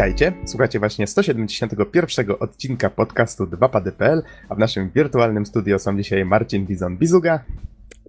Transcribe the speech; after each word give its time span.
Witajcie, 0.00 0.32
słuchacie 0.44 0.78
właśnie 0.78 1.06
171 1.06 2.26
odcinka 2.40 2.90
podcastu 2.90 3.44
2pady.pl, 3.44 4.22
a 4.48 4.54
w 4.54 4.58
naszym 4.58 4.90
wirtualnym 4.90 5.46
studio 5.46 5.78
są 5.78 5.96
dzisiaj 5.96 6.24
Marcin 6.24 6.66
Bizon-Bizuga. 6.66 7.38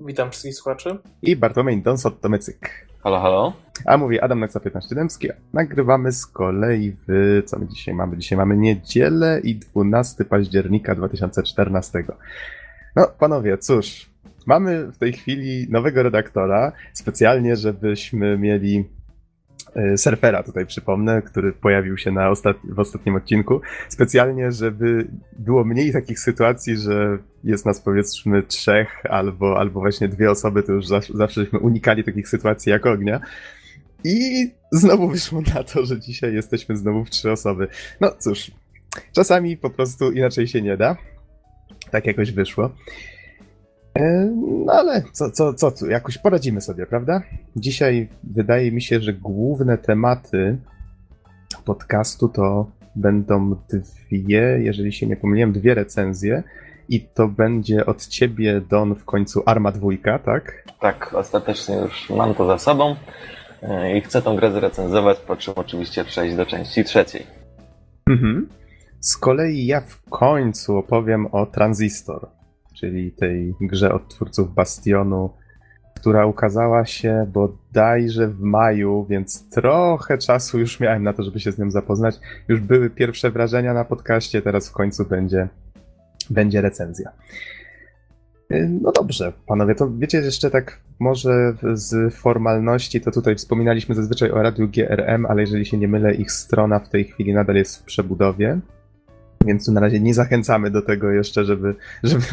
Witam 0.02 0.32
wszystkich 0.32 0.56
słuchaczy. 0.56 0.98
I 1.22 1.36
Bartłomiej 1.36 1.84
Donsot-Tomycyk. 1.84 2.70
Halo, 3.04 3.20
halo. 3.20 3.54
A 3.86 3.98
mówi 3.98 4.20
Adam 4.20 4.40
Naksa 4.40 4.60
15 4.60 4.96
Dębski. 4.96 5.28
Nagrywamy 5.54 6.12
z 6.12 6.26
kolei 6.26 6.96
w... 7.08 7.42
co 7.46 7.60
my 7.60 7.68
dzisiaj 7.68 7.94
mamy? 7.94 8.18
Dzisiaj 8.18 8.38
mamy 8.38 8.58
niedzielę 8.58 9.42
i 9.44 9.56
12 9.56 10.26
października 10.26 10.96
2014. 10.96 12.04
No, 12.96 13.08
panowie, 13.20 13.58
cóż, 13.58 14.10
mamy 14.46 14.92
w 14.92 14.98
tej 14.98 15.14
chwili 15.14 15.68
nowego 15.70 16.04
redaktora, 16.04 16.72
specjalnie, 16.94 17.56
żebyśmy 17.56 18.38
mieli 18.38 18.86
surfera 19.98 20.44
tutaj 20.44 20.66
przypomnę, 20.66 21.22
który 21.22 21.54
pojawił 21.54 21.98
się 21.98 22.12
na 22.12 22.34
w 22.64 22.80
ostatnim 22.80 23.16
odcinku, 23.16 23.62
specjalnie, 23.90 24.52
żeby 24.52 25.08
było 25.40 25.64
mniej 25.64 25.94
takich 25.94 26.20
sytuacji, 26.20 26.78
że 26.78 27.18
jest 27.44 27.66
nas 27.66 27.82
powiedzmy 27.82 28.44
trzech 28.44 29.06
albo, 29.10 29.60
albo 29.60 29.80
właśnie 29.80 30.08
dwie 30.08 30.32
osoby, 30.32 30.64
to 30.64 30.72
już 30.72 30.88
zawsze, 30.88 31.14
zawsze 31.14 31.46
unikali 31.62 32.04
takich 32.04 32.30
sytuacji 32.30 32.70
jak 32.70 32.86
ognia. 32.86 33.20
I 34.04 34.50
znowu 34.72 35.08
wyszło 35.10 35.42
na 35.56 35.64
to, 35.64 35.86
że 35.86 36.00
dzisiaj 36.00 36.34
jesteśmy 36.34 36.78
znowu 36.78 37.06
w 37.06 37.10
trzy 37.10 37.32
osoby. 37.32 37.68
No 38.02 38.12
cóż, 38.20 38.52
czasami 39.12 39.58
po 39.58 39.70
prostu 39.70 40.12
inaczej 40.12 40.48
się 40.48 40.62
nie 40.62 40.78
da. 40.78 40.98
Tak 41.92 42.06
jakoś 42.06 42.32
wyszło. 42.32 42.72
E, 43.96 44.32
no 44.66 44.74
ale 44.74 45.04
co, 45.12 45.32
co, 45.32 45.54
co 45.54 45.72
tu, 45.72 45.88
jakoś 45.88 46.18
poradzimy 46.18 46.62
sobie, 46.62 46.86
prawda? 46.86 47.22
Dzisiaj 47.56 48.10
wydaje 48.24 48.72
mi 48.72 48.82
się, 48.82 49.00
że 49.00 49.14
główne 49.14 49.78
tematy 49.78 50.58
podcastu 51.66 52.30
to 52.30 52.72
będą 52.96 53.56
dwie, 53.70 54.60
jeżeli 54.62 54.94
się 54.94 55.08
nie 55.08 55.16
pomyliłem, 55.18 55.52
dwie 55.52 55.74
recenzje. 55.74 56.44
I 56.90 57.02
to 57.02 57.28
będzie 57.28 57.86
od 57.86 58.08
ciebie, 58.08 58.62
Don, 58.70 58.96
w 58.96 59.06
końcu 59.06 59.44
Arma 59.46 59.72
dwójka, 59.72 60.20
tak? 60.20 60.64
Tak, 60.80 61.14
ostatecznie 61.14 61.76
już 61.76 62.10
mam 62.10 62.36
to 62.36 62.46
za 62.46 62.58
sobą 62.58 62.96
e, 63.62 63.98
i 63.98 64.02
chcę 64.02 64.22
tą 64.22 64.36
grę 64.36 64.52
zrecenzować, 64.52 65.20
po 65.20 65.36
czym 65.36 65.54
oczywiście 65.58 66.04
przejść 66.04 66.36
do 66.36 66.46
części 66.46 66.84
trzeciej. 66.84 67.28
Mhm. 68.10 68.50
Z 69.00 69.18
kolei 69.18 69.66
ja 69.66 69.82
w 69.82 70.02
końcu 70.10 70.78
opowiem 70.78 71.28
o 71.32 71.46
Transistor 71.46 72.28
czyli 72.82 73.12
tej 73.12 73.56
grze 73.62 73.94
od 73.94 74.08
twórców 74.08 74.54
Bastionu, 74.54 75.30
która 75.96 76.26
ukazała 76.26 76.86
się 76.86 77.28
bodajże 77.34 78.28
w 78.28 78.40
maju, 78.40 79.06
więc 79.10 79.50
trochę 79.50 80.18
czasu 80.18 80.60
już 80.60 80.80
miałem 80.80 81.04
na 81.04 81.14
to, 81.14 81.24
żeby 81.24 81.40
się 81.40 81.52
z 81.52 81.60
nią 81.60 81.72
zapoznać. 81.72 82.20
Już 82.48 82.60
były 82.60 82.90
pierwsze 82.90 83.32
wrażenia 83.32 83.74
na 83.74 83.86
podcaście, 83.86 84.42
teraz 84.42 84.70
w 84.70 84.72
końcu 84.72 85.06
będzie, 85.06 85.48
będzie 86.30 86.62
recenzja. 86.62 87.12
Y, 88.52 88.70
no 88.82 88.92
dobrze, 88.92 89.34
panowie, 89.48 89.76
to 89.76 89.92
wiecie 89.98 90.18
jeszcze 90.18 90.52
tak 90.52 90.80
może 91.00 91.54
z 91.74 92.14
formalności, 92.14 93.02
to 93.02 93.12
tutaj 93.12 93.36
wspominaliśmy 93.36 93.96
zazwyczaj 93.96 94.32
o 94.32 94.42
radiu 94.42 94.68
GRM, 94.68 95.26
ale 95.26 95.42
jeżeli 95.42 95.66
się 95.66 95.78
nie 95.78 95.88
mylę, 95.88 96.14
ich 96.14 96.32
strona 96.32 96.80
w 96.80 96.90
tej 96.90 97.04
chwili 97.04 97.34
nadal 97.34 97.56
jest 97.56 97.78
w 97.78 97.84
przebudowie. 97.84 98.60
Więc 99.46 99.66
tu 99.66 99.72
na 99.72 99.82
razie 99.82 100.00
nie 100.00 100.14
zachęcamy 100.14 100.72
do 100.72 100.82
tego 100.82 101.12
jeszcze, 101.12 101.46
żeby. 101.46 101.76
żeby 102.04 102.26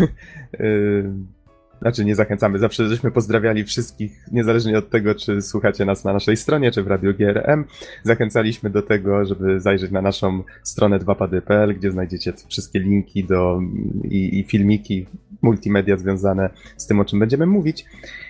yy, 0.58 1.12
znaczy, 1.80 2.04
nie 2.04 2.14
zachęcamy. 2.14 2.58
Zawsze 2.58 2.88
żeśmy 2.88 3.10
pozdrawiali 3.10 3.64
wszystkich, 3.64 4.12
niezależnie 4.32 4.78
od 4.78 4.90
tego, 4.90 5.14
czy 5.14 5.42
słuchacie 5.42 5.84
nas 5.84 6.04
na 6.04 6.12
naszej 6.12 6.36
stronie, 6.36 6.70
czy 6.70 6.82
w 6.82 6.86
Radio 6.86 7.14
GRM. 7.14 7.64
Zachęcaliśmy 8.04 8.70
do 8.70 8.82
tego, 8.82 9.24
żeby 9.24 9.60
zajrzeć 9.60 9.90
na 9.90 10.02
naszą 10.02 10.42
stronę 10.62 10.98
2pady.pl, 10.98 11.74
gdzie 11.74 11.92
znajdziecie 11.92 12.32
wszystkie 12.48 12.80
linki 12.80 13.24
do, 13.24 13.60
i, 14.04 14.38
i 14.38 14.44
filmiki, 14.44 15.06
multimedia 15.42 15.96
związane 15.96 16.50
z 16.76 16.86
tym, 16.86 17.00
o 17.00 17.04
czym 17.04 17.18
będziemy 17.18 17.46
mówić. 17.46 17.86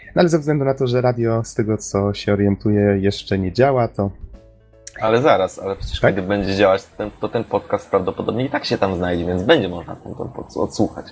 No 0.07 0.21
ale 0.21 0.29
ze 0.29 0.39
względu 0.39 0.65
na 0.65 0.75
to, 0.75 0.87
że 0.87 1.01
radio, 1.01 1.45
z 1.45 1.55
tego 1.55 1.79
co 1.79 2.15
się 2.15 2.33
orientuję, 2.33 2.99
jeszcze 3.01 3.39
nie 3.39 3.53
działa, 3.53 3.89
to 3.89 4.11
ale 5.01 5.23
zaraz, 5.23 5.59
ale 5.59 5.77
przecież 5.77 6.01
tak? 6.01 6.15
kiedy 6.15 6.29
będzie 6.29 6.57
działać, 6.57 6.85
ten, 6.85 7.11
to 7.21 7.29
ten 7.29 7.45
podcast 7.45 7.91
prawdopodobnie 7.91 8.45
i 8.45 8.51
tak 8.51 8.65
się 8.65 8.79
tam 8.79 8.97
znajdzie, 8.97 9.25
więc 9.27 9.43
będzie 9.43 9.69
można 9.69 9.97
ten, 9.97 10.15
ten 10.15 10.29
odsłuchać. 10.57 11.07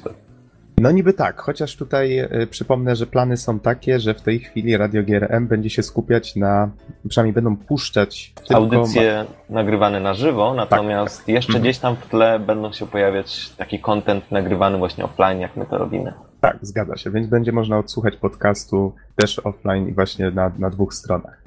No 0.79 0.91
niby 0.91 1.13
tak, 1.13 1.41
chociaż 1.41 1.77
tutaj 1.77 2.19
y, 2.21 2.47
przypomnę, 2.47 2.97
że 2.97 3.07
plany 3.07 3.37
są 3.37 3.61
takie, 3.61 4.01
że 4.01 4.15
w 4.15 4.23
tej 4.23 4.39
chwili 4.39 4.77
Radio 4.77 5.03
GRM 5.03 5.47
będzie 5.47 5.71
się 5.71 5.83
skupiać 5.83 6.37
na, 6.37 6.71
przynajmniej 7.09 7.35
będą 7.35 7.57
puszczać 7.57 8.33
audycje 8.55 9.25
nagrywane 9.51 10.01
na 10.01 10.15
żywo, 10.15 10.55
natomiast 10.55 11.19
tak. 11.19 11.29
jeszcze 11.29 11.51
mhm. 11.51 11.63
gdzieś 11.63 11.79
tam 11.79 11.97
w 11.97 12.07
tle 12.07 12.39
będą 12.39 12.73
się 12.73 12.87
pojawiać 12.87 13.51
taki 13.51 13.81
content 13.81 14.31
nagrywany 14.31 14.79
właśnie 14.79 15.05
offline, 15.05 15.41
jak 15.41 15.57
my 15.57 15.67
to 15.67 15.79
robimy. 15.79 16.13
Tak, 16.41 16.59
zgadza 16.63 16.97
się, 16.97 17.11
więc 17.11 17.27
będzie 17.27 17.53
można 17.53 17.79
odsłuchać 17.79 18.17
podcastu 18.17 18.95
też 19.17 19.39
offline 19.39 19.89
i 19.89 19.93
właśnie 19.93 20.31
na, 20.31 20.53
na 20.59 20.71
dwóch 20.71 20.95
stronach. 20.95 21.46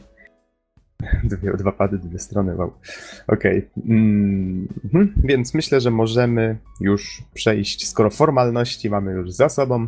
Dwie, 1.23 1.53
dwa 1.53 1.71
pady, 1.71 1.97
dwie 1.97 2.19
strony, 2.19 2.55
wow. 2.55 2.73
Okej. 3.27 3.57
Okay. 3.57 3.95
Mm 3.95 4.67
-hmm. 4.93 5.07
Więc 5.23 5.53
myślę, 5.53 5.81
że 5.81 5.91
możemy 5.91 6.57
już 6.81 7.23
przejść, 7.33 7.87
skoro 7.87 8.09
formalności 8.09 8.89
mamy 8.89 9.11
już 9.11 9.31
za 9.31 9.49
sobą, 9.49 9.87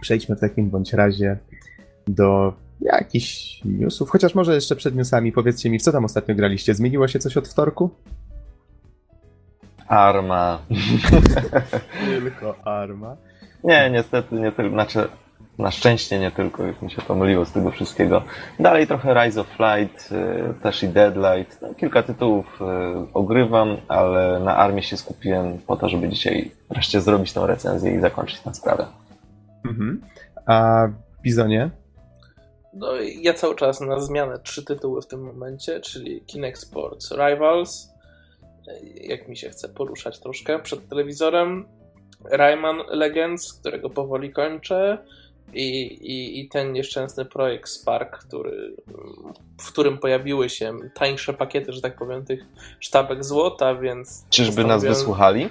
przejdźmy 0.00 0.36
w 0.36 0.40
takim 0.40 0.70
bądź 0.70 0.92
razie 0.92 1.36
do 2.06 2.54
jakichś 2.80 3.60
newsów. 3.64 4.10
Chociaż 4.10 4.34
może 4.34 4.54
jeszcze 4.54 4.76
przed 4.76 4.94
newsami 4.94 5.32
powiedzcie 5.32 5.70
mi, 5.70 5.78
w 5.78 5.82
co 5.82 5.92
tam 5.92 6.04
ostatnio 6.04 6.34
graliście? 6.34 6.74
Zmieniło 6.74 7.08
się 7.08 7.18
coś 7.18 7.36
od 7.36 7.48
wtorku? 7.48 7.90
Arma. 9.88 10.62
Tylko 12.22 12.66
arma. 12.66 13.16
Nie, 13.64 13.90
niestety, 13.90 14.34
nie 14.34 14.52
tylko. 14.52 14.70
Znaczy, 14.70 15.08
na 15.58 15.70
szczęście 15.70 16.18
nie 16.18 16.30
tylko, 16.30 16.62
już 16.62 16.82
mi 16.82 16.90
się 16.90 17.02
pomyliło 17.02 17.44
z 17.44 17.52
tego 17.52 17.70
wszystkiego. 17.70 18.22
Dalej 18.60 18.86
trochę 18.86 19.14
Rise 19.14 19.40
of 19.40 19.46
Flight, 19.46 20.12
y, 20.12 20.62
też 20.62 20.82
i 20.82 20.88
Deadlight. 20.88 21.62
No, 21.62 21.74
kilka 21.74 22.02
tytułów 22.02 22.60
y, 22.60 22.64
ogrywam, 23.14 23.76
ale 23.88 24.40
na 24.40 24.56
armię 24.56 24.82
się 24.82 24.96
skupiłem 24.96 25.58
po 25.66 25.76
to, 25.76 25.88
żeby 25.88 26.08
dzisiaj 26.08 26.50
wreszcie 26.70 27.00
zrobić 27.00 27.32
tą 27.32 27.46
recenzję 27.46 27.94
i 27.94 28.00
zakończyć 28.00 28.40
tę 28.40 28.54
sprawę. 28.54 28.86
Mhm. 29.64 30.00
A 30.46 30.88
Bizonie? 31.22 31.70
No, 32.74 32.92
ja 33.00 33.34
cały 33.34 33.56
czas 33.56 33.80
na 33.80 34.00
zmianę 34.00 34.38
trzy 34.38 34.64
tytuły 34.64 35.02
w 35.02 35.06
tym 35.06 35.20
momencie, 35.20 35.80
czyli 35.80 36.20
Kinect 36.20 36.60
Sports 36.60 37.12
Rivals, 37.12 37.88
jak 38.94 39.28
mi 39.28 39.36
się 39.36 39.50
chce 39.50 39.68
poruszać 39.68 40.18
troszkę 40.18 40.58
przed 40.58 40.88
telewizorem, 40.88 41.64
Rayman 42.24 42.82
Legends, 42.88 43.52
którego 43.52 43.90
powoli 43.90 44.32
kończę, 44.32 44.98
i, 45.52 45.80
i, 45.86 46.40
i 46.40 46.48
ten 46.48 46.72
nieszczęsny 46.72 47.24
projekt 47.24 47.68
Spark, 47.68 48.18
który, 48.18 48.76
w 49.60 49.72
którym 49.72 49.98
pojawiły 49.98 50.50
się 50.50 50.72
tańsze 50.94 51.34
pakiety, 51.34 51.72
że 51.72 51.80
tak 51.80 51.96
powiem, 51.96 52.24
tych 52.24 52.44
sztabek 52.80 53.24
złota, 53.24 53.74
więc. 53.74 54.26
Czyżby 54.30 54.64
nas 54.64 54.84
wysłuchali? 54.84 55.50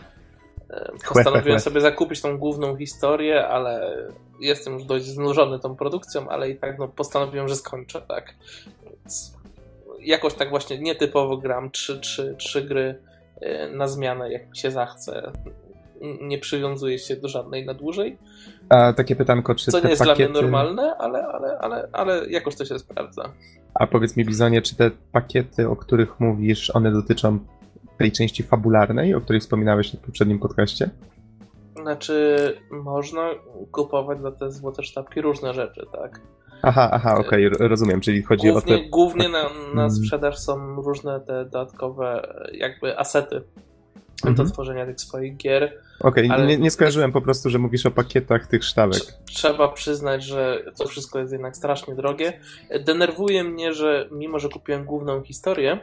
E, 0.70 0.92
postanowiłem 1.10 1.60
sobie 1.60 1.82
zakupić 1.82 2.22
tą 2.22 2.38
główną 2.38 2.78
historię, 2.78 3.48
ale 3.48 3.98
jestem 4.40 4.74
już 4.74 4.84
dość 4.84 5.06
znużony 5.06 5.60
tą 5.60 5.76
produkcją, 5.76 6.30
ale 6.30 6.50
i 6.50 6.56
tak 6.56 6.80
no, 6.80 6.88
postanowiłem, 6.88 7.48
że 7.48 7.56
skończę, 7.56 8.02
tak. 8.02 8.34
Więc 9.00 9.34
jakoś 10.00 10.34
tak 10.34 10.50
właśnie 10.50 10.80
nietypowo 10.80 11.38
gram 11.38 11.72
trzy, 11.72 12.00
trzy, 12.00 12.36
trzy 12.38 12.62
gry 12.62 13.00
e, 13.42 13.68
na 13.70 13.88
zmianę, 13.88 14.32
jak 14.32 14.50
mi 14.50 14.58
się 14.58 14.72
zachce. 14.72 15.32
Nie 16.22 16.38
przywiązuję 16.38 17.00
się 17.00 17.16
do 17.16 17.28
żadnej 17.28 17.66
na 17.66 17.74
dłużej. 17.74 18.18
A 18.70 18.94
takie 18.94 19.16
pytanko, 19.16 19.56
czy 19.56 19.72
Co 19.72 19.78
te 19.78 19.84
nie 19.84 19.90
jest 19.90 20.02
pakiety... 20.02 20.32
dla 20.32 20.42
mnie 20.42 20.42
normalne, 20.42 20.96
ale, 20.98 21.28
ale, 21.28 21.58
ale, 21.58 21.90
ale 21.94 22.30
jakoś 22.30 22.56
to 22.56 22.66
się 22.66 22.80
sprawdza. 22.80 23.34
A 23.74 23.88
powiedz 23.88 24.18
mi, 24.18 24.26
Bizonie, 24.26 24.62
czy 24.62 24.76
te 24.76 24.92
pakiety, 25.12 25.70
o 25.70 25.76
których 25.76 26.20
mówisz, 26.20 26.76
one 26.76 26.92
dotyczą 26.92 27.40
tej 27.98 28.12
części 28.12 28.44
fabularnej, 28.44 29.16
o 29.16 29.22
której 29.22 29.42
wspominałeś 29.42 29.96
w 29.96 29.98
poprzednim 29.98 30.40
podcaście? 30.40 30.90
Znaczy, 31.82 32.38
można 32.72 33.30
kupować 33.72 34.22
za 34.22 34.32
te 34.32 34.52
złote 34.52 34.84
sztabki 34.84 35.22
różne 35.22 35.54
rzeczy, 35.54 35.86
tak? 35.92 36.22
Aha, 36.62 36.90
aha, 36.92 37.18
okej, 37.20 37.48
okay, 37.48 37.68
rozumiem, 37.68 38.02
czyli 38.02 38.22
chodzi 38.22 38.48
głównie, 38.52 38.76
o 38.76 38.80
te... 38.80 38.90
Głównie 38.90 39.30
na, 39.30 39.50
na 39.76 39.90
sprzedaż 39.90 40.40
są 40.40 40.76
różne 40.76 41.20
te 41.20 41.46
dodatkowe 41.46 42.28
jakby 42.54 43.00
asety 43.00 43.42
mhm. 44.30 44.48
do 44.48 44.54
tworzenia 44.54 44.86
tych 44.86 45.02
swoich 45.02 45.38
gier. 45.38 45.78
Okej, 46.00 46.32
okay, 46.32 46.48
nie, 46.48 46.58
nie 46.58 46.72
skojarzyłem 46.72 47.12
po 47.12 47.22
prostu, 47.22 47.50
że 47.50 47.60
mówisz 47.60 47.86
o 47.86 47.92
pakietach 47.92 48.48
tych 48.48 48.64
sztabek. 48.64 49.02
Trzeba 49.26 49.68
przyznać, 49.68 50.24
że 50.24 50.64
to 50.78 50.88
wszystko 50.88 51.20
jest 51.20 51.32
jednak 51.32 51.58
strasznie 51.58 51.96
drogie. 51.96 52.40
Denerwuje 52.86 53.44
mnie, 53.44 53.74
że 53.74 54.08
mimo, 54.12 54.40
że 54.40 54.50
kupiłem 54.50 54.86
główną 54.86 55.24
historię, 55.24 55.80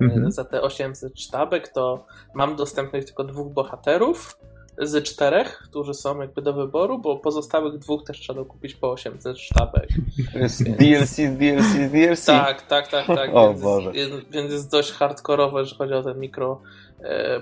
mm 0.00 0.10
-hmm. 0.10 0.30
za 0.30 0.44
te 0.44 0.62
800 0.62 1.20
sztabek, 1.20 1.68
to 1.68 2.06
mam 2.34 2.56
dostępność 2.56 3.06
tylko 3.06 3.24
dwóch 3.24 3.52
bohaterów, 3.52 4.36
z 4.78 5.04
czterech, 5.04 5.58
którzy 5.64 5.94
są 5.94 6.20
jakby 6.20 6.42
do 6.42 6.52
wyboru, 6.52 6.98
bo 6.98 7.16
pozostałych 7.16 7.78
dwóch 7.78 8.04
też 8.04 8.20
trzeba 8.20 8.40
dokupić 8.40 8.74
po 8.74 8.90
800 8.90 9.38
sztabek. 9.38 9.88
To 10.32 10.38
jest 10.38 10.62
DLC, 10.62 11.16
DLC, 11.16 11.90
DLC. 11.90 12.26
Tak, 12.26 12.62
tak, 12.62 12.88
tak, 12.88 13.06
tak. 13.06 13.30
O 13.34 13.48
więc, 13.48 13.62
Boże. 13.62 13.90
Jest, 13.94 14.10
więc 14.30 14.52
jest 14.52 14.70
dość 14.70 14.92
hardkorowe, 14.92 15.60
jeżeli 15.60 15.78
chodzi 15.78 15.94
o 15.94 16.02
te 16.02 16.14
mikro 16.14 16.60
e, 16.60 16.81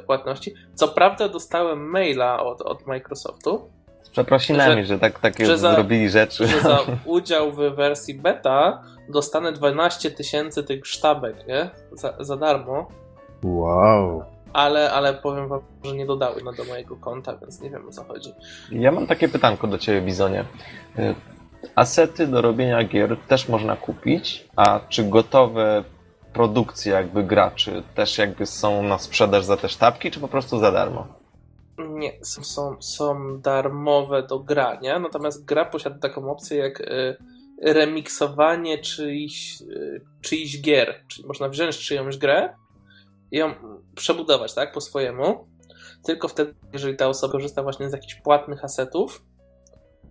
płatności. 0.06 0.54
Co 0.74 0.88
prawda 0.88 1.28
dostałem 1.28 1.90
maila 1.90 2.42
od, 2.42 2.62
od 2.62 2.86
Microsoftu, 2.86 3.68
Z 4.02 4.10
przeprosinami, 4.10 4.82
Że- 4.82 4.86
że, 4.94 4.98
tak, 4.98 5.18
takie 5.18 5.46
że 5.46 5.58
za- 5.58 5.74
zrobili 5.74 6.10
rzeczy. 6.10 6.46
że 6.46 6.60
za 6.60 6.78
udział 7.04 7.52
w 7.52 7.56
wersji 7.56 8.14
beta 8.14 8.82
dostanę 9.08 9.52
12 9.52 10.10
tysięcy 10.10 10.62
tych 10.64 10.86
sztabek, 10.86 11.46
nie? 11.46 11.70
Za, 11.92 12.14
za 12.20 12.36
darmo. 12.36 12.88
Wow. 13.44 14.24
Ale, 14.52 14.92
ale 14.92 15.14
powiem 15.14 15.48
wam, 15.48 15.60
że 15.84 15.92
nie 15.92 16.06
dodały 16.06 16.42
na 16.42 16.52
do 16.52 16.64
mojego 16.64 16.96
konta, 16.96 17.36
więc 17.36 17.60
nie 17.60 17.70
wiem 17.70 17.88
o 17.88 17.90
co 17.90 18.04
chodzi. 18.04 18.32
Ja 18.72 18.92
mam 18.92 19.06
takie 19.06 19.28
pytanko 19.28 19.66
do 19.66 19.78
Ciebie, 19.78 20.00
Bizonie. 20.00 20.44
Y, 20.98 21.14
Asety 21.74 22.26
do 22.26 22.40
robienia 22.42 22.84
gier 22.84 23.16
też 23.28 23.48
można 23.48 23.76
kupić, 23.76 24.48
a 24.56 24.80
czy 24.88 25.04
gotowe 25.04 25.84
produkcje 26.32 26.92
jakby 26.92 27.24
graczy 27.24 27.82
też 27.94 28.18
jakby 28.18 28.46
są 28.46 28.82
na 28.82 28.98
sprzedaż 28.98 29.44
za 29.44 29.56
te 29.56 29.68
sztabki, 29.68 30.10
czy 30.10 30.20
po 30.20 30.28
prostu 30.28 30.58
za 30.58 30.72
darmo? 30.72 31.06
Nie, 31.88 32.12
są, 32.22 32.44
są, 32.44 32.82
są 32.82 33.40
darmowe 33.40 34.22
do 34.22 34.38
grania, 34.38 34.98
natomiast 34.98 35.44
gra 35.44 35.64
posiada 35.64 35.98
taką 35.98 36.30
opcję 36.30 36.56
jak 36.56 36.80
y, 36.80 37.16
remiksowanie 37.62 38.78
czyichś, 38.78 39.60
y, 39.60 40.00
czyichś 40.20 40.60
gier. 40.60 41.04
Czyli 41.08 41.28
można 41.28 41.48
wziąć 41.48 41.78
czyjąś 41.78 42.18
grę 42.18 42.54
i 43.30 43.38
ją 43.38 43.54
przebudować, 43.94 44.54
tak, 44.54 44.72
po 44.72 44.80
swojemu. 44.80 45.48
Tylko 46.04 46.28
wtedy, 46.28 46.54
jeżeli 46.72 46.96
ta 46.96 47.08
osoba 47.08 47.32
korzysta 47.32 47.62
właśnie 47.62 47.90
z 47.90 47.92
jakichś 47.92 48.14
płatnych 48.14 48.64
asetów, 48.64 49.24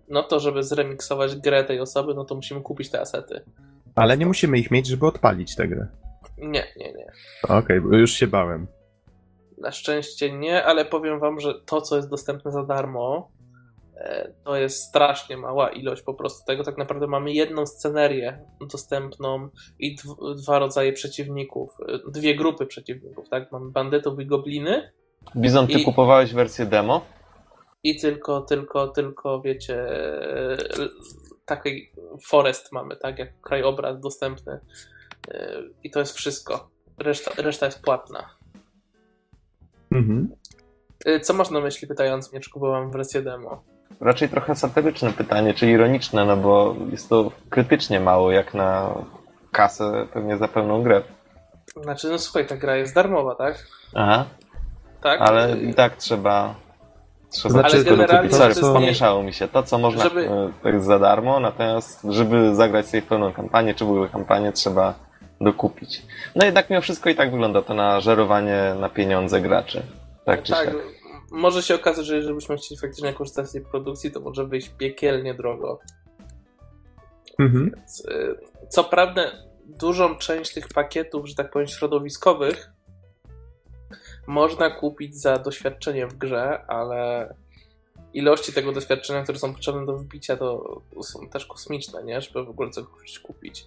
no 0.08 0.22
to 0.22 0.40
żeby 0.40 0.62
zremiksować 0.62 1.36
grę 1.36 1.64
tej 1.64 1.80
osoby, 1.80 2.14
no 2.14 2.24
to 2.24 2.34
musimy 2.34 2.60
kupić 2.60 2.90
te 2.90 3.00
asety. 3.00 3.44
Ale 3.94 4.18
nie 4.18 4.26
musimy 4.26 4.58
ich 4.58 4.70
mieć, 4.70 4.86
żeby 4.86 5.06
odpalić 5.06 5.56
tę 5.56 5.68
grę. 5.68 5.86
Nie, 6.40 6.66
nie, 6.76 6.92
nie. 6.92 7.06
Okej, 7.48 7.80
bo 7.80 7.96
już 7.96 8.12
się 8.12 8.26
bałem. 8.26 8.66
Na 9.58 9.72
szczęście 9.72 10.32
nie, 10.32 10.64
ale 10.64 10.84
powiem 10.84 11.20
wam, 11.20 11.40
że 11.40 11.54
to, 11.66 11.80
co 11.80 11.96
jest 11.96 12.10
dostępne 12.10 12.50
za 12.52 12.62
darmo, 12.64 13.30
e, 13.96 14.32
to 14.44 14.56
jest 14.56 14.82
strasznie 14.88 15.36
mała 15.36 15.68
ilość 15.70 16.02
po 16.02 16.14
prostu 16.14 16.44
tego. 16.46 16.64
Tak 16.64 16.78
naprawdę 16.78 17.06
mamy 17.06 17.32
jedną 17.32 17.66
scenerię 17.66 18.44
dostępną 18.70 19.48
i 19.78 19.96
dw- 19.96 20.34
dwa 20.42 20.58
rodzaje 20.58 20.92
przeciwników, 20.92 21.70
e, 21.88 22.10
dwie 22.10 22.34
grupy 22.36 22.66
przeciwników, 22.66 23.28
tak? 23.28 23.52
Mamy 23.52 23.70
bandytów 23.70 24.20
i 24.20 24.26
gobliny 24.26 24.92
Bizon, 25.36 25.66
Ty 25.66 25.72
I- 25.72 25.84
kupowałeś 25.84 26.34
wersję 26.34 26.66
demo? 26.66 27.04
i 27.82 28.00
tylko, 28.00 28.40
tylko, 28.40 28.88
tylko, 28.88 29.40
wiecie, 29.40 29.88
e, 29.88 30.56
taki 31.44 31.90
forest 32.28 32.72
mamy, 32.72 32.96
tak? 32.96 33.18
Jak 33.18 33.40
krajobraz 33.40 34.00
dostępny 34.00 34.60
i 35.84 35.90
to 35.90 36.00
jest 36.00 36.16
wszystko. 36.16 36.68
Reszta, 36.98 37.42
reszta 37.42 37.66
jest 37.66 37.82
płatna. 37.82 38.30
Mhm. 39.92 40.28
E, 41.04 41.20
Co 41.20 41.34
masz 41.34 41.50
na 41.50 41.60
myśli 41.60 41.88
pytając 41.88 42.32
mnie, 42.32 42.40
czy 42.40 42.50
kupowałem 42.50 42.90
wersję 42.90 43.22
demo? 43.22 43.62
Raczej 44.00 44.28
trochę 44.28 44.54
satyryczne 44.56 45.12
pytanie, 45.12 45.54
czy 45.54 45.70
ironiczne, 45.70 46.24
no 46.24 46.36
bo 46.36 46.76
jest 46.90 47.08
to 47.08 47.30
krytycznie 47.50 48.00
mało 48.00 48.32
jak 48.32 48.54
na 48.54 48.94
kasę 49.52 50.06
pewnie 50.12 50.36
za 50.38 50.48
pełną 50.48 50.82
grę. 50.82 51.02
Znaczy, 51.82 52.08
no 52.10 52.18
słuchaj, 52.18 52.46
ta 52.46 52.56
gra 52.56 52.76
jest 52.76 52.94
darmowa, 52.94 53.34
tak? 53.34 53.66
Aha, 53.94 54.24
Tak. 55.02 55.20
ale 55.20 55.58
i 55.58 55.74
tak 55.74 55.96
trzeba... 55.96 56.54
Trzeba 57.30 57.52
Znaczy, 57.52 57.68
wszystko 57.68 57.90
generalnie. 57.96 58.32
Sorry, 58.32 58.54
to 58.54 58.72
pomieszało 58.72 59.22
mi 59.22 59.32
się. 59.32 59.48
To, 59.48 59.62
co 59.62 59.78
można 59.78 60.02
Żeby- 60.04 60.22
żeby... 60.22 60.52
to 60.62 60.68
jest 60.68 60.86
za 60.86 60.98
darmo, 60.98 61.40
natomiast 61.40 62.02
żeby 62.08 62.54
zagrać 62.54 62.86
sobie 62.86 63.00
w 63.02 63.06
pełną 63.06 63.32
kampanię, 63.32 63.74
czy 63.74 63.84
w 63.84 63.88
ogóle 63.90 64.08
kampanię, 64.08 64.52
trzeba 64.52 64.94
dokupić. 65.40 66.02
No 66.36 66.44
jednak 66.44 66.70
mimo 66.70 66.82
wszystko 66.82 67.10
i 67.10 67.14
tak 67.14 67.30
wygląda 67.30 67.62
to 67.62 67.74
na 67.74 68.00
żerowanie 68.00 68.74
na 68.80 68.88
pieniądze 68.88 69.40
graczy. 69.40 69.82
Tak 70.24 70.42
czy 70.42 70.52
tak, 70.52 70.66
tak. 70.66 70.76
może 71.30 71.62
się 71.62 71.74
okazać, 71.74 72.06
że 72.06 72.16
jeżeli 72.16 72.34
byśmy 72.34 72.56
chcieli 72.56 72.80
faktycznie 72.80 73.12
korzystać 73.12 73.48
z 73.48 73.52
tej 73.52 73.60
produkcji, 73.60 74.10
to 74.10 74.20
może 74.20 74.46
wyjść 74.46 74.68
piekielnie 74.68 75.34
drogo. 75.34 75.80
Mhm. 77.38 77.70
Więc, 77.76 78.04
y, 78.04 78.36
Co 78.68 78.84
prawda, 78.84 79.22
dużą 79.66 80.16
część 80.16 80.54
tych 80.54 80.68
pakietów, 80.68 81.28
że 81.28 81.34
tak 81.34 81.50
powiem, 81.50 81.68
środowiskowych 81.68 82.70
można 84.26 84.70
kupić 84.70 85.16
za 85.16 85.38
doświadczenie 85.38 86.06
w 86.06 86.16
grze, 86.16 86.64
ale 86.68 87.34
ilości 88.14 88.52
tego 88.52 88.72
doświadczenia, 88.72 89.22
które 89.22 89.38
są 89.38 89.54
potrzebne 89.54 89.86
do 89.86 89.96
wbicia, 89.96 90.36
to 90.36 90.80
są 91.02 91.28
też 91.28 91.46
kosmiczne, 91.46 92.04
nie? 92.04 92.20
Żeby 92.20 92.44
w 92.44 92.50
ogóle 92.50 92.70
coś 92.70 93.18
kupić. 93.22 93.66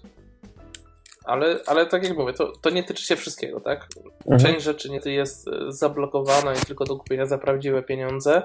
Ale, 1.26 1.60
ale 1.68 1.86
tak 1.86 2.04
jak 2.04 2.18
mówię, 2.18 2.34
to, 2.34 2.54
to 2.62 2.70
nie 2.70 2.84
tyczy 2.84 3.06
się 3.06 3.16
wszystkiego, 3.16 3.60
tak? 3.60 3.88
Mhm. 4.26 4.40
Część 4.42 4.66
rzeczy 4.66 4.90
nie 4.90 5.12
jest 5.12 5.48
e, 5.48 5.52
zablokowana 5.72 6.54
i 6.54 6.58
tylko 6.58 6.86
do 6.86 6.98
kupienia 6.98 7.26
za 7.26 7.38
prawdziwe 7.38 7.84
pieniądze. 7.84 8.42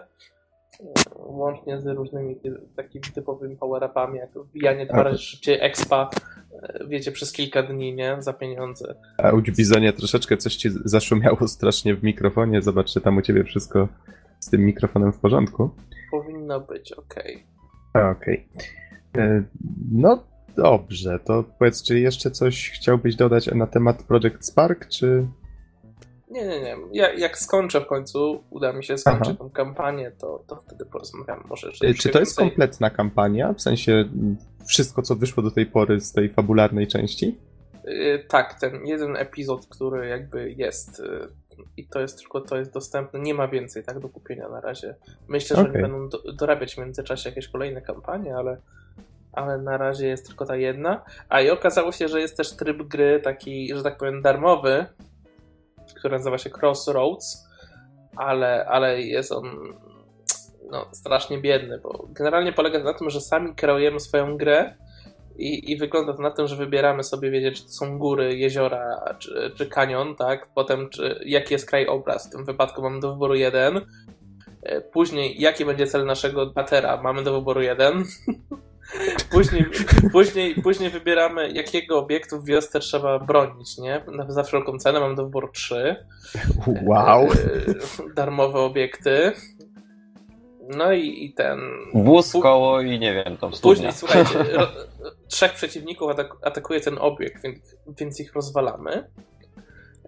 Łącznie 1.17 1.81
z 1.81 1.87
różnymi 1.87 2.37
takimi 2.77 3.05
typowymi 3.15 3.57
power-upami, 3.57 4.19
jak 4.19 4.31
wbijanie 4.39 4.87
dwa 4.87 5.03
razy 5.03 5.19
szybciej 5.19 5.59
expa, 5.61 6.11
e, 6.63 6.87
wiecie, 6.89 7.13
przez 7.13 7.33
kilka 7.33 7.63
dni, 7.63 7.95
nie? 7.95 8.17
Za 8.19 8.33
pieniądze. 8.33 8.95
A 9.19 9.33
u 9.33 9.43
Bizonie 9.43 9.93
troszeczkę 9.93 10.37
coś 10.37 10.57
ci 10.57 10.69
zaszumiało 10.85 11.49
strasznie 11.49 11.95
w 11.95 12.03
mikrofonie. 12.03 12.63
Zobacz, 12.63 12.93
czy 12.93 13.01
tam 13.01 13.17
u 13.17 13.23
ciebie 13.23 13.45
wszystko 13.45 13.89
z 14.41 14.51
tym 14.51 14.65
mikrofonem 14.65 15.13
w 15.13 15.19
porządku. 15.21 15.71
Powinno 16.11 16.61
być, 16.61 16.93
okej. 16.93 17.47
A, 17.95 18.11
Okej. 18.11 18.49
E, 19.17 19.45
No 19.93 20.25
dobrze, 20.63 21.19
to 21.25 21.45
powiedz, 21.59 21.83
czy 21.83 22.01
jeszcze 22.01 22.31
coś 22.31 22.71
chciałbyś 22.71 23.17
dodać 23.17 23.47
na 23.47 23.67
temat 23.67 24.03
Project 24.03 24.45
Spark, 24.45 24.89
czy... 24.89 25.27
Nie, 26.31 26.47
nie, 26.47 26.61
nie. 26.61 26.77
Ja, 26.93 27.13
jak 27.13 27.39
skończę 27.39 27.81
w 27.81 27.87
końcu, 27.87 28.45
uda 28.51 28.73
mi 28.73 28.85
się 28.85 28.99
skończyć 28.99 29.29
Aha. 29.29 29.37
tą 29.39 29.51
kampanię, 29.51 30.13
to, 30.19 30.45
to 30.47 30.57
wtedy 30.57 30.87
porozmawiam 30.87 31.45
może. 31.49 31.69
E, 31.69 31.95
Czy 31.95 32.09
to 32.09 32.19
jest 32.19 32.33
więcej. 32.33 32.45
kompletna 32.49 32.91
kampania? 32.91 33.53
W 33.53 33.61
sensie 33.63 33.93
m, 33.93 34.37
wszystko, 34.67 35.03
co 35.03 35.17
wyszło 35.17 35.43
do 35.43 35.51
tej 35.51 35.67
pory 35.67 36.01
z 36.01 36.13
tej 36.13 36.29
fabularnej 36.29 36.87
części? 36.87 37.39
Y, 37.89 38.25
Tak, 38.29 38.61
ten 38.61 38.87
jeden 38.87 39.17
epizod, 39.17 39.67
który 39.67 40.09
jakby 40.09 40.53
jest 40.53 41.01
y, 41.01 41.29
i 41.77 41.87
to 41.87 42.01
jest 42.01 42.19
tylko 42.19 42.41
to 42.41 42.57
jest 42.57 42.73
dostępne, 42.73 43.21
nie 43.21 43.35
ma 43.35 43.49
więcej 43.49 43.85
tak 43.85 44.01
do 44.01 44.09
kupienia 44.09 44.49
na 44.49 44.61
razie. 44.61 44.95
Myślę, 45.29 45.57
że 45.57 45.65
będą 45.65 46.09
do, 46.09 46.33
dorabiać 46.33 46.75
w 46.75 46.79
międzyczasie 46.79 47.29
jakieś 47.29 47.49
kolejne 47.49 47.83
kampanie, 47.83 48.37
ale, 48.37 48.57
ale 49.39 49.59
na 49.59 49.77
razie 49.77 50.09
jest 50.09 50.27
tylko 50.27 50.47
ta 50.47 50.57
jedna. 50.57 51.05
A 51.29 51.41
i 51.41 51.51
okazało 51.51 51.93
się, 51.93 52.09
że 52.09 52.21
jest 52.21 52.37
też 52.37 52.57
tryb 52.57 52.83
gry 52.83 53.21
taki, 53.21 53.75
że 53.75 53.83
tak 53.83 53.97
powiem, 53.97 54.23
darmowy, 54.23 54.87
który 55.97 56.17
nazywa 56.17 56.39
się 56.39 56.51
Crossroads, 56.51 57.49
ale, 58.17 58.67
ale 58.67 59.03
jest 59.03 59.33
on 59.33 59.75
no, 60.71 60.87
strasznie 60.93 61.39
biedny, 61.39 61.79
bo 61.83 62.07
generalnie 62.09 62.53
polega 62.53 62.79
na 62.79 62.95
tym, 62.95 63.11
że 63.11 63.21
sami 63.21 63.55
kreujemy 63.55 64.01
swoją 64.01 64.37
grę 64.37 64.75
i, 65.37 65.73
i 65.73 65.77
wygląda 65.77 66.13
to 66.13 66.23
na 66.23 66.31
tym, 66.31 66.47
że 66.47 66.57
wybieramy 66.57 67.05
sobie, 67.05 67.31
wiecie, 67.31 67.53
czy 67.53 67.63
to 67.63 67.69
są 67.69 67.99
góry, 67.99 68.39
jeziora, 68.39 69.15
czy, 69.19 69.53
czy 69.57 69.67
kanion, 69.67 70.17
tak? 70.17 70.49
Potem, 70.55 70.89
czy, 70.89 71.21
jaki 71.25 71.55
jest 71.55 71.69
krajobraz. 71.69 72.29
W 72.29 72.33
tym 72.33 72.45
wypadku 72.45 72.83
mamy 72.83 73.01
do 73.01 73.13
wyboru 73.13 73.35
jeden. 73.35 73.81
E, 74.63 74.81
Później, 74.81 75.41
jaki 75.41 75.65
będzie 75.65 75.87
cel 75.87 76.07
naszego 76.07 76.47
batera? 76.47 77.03
Mamy 77.03 77.23
do 77.23 77.33
wyboru 77.33 77.63
jeden. 77.63 78.05
Później, 79.31 79.67
później, 80.13 80.55
później 80.55 80.91
wybieramy, 80.91 81.51
jakiego 81.53 81.99
obiektu 81.99 82.41
w 82.41 82.45
wiosce 82.45 82.81
trzeba 82.81 83.19
bronić, 83.19 83.79
nie? 83.79 84.05
Na- 84.13 84.31
Za 84.33 84.43
wszelką 84.43 84.79
cenę 84.79 85.01
mamy 85.01 85.15
do 85.15 85.25
wyboru 85.25 85.49
trzy. 85.49 85.97
Wow! 86.83 87.25
E, 87.25 88.15
Darmowe 88.15 88.59
obiekty. 88.59 89.33
No 90.77 90.93
i, 90.93 91.25
i 91.25 91.33
ten. 91.35 91.59
Wóz, 91.95 92.33
koło 92.33 92.81
i 92.81 92.99
nie 92.99 93.15
wiem, 93.15 93.37
tam 93.37 93.55
studnia. 93.55 93.61
Później, 93.75 93.93
słuchajcie, 93.93 94.53
ro, 94.57 94.67
trzech 95.29 95.53
przeciwników 95.55 96.11
atak, 96.11 96.29
atakuje 96.43 96.81
ten 96.81 96.99
obiekt, 97.01 97.43
więc, 97.43 97.77
więc 97.99 98.21
ich 98.21 98.33
rozwalamy. 98.35 99.11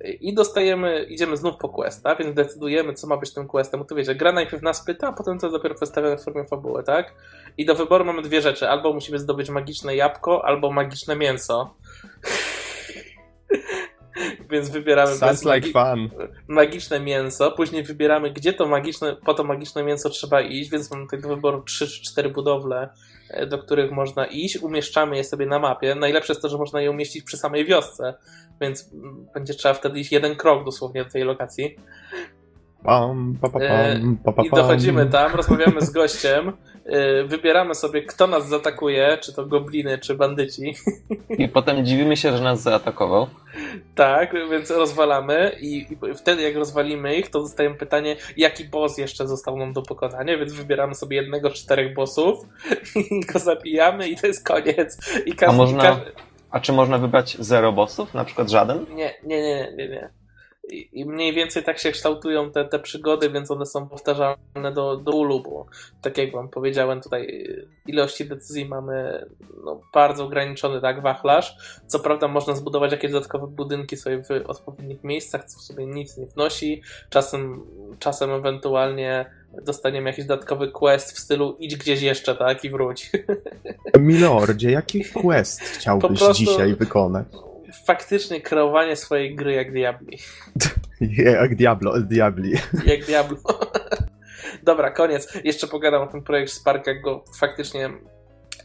I 0.04 0.35
dostajemy, 0.35 1.02
idziemy 1.02 1.37
znów 1.37 1.57
po 1.57 1.69
questa, 1.69 2.16
więc 2.16 2.35
decydujemy, 2.35 2.95
co 2.95 3.07
ma 3.07 3.16
być 3.16 3.35
tym 3.35 3.49
questem. 3.49 3.85
Tu 3.85 3.95
wiecie, 3.95 4.14
gra 4.14 4.33
najpierw 4.33 4.62
nas 4.62 4.85
pyta, 4.85 5.09
a 5.09 5.12
potem 5.12 5.38
to 5.38 5.47
jest 5.47 5.57
dopiero 5.57 5.75
przedstawione 5.75 6.16
w 6.16 6.25
formie 6.25 6.45
fabuły, 6.45 6.83
tak? 6.83 7.14
I 7.59 7.66
do 7.66 7.75
wyboru 7.75 8.04
mamy 8.04 8.23
dwie 8.23 8.42
rzeczy. 8.42 8.69
Albo 8.69 8.92
musimy 8.92 9.19
zdobyć 9.19 9.50
magiczne 9.50 9.97
jabłko, 9.97 10.45
albo 10.45 10.73
magiczne 10.73 11.16
mięso. 11.16 11.75
więc 14.50 14.71
wybieramy 14.71 15.14
Sounds 15.14 15.45
like 15.45 15.69
fun. 15.69 16.11
magiczne 16.49 17.00
mięso, 17.00 17.52
później 17.52 17.83
wybieramy, 17.83 18.30
gdzie 18.30 18.52
to 18.52 18.66
magiczne, 18.66 19.16
po 19.16 19.35
to 19.35 19.45
magiczne 19.45 19.83
mięso 19.83 20.11
trzeba 20.11 20.40
iść, 20.40 20.71
więc 20.71 20.90
mamy 20.90 21.07
tak 21.11 21.23
do 21.23 21.28
wyboru 21.28 21.62
3 21.62 21.88
czy 21.88 22.02
4 22.02 22.28
budowle, 22.28 22.88
e, 23.30 23.47
do 23.47 23.59
których 23.59 23.92
można 23.92 24.26
iść. 24.26 24.57
Umieszczamy 24.57 25.16
je 25.16 25.25
sobie 25.25 25.47
na 25.47 25.59
mapie. 25.59 25.95
Najlepsze 25.95 26.33
jest 26.33 26.42
to, 26.42 26.49
że 26.49 26.59
można 26.59 26.80
je 26.80 26.90
umieścić 26.90 27.25
przy 27.25 27.37
samej 27.37 27.64
wiosce, 27.64 28.14
więc 28.60 28.90
będzie 29.34 29.54
trzeba 29.54 29.74
wtedy 29.74 30.00
iść 30.00 30.12
jeden 30.12 30.36
krok 30.36 30.64
dosłownie 30.64 31.04
do 31.04 31.10
tej 31.10 31.22
lokacji. 31.22 31.76
Pam, 32.84 33.36
pa, 33.40 33.48
pa, 33.48 33.58
pam, 33.58 34.16
pa, 34.24 34.32
pa, 34.32 34.42
I 34.42 34.50
dochodzimy 34.50 35.06
tam, 35.06 35.34
rozmawiamy 35.34 35.80
z 35.80 35.90
gościem, 35.90 36.52
yy, 36.86 37.24
wybieramy 37.26 37.74
sobie, 37.74 38.02
kto 38.02 38.26
nas 38.26 38.48
zaatakuje, 38.48 39.18
czy 39.20 39.32
to 39.32 39.46
gobliny, 39.46 39.98
czy 39.98 40.14
bandyci. 40.14 40.74
I 41.38 41.48
potem 41.48 41.84
dziwimy 41.84 42.16
się, 42.16 42.36
że 42.36 42.44
nas 42.44 42.62
zaatakował. 42.62 43.26
Tak, 43.94 44.32
więc 44.50 44.70
rozwalamy 44.70 45.56
i, 45.60 45.86
i 46.10 46.14
wtedy 46.16 46.42
jak 46.42 46.56
rozwalimy 46.56 47.16
ich, 47.16 47.30
to 47.30 47.40
dostajemy 47.40 47.76
pytanie, 47.76 48.16
jaki 48.36 48.64
boss 48.64 48.98
jeszcze 48.98 49.28
został 49.28 49.56
nam 49.56 49.72
do 49.72 49.82
pokonania, 49.82 50.38
więc 50.38 50.52
wybieramy 50.52 50.94
sobie 50.94 51.16
jednego 51.16 51.50
z 51.50 51.54
czterech 51.54 51.94
bossów 51.94 52.38
i 53.10 53.20
go 53.32 53.38
zabijamy 53.38 54.08
i 54.08 54.16
to 54.16 54.26
jest 54.26 54.46
koniec. 54.46 54.98
I 55.26 55.32
każdy, 55.32 55.54
A 55.54 55.58
można- 55.58 55.82
każdy... 55.82 56.29
A 56.50 56.61
czy 56.61 56.73
można 56.73 56.99
wybrać 56.99 57.37
zero 57.40 57.73
bossów? 57.73 58.14
Na 58.14 58.25
przykład 58.25 58.50
żaden? 58.50 58.87
Nie, 58.95 59.14
nie, 59.25 59.42
nie, 59.42 59.73
nie, 59.76 59.88
nie. 59.88 60.11
I, 60.72 61.04
mniej 61.04 61.34
więcej 61.34 61.64
tak 61.64 61.78
się 61.78 61.92
kształtują 61.92 62.50
te, 62.50 62.64
te 62.64 62.78
przygody, 62.78 63.30
więc 63.30 63.50
one 63.50 63.66
są 63.66 63.88
powtarzalne 63.88 64.72
do, 64.74 64.96
do 64.96 65.12
bólu, 65.12 65.40
bo 65.40 65.66
tak 66.02 66.18
jak 66.18 66.32
wam 66.32 66.48
powiedziałem, 66.48 67.00
tutaj 67.00 67.46
ilości 67.86 68.28
decyzji 68.28 68.64
mamy 68.68 69.26
no, 69.64 69.80
bardzo 69.94 70.24
ograniczony 70.24 70.80
tak, 70.80 71.02
wachlarz. 71.02 71.56
Co 71.86 71.98
prawda 71.98 72.28
można 72.28 72.54
zbudować 72.54 72.92
jakieś 72.92 73.12
dodatkowe 73.12 73.46
budynki 73.46 73.96
sobie 73.96 74.22
w 74.22 74.30
odpowiednich 74.46 75.04
miejscach, 75.04 75.44
co 75.44 75.58
w 75.58 75.62
sobie 75.62 75.86
nic 75.86 76.16
nie 76.16 76.26
wnosi. 76.26 76.82
Czasem, 77.10 77.60
czasem 77.98 78.30
ewentualnie 78.30 79.30
dostaniemy 79.62 80.10
jakiś 80.10 80.24
dodatkowy 80.24 80.68
quest 80.68 81.12
w 81.12 81.18
stylu 81.18 81.56
idź 81.58 81.76
gdzieś 81.76 82.02
jeszcze, 82.02 82.34
tak, 82.34 82.64
i 82.64 82.70
wróć. 82.70 83.10
Milordzie, 83.98 84.70
jaki 84.70 85.04
quest 85.04 85.60
chciałbyś 85.60 86.18
prostu- 86.18 86.34
dzisiaj 86.34 86.74
wykonać? 86.74 87.26
Faktycznie 87.90 88.40
kreowanie 88.40 88.97
swojej 88.97 89.37
gry 89.37 89.52
jak 89.52 89.73
Diabli. 89.73 90.18
Jak 91.00 91.54
Diablo, 91.54 92.00
Diabli. 92.00 92.52
Jak 92.87 93.04
Diablo. 93.04 93.37
Dobra, 94.62 94.90
koniec. 94.90 95.35
Jeszcze 95.44 95.66
pogadam 95.66 96.02
o 96.02 96.06
tym 96.06 96.23
projekcie 96.23 96.54
Spark, 96.54 96.87
jak 96.87 97.02
go 97.02 97.25
faktycznie 97.38 97.90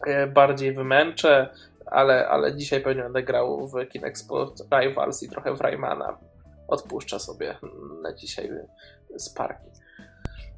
e, 0.07 0.27
bardziej 0.27 0.73
wymęczę, 0.73 1.49
ale, 1.85 2.27
ale 2.27 2.55
dzisiaj 2.55 2.81
pewnie 2.81 3.03
będę 3.03 3.23
grał 3.23 3.67
w 3.67 3.87
Kinexport 3.87 4.63
Rivals 4.79 5.23
i 5.23 5.29
trochę 5.29 5.55
w 5.55 5.61
Raymana. 5.61 6.17
Odpuszczę 6.67 7.19
sobie 7.19 7.57
na 8.01 8.13
dzisiaj 8.13 8.49
Sparki. 9.17 9.69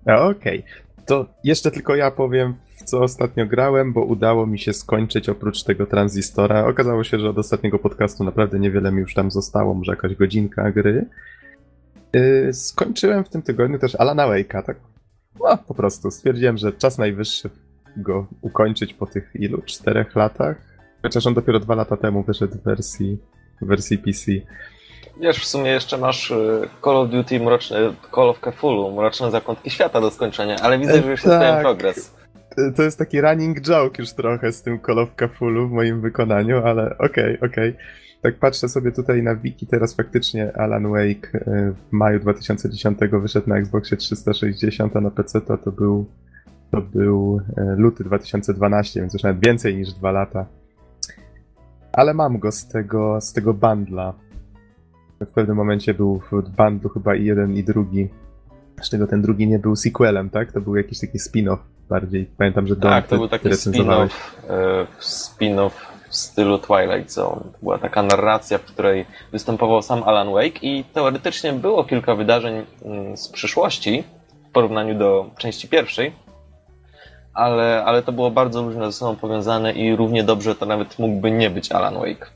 Okej, 0.05 0.63
to 1.05 1.25
jeszcze 1.43 1.71
tylko 1.71 1.95
ja 1.95 2.11
powiem, 2.11 2.55
co 2.87 3.01
ostatnio 3.01 3.45
grałem, 3.45 3.93
bo 3.93 4.01
udało 4.03 4.45
mi 4.45 4.59
się 4.59 4.73
skończyć 4.73 5.29
oprócz 5.29 5.63
tego 5.63 5.85
tranzystora. 5.85 6.67
Okazało 6.67 7.03
się, 7.03 7.19
że 7.19 7.29
od 7.29 7.37
ostatniego 7.37 7.79
podcastu 7.79 8.23
naprawdę 8.23 8.59
niewiele 8.59 8.91
mi 8.91 8.99
już 8.99 9.13
tam 9.13 9.31
zostało, 9.31 9.73
może 9.73 9.91
jakaś 9.91 10.15
godzinka 10.15 10.71
gry. 10.71 11.05
Yy, 12.13 12.53
skończyłem 12.53 13.23
w 13.23 13.29
tym 13.29 13.41
tygodniu 13.41 13.79
też 13.79 13.95
Alana 13.95 14.27
Wake'a, 14.27 14.63
tak? 14.63 14.77
No, 15.39 15.57
po 15.57 15.73
prostu 15.73 16.11
stwierdziłem, 16.11 16.57
że 16.57 16.71
czas 16.71 16.97
najwyższy 16.97 17.49
go 17.97 18.27
ukończyć 18.41 18.93
po 18.93 19.05
tych 19.05 19.31
ilu? 19.35 19.61
Czterech 19.65 20.15
latach? 20.15 20.57
Chociaż 21.01 21.27
on 21.27 21.33
dopiero 21.33 21.59
dwa 21.59 21.75
lata 21.75 21.97
temu 21.97 22.23
wyszedł 22.23 22.57
w 22.57 22.63
wersji, 22.63 23.17
w 23.61 23.67
wersji 23.67 23.97
PC. 23.97 24.31
Wiesz, 25.21 25.37
w 25.37 25.45
sumie 25.45 25.71
jeszcze 25.71 25.97
masz 25.97 26.31
y, 26.31 26.69
Call 26.83 26.97
of 26.97 27.09
Duty 27.09 27.39
mroczne, 27.39 27.93
Call 28.15 28.29
of 28.29 28.39
Cthulhu, 28.39 28.91
Mroczne 28.95 29.31
Zakątki 29.31 29.69
Świata 29.69 30.01
do 30.01 30.11
skończenia, 30.11 30.55
ale 30.61 30.79
widzę, 30.79 31.01
że 31.01 31.11
już 31.11 31.23
jest 31.23 31.25
Tak. 31.25 31.41
pewien 31.41 31.61
progres. 31.61 32.16
To- 32.75 32.83
jest 32.83 32.99
taki 32.99 33.21
running 33.21 33.61
joke 33.61 34.01
już 34.01 34.13
trochę 34.13 34.51
z 34.51 34.63
tym 34.63 34.79
Call 34.85 34.99
of 34.99 35.09
Cthulhu 35.15 35.67
w 35.67 35.71
moim 35.71 36.01
wykonaniu, 36.01 36.57
ale 36.57 36.97
okej, 36.97 37.39
okej. 37.39 37.75
Tak 38.21 38.35
patrzę 38.39 38.69
sobie 38.69 38.91
tutaj 38.91 39.23
na 39.23 39.35
wiki, 39.35 39.67
teraz 39.67 39.95
faktycznie 39.95 40.57
Alan 40.57 40.91
Wake 40.91 41.35
e, 41.35 41.71
w 41.71 41.91
maju 41.91 42.19
2010 42.19 42.99
wyszedł 43.11 43.49
na 43.49 43.57
Xboxie 43.57 43.97
360, 43.97 44.95
a 44.95 45.01
na 45.01 45.11
PC 45.11 45.41
to, 45.41 45.57
to 45.57 45.71
był 45.71 46.05
to 46.71 46.81
był 46.81 47.41
e, 47.57 47.75
luty 47.77 48.03
2012, 48.03 48.99
więc 48.99 49.13
już 49.13 49.23
nawet 49.23 49.45
więcej 49.45 49.75
niż 49.75 49.93
dwa 49.93 50.11
lata. 50.11 50.45
Ale 51.93 52.13
mam 52.13 52.39
go 52.39 52.51
z 52.51 52.67
tego, 52.67 53.21
z 53.21 53.33
tego 53.33 53.53
bundla. 53.53 54.13
W 55.21 55.31
pewnym 55.31 55.57
momencie 55.57 55.93
był 55.93 56.19
w 56.31 56.49
bundlu 56.57 56.89
chyba 56.89 57.15
i 57.15 57.25
jeden 57.25 57.53
i 57.53 57.63
drugi. 57.63 58.09
Z 58.81 58.89
czego 58.89 59.07
ten 59.07 59.21
drugi 59.21 59.47
nie 59.47 59.59
był 59.59 59.75
sequelem, 59.75 60.29
tak? 60.29 60.51
To 60.51 60.61
był 60.61 60.75
jakiś 60.75 60.99
taki 60.99 61.17
spin-off 61.17 61.57
bardziej. 61.89 62.29
Pamiętam, 62.37 62.67
że 62.67 62.75
Dom 62.75 62.91
Tak, 62.91 63.07
to 63.07 63.17
był 63.17 63.27
taki 63.27 63.49
spin-off, 63.49 64.09
y, 64.09 64.87
spin-off 64.99 65.71
w 66.09 66.15
stylu 66.15 66.59
Twilight 66.59 67.11
Zone. 67.11 67.41
Była 67.61 67.77
taka 67.77 68.03
narracja, 68.03 68.57
w 68.57 68.61
której 68.61 69.05
występował 69.31 69.81
sam 69.81 70.03
Alan 70.03 70.31
Wake 70.31 70.59
i 70.61 70.83
teoretycznie 70.93 71.53
było 71.53 71.83
kilka 71.83 72.15
wydarzeń 72.15 72.65
mm, 72.85 73.17
z 73.17 73.27
przyszłości 73.27 74.03
w 74.49 74.51
porównaniu 74.51 74.97
do 74.99 75.29
części 75.37 75.67
pierwszej, 75.67 76.11
ale, 77.33 77.83
ale 77.85 78.03
to 78.03 78.11
było 78.11 78.31
bardzo 78.31 78.63
różne 78.63 78.85
ze 78.85 78.91
sobą 78.91 79.15
powiązane 79.15 79.73
i 79.73 79.95
równie 79.95 80.23
dobrze 80.23 80.55
to 80.55 80.65
nawet 80.65 80.99
mógłby 80.99 81.31
nie 81.31 81.49
być 81.49 81.71
Alan 81.71 81.95
Wake. 81.95 82.31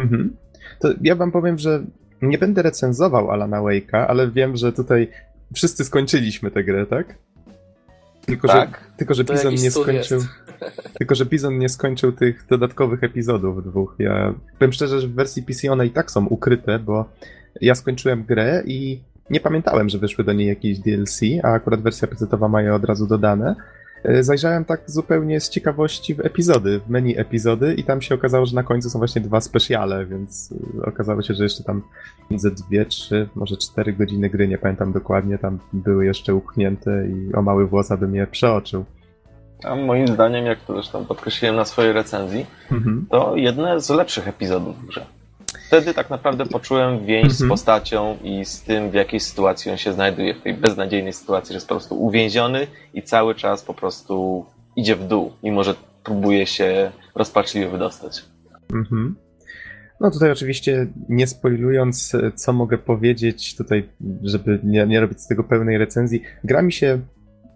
Mhm. 0.00 0.36
To 0.80 0.88
ja 1.02 1.14
wam 1.14 1.32
powiem, 1.32 1.58
że 1.58 1.82
nie 2.22 2.38
będę 2.38 2.62
recenzował 2.62 3.30
Alana 3.30 3.60
Wake'a, 3.60 4.04
ale 4.08 4.30
wiem, 4.30 4.56
że 4.56 4.72
tutaj 4.72 5.08
wszyscy 5.54 5.84
skończylimy 5.84 6.50
tę 6.50 6.64
grę, 6.64 6.86
tak? 6.86 7.14
Tylko, 8.26 8.48
że, 8.48 8.54
Tak. 8.54 8.90
tylko, 8.96 9.14
że 9.14 9.24
To 9.24 9.32
Bizon 9.32 9.46
jakiś 9.46 9.62
nie 9.62 9.70
skończył. 9.70 10.20
Tylko, 10.98 11.14
że 11.14 11.26
Bizon 11.26 11.58
nie 11.58 11.68
skończył 11.68 12.12
tych 12.12 12.46
dodatkowych 12.50 13.04
epizodów 13.04 13.64
dwóch. 13.64 13.96
Ja 13.98 14.34
powiem 14.58 14.72
szczerze, 14.72 15.00
że 15.00 15.08
w 15.08 15.14
wersji 15.14 15.42
PC 15.42 15.72
one 15.72 15.86
i 15.86 15.90
tak 15.90 16.10
są 16.10 16.26
ukryte, 16.26 16.78
bo 16.78 17.04
ja 17.60 17.74
skończyłem 17.74 18.24
grę 18.24 18.62
i 18.66 19.00
nie 19.30 19.40
pamiętałem, 19.40 19.88
że 19.88 19.98
wyszły 19.98 20.24
do 20.24 20.32
niej 20.32 20.48
jakieś 20.48 20.78
DLC, 20.78 21.20
a 21.42 21.52
akurat 21.52 21.82
wersja 21.82 22.08
PC-towa 22.08 22.48
ma 22.48 22.62
je 22.62 22.74
od 22.74 22.84
razu 22.84 23.06
dodane. 23.06 23.54
E, 24.04 24.22
Zajrzałem 24.22 24.64
tak 24.64 24.80
zupełnie 24.86 25.40
z 25.40 25.48
ciekawości 25.50 26.14
w 26.14 26.20
epizody, 26.20 26.80
w 26.80 26.90
menu 26.90 27.18
epizody 27.18 27.74
i 27.74 27.84
tam 27.84 28.02
się 28.02 28.14
okazało, 28.14 28.46
że 28.46 28.54
na 28.54 28.62
końcu 28.62 28.90
są 28.90 28.98
właśnie 28.98 29.22
dwa 29.22 29.40
specjale, 29.40 30.06
więc 30.06 30.54
e, 30.82 30.86
okazało 30.86 31.22
się, 31.22 31.34
że 31.34 31.42
jeszcze 31.42 31.64
tam 31.64 31.82
ze 32.36 32.50
dwie, 32.50 32.86
trzy, 32.86 33.28
może 33.34 33.56
cztery 33.56 33.92
godziny 33.92 34.30
gry, 34.30 34.48
nie 34.48 34.58
pamiętam 34.58 34.92
dokładnie, 34.92 35.38
tam 35.38 35.58
były 35.72 36.06
jeszcze 36.06 36.34
upchnięte 36.34 37.04
i 37.08 37.34
o 37.34 37.42
mały 37.42 37.66
włos 37.66 37.90
abym 37.90 38.14
je 38.14 38.26
przeoczył. 38.26 38.84
A 39.64 39.74
moim 39.76 40.08
zdaniem, 40.08 40.46
jak 40.46 40.58
to 40.60 40.72
zresztą 40.74 41.04
podkreśliłem 41.04 41.56
na 41.56 41.64
swojej 41.64 41.92
recenzji, 41.92 42.46
Mhm. 42.72 43.06
to 43.10 43.36
jedne 43.36 43.80
z 43.80 43.90
lepszych 43.90 44.28
epizodów 44.28 44.82
w 44.82 44.86
grze. 44.86 45.06
Wtedy 45.68 45.94
tak 45.94 46.10
naprawdę 46.10 46.46
poczułem 46.46 47.06
więź 47.06 47.32
z 47.32 47.42
Mhm. 47.42 47.48
postacią 47.50 48.16
i 48.22 48.44
z 48.44 48.62
tym, 48.62 48.90
w 48.90 48.94
jakiej 48.94 49.20
sytuacji 49.20 49.70
on 49.70 49.76
się 49.76 49.92
znajduje, 49.92 50.34
w 50.34 50.42
tej 50.42 50.54
beznadziejnej 50.54 51.12
sytuacji, 51.12 51.48
że 51.52 51.54
jest 51.56 51.68
po 51.68 51.74
prostu 51.74 52.02
uwięziony 52.04 52.66
i 52.94 53.02
cały 53.02 53.34
czas 53.34 53.62
po 53.62 53.74
prostu 53.74 54.44
idzie 54.76 54.96
w 54.96 55.04
dół, 55.08 55.32
mimo 55.42 55.64
że 55.64 55.74
próbuje 56.04 56.46
się 56.46 56.90
rozpaczliwie 57.14 57.68
wydostać. 57.68 58.24
Mhm. 58.74 59.16
No 60.00 60.10
tutaj 60.10 60.30
oczywiście 60.30 60.86
nie 61.08 61.26
spoilując, 61.26 62.12
co 62.34 62.52
mogę 62.52 62.78
powiedzieć 62.78 63.56
tutaj, 63.56 63.88
żeby 64.22 64.60
nie, 64.64 64.86
nie 64.86 65.00
robić 65.00 65.20
z 65.20 65.26
tego 65.26 65.44
pełnej 65.44 65.78
recenzji. 65.78 66.22
Gra 66.44 66.62
mi 66.62 66.72
się, 66.72 67.00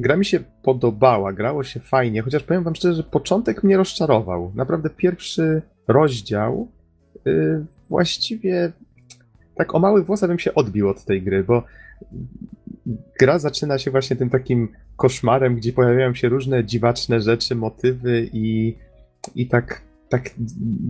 gra 0.01 0.17
mi 0.17 0.25
się 0.25 0.41
podobała, 0.63 1.33
grało 1.33 1.65
się 1.65 1.81
fajnie, 1.81 2.23
chociaż 2.23 2.43
powiem 2.43 2.65
wam 2.65 2.75
szczerze, 2.75 2.95
że 2.95 3.03
początek 3.03 3.63
mnie 3.63 3.77
rozczarował. 3.77 4.53
Naprawdę 4.55 4.91
pierwszy 4.91 5.63
rozdział 5.89 6.69
y, 7.27 7.65
właściwie 7.89 8.73
tak 9.55 9.75
o 9.75 9.79
mały 9.79 10.05
włos 10.05 10.21
bym 10.21 10.39
się 10.39 10.55
odbił 10.55 10.89
od 10.89 11.05
tej 11.05 11.23
gry, 11.23 11.45
bo 11.45 11.63
gra 13.19 13.39
zaczyna 13.39 13.79
się 13.79 13.91
właśnie 13.91 14.17
tym 14.17 14.31
takim 14.31 14.69
koszmarem, 14.97 15.57
gdzie 15.57 15.73
pojawiają 15.73 16.15
się 16.15 16.29
różne 16.29 16.65
dziwaczne 16.65 17.21
rzeczy, 17.21 17.55
motywy 17.55 18.29
i, 18.33 18.77
i 19.35 19.47
tak, 19.47 19.83
tak 20.09 20.31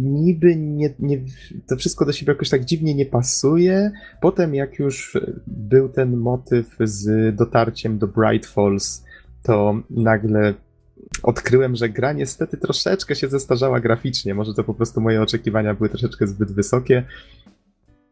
niby 0.01 0.57
nie, 0.57 0.95
nie, 0.99 1.19
to 1.67 1.77
wszystko 1.77 2.05
do 2.05 2.13
siebie 2.13 2.33
jakoś 2.33 2.51
tak 2.51 2.65
dziwnie 2.65 2.95
nie 2.95 3.07
pasuje. 3.07 3.91
Potem 4.21 4.55
jak 4.55 4.79
już 4.79 5.19
był 5.47 5.89
ten 5.89 6.17
motyw 6.17 6.77
z 6.81 7.37
dotarciem 7.37 7.99
do 7.99 8.07
Bright 8.07 8.47
Falls, 8.47 9.05
to 9.43 9.83
nagle 9.91 10.55
odkryłem, 11.23 11.77
że 11.77 11.89
gra 11.89 12.13
niestety 12.13 12.57
troszeczkę 12.57 13.15
się 13.15 13.29
zestarzała 13.29 13.81
graficznie. 13.81 14.35
Może 14.35 14.55
to 14.55 14.65
po 14.65 14.75
prostu 14.75 15.01
moje 15.01 15.23
oczekiwania 15.23 15.75
były 15.75 15.89
troszeczkę 15.89 16.27
zbyt 16.27 16.53
wysokie. 16.53 17.05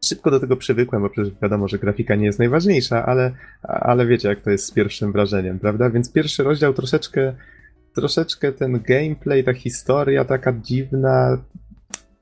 Szybko 0.05 0.31
do 0.31 0.39
tego 0.39 0.57
przywykłem, 0.57 1.01
bo 1.01 1.09
przecież 1.09 1.33
wiadomo, 1.41 1.67
że 1.67 1.79
grafika 1.79 2.15
nie 2.15 2.25
jest 2.25 2.39
najważniejsza, 2.39 3.05
ale, 3.05 3.31
ale 3.63 4.05
wiecie, 4.05 4.29
jak 4.29 4.41
to 4.41 4.49
jest 4.49 4.65
z 4.65 4.71
pierwszym 4.71 5.11
wrażeniem, 5.11 5.59
prawda? 5.59 5.89
Więc 5.89 6.11
pierwszy 6.11 6.43
rozdział 6.43 6.73
troszeczkę, 6.73 7.33
troszeczkę 7.95 8.51
ten 8.51 8.81
gameplay, 8.81 9.43
ta 9.43 9.53
historia 9.53 10.25
taka 10.25 10.53
dziwna. 10.53 11.37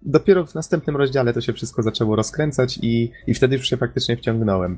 Dopiero 0.02 0.46
w 0.46 0.56
następnym 0.56 0.98
rozdziale 0.98 1.34
to 1.34 1.42
się 1.42 1.54
wszystko 1.54 1.84
zaczęło 1.84 2.16
rozkręcać 2.16 2.80
i, 2.82 3.12
i 3.28 3.34
wtedy 3.34 3.56
już 3.56 3.70
się 3.70 3.78
faktycznie 3.78 4.18
wciągnąłem. 4.18 4.78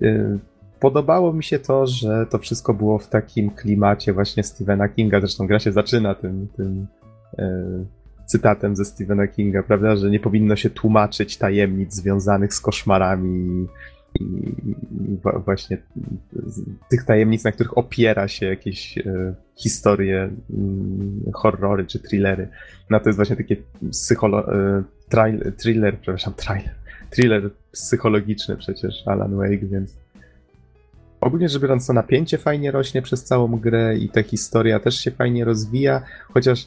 Yy, 0.00 0.38
Podobało 0.80 1.32
mi 1.32 1.44
się 1.44 1.58
to, 1.58 1.86
że 1.86 2.26
to 2.30 2.38
wszystko 2.38 2.74
było 2.74 2.98
w 2.98 3.08
takim 3.08 3.50
klimacie 3.50 4.12
właśnie 4.12 4.42
Stephena 4.42 4.88
Kinga. 4.88 5.20
Zresztą 5.20 5.46
gra 5.46 5.58
się 5.58 5.72
zaczyna 5.72 6.14
tym, 6.14 6.48
tym 6.56 6.86
e, 7.38 7.84
cytatem 8.26 8.76
ze 8.76 8.84
Stephena 8.84 9.26
Kinga, 9.26 9.62
prawda? 9.62 9.96
Że 9.96 10.10
nie 10.10 10.20
powinno 10.20 10.56
się 10.56 10.70
tłumaczyć 10.70 11.36
tajemnic 11.36 11.94
związanych 11.94 12.54
z 12.54 12.60
koszmarami 12.60 13.66
i 14.20 14.26
właśnie 15.44 15.78
tych 16.90 17.04
tajemnic, 17.04 17.44
na 17.44 17.52
których 17.52 17.78
opiera 17.78 18.28
się 18.28 18.46
jakieś 18.46 18.98
e, 18.98 19.34
historie, 19.56 20.30
mm, 20.50 21.32
horrory 21.34 21.86
czy 21.86 21.98
thrillery. 21.98 22.48
No 22.90 23.00
to 23.00 23.08
jest 23.08 23.16
właśnie 23.16 23.36
takie 23.36 23.56
psycholo... 23.90 24.54
E, 24.54 24.82
trail, 25.08 25.52
thriller, 25.52 25.98
przepraszam, 26.00 26.34
trailer, 26.34 26.74
thriller 27.10 27.50
psychologiczny 27.72 28.56
przecież 28.56 29.02
Alan 29.06 29.36
Wake, 29.36 29.66
więc 29.66 29.96
ogólnie 31.20 31.48
rzecz 31.48 31.62
biorąc 31.62 31.86
to 31.86 31.92
napięcie 31.92 32.38
fajnie 32.38 32.70
rośnie 32.70 33.02
przez 33.02 33.24
całą 33.24 33.48
grę 33.48 33.96
i 33.98 34.08
ta 34.08 34.22
historia 34.22 34.80
też 34.80 35.00
się 35.00 35.10
fajnie 35.10 35.44
rozwija, 35.44 36.02
chociaż 36.32 36.66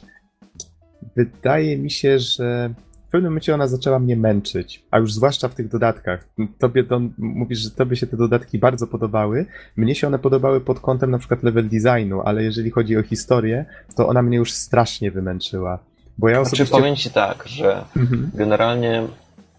wydaje 1.16 1.78
mi 1.78 1.90
się, 1.90 2.18
że 2.18 2.74
w 3.08 3.10
pewnym 3.12 3.30
momencie 3.30 3.54
ona 3.54 3.66
zaczęła 3.66 3.98
mnie 3.98 4.16
męczyć, 4.16 4.84
a 4.90 4.98
już 4.98 5.14
zwłaszcza 5.14 5.48
w 5.48 5.54
tych 5.54 5.68
dodatkach. 5.68 6.28
Tobie 6.58 6.82
Don, 6.82 7.12
mówisz, 7.18 7.58
że 7.58 7.70
tobie 7.70 7.96
się 7.96 8.06
te 8.06 8.16
dodatki 8.16 8.58
bardzo 8.58 8.86
podobały. 8.86 9.46
Mnie 9.76 9.94
się 9.94 10.06
one 10.06 10.18
podobały 10.18 10.60
pod 10.60 10.80
kątem 10.80 11.10
na 11.10 11.18
przykład 11.18 11.42
level 11.42 11.68
designu, 11.68 12.20
ale 12.20 12.42
jeżeli 12.42 12.70
chodzi 12.70 12.96
o 12.96 13.02
historię, 13.02 13.64
to 13.96 14.08
ona 14.08 14.22
mnie 14.22 14.36
już 14.36 14.52
strasznie 14.52 15.10
wymęczyła. 15.10 15.78
Bo 16.18 16.28
ja 16.28 16.34
znaczy, 16.34 16.42
osobiście... 16.42 16.66
Znaczy 16.66 16.82
powiem 16.82 16.96
ci 16.96 17.10
tak, 17.10 17.44
że 17.46 17.84
mhm. 17.96 18.30
generalnie 18.34 19.02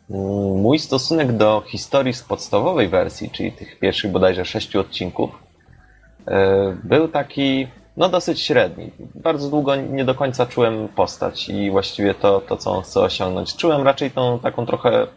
mój 0.10 0.80
stosunek 0.80 1.32
do 1.32 1.64
historii 1.68 2.14
z 2.14 2.24
podstawowej 2.24 2.90
wersji, 2.90 3.30
czyli 3.30 3.52
tych 3.52 3.80
pierwszych 3.80 4.12
bodajże 4.12 4.46
sześciu 4.46 4.80
odcinków, 4.80 5.30
e, 6.28 6.78
był 6.84 7.08
taki 7.08 7.68
no 7.98 8.10
dosyć 8.10 8.42
średni. 8.42 8.92
Bardzo 9.16 9.50
długo 9.50 9.76
nie 9.76 10.06
do 10.06 10.16
końca 10.16 10.46
czułem 10.46 10.88
postać 10.88 11.50
i 11.50 11.72
właściwie 11.72 12.14
to, 12.14 12.42
to 12.42 12.58
co 12.58 12.72
on 12.72 12.84
chce 12.84 13.00
osiągnąć. 13.00 13.56
Czułem 13.56 13.82
raczej 13.82 14.12
tą 14.12 14.40
taką 14.40 14.66
trochę 14.66 15.08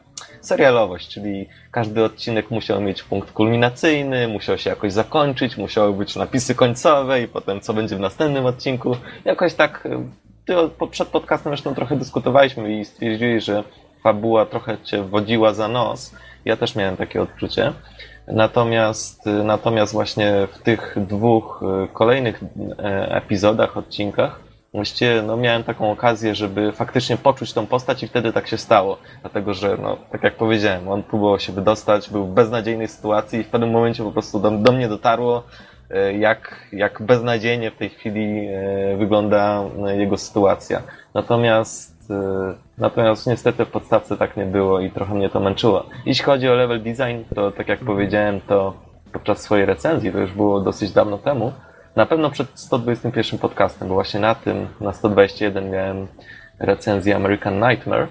serialowość, 0.40 1.08
czyli 1.08 1.48
każdy 1.70 2.04
odcinek 2.04 2.50
musiał 2.50 2.80
mieć 2.80 3.02
punkt 3.02 3.32
kulminacyjny, 3.32 4.28
musiał 4.28 4.58
się 4.58 4.70
jakoś 4.70 4.92
zakończyć, 4.92 5.56
musiały 5.56 5.92
być 5.92 6.16
napisy 6.16 6.54
końcowe 6.54 7.22
i 7.22 7.28
potem 7.28 7.60
co 7.60 7.74
będzie 7.74 7.96
w 7.96 8.00
następnym 8.00 8.46
odcinku. 8.46 8.96
Jakoś 9.24 9.54
tak, 9.54 9.88
ty 10.44 10.54
przed 10.90 11.08
podcastem 11.08 11.50
zresztą 11.50 11.74
trochę 11.74 11.96
dyskutowaliśmy 11.96 12.80
i 12.80 12.84
stwierdziłeś, 12.84 13.44
że 13.44 13.64
fabuła 14.02 14.46
trochę 14.46 14.78
cię 14.78 15.02
wodziła 15.02 15.54
za 15.54 15.68
nos. 15.68 16.14
Ja 16.44 16.56
też 16.56 16.76
miałem 16.76 16.96
takie 16.96 17.22
odczucie. 17.22 17.72
Natomiast, 18.28 19.26
natomiast 19.26 19.92
właśnie 19.92 20.48
w 20.52 20.62
tych 20.62 20.96
dwóch 20.96 21.62
y, 21.84 21.88
kolejnych 21.92 22.40
e, 22.78 23.16
epizodach, 23.16 23.76
odcinkach, 23.76 24.40
właściwie 24.74 25.22
no, 25.22 25.36
miałem 25.36 25.64
taką 25.64 25.90
okazję, 25.90 26.34
żeby 26.34 26.72
faktycznie 26.72 27.16
poczuć 27.16 27.52
tą 27.52 27.66
postać 27.66 28.02
i 28.02 28.08
wtedy 28.08 28.32
tak 28.32 28.48
się 28.48 28.58
stało. 28.58 28.98
Dlatego, 29.20 29.54
że 29.54 29.76
no, 29.82 29.96
tak 30.12 30.22
jak 30.22 30.34
powiedziałem, 30.34 30.88
on 30.88 31.02
próbował 31.02 31.38
się 31.38 31.52
wydostać, 31.52 32.10
był 32.10 32.26
w 32.26 32.34
beznadziejnej 32.34 32.88
sytuacji 32.88 33.40
i 33.40 33.44
w 33.44 33.48
pewnym 33.48 33.70
momencie 33.70 34.04
po 34.04 34.12
prostu 34.12 34.40
do, 34.40 34.50
do 34.50 34.72
mnie 34.72 34.88
dotarło, 34.88 35.42
e, 35.90 36.18
jak, 36.18 36.66
jak 36.72 37.02
beznadziejnie 37.02 37.70
w 37.70 37.76
tej 37.76 37.88
chwili 37.90 38.48
e, 38.48 38.96
wygląda 38.96 39.64
jego 39.96 40.16
sytuacja. 40.16 40.82
Natomiast 41.14 41.95
natomiast 42.78 43.26
niestety 43.26 43.64
w 43.64 43.70
podstawce 43.70 44.16
tak 44.16 44.36
nie 44.36 44.46
było 44.46 44.80
i 44.80 44.90
trochę 44.90 45.14
mnie 45.14 45.30
to 45.30 45.40
męczyło. 45.40 45.86
Jeśli 46.06 46.24
chodzi 46.24 46.48
o 46.48 46.54
level 46.54 46.82
design, 46.82 47.34
to 47.34 47.50
tak 47.50 47.68
jak 47.68 47.80
powiedziałem, 47.80 48.40
to 48.40 48.74
podczas 49.12 49.42
swojej 49.42 49.66
recenzji, 49.66 50.12
to 50.12 50.18
już 50.18 50.32
było 50.32 50.60
dosyć 50.60 50.92
dawno 50.92 51.18
temu, 51.18 51.52
na 51.96 52.06
pewno 52.06 52.30
przed 52.30 52.48
121 52.54 53.38
podcastem, 53.38 53.88
bo 53.88 53.94
właśnie 53.94 54.20
na 54.20 54.34
tym, 54.34 54.66
na 54.80 54.92
121 54.92 55.70
miałem 55.70 56.06
recenzję 56.58 57.16
American 57.16 57.60
Nightmare. 57.60 58.06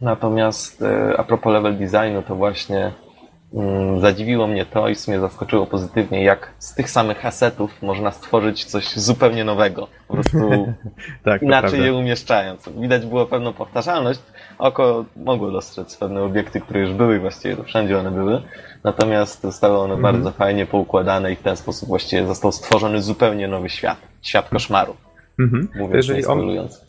Natomiast 0.00 0.82
y, 0.82 1.18
a 1.18 1.22
propos 1.22 1.52
level 1.52 1.78
designu, 1.78 2.22
to 2.22 2.34
właśnie 2.34 2.92
zadziwiło 4.00 4.46
mnie 4.46 4.66
to 4.66 4.88
i 4.88 4.94
w 4.94 5.00
sumie 5.00 5.20
zaskoczyło 5.20 5.66
pozytywnie, 5.66 6.24
jak 6.24 6.50
z 6.58 6.74
tych 6.74 6.90
samych 6.90 7.26
asetów 7.26 7.82
można 7.82 8.10
stworzyć 8.10 8.64
coś 8.64 8.96
zupełnie 8.96 9.44
nowego. 9.44 9.88
Po 10.08 10.14
prostu 10.14 10.38
tak, 11.24 11.42
inaczej 11.42 11.80
je 11.80 11.94
umieszczając. 11.94 12.68
Widać 12.68 13.06
było 13.06 13.26
pewną 13.26 13.52
powtarzalność. 13.52 14.20
Oko 14.58 15.04
mogło 15.16 15.50
dostrzec 15.50 15.96
pewne 15.96 16.22
obiekty, 16.22 16.60
które 16.60 16.80
już 16.80 16.92
były 16.92 17.20
właściwie, 17.20 17.56
to 17.56 17.62
wszędzie 17.62 17.98
one 17.98 18.10
były. 18.10 18.42
Natomiast 18.84 19.42
zostały 19.42 19.78
one 19.78 19.94
mm. 19.94 20.02
bardzo 20.02 20.30
fajnie 20.30 20.66
poukładane 20.66 21.32
i 21.32 21.36
w 21.36 21.42
ten 21.42 21.56
sposób 21.56 21.88
właściwie 21.88 22.26
został 22.26 22.52
stworzony 22.52 23.02
zupełnie 23.02 23.48
nowy 23.48 23.68
świat. 23.68 23.98
Świat 24.22 24.48
koszmaru. 24.48 24.96
Mm 25.38 25.50
-hmm. 25.50 25.90
to, 25.90 25.96
jeżeli 25.96 26.26
o, 26.26 26.36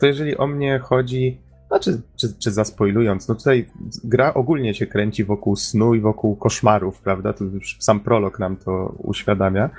to 0.00 0.06
jeżeli 0.06 0.36
o 0.36 0.46
mnie 0.46 0.78
chodzi, 0.78 1.38
znaczy, 1.74 2.00
czy, 2.16 2.34
czy 2.38 2.50
zaspoilując, 2.50 3.28
no 3.28 3.34
tutaj 3.34 3.66
gra 4.04 4.34
ogólnie 4.34 4.74
się 4.74 4.86
kręci 4.86 5.24
wokół 5.24 5.56
snu 5.56 5.94
i 5.94 6.00
wokół 6.00 6.36
koszmarów, 6.36 7.00
prawda? 7.00 7.32
To 7.32 7.44
już 7.44 7.76
sam 7.80 8.00
prolog 8.00 8.38
nam 8.38 8.56
to 8.56 8.94
uświadamia. 8.98 9.70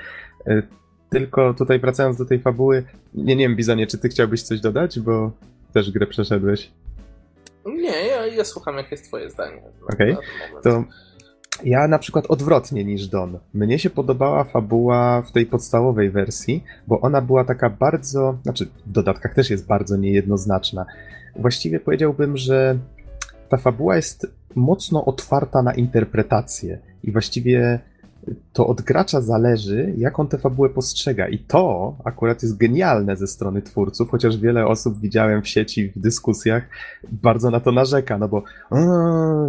E, 0.47 0.63
tylko 1.09 1.53
tutaj 1.53 1.79
wracając 1.79 2.17
do 2.17 2.25
tej 2.25 2.39
fabuły, 2.39 2.83
nie, 3.13 3.35
nie 3.35 3.47
wiem, 3.47 3.55
Bizonie, 3.55 3.87
czy 3.87 3.97
ty 3.97 4.09
chciałbyś 4.09 4.41
coś 4.41 4.61
dodać, 4.61 4.99
bo 4.99 5.31
też 5.73 5.91
grę 5.91 6.07
przeszedłeś? 6.07 6.71
Nie, 7.65 8.07
ja, 8.07 8.27
ja 8.27 8.43
słucham, 8.43 8.77
jakie 8.77 8.89
jest 8.91 9.07
twoje 9.07 9.29
zdanie. 9.29 9.61
Okej, 9.93 10.13
okay. 10.13 10.25
to 10.63 10.83
ja 11.63 11.87
na 11.87 11.99
przykład 11.99 12.25
odwrotnie 12.29 12.83
niż 12.83 13.07
Don. 13.07 13.39
Mnie 13.53 13.79
się 13.79 13.89
podobała 13.89 14.43
fabuła 14.43 15.21
w 15.21 15.31
tej 15.31 15.45
podstawowej 15.45 16.09
wersji, 16.11 16.63
bo 16.87 17.01
ona 17.01 17.21
była 17.21 17.43
taka 17.43 17.69
bardzo, 17.69 18.37
znaczy 18.43 18.67
w 18.85 18.91
dodatkach 18.91 19.33
też 19.33 19.49
jest 19.49 19.67
bardzo 19.67 19.97
niejednoznaczna 19.97 20.85
właściwie 21.35 21.79
powiedziałbym, 21.79 22.37
że 22.37 22.77
ta 23.49 23.57
fabuła 23.57 23.95
jest 23.95 24.27
mocno 24.55 25.05
otwarta 25.05 25.61
na 25.61 25.73
interpretację 25.73 26.79
i 27.03 27.11
właściwie 27.11 27.79
to 28.53 28.67
od 28.67 28.81
gracza 28.81 29.21
zależy, 29.21 29.93
jak 29.97 30.19
on 30.19 30.27
tę 30.27 30.37
fabułę 30.37 30.69
postrzega. 30.69 31.27
I 31.27 31.39
to 31.39 31.95
akurat 32.03 32.43
jest 32.43 32.57
genialne 32.57 33.15
ze 33.15 33.27
strony 33.27 33.61
twórców, 33.61 34.09
chociaż 34.09 34.37
wiele 34.37 34.67
osób 34.67 34.99
widziałem 34.99 35.41
w 35.41 35.47
sieci, 35.47 35.91
w 35.95 35.99
dyskusjach, 35.99 36.63
bardzo 37.11 37.49
na 37.49 37.59
to 37.59 37.71
narzeka, 37.71 38.17
no 38.17 38.27
bo 38.27 38.43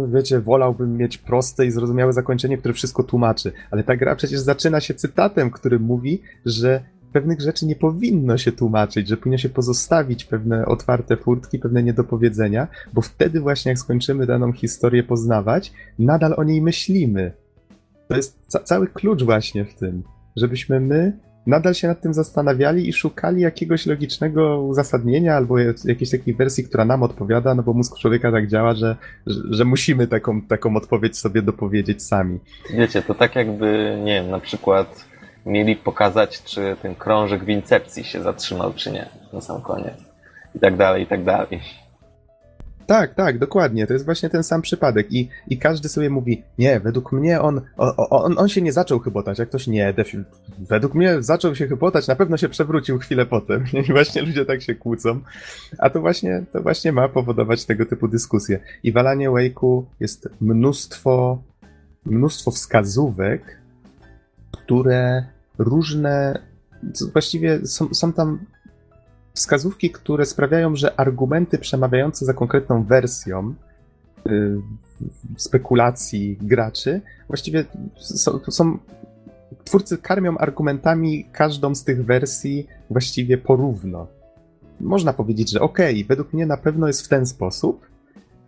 wiecie, 0.07 0.39
wolałbym 0.39 0.97
mieć 0.97 1.17
proste 1.17 1.65
i 1.65 1.71
zrozumiałe 1.71 2.13
zakończenie, 2.13 2.57
które 2.57 2.73
wszystko 2.73 3.03
tłumaczy. 3.03 3.51
Ale 3.71 3.83
ta 3.83 3.95
gra 3.95 4.15
przecież 4.15 4.39
zaczyna 4.39 4.79
się 4.79 4.93
cytatem, 4.93 5.51
który 5.51 5.79
mówi, 5.79 6.21
że 6.45 6.81
pewnych 7.13 7.41
rzeczy 7.41 7.65
nie 7.65 7.75
powinno 7.75 8.37
się 8.37 8.51
tłumaczyć, 8.51 9.07
że 9.07 9.17
powinno 9.17 9.37
się 9.37 9.49
pozostawić 9.49 10.25
pewne 10.25 10.65
otwarte 10.65 11.17
furtki, 11.17 11.59
pewne 11.59 11.83
niedopowiedzenia, 11.83 12.67
bo 12.93 13.01
wtedy 13.01 13.39
właśnie 13.39 13.69
jak 13.69 13.79
skończymy 13.79 14.25
daną 14.25 14.53
historię 14.53 15.03
poznawać, 15.03 15.73
nadal 15.99 16.33
o 16.37 16.43
niej 16.43 16.61
myślimy. 16.61 17.31
To 18.07 18.15
jest 18.15 18.39
ca 18.47 18.59
cały 18.59 18.87
klucz 18.87 19.23
właśnie 19.23 19.65
w 19.65 19.73
tym, 19.73 20.03
żebyśmy 20.35 20.79
my 20.79 21.17
nadal 21.47 21.73
się 21.73 21.87
nad 21.87 22.01
tym 22.01 22.13
zastanawiali 22.13 22.89
i 22.89 22.93
szukali 22.93 23.41
jakiegoś 23.41 23.85
logicznego 23.85 24.61
uzasadnienia 24.61 25.35
albo 25.35 25.59
jakiejś 25.85 26.11
takiej 26.11 26.35
wersji, 26.35 26.63
która 26.63 26.85
nam 26.85 27.03
odpowiada, 27.03 27.55
no 27.55 27.63
bo 27.63 27.73
mózg 27.73 27.99
człowieka 27.99 28.31
tak 28.31 28.47
działa, 28.47 28.73
że, 28.73 28.95
że, 29.27 29.41
że, 29.49 29.65
musimy 29.65 30.07
taką, 30.07 30.41
taką 30.41 30.75
odpowiedź 30.75 31.17
sobie 31.17 31.41
dopowiedzieć 31.41 32.03
sami. 32.03 32.39
Wiecie, 32.69 33.01
to 33.01 33.15
tak 33.15 33.35
jakby, 33.35 33.97
nie 34.03 34.13
wiem, 34.13 34.29
na 34.29 34.39
przykład 34.39 35.05
mieli 35.45 35.75
pokazać, 35.75 36.43
czy 36.43 36.75
ten 36.81 36.95
krążek 36.95 37.45
w 37.45 37.49
incepcji 37.49 38.03
się 38.03 38.23
zatrzymał, 38.23 38.73
czy 38.73 38.91
nie, 38.91 39.09
na 39.33 39.41
sam 39.41 39.61
koniec. 39.61 39.97
I 40.55 40.59
tak 40.59 40.77
dalej, 40.77 41.03
i 41.03 41.07
tak 41.07 41.23
dalej. 41.23 41.59
Tak, 42.87 43.15
tak, 43.15 43.39
dokładnie. 43.39 43.87
To 43.87 43.93
jest 43.93 44.05
właśnie 44.05 44.29
ten 44.29 44.43
sam 44.43 44.61
przypadek. 44.61 45.13
I, 45.13 45.29
i 45.47 45.57
każdy 45.57 45.89
sobie 45.89 46.09
mówi, 46.09 46.43
nie, 46.57 46.79
według 46.79 47.11
mnie 47.11 47.41
on, 47.41 47.61
on, 47.97 48.35
on 48.37 48.49
się 48.49 48.61
nie 48.61 48.73
zaczął 48.73 48.99
chybotać. 48.99 49.39
Jak 49.39 49.49
ktoś 49.49 49.67
nie, 49.67 49.93
defi- 49.93 50.23
według 50.59 50.93
mnie 50.95 51.23
zaczął 51.23 51.55
się 51.55 51.67
chybotać, 51.67 52.07
na 52.07 52.15
pewno 52.15 52.37
się 52.37 52.49
przewrócił 52.49 52.99
chwilę 52.99 53.25
potem. 53.25 53.65
I 53.89 53.91
właśnie 53.91 54.21
ludzie 54.21 54.45
tak 54.45 54.61
się 54.61 54.75
kłócą. 54.75 55.19
A 55.77 55.89
to 55.89 56.01
właśnie, 56.01 56.43
to 56.51 56.61
właśnie 56.61 56.91
ma 56.91 57.09
powodować 57.09 57.65
tego 57.65 57.85
typu 57.85 58.07
dyskusje. 58.07 58.59
I 58.83 58.91
w 58.91 58.97
Alanie 58.97 59.29
Wake'u 59.29 59.83
jest 59.99 60.29
mnóstwo, 60.41 61.41
mnóstwo 62.05 62.51
wskazówek, 62.51 63.57
które 64.51 65.25
różne, 65.57 66.39
właściwie 67.13 67.67
są, 67.67 67.93
są 67.93 68.13
tam 68.13 68.39
wskazówki, 69.37 69.89
które 69.89 70.25
sprawiają, 70.25 70.75
że 70.75 70.99
argumenty 70.99 71.57
przemawiające 71.57 72.25
za 72.25 72.33
konkretną 72.33 72.83
wersją 72.83 73.53
yy, 74.25 74.61
spekulacji 75.37 76.37
graczy 76.41 77.01
właściwie 77.27 77.65
są, 77.95 78.39
są 78.49 78.77
twórcy 79.63 79.97
karmią 79.97 80.37
argumentami 80.37 81.25
każdą 81.31 81.75
z 81.75 81.83
tych 81.83 82.05
wersji 82.05 82.67
właściwie 82.89 83.37
porówno. 83.37 84.07
Można 84.81 85.13
powiedzieć, 85.13 85.51
że 85.51 85.61
okej, 85.61 85.95
okay, 85.95 86.07
według 86.07 86.33
mnie 86.33 86.45
na 86.45 86.57
pewno 86.57 86.87
jest 86.87 87.01
w 87.01 87.07
ten 87.07 87.25
sposób, 87.25 87.86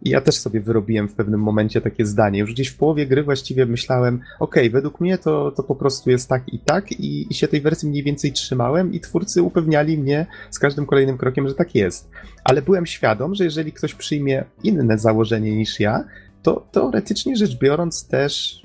ja 0.02 0.22
też 0.22 0.36
sobie 0.36 0.62
wyrobiłem 0.62 1.08
w 1.08 1.14
pewnym 1.14 1.40
momencie 1.42 1.82
takie 1.82 2.06
zdanie. 2.06 2.40
Już 2.40 2.54
gdzieś 2.54 2.68
w 2.68 2.78
połowie 2.78 3.08
gry 3.08 3.24
właściwie 3.24 3.66
myślałem, 3.66 4.20
ok, 4.40 4.56
według 4.72 5.02
mnie 5.02 5.18
to, 5.18 5.52
to 5.52 5.64
po 5.64 5.76
prostu 5.76 6.10
jest 6.10 6.30
tak 6.30 6.54
i 6.54 6.60
tak, 6.60 6.92
i, 6.92 7.28
i 7.30 7.34
się 7.34 7.48
tej 7.48 7.62
wersji 7.62 7.90
mniej 7.90 8.04
więcej 8.04 8.32
trzymałem, 8.32 8.94
i 8.94 9.00
twórcy 9.00 9.44
upewniali 9.44 9.98
mnie 9.98 10.26
z 10.50 10.60
każdym 10.60 10.86
kolejnym 10.86 11.18
krokiem, 11.18 11.48
że 11.48 11.56
tak 11.56 11.76
jest. 11.76 12.10
Ale 12.44 12.62
byłem 12.62 12.86
świadom, 12.86 13.36
że 13.36 13.44
jeżeli 13.44 13.72
ktoś 13.72 13.94
przyjmie 13.94 14.44
inne 14.64 14.98
założenie 14.98 15.56
niż 15.56 15.80
ja, 15.80 16.04
to 16.44 16.68
teoretycznie 16.72 17.36
rzecz 17.36 17.58
biorąc 17.58 18.08
też 18.08 18.64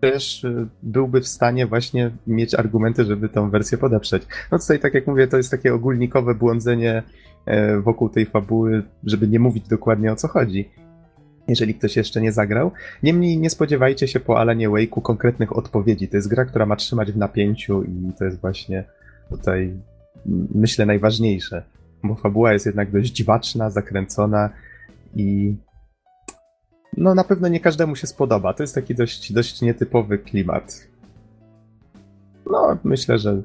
też 0.00 0.44
y, 0.44 0.66
byłby 0.82 1.20
w 1.20 1.28
stanie 1.28 1.66
właśnie 1.66 2.10
mieć 2.26 2.54
argumenty, 2.54 3.04
żeby 3.04 3.28
tą 3.28 3.50
wersję 3.50 3.78
podeprzeć. 3.78 4.22
No 4.52 4.58
tutaj, 4.58 4.78
tak 4.78 4.94
jak 4.94 5.06
mówię, 5.06 5.26
to 5.28 5.36
jest 5.36 5.50
takie 5.50 5.74
ogólnikowe 5.74 6.34
błądzenie 6.34 7.02
wokół 7.82 8.08
tej 8.08 8.26
fabuły, 8.26 8.82
żeby 9.04 9.28
nie 9.28 9.38
mówić 9.38 9.68
dokładnie 9.68 10.12
o 10.12 10.16
co 10.16 10.28
chodzi. 10.28 10.68
Jeżeli 11.48 11.74
ktoś 11.74 11.96
jeszcze 11.96 12.20
nie 12.20 12.32
zagrał. 12.32 12.70
Niemniej 13.02 13.38
nie 13.38 13.50
spodziewajcie 13.50 14.08
się 14.08 14.20
po 14.20 14.40
Alanie 14.40 14.70
Wake'u 14.70 15.02
konkretnych 15.02 15.56
odpowiedzi. 15.56 16.08
To 16.08 16.16
jest 16.16 16.28
gra, 16.28 16.44
która 16.44 16.66
ma 16.66 16.76
trzymać 16.76 17.12
w 17.12 17.16
napięciu 17.16 17.82
i 17.82 18.12
to 18.18 18.24
jest 18.24 18.40
właśnie 18.40 18.84
tutaj 19.30 19.74
myślę 20.54 20.86
najważniejsze. 20.86 21.62
Bo 22.02 22.14
fabuła 22.14 22.52
jest 22.52 22.66
jednak 22.66 22.90
dość 22.90 23.12
dziwaczna, 23.12 23.70
zakręcona 23.70 24.50
i 25.16 25.54
no 26.96 27.14
na 27.14 27.24
pewno 27.24 27.48
nie 27.48 27.60
każdemu 27.60 27.96
się 27.96 28.06
spodoba. 28.06 28.54
To 28.54 28.62
jest 28.62 28.74
taki 28.74 28.94
dość, 28.94 29.32
dość 29.32 29.62
nietypowy 29.62 30.18
klimat. 30.18 30.88
No, 32.50 32.78
myślę, 32.84 33.18
że 33.18 33.42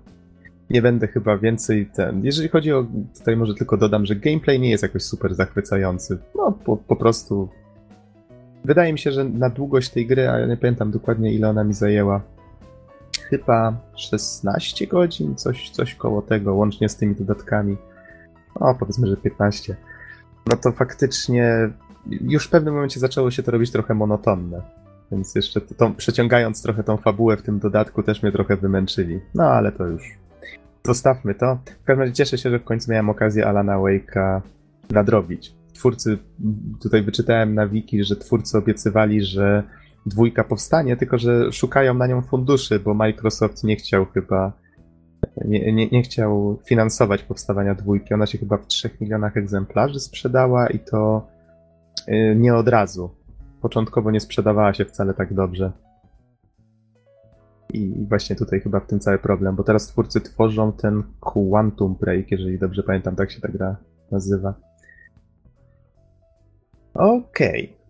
nie 0.72 0.82
będę 0.82 1.08
chyba 1.08 1.38
więcej 1.38 1.86
ten. 1.86 2.26
Jeżeli 2.26 2.50
chodzi 2.50 2.74
o. 2.74 2.86
Tutaj 3.18 3.38
może 3.38 3.56
tylko 3.56 3.78
dodam, 3.78 4.06
że 4.06 4.16
gameplay 4.16 4.60
nie 4.60 4.70
jest 4.70 4.84
jakoś 4.84 5.04
super 5.04 5.36
zachwycający. 5.36 6.18
No, 6.36 6.52
po, 6.52 6.78
po 6.78 6.96
prostu. 6.96 7.50
Wydaje 8.66 8.94
mi 8.94 9.00
się, 9.00 9.12
że 9.12 9.24
na 9.24 9.50
długość 9.50 9.90
tej 9.90 10.08
gry, 10.08 10.30
a 10.30 10.40
ja 10.40 10.46
nie 10.46 10.58
pamiętam 10.58 10.92
dokładnie 10.92 11.34
ile 11.34 11.50
ona 11.50 11.64
mi 11.64 11.74
zajęła. 11.74 12.22
Chyba 13.30 13.74
16 13.96 14.88
godzin, 14.88 15.36
coś, 15.36 15.70
coś 15.70 15.96
koło 15.96 16.22
tego, 16.22 16.56
łącznie 16.56 16.90
z 16.90 16.96
tymi 16.96 17.16
dodatkami. 17.16 17.78
O, 18.56 18.76
powiedzmy, 18.76 19.08
że 19.08 19.18
15. 19.18 19.76
No 20.48 20.58
to 20.58 20.72
faktycznie 20.72 21.70
już 22.10 22.48
w 22.48 22.50
pewnym 22.50 22.74
momencie 22.74 23.00
zaczęło 23.00 23.32
się 23.32 23.44
to 23.44 23.52
robić 23.52 23.72
trochę 23.72 23.94
monotonne. 23.94 24.62
Więc 25.12 25.36
jeszcze 25.36 25.62
to, 25.62 25.90
przeciągając 25.90 26.64
trochę 26.64 26.84
tą 26.84 26.98
fabułę 26.98 27.38
w 27.38 27.42
tym 27.42 27.60
dodatku 27.60 28.04
też 28.04 28.24
mnie 28.24 28.32
trochę 28.32 28.58
wymęczyli. 28.58 29.20
No 29.36 29.44
ale 29.44 29.72
to 29.72 29.88
już. 29.88 30.22
Zostawmy 30.86 31.36
to. 31.36 31.58
W 31.82 31.86
każdym 31.86 32.00
razie 32.00 32.14
cieszę 32.14 32.38
się, 32.38 32.50
że 32.50 32.60
w 32.60 32.64
końcu 32.64 32.92
miałem 32.92 33.10
okazję 33.10 33.48
Alana 33.48 33.78
Wake'a 33.78 34.42
nadrobić. 34.90 35.56
Twórcy, 35.74 36.18
tutaj 36.82 37.04
wyczytałem 37.04 37.56
na 37.56 37.68
wiki, 37.68 38.04
że 38.04 38.16
twórcy 38.16 38.58
obiecywali, 38.58 39.24
że 39.24 39.64
dwójka 40.06 40.44
powstanie, 40.44 40.98
tylko 40.98 41.18
że 41.18 41.52
szukają 41.52 41.94
na 41.94 42.08
nią 42.08 42.22
funduszy, 42.22 42.80
bo 42.80 42.94
Microsoft 42.94 43.64
nie 43.64 43.76
chciał 43.76 44.06
chyba 44.06 44.52
nie, 45.46 45.74
nie, 45.74 45.88
nie 45.88 46.02
chciał 46.02 46.60
finansować 46.66 47.24
powstawania 47.24 47.76
dwójki. 47.76 48.14
Ona 48.14 48.26
się 48.26 48.38
chyba 48.38 48.58
w 48.58 48.68
3 48.68 48.90
milionach 49.02 49.38
egzemplarzy 49.38 50.00
sprzedała 50.00 50.68
i 50.68 50.80
to 50.80 51.28
Y, 52.08 52.36
nie 52.36 52.56
od 52.56 52.68
razu. 52.68 53.10
Początkowo 53.62 54.12
nie 54.12 54.20
sprzedawała 54.20 54.74
się 54.74 54.86
wcale 54.86 55.14
tak 55.14 55.34
dobrze. 55.34 55.72
I 57.74 58.06
właśnie 58.10 58.36
tutaj 58.36 58.62
chyba 58.62 58.80
w 58.80 58.88
tym 58.88 59.00
cały 59.00 59.20
problem, 59.20 59.56
bo 59.56 59.64
teraz 59.64 59.88
twórcy 59.88 60.22
tworzą 60.22 60.74
ten 60.74 61.04
Quantum 61.20 61.96
Break, 61.96 62.32
jeżeli 62.32 62.60
dobrze 62.60 62.84
pamiętam, 62.84 63.16
tak 63.16 63.32
się 63.32 63.42
ta 63.42 63.48
gra 63.48 63.78
nazywa. 64.12 64.54
Okej. 66.94 67.64
Okay. 67.64 67.82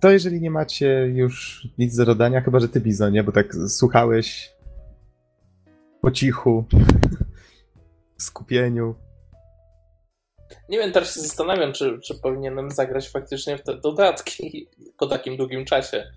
To 0.00 0.10
jeżeli 0.10 0.40
nie 0.40 0.50
macie 0.50 1.06
już 1.06 1.68
nic 1.78 1.96
do 1.96 2.06
dodania, 2.06 2.40
chyba 2.40 2.60
że 2.60 2.68
ty 2.68 2.80
Bizonie, 2.80 3.24
bo 3.24 3.32
tak 3.32 3.54
słuchałeś 3.68 4.52
po 6.00 6.10
cichu, 6.10 6.64
w 8.18 8.22
skupieniu. 8.22 8.94
Nie 10.68 10.78
wiem, 10.78 10.92
teraz 10.92 11.14
się 11.14 11.20
zastanawiam, 11.20 11.72
czy, 11.72 12.00
czy 12.00 12.14
powinienem 12.22 12.70
zagrać 12.70 13.08
faktycznie 13.08 13.58
w 13.58 13.62
te 13.62 13.76
dodatki 13.76 14.68
po 14.98 15.06
takim 15.06 15.36
długim 15.36 15.64
czasie. 15.64 16.12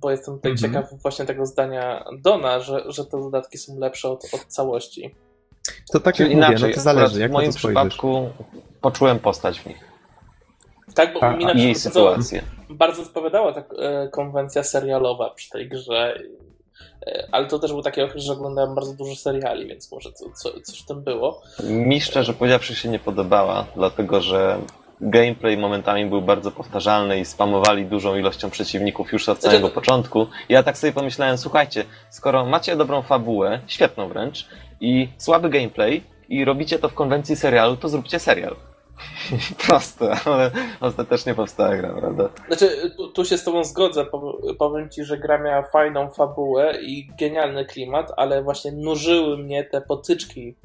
Bo 0.00 0.10
jestem 0.10 0.36
tutaj 0.36 0.52
mhm. 0.52 0.72
ciekaw 0.72 1.00
właśnie 1.02 1.24
tego 1.24 1.46
zdania 1.46 2.04
Dona, 2.18 2.60
że, 2.60 2.84
że 2.86 3.04
te 3.04 3.20
dodatki 3.20 3.58
są 3.58 3.78
lepsze 3.78 4.08
od, 4.08 4.24
od 4.34 4.44
całości. 4.44 5.14
To 5.92 6.00
tak 6.00 6.18
jak 6.18 6.30
inaczej, 6.30 6.56
mówię, 6.56 6.68
no 6.68 6.74
to 6.74 6.80
zależy, 6.80 7.20
jak 7.20 7.30
w 7.30 7.34
moim 7.34 7.52
przypadku 7.52 8.30
poczułem 8.80 9.18
postać 9.18 9.60
w 9.60 9.66
nich. 9.66 9.90
Tak, 10.94 11.14
bo 11.14 11.22
A, 11.22 11.36
mi 11.36 11.44
na 11.44 11.52
jej 11.52 11.74
sytuację. 11.74 12.42
Bardzo 12.70 13.02
odpowiadała 13.02 13.52
ta 13.52 13.60
e, 13.60 14.08
konwencja 14.08 14.62
serialowa 14.62 15.30
przy 15.30 15.50
tej 15.50 15.68
grze 15.68 16.22
E, 17.06 17.28
ale 17.32 17.46
to 17.46 17.58
też 17.58 17.72
był 17.72 17.82
taki 17.82 18.02
okres, 18.02 18.24
że 18.24 18.32
oglądałem 18.32 18.74
bardzo 18.74 18.92
dużo 18.92 19.16
seriali, 19.16 19.66
więc 19.66 19.92
może 19.92 20.12
to, 20.12 20.30
co, 20.30 20.60
coś 20.60 20.82
w 20.82 20.86
tym 20.86 21.02
było. 21.02 21.42
Mi 21.62 22.00
szczerze 22.00 22.34
powiedziawszy 22.34 22.74
się 22.74 22.88
nie 22.88 22.98
podobała, 22.98 23.66
dlatego 23.76 24.20
że 24.20 24.58
gameplay 25.00 25.56
momentami 25.56 26.06
był 26.06 26.22
bardzo 26.22 26.50
powtarzalny 26.50 27.20
i 27.20 27.24
spamowali 27.24 27.86
dużą 27.86 28.16
ilością 28.16 28.50
przeciwników 28.50 29.12
już 29.12 29.28
od 29.28 29.40
znaczy, 29.40 29.56
samego 29.56 29.74
początku. 29.74 30.26
Ja 30.48 30.62
tak 30.62 30.78
sobie 30.78 30.92
pomyślałem, 30.92 31.38
słuchajcie, 31.38 31.84
skoro 32.10 32.46
macie 32.46 32.76
dobrą 32.76 33.02
fabułę, 33.02 33.60
świetną 33.66 34.08
wręcz, 34.08 34.46
i 34.80 35.08
słaby 35.16 35.50
gameplay, 35.50 36.02
i 36.28 36.44
robicie 36.44 36.78
to 36.78 36.88
w 36.88 36.94
konwencji 36.94 37.36
serialu, 37.36 37.76
to 37.76 37.88
zróbcie 37.88 38.18
serial. 38.18 38.56
Proste, 39.66 40.16
ale 40.24 40.50
ostatecznie 40.80 41.34
powstała 41.34 41.76
gra, 41.76 41.88
prawda? 41.88 42.28
Znaczy, 42.46 42.90
tu, 42.96 43.08
tu, 43.08 43.24
się 43.24 43.38
z 43.38 43.44
tobą 43.44 43.64
zgodzę. 43.64 44.06
Powiem 44.58 44.90
ci, 44.90 45.04
że 45.04 45.18
gra 45.18 45.38
miała 45.38 45.62
fajną 45.62 46.10
fabułę 46.10 46.74
i 46.82 47.08
genialny 47.18 47.64
klimat, 47.64 48.12
ale 48.16 48.42
właśnie 48.42 48.72
nużyły 48.72 49.38
mnie 49.38 49.64
te 49.64 49.80
potyczki 49.80 50.56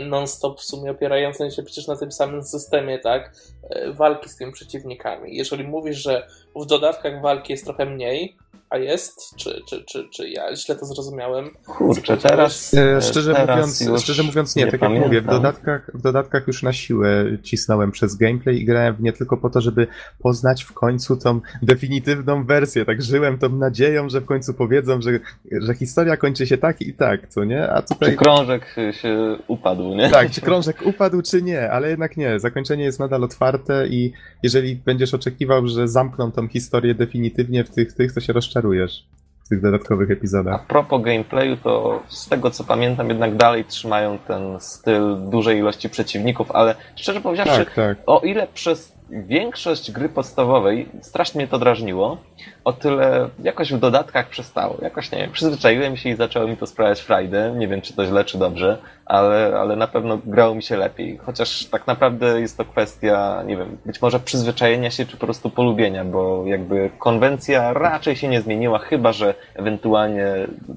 non-stop 0.00 0.60
w 0.60 0.64
sumie 0.64 0.90
opierające 0.90 1.50
się 1.50 1.62
przecież 1.62 1.86
na 1.86 1.96
tym 1.96 2.12
samym 2.12 2.42
systemie, 2.42 2.98
tak? 2.98 3.32
E, 3.70 3.92
walki 3.92 4.28
z 4.28 4.36
tymi 4.36 4.52
przeciwnikami. 4.52 5.36
Jeżeli 5.36 5.64
mówisz, 5.64 5.96
że 5.96 6.26
w 6.56 6.66
dodatkach 6.66 7.20
walki 7.20 7.52
jest 7.52 7.64
trochę 7.64 7.86
mniej, 7.86 8.36
a 8.70 8.78
jest? 8.78 9.36
Czy, 9.36 9.62
czy, 9.66 9.84
czy, 9.84 10.08
czy 10.08 10.28
ja 10.28 10.56
źle 10.56 10.76
to 10.76 10.86
zrozumiałem? 10.86 11.50
Kurczę, 11.66 12.16
teraz. 12.16 12.74
E, 12.74 13.02
szczerze, 13.02 13.34
teraz 13.34 13.80
mówiąc, 13.80 14.02
szczerze 14.02 14.22
mówiąc, 14.22 14.56
nie, 14.56 14.64
nie 14.64 14.70
tak 14.70 14.80
pamiętam. 14.80 15.12
jak 15.12 15.22
mówię, 15.22 15.22
w 15.22 15.26
dodatkach, 15.26 15.90
w 15.94 16.02
dodatkach 16.02 16.46
już 16.46 16.62
na 16.62 16.72
siłę 16.72 17.24
cisnąłem 17.42 17.90
przez 17.90 18.16
gameplay 18.16 18.56
i 18.56 18.64
grałem 18.64 18.96
w 18.96 19.02
nie 19.02 19.12
tylko 19.12 19.36
po 19.36 19.50
to, 19.50 19.60
żeby 19.60 19.86
poznać 20.18 20.64
w 20.64 20.72
końcu 20.72 21.16
tą 21.16 21.40
definitywną 21.62 22.44
wersję. 22.44 22.84
Tak 22.84 23.02
żyłem 23.02 23.38
tą 23.38 23.48
nadzieją, 23.48 24.08
że 24.08 24.20
w 24.20 24.26
końcu 24.26 24.54
powiedzą, 24.54 25.00
że, 25.00 25.10
że 25.52 25.74
historia 25.74 26.16
kończy 26.16 26.46
się 26.46 26.58
tak 26.58 26.82
i 26.82 26.94
tak, 26.94 27.28
co 27.28 27.44
nie? 27.44 27.70
A 27.70 27.82
tutaj. 27.82 28.10
Czy 28.10 28.16
krążek 28.16 28.76
się 28.92 29.36
upadł, 29.48 29.94
nie? 29.94 30.10
Tak, 30.10 30.30
czy 30.30 30.40
krążek 30.40 30.82
upadł, 30.86 31.22
czy 31.22 31.42
nie, 31.42 31.70
ale 31.70 31.90
jednak 31.90 32.16
nie. 32.16 32.40
Zakończenie 32.40 32.84
jest 32.84 33.00
nadal 33.00 33.24
otwarte 33.24 33.86
i 33.88 34.12
jeżeli 34.42 34.76
będziesz 34.76 35.14
oczekiwał, 35.14 35.66
że 35.66 35.88
zamkną 35.88 36.32
tą 36.32 36.48
historię 36.48 36.94
definitywnie 36.94 37.64
w 37.64 37.70
tych, 37.70 37.92
tych, 37.92 38.12
to 38.14 38.20
się 38.20 38.32
rozczarujesz 38.32 38.59
czarujesz 38.60 39.04
w 39.44 39.48
tych 39.48 39.62
dodatkowych 39.62 40.10
epizodach. 40.10 40.54
A 40.54 40.58
propos 40.58 41.02
gameplayu, 41.02 41.56
to 41.56 42.02
z 42.08 42.28
tego 42.28 42.50
co 42.50 42.64
pamiętam, 42.64 43.08
jednak 43.08 43.36
dalej 43.36 43.64
trzymają 43.64 44.18
ten 44.18 44.60
styl 44.60 45.16
dużej 45.30 45.58
ilości 45.58 45.88
przeciwników, 45.88 46.50
ale 46.50 46.74
szczerze 46.96 47.20
powiedziawszy, 47.20 47.64
tak, 47.64 47.74
tak. 47.74 47.98
o 48.06 48.20
ile 48.20 48.46
przez 48.54 48.99
większość 49.10 49.90
gry 49.90 50.08
podstawowej 50.08 50.88
strasznie 51.00 51.38
mnie 51.38 51.48
to 51.48 51.58
drażniło, 51.58 52.18
o 52.64 52.72
tyle 52.72 53.28
jakoś 53.42 53.72
w 53.72 53.78
dodatkach 53.78 54.28
przestało. 54.28 54.76
Jakoś 54.82 55.12
nie 55.12 55.18
wiem, 55.18 55.32
przyzwyczaiłem 55.32 55.96
się 55.96 56.08
i 56.08 56.14
zaczęło 56.14 56.48
mi 56.48 56.56
to 56.56 56.66
sprawiać 56.66 57.00
frajdę. 57.00 57.54
Nie 57.56 57.68
wiem, 57.68 57.80
czy 57.82 57.92
to 57.92 58.06
źle, 58.06 58.24
czy 58.24 58.38
dobrze, 58.38 58.78
ale, 59.06 59.58
ale 59.58 59.76
na 59.76 59.86
pewno 59.86 60.18
grało 60.26 60.54
mi 60.54 60.62
się 60.62 60.76
lepiej. 60.76 61.18
Chociaż 61.18 61.64
tak 61.64 61.86
naprawdę 61.86 62.40
jest 62.40 62.56
to 62.56 62.64
kwestia, 62.64 63.42
nie 63.46 63.56
wiem, 63.56 63.78
być 63.86 64.02
może 64.02 64.20
przyzwyczajenia 64.20 64.90
się, 64.90 65.06
czy 65.06 65.16
po 65.16 65.26
prostu 65.26 65.50
polubienia, 65.50 66.04
bo 66.04 66.46
jakby 66.46 66.90
konwencja 66.98 67.72
raczej 67.72 68.16
się 68.16 68.28
nie 68.28 68.40
zmieniła, 68.40 68.78
chyba 68.78 69.12
że 69.12 69.34
ewentualnie 69.54 70.26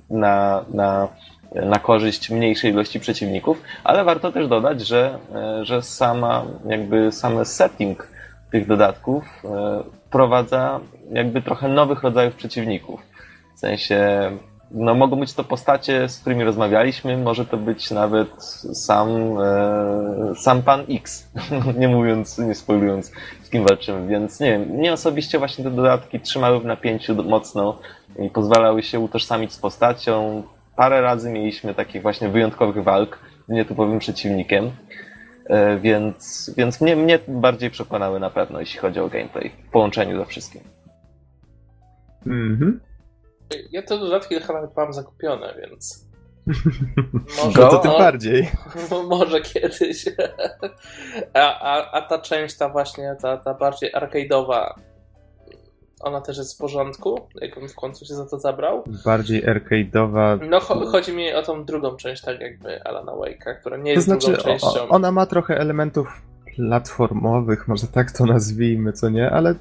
na, 0.10 0.65
na 0.74 1.08
na 1.56 1.80
korzyść 1.80 2.30
mniejszej 2.30 2.72
ilości 2.72 3.00
przeciwników, 3.00 3.62
ale 3.84 4.04
warto 4.04 4.32
też 4.32 4.48
dodać, 4.48 4.88
że, 4.88 5.19
że 5.62 5.82
sama, 5.82 6.46
jakby 6.65 7.12
sam 7.12 7.46
setting 7.46 8.12
tych 8.54 8.68
dodatków 8.68 9.24
e, 9.46 9.84
wprowadza 10.08 10.80
jakby 11.12 11.42
trochę 11.42 11.68
nowych 11.68 12.04
rodzajów 12.04 12.36
przeciwników. 12.36 13.02
W 13.56 13.60
sensie, 13.60 13.98
no 14.72 14.96
mogą 14.96 15.20
być 15.20 15.34
to 15.34 15.44
postacie, 15.44 16.10
z 16.10 16.20
którymi 16.20 16.44
rozmawialiśmy, 16.44 17.18
może 17.18 17.46
to 17.46 17.58
być 17.58 17.92
nawet 17.92 18.44
sam, 18.74 19.10
e, 19.39 20.36
sam 20.36 20.62
pan 20.62 20.84
X, 20.89 21.32
nie 21.82 21.88
mówiąc, 21.88 22.38
nie 22.38 22.56
spoilując, 22.56 23.12
z 23.44 23.50
kim 23.50 23.63
walczymy, 23.63 24.08
więc 24.08 24.39
nie 24.39 24.52
wiem, 24.52 24.62
mnie 24.62 24.94
osobiście 24.94 25.39
właśnie 25.39 25.63
te 25.63 25.72
dodatki 25.72 26.20
trzymały 26.20 26.60
w 26.60 26.66
napięciu 26.66 27.24
mocno 27.24 27.80
i 28.20 28.30
pozwalały 28.30 28.84
się 28.84 29.00
utożsamić 29.00 29.54
z 29.54 29.58
postacią. 29.58 30.44
Parę 30.76 31.02
razy 31.02 31.32
mieliśmy 31.32 31.74
takich 31.74 32.02
właśnie 32.02 32.30
wyjątkowych 32.30 32.84
walk 32.84 33.20
z 33.48 33.52
nietypowym 33.52 34.00
przeciwnikiem. 34.00 34.72
E, 35.45 35.77
więc, 35.77 36.51
więc 36.58 36.82
mnie, 36.82 36.95
mnie 36.95 37.19
bardziej 37.27 37.71
przekonały 37.71 38.19
na 38.19 38.29
pewno, 38.29 38.60
jeśli 38.60 38.79
chodzi 38.79 38.99
o 38.99 39.10
gameplay, 39.10 39.51
w 39.67 39.71
połączeniu 39.71 40.19
ze 40.19 40.25
wszystkim. 40.25 40.62
Mhm. 42.25 42.79
Ja 43.71 43.82
te 43.82 43.99
dodatki 43.99 44.36
chyba 44.36 44.53
nawet 44.53 44.77
mam 44.77 44.93
zakupione, 44.93 45.53
więc. 45.62 46.08
Może, 47.45 47.62
no 47.62 47.69
to 47.69 47.77
tym 47.77 47.91
bardziej. 47.91 48.49
Może 49.10 49.41
kiedyś. 49.41 50.06
A, 51.34 51.60
a, 51.60 51.91
a 51.91 52.01
ta 52.01 52.19
część, 52.19 52.58
ta 52.58 52.69
właśnie, 52.69 53.15
ta, 53.21 53.38
ta 53.38 53.53
bardziej 53.53 53.93
arcade'owa, 53.93 54.73
ona 56.04 56.22
też 56.22 56.38
jest 56.38 56.56
w 56.56 56.58
porządku, 56.58 57.20
jak 57.42 57.58
on 57.58 57.70
w 57.70 57.76
końcu 57.76 58.06
się 58.06 58.13
za 58.13 58.26
to 58.26 58.39
zabrał. 58.39 58.84
Bardziej 59.06 59.46
arcade'owa. 59.46 60.39
No 60.50 60.60
cho 60.60 60.86
chodzi 60.86 61.13
mi 61.13 61.34
o 61.34 61.44
tą 61.44 61.66
drugą 61.66 61.96
część, 61.96 62.22
tak 62.22 62.42
jakby 62.42 62.84
Alana 62.84 63.12
Wake'a, 63.12 63.56
która 63.60 63.78
nie 63.78 63.84
To 63.84 63.89
jest 63.89 64.06
znaczy, 64.06 64.28
drugą 64.28 64.44
częścią. 64.44 64.68
o, 64.68 64.88
ona 64.89 65.12
ma 65.12 65.26
trochę 65.26 65.58
elementów 65.58 66.22
platformowych, 66.56 67.68
może 67.68 67.88
tak 67.88 68.12
to 68.12 68.26
nazwijmy, 68.26 68.94
co 68.94 69.10
nie, 69.10 69.32
ale 69.32 69.56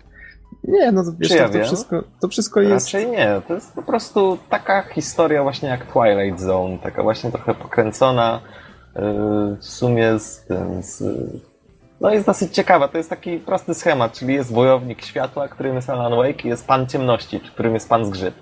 nie, 0.65 0.93
no 0.93 1.03
wiesz, 1.19 1.29
Czy 1.29 1.37
ja 1.37 1.49
to, 1.49 1.59
to, 1.59 1.65
wszystko, 1.65 2.05
to 2.21 2.29
wszystko 2.29 2.61
jest... 2.61 2.87
Raczej 2.87 3.11
nie, 3.11 3.43
to 3.49 3.55
jest 3.55 3.75
po 3.75 3.83
prostu 3.83 4.39
taka 4.49 4.83
historia 4.83 5.43
właśnie 5.43 5.69
jak 5.69 5.93
Twilight 5.93 6.41
Zone, 6.41 6.79
taka 6.79 7.03
właśnie 7.03 7.31
trochę 7.31 7.55
pokręcona 7.55 8.41
yy, 8.97 9.03
w 9.57 9.65
sumie 9.65 10.19
z 10.19 10.45
tym, 10.45 10.83
z, 10.83 11.03
no 12.03 12.11
jest 12.11 12.27
dosyć 12.27 12.55
ciekawa, 12.55 12.89
to 12.89 12.99
jest 12.99 13.11
taki 13.11 13.39
prosty 13.39 13.75
schemat, 13.75 14.13
czyli 14.13 14.35
jest 14.35 14.53
wojownik 14.53 15.03
światła, 15.05 15.49
którym 15.49 15.75
jest 15.77 15.91
Alan 15.91 16.17
Wake 16.17 16.45
i 16.45 16.49
jest 16.49 16.67
pan 16.67 16.87
ciemności, 16.87 17.41
którym 17.41 17.75
jest 17.75 17.89
pan 17.89 18.05
zgrzyt. 18.05 18.35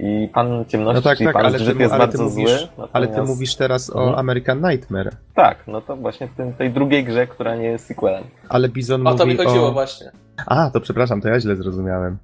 I 0.00 0.28
pan 0.34 0.64
ciemności, 0.68 0.96
No 1.04 1.10
tak, 1.10 1.18
tak, 1.18 1.32
pan 1.32 1.46
ale 1.46 1.58
zgrzyt 1.58 1.76
ty, 1.76 1.82
jest 1.82 1.94
ale, 1.94 2.06
bardzo 2.06 2.24
mówisz, 2.24 2.50
zły. 2.76 2.88
ale 2.92 3.06
ty 3.06 3.10
natomiast- 3.12 3.32
mówisz 3.34 3.54
teraz 3.56 3.90
o 3.90 3.98
Mhm. 4.00 4.18
American 4.18 4.60
Nightmare, 4.70 5.10
Tak, 5.34 5.58
no 5.66 5.80
to 5.80 5.96
właśnie 5.96 6.26
w 6.28 6.34
tym, 6.36 6.52
tej 6.52 6.70
drugiej 6.70 7.04
grze, 7.04 7.26
która 7.26 7.56
nie 7.56 7.64
jest 7.66 7.86
sequelem. 7.86 8.24
ale 8.48 8.68
Bizon 8.68 9.06
O 9.06 9.14
to 9.14 9.26
mi 9.26 9.32
mówi 9.34 9.44
chodziło 9.46 9.68
o... 9.68 9.72
właśnie. 9.72 10.10
A, 10.46 10.70
to 10.70 10.80
przepraszam, 10.80 11.20
to 11.20 11.28
ja 11.28 11.40
źle 11.40 11.56
zrozumiałem. 11.56 12.18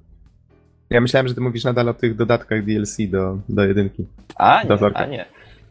Ja 0.89 1.01
myślałem, 1.01 1.27
że 1.27 1.35
ty 1.35 1.41
mówisz 1.41 1.63
nadal 1.63 1.89
o 1.89 1.93
tych 1.93 2.15
dodatkach 2.15 2.65
DLC 2.65 2.97
do, 3.07 3.37
do 3.49 3.65
jedynki. 3.65 4.05
A 4.35 4.63
nie, 4.63 4.69
Dozorka. 4.69 4.99
a 4.99 5.05
nie. 5.05 5.25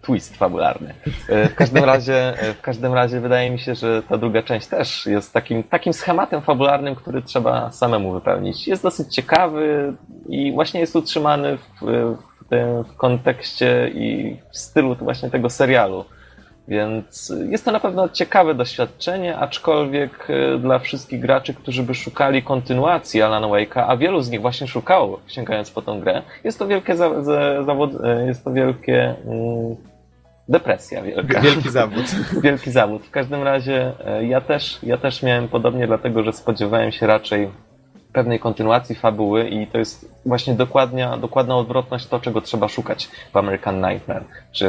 Twist 0.05 0.37
fabularny. 0.37 0.95
E, 1.29 1.49
W 1.49 1.55
każdym 1.55 1.85
razie, 1.85 2.39
e, 2.39 2.55
w 2.55 2.61
każdym 2.61 2.95
razie 2.95 3.21
wydaje 3.21 3.51
mi 3.51 3.59
się, 3.59 3.75
że 3.75 4.03
ta 4.03 4.19
druga 4.19 4.43
część 4.43 4.67
też 4.67 5.07
jest 5.07 5.33
takim, 5.33 5.63
takim 5.63 5.93
schematem 5.93 6.43
fabularnym, 6.43 6.95
który 6.95 7.23
trzeba 7.23 7.71
samemu 7.71 8.13
wypełnić. 8.13 8.69
Jest 8.69 8.83
dosyć 8.83 9.15
ciekawy 9.15 9.95
i 10.29 10.53
właśnie 10.53 10.81
jest 10.81 10.97
utrzymany 10.97 11.57
w, 11.57 11.83
w 12.41 12.49
tym 12.49 12.85
w 12.85 12.97
kontekście 12.97 13.91
i 13.95 14.37
w 14.53 14.59
stylu 14.59 14.95
właśnie 14.95 15.31
tego 15.31 15.51
serialu. 15.51 16.05
Więc 16.69 17.33
jest 17.49 17.65
to 17.65 17.73
na 17.73 17.81
pewno 17.81 18.09
ciekawe 18.09 18.55
doświadczenie, 18.55 19.37
aczkolwiek 19.37 20.29
e, 20.31 20.59
dla 20.59 20.79
wszystkich 20.79 21.21
graczy, 21.21 21.55
którzy 21.55 21.83
by 21.83 21.95
szukali 21.95 22.43
kontynuacji 22.43 23.23
Alan 23.23 23.43
Wake'a, 23.43 23.85
a 23.89 23.97
wielu 23.97 24.21
z 24.23 24.31
nich 24.31 24.41
właśnie 24.41 24.67
szukało, 24.67 25.21
sięgając 25.27 25.71
po 25.71 25.83
tą 25.83 26.01
grę, 26.01 26.23
jest 26.45 26.59
to 26.59 26.67
wielkie 26.67 26.97
za, 26.97 27.23
za, 27.23 27.33
e, 28.05 28.27
jest 28.27 28.45
to 28.45 28.53
wielkie 28.53 29.15
mm, 29.27 29.77
depresja 30.49 31.03
wielka. 31.03 31.41
Wielki 31.41 31.71
zawód. 31.71 32.05
Wielki 32.43 32.71
zawód. 32.71 33.03
W 33.03 33.11
każdym 33.11 33.43
razie 33.43 33.93
e, 34.07 34.27
ja 34.27 34.41
też, 34.41 34.79
ja 34.83 34.99
też 34.99 35.23
miałem 35.23 35.49
podobnie, 35.49 35.87
dlatego 35.87 36.23
że 36.23 36.33
spodziewałem 36.33 36.93
się 36.93 37.07
raczej 37.07 37.51
pewnej 38.15 38.41
kontynuacji 38.41 38.95
fabuły 38.95 39.49
i 39.49 39.67
to 39.67 39.79
jest 39.79 40.15
właśnie 40.27 40.55
dokładnia, 40.55 41.17
dokładna 41.17 41.57
odwrotność 41.57 42.07
to, 42.07 42.21
czego 42.21 42.41
trzeba 42.41 42.69
szukać 42.69 43.09
w 43.33 43.37
American 43.37 43.81
Nightmare. 43.81 44.25
Czy, 44.53 44.69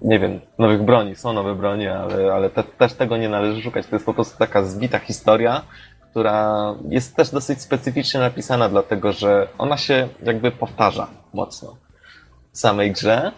nie 0.00 0.18
wiem, 0.18 0.40
nowych 0.58 0.82
broni, 0.82 1.16
są 1.16 1.32
nowe 1.32 1.54
broni, 1.54 1.86
ale, 1.86 2.32
ale 2.32 2.50
te, 2.50 2.64
też 2.64 2.92
tego 2.92 3.16
nie 3.16 3.28
należy 3.28 3.62
szukać. 3.62 3.86
To 3.86 3.96
jest 3.96 4.06
po 4.06 4.14
prostu 4.14 4.38
taka 4.38 4.62
zbita 4.62 4.98
historia, 4.98 5.62
która 6.10 6.74
jest 6.88 7.16
też 7.16 7.30
dosyć 7.30 7.60
specyficznie 7.60 8.20
napisana, 8.20 8.68
dlatego 8.68 9.12
że 9.12 9.48
ona 9.58 9.76
się 9.76 10.08
jakby 10.22 10.50
powtarza 10.50 11.06
mocno 11.34 11.76
w 12.52 12.58
samej 12.58 12.92
grze. 12.92 13.32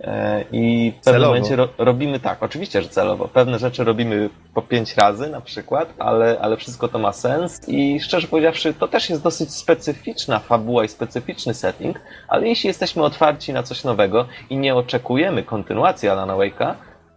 E, 0.00 0.44
I 0.52 0.92
w 0.92 1.04
pewnym 1.04 1.20
Celowo. 1.20 1.34
momencie 1.34 1.56
ro, 1.56 1.68
robimy 1.78 2.20
tak, 2.20 2.42
oczywiście, 2.42 2.82
że 2.82 2.88
celowo. 2.88 3.28
Pewne 3.28 3.58
rzeczy 3.58 3.84
robimy 3.84 4.30
po 4.54 4.62
pięć 4.62 4.96
razy 4.96 5.28
na 5.28 5.40
przykład, 5.40 5.94
ale, 5.98 6.38
ale 6.40 6.56
wszystko 6.56 6.88
to 6.88 6.98
ma 6.98 7.12
sens 7.12 7.60
i 7.68 8.00
szczerze 8.00 8.28
powiedziawszy, 8.28 8.74
to 8.74 8.88
też 8.88 9.10
jest 9.10 9.22
dosyć 9.22 9.54
specyficzna 9.54 10.38
fabuła 10.38 10.84
i 10.84 10.88
specyficzny 10.88 11.54
setting, 11.54 12.00
ale 12.28 12.48
jeśli 12.48 12.68
jesteśmy 12.68 13.02
otwarci 13.02 13.52
na 13.52 13.62
coś 13.62 13.84
nowego 13.84 14.26
i 14.50 14.56
nie 14.56 14.74
oczekujemy 14.74 15.42
kontynuacji 15.42 16.08
Alana 16.08 16.34
Wake'a, 16.34 16.74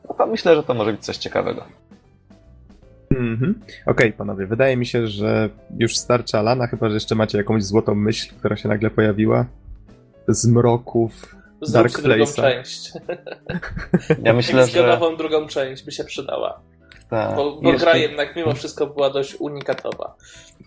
no 0.09 0.15
to 0.15 0.25
myślę, 0.27 0.55
że 0.55 0.63
to 0.63 0.73
może 0.73 0.91
być 0.91 1.05
coś 1.05 1.17
ciekawego. 1.17 1.63
Mhm. 3.11 3.59
Okej, 3.85 4.13
panowie, 4.13 4.45
wydaje 4.45 4.77
mi 4.77 4.85
się, 4.85 5.07
że 5.07 5.49
już 5.77 5.97
starczy 5.97 6.37
Alana, 6.37 6.67
chyba 6.67 6.87
że 6.87 6.93
jeszcze 6.93 7.15
macie 7.15 7.37
jakąś 7.37 7.63
złotą 7.63 7.95
myśl, 7.95 8.33
która 8.39 8.55
się 8.55 8.69
nagle 8.69 8.89
pojawiła. 8.89 9.45
Z 10.27 10.47
mroków. 10.47 11.35
Zrób 11.61 11.83
Dark 11.83 12.01
drugą 12.01 12.23
Place'a. 12.23 12.35
część. 12.41 12.91
Ja 14.23 14.33
myślę, 14.33 14.67
że... 14.67 14.99
Drugą 15.17 15.47
część 15.47 15.83
by 15.85 15.91
się 15.91 16.03
przydała. 16.03 16.61
Tak, 17.09 17.35
Bo, 17.35 17.61
bo 17.61 17.71
Jeszcze- 17.71 17.85
gra 17.85 17.95
jednak 17.97 18.35
mimo 18.35 18.53
wszystko 18.53 18.87
była 18.87 19.09
dość 19.09 19.35
unikatowa. 19.35 20.15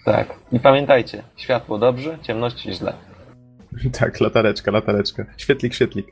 tak. 0.04 0.35
I 0.52 0.61
pamiętajcie, 0.61 1.22
światło 1.37 1.78
dobrze, 1.78 2.18
ciemność 2.22 2.62
źle. 2.62 2.92
Tak, 4.00 4.20
latareczka, 4.20 4.70
latareczka. 4.70 5.24
Świetlik, 5.37 5.74
świetlik. 5.74 6.07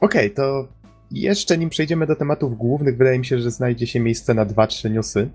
Okej, 0.00 0.30
to 0.30 0.68
jeszcze 1.10 1.58
nim 1.58 1.70
przejdziemy 1.70 2.06
do 2.06 2.16
tematów 2.16 2.56
głównych, 2.56 2.96
wydaje 2.96 3.18
mi 3.18 3.26
się, 3.26 3.38
że 3.38 3.50
znajdzie 3.50 3.86
się 3.86 4.00
miejsce 4.00 4.34
na 4.34 4.44
dwa, 4.44 4.66
trzy 4.66 4.90
newsy. 4.90 5.28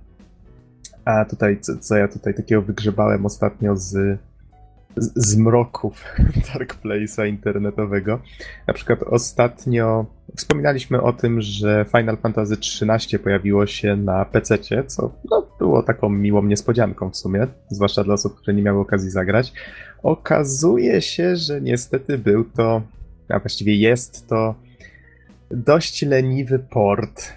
A 1.06 1.26
tutaj, 1.26 1.60
co, 1.62 1.78
co 1.78 1.96
ja 1.98 2.08
tutaj 2.08 2.34
takiego 2.34 2.62
wygrzebałem 2.62 3.26
ostatnio 3.26 3.76
z, 3.76 4.20
z, 4.98 5.12
z 5.16 5.38
mroków 5.38 6.04
Dark 6.54 6.82
Place'a 6.82 7.28
internetowego. 7.28 8.20
Na 8.68 8.74
przykład 8.74 9.04
ostatnio 9.04 10.06
wspominaliśmy 10.38 11.02
o 11.02 11.14
tym, 11.14 11.42
że 11.42 11.86
Final 11.98 12.18
Fantasy 12.18 12.54
XIII 12.54 13.20
pojawiło 13.20 13.66
się 13.66 13.96
na 13.96 14.26
PC, 14.26 14.58
co 14.88 15.12
no, 15.32 15.48
było 15.60 15.84
taką 15.84 16.10
miłą 16.10 16.44
niespodzianką 16.44 17.10
w 17.10 17.18
sumie, 17.18 17.48
zwłaszcza 17.70 18.04
dla 18.04 18.14
osób, 18.14 18.36
które 18.36 18.54
nie 18.54 18.64
miały 18.64 18.80
okazji 18.80 19.10
zagrać. 19.10 19.54
Okazuje 20.04 21.02
się, 21.02 21.36
że 21.36 21.62
niestety 21.62 22.18
był 22.18 22.44
to, 22.44 22.82
a 23.30 23.40
właściwie 23.40 23.76
jest 23.76 24.28
to 24.28 24.56
dość 25.52 26.02
leniwy 26.02 26.60
port. 26.60 27.34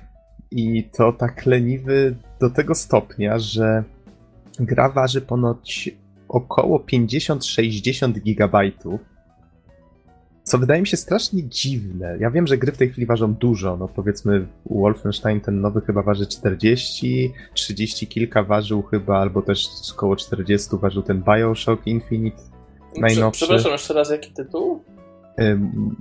I 0.50 0.84
to 0.84 1.12
tak 1.12 1.46
leniwy 1.46 2.16
do 2.40 2.50
tego 2.50 2.74
stopnia, 2.74 3.38
że 3.38 3.84
gra 4.60 4.88
waży 4.88 5.20
ponoć 5.20 5.90
około 6.32 6.78
50-60 6.78 8.20
gigabajtów. 8.20 9.00
Co 10.42 10.58
wydaje 10.58 10.80
mi 10.80 10.86
się 10.86 10.96
strasznie 10.96 11.48
dziwne. 11.48 12.16
Ja 12.20 12.30
wiem, 12.30 12.46
że 12.46 12.58
gry 12.58 12.72
w 12.72 12.78
tej 12.78 12.90
chwili 12.90 13.06
ważą 13.06 13.34
dużo. 13.34 13.76
No 13.76 13.88
powiedzmy, 13.88 14.46
Wolfenstein 14.66 15.40
ten 15.40 15.60
nowy 15.60 15.80
chyba 15.80 16.02
waży 16.02 16.26
40, 16.26 17.32
30 17.54 18.06
kilka 18.06 18.42
ważył 18.42 18.82
chyba, 18.82 19.18
albo 19.18 19.42
też 19.42 19.66
około 19.94 20.16
40 20.16 20.68
ważył 20.72 21.02
ten 21.02 21.22
Bioshock 21.22 21.86
Infinite. 21.86 22.42
Najnowszy. 22.96 23.38
Przepraszam 23.38 23.72
jeszcze 23.72 23.94
raz, 23.94 24.10
jaki 24.10 24.30
tytuł? 24.30 24.84
Ym, 25.40 25.96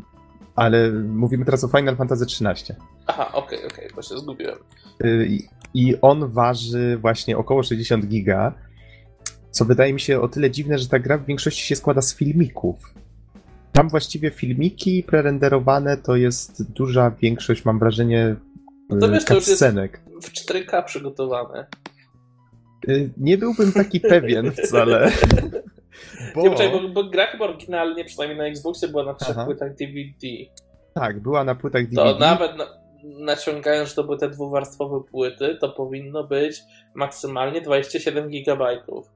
ale 0.55 0.91
mówimy 0.91 1.45
teraz 1.45 1.63
o 1.63 1.67
Final 1.67 1.95
Fantasy 1.95 2.25
XIII. 2.25 2.77
Aha, 3.07 3.31
okej, 3.33 3.59
okej, 3.67 3.89
bo 3.95 4.01
się 4.01 4.17
zgubiłem. 4.17 4.57
Y, 5.03 5.27
I 5.73 5.95
on 6.01 6.27
waży 6.27 6.97
właśnie 7.01 7.37
około 7.37 7.63
60 7.63 8.05
giga, 8.05 8.53
co 9.51 9.65
wydaje 9.65 9.93
mi 9.93 9.99
się 9.99 10.21
o 10.21 10.27
tyle 10.27 10.51
dziwne, 10.51 10.77
że 10.77 10.87
ta 10.87 10.99
gra 10.99 11.17
w 11.17 11.25
większości 11.25 11.65
się 11.65 11.75
składa 11.75 12.01
z 12.01 12.15
filmików. 12.15 12.93
Tam 13.71 13.89
właściwie 13.89 14.31
filmiki 14.31 15.03
prerenderowane 15.03 15.97
to 15.97 16.15
jest 16.15 16.71
duża 16.71 17.11
większość, 17.21 17.65
mam 17.65 17.79
wrażenie, 17.79 18.35
No 18.89 18.99
to 18.99 19.07
y, 19.07 19.11
wiesz, 19.11 19.25
to 19.25 19.35
już 19.35 19.47
jest-. 19.47 19.63
W 20.21 20.31
4K 20.31 20.83
przygotowane. 20.85 21.67
Y, 22.89 23.09
Nie 23.17 23.37
byłbym 23.37 23.71
taki 23.71 23.99
pewien 24.13 24.51
wcale. 24.51 25.11
Nie, 26.35 26.49
poczekaj, 26.49 26.71
bo, 26.71 26.89
bo 26.89 27.09
gra 27.09 27.25
chyba 27.25 27.45
oryginalnie, 27.45 28.05
przynajmniej 28.05 28.37
na 28.39 28.45
Xboxie, 28.47 28.87
była 28.87 29.03
na 29.05 29.13
trzech 29.13 29.31
Aha. 29.37 29.45
płytach 29.45 29.75
DVD. 29.75 30.27
Tak, 30.93 31.19
była 31.19 31.43
na 31.43 31.55
płytach 31.55 31.81
To 31.95 32.03
DVD. 32.05 32.19
nawet 32.19 32.57
na, 32.57 32.65
naciągając, 33.03 33.89
że 33.89 33.95
to 33.95 34.03
były 34.03 34.17
te 34.17 34.29
dwuwarstwowe 34.29 35.03
płyty, 35.11 35.57
to 35.61 35.69
powinno 35.69 36.23
być 36.23 36.61
maksymalnie 36.95 37.61
27 37.61 38.29
gigabajtów. 38.29 39.07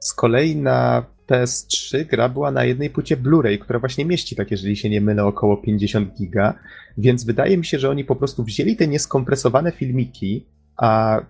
Z 0.00 0.14
kolei 0.14 0.56
na 0.56 1.04
PS3 1.28 2.06
gra 2.06 2.28
była 2.28 2.50
na 2.50 2.64
jednej 2.64 2.90
płycie 2.90 3.16
Blu-ray, 3.16 3.58
która 3.58 3.78
właśnie 3.78 4.04
mieści 4.04 4.36
tak, 4.36 4.50
jeżeli 4.50 4.76
się 4.76 4.90
nie 4.90 5.00
mylę, 5.00 5.24
około 5.24 5.56
50 5.56 6.18
giga, 6.18 6.54
więc 6.98 7.24
wydaje 7.24 7.58
mi 7.58 7.64
się, 7.64 7.78
że 7.78 7.90
oni 7.90 8.04
po 8.04 8.16
prostu 8.16 8.44
wzięli 8.44 8.76
te 8.76 8.88
nieskompresowane 8.88 9.72
filmiki, 9.72 10.46
a 10.76 11.20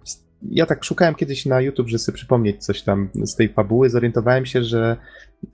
ja 0.51 0.67
tak 0.67 0.85
szukałem 0.85 1.15
kiedyś 1.15 1.47
na 1.47 1.61
YouTube, 1.61 1.89
żeby 1.89 1.99
sobie 1.99 2.17
przypomnieć 2.17 2.65
coś 2.65 2.83
tam 2.83 3.09
z 3.15 3.37
tej 3.37 3.49
fabuły, 3.49 3.91
zorientowałem 3.91 4.47
się, 4.47 4.65
że 4.65 4.97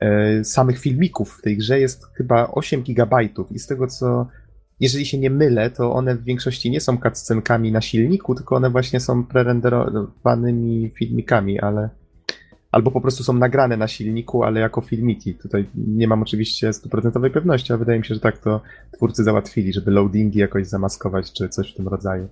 e, 0.01 0.45
samych 0.45 0.79
filmików 0.79 1.39
w 1.39 1.43
tej 1.43 1.57
grze 1.57 1.81
jest 1.81 2.07
chyba 2.15 2.49
8 2.53 2.83
gigabajtów 2.83 3.53
i 3.53 3.59
z 3.59 3.67
tego 3.67 3.87
co, 3.87 4.27
jeżeli 4.81 5.07
się 5.07 5.19
nie 5.19 5.31
mylę, 5.31 5.71
to 5.71 5.93
one 5.93 6.17
w 6.17 6.25
większości 6.25 6.71
nie 6.71 6.81
są 6.81 6.99
cutscenkami 6.99 7.73
na 7.73 7.81
silniku, 7.81 8.35
tylko 8.35 8.57
one 8.57 8.71
właśnie 8.71 9.01
są 9.01 9.25
prerenderowanymi 9.25 10.91
filmikami, 10.99 11.61
ale 11.61 11.91
albo 12.77 12.91
po 12.91 13.01
prostu 13.01 13.25
są 13.25 13.33
nagrane 13.33 13.77
na 13.77 13.89
silniku, 13.89 14.45
ale 14.45 14.61
jako 14.61 14.81
filmiki. 14.81 15.35
Tutaj 15.35 15.65
nie 15.75 16.09
mam 16.09 16.23
oczywiście 16.23 16.73
stuprocentowej 16.73 17.31
pewności, 17.31 17.73
ale 17.73 17.79
wydaje 17.79 17.99
mi 17.99 18.05
się, 18.05 18.15
że 18.15 18.21
tak 18.21 18.39
to 18.39 18.61
twórcy 18.93 19.25
załatwili, 19.25 19.73
żeby 19.73 19.91
loadingi 19.91 20.39
jakoś 20.39 20.67
zamaskować, 20.67 21.33
czy 21.33 21.49
coś 21.49 21.73
w 21.73 21.77
tym 21.77 21.89
rodzaju. 21.89 22.29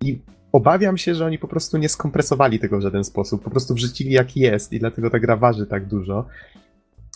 I 0.00 0.18
obawiam 0.52 0.96
się, 0.96 1.14
że 1.14 1.26
oni 1.26 1.38
po 1.38 1.48
prostu 1.48 1.78
nie 1.78 1.88
skompresowali 1.88 2.58
tego 2.58 2.78
w 2.78 2.80
żaden 2.80 3.04
sposób. 3.04 3.42
Po 3.42 3.50
prostu 3.50 3.74
wrzucili 3.74 4.10
jak 4.10 4.36
jest 4.36 4.72
i 4.72 4.78
dlatego 4.78 5.10
ta 5.10 5.18
gra 5.18 5.36
waży 5.36 5.66
tak 5.66 5.86
dużo. 5.86 6.26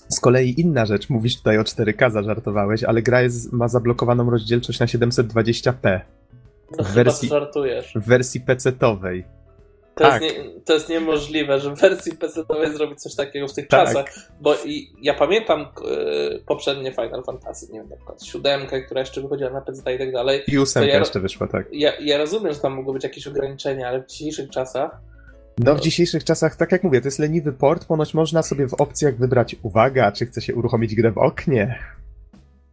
Z 0.09 0.21
kolei 0.21 0.61
inna 0.61 0.87
rzecz, 0.87 1.11
mówisz 1.11 1.37
tutaj 1.37 1.59
o 1.59 1.63
4K, 1.63 2.11
zażartowałeś, 2.11 2.85
ale 2.85 3.03
gra 3.03 3.23
jest, 3.23 3.53
ma 3.53 3.69
zablokowaną 3.69 4.31
rozdzielczość 4.31 4.81
na 4.81 4.87
720p. 4.87 6.01
No 6.79 6.85
W 6.85 6.95
wersji- 6.95 7.29
żartujesz. 7.29 7.93
W 7.97 8.07
wersji 8.07 8.41
PC-towej. 8.41 9.23
To, 9.99 10.05
Tak. 10.05 10.23
jest 10.23 10.37
nie, 10.37 10.45
to 10.65 10.73
jest 10.75 10.89
niemożliwe, 10.89 11.61
że 11.61 11.77
w 11.77 11.81
wersji 11.81 12.13
PC-owej 12.13 12.73
zrobić 12.77 13.01
coś 13.01 13.15
takiego 13.15 13.49
w 13.49 13.53
tych 13.55 13.69
Tak. 13.69 13.87
czasach. 13.87 14.07
Bo 14.41 14.55
i, 14.65 14.93
ja 15.03 15.15
pamiętam 15.15 15.61
e, 15.61 15.67
poprzednie 16.47 16.93
Final 16.93 17.23
Fantasy, 17.27 17.67
nie 17.73 17.79
wiem, 17.81 17.89
na 17.89 17.97
przykład 17.97 18.25
siódemkę, 18.25 18.83
która 18.83 19.01
jeszcze 19.01 19.21
wychodziła 19.21 19.51
na 19.51 19.61
PC 19.61 19.95
i 19.95 19.99
tak 19.99 20.13
dalej. 20.13 20.43
I 20.49 20.59
ósemka 20.59 20.89
ja- 20.89 20.99
jeszcze 20.99 21.21
wyszła, 21.21 21.47
tak. 21.47 21.67
Ja, 21.73 21.93
ja 22.01 22.19
rozumiem, 22.19 22.55
że 22.55 22.61
tam 22.61 22.73
mogły 22.75 22.95
być 22.95 23.05
jakieś 23.05 23.27
ograniczenia, 23.27 23.89
ale 23.89 24.03
w 24.03 24.07
dzisiejszych 24.07 24.51
czasach 24.51 24.91
No 25.59 25.75
w 25.75 25.81
dzisiejszych 25.81 26.25
czasach, 26.25 26.57
tak 26.57 26.73
jak 26.73 26.83
mówię, 26.85 27.01
to 27.01 27.07
jest 27.07 27.19
leniwy 27.19 27.53
port, 27.53 27.85
ponoć 27.85 28.15
można 28.15 28.43
sobie 28.43 28.69
w 28.69 28.75
opcjach 28.75 29.17
wybrać, 29.17 29.57
uwaga, 29.63 30.13
czy 30.13 30.27
chce 30.27 30.41
się 30.43 30.55
uruchomić 30.55 30.95
grę 30.95 31.11
w 31.13 31.19
oknie. 31.19 31.79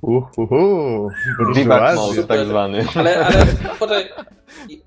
Uhuhu, 0.06 1.10
burżuazja. 1.38 1.96
mode 1.96 2.24
tak 2.24 2.48
zwany. 2.48 2.86
Ale, 2.96 3.26
ale 3.26 3.46
poczekaj, 3.80 4.26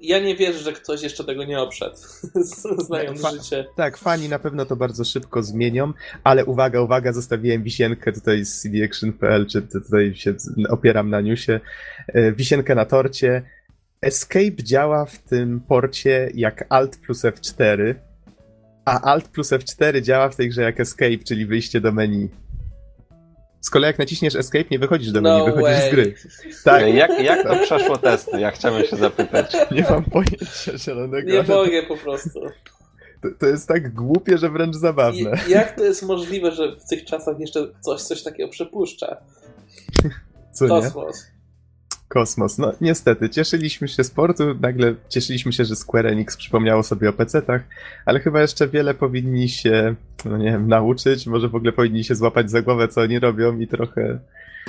ja 0.01 0.19
nie 0.19 0.37
wierzę, 0.37 0.59
że 0.59 0.73
ktoś 0.73 1.03
jeszcze 1.03 1.25
tego 1.25 1.45
nie 1.45 1.61
obszedł, 1.61 1.97
znając 2.89 3.21
Fa- 3.23 3.31
życie. 3.31 3.67
Tak, 3.77 3.97
fani 3.97 4.29
na 4.29 4.39
pewno 4.39 4.67
to 4.67 4.77
bardzo 4.77 5.05
szybko 5.05 5.43
zmienią, 5.43 5.93
ale 6.25 6.45
uwaga, 6.45 6.81
uwaga, 6.81 7.13
zostawiłem 7.13 7.63
wisienkę 7.63 8.13
tutaj 8.13 8.45
z 8.45 8.63
cdaction.pl, 8.63 9.47
czy 9.47 9.63
tutaj 9.63 10.15
się 10.15 10.35
opieram 10.69 11.11
na 11.11 11.21
newsie. 11.21 11.61
E, 12.09 12.33
Wisienkę 12.33 12.75
na 12.75 12.85
torcie. 12.85 13.43
Escape 14.03 14.63
działa 14.65 15.05
w 15.05 15.19
tym 15.19 15.61
porcie 15.61 16.31
jak 16.35 16.65
Alt 16.69 16.97
plus 16.97 17.25
F4, 17.25 17.95
a 18.85 19.01
Alt 19.01 19.29
plus 19.29 19.53
F4 19.53 20.01
działa 20.03 20.29
w 20.29 20.37
tej 20.37 20.49
grze 20.49 20.63
jak 20.63 20.81
Escape, 20.81 21.19
czyli 21.27 21.47
wyjście 21.47 21.81
do 21.81 21.93
menu. 21.93 22.29
Z 23.61 23.71
kolei 23.71 23.87
jak 23.89 23.99
naciśniesz 23.99 24.35
Escape, 24.37 24.65
nie 24.71 24.79
wychodzisz 24.79 25.13
do 25.13 25.21
menu, 25.21 25.39
No 25.39 25.45
wychodzisz 25.45 25.77
z 25.77 25.81
way. 25.81 25.91
gry. 25.91 26.15
Tak, 26.65 26.95
Jak, 26.95 27.23
jak 27.25 27.43
to 27.49 27.57
przeszło 27.65 27.99
testy? 27.99 28.41
Ja 28.41 28.51
chciałem 28.51 28.85
się 28.85 28.97
zapytać. 28.97 29.53
nie 29.71 29.83
mam 29.91 30.05
pojęcia 30.05 30.79
zielonego. 30.79 31.31
Nie 31.33 31.43
mogę 31.43 31.83
po 31.83 31.97
prostu. 31.97 32.41
to, 33.23 33.29
to 33.39 33.47
jest 33.47 33.69
tak 33.69 33.95
głupie, 33.95 34.39
że 34.39 34.51
wręcz 34.51 34.77
zabawne. 34.77 35.39
I, 35.49 35.51
jak 35.51 35.77
to 35.77 35.85
jest 35.85 36.03
możliwe, 36.03 36.53
że 36.53 36.77
w 36.77 36.89
tych 36.89 37.05
czasach 37.05 37.41
jeszcze 37.41 37.69
coś, 37.81 38.03
coś 38.03 38.23
takiego 38.23 38.49
przepuszcza? 38.49 39.17
Co 40.53 40.65
nie? 40.65 40.91
Kosmos. 42.09 42.59
No 42.59 42.73
niestety, 42.81 43.31
cieszyliśmy 43.31 43.89
się 43.89 44.05
z 44.05 44.11
portu, 44.11 44.43
nagle 44.61 44.95
cieszyliśmy 45.09 45.53
się, 45.53 45.65
że 45.65 45.77
Square 45.77 46.07
Enix 46.07 46.37
przypomniało 46.37 46.83
sobie 46.83 47.09
o 47.09 47.13
PC-tach, 47.13 47.61
ale 48.07 48.21
chyba 48.21 48.41
jeszcze 48.41 48.69
wiele 48.69 48.95
powinni 48.95 49.49
się, 49.49 49.95
no 50.25 50.37
nie 50.37 50.51
wiem, 50.51 50.69
nauczyć, 50.69 51.27
może 51.27 51.49
w 51.49 51.55
ogóle 51.55 51.73
powinni 51.73 52.05
się 52.05 52.15
złapać 52.15 52.51
za 52.51 52.63
głowę, 52.63 52.89
co 52.89 53.01
oni 53.01 53.19
robią 53.19 53.59
i 53.59 53.67
trochę... 53.67 54.19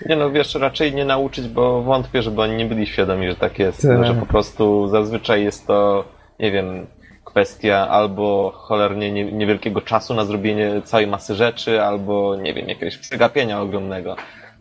Nie 0.05 0.15
no, 0.15 0.31
wiesz, 0.31 0.55
raczej 0.55 0.95
nie 0.95 1.05
nauczyć, 1.05 1.47
bo 1.47 1.81
wątpię, 1.83 2.21
żeby 2.21 2.41
oni 2.41 2.55
nie 2.55 2.65
byli 2.65 2.87
świadomi, 2.87 3.27
że 3.27 3.35
tak 3.35 3.59
jest. 3.59 3.81
Tak. 3.81 4.05
Że 4.05 4.13
po 4.13 4.25
prostu 4.25 4.87
zazwyczaj 4.87 5.43
jest 5.43 5.67
to, 5.67 6.05
nie 6.39 6.51
wiem, 6.51 6.87
kwestia 7.25 7.87
albo 7.89 8.51
cholernie 8.55 9.11
nie, 9.11 9.31
niewielkiego 9.31 9.81
czasu 9.81 10.13
na 10.13 10.25
zrobienie 10.25 10.81
całej 10.83 11.07
masy 11.07 11.35
rzeczy, 11.35 11.81
albo, 11.81 12.35
nie 12.35 12.53
wiem, 12.53 12.69
jakiegoś 12.69 12.97
przegapienia 12.97 13.61
ogromnego. 13.61 14.15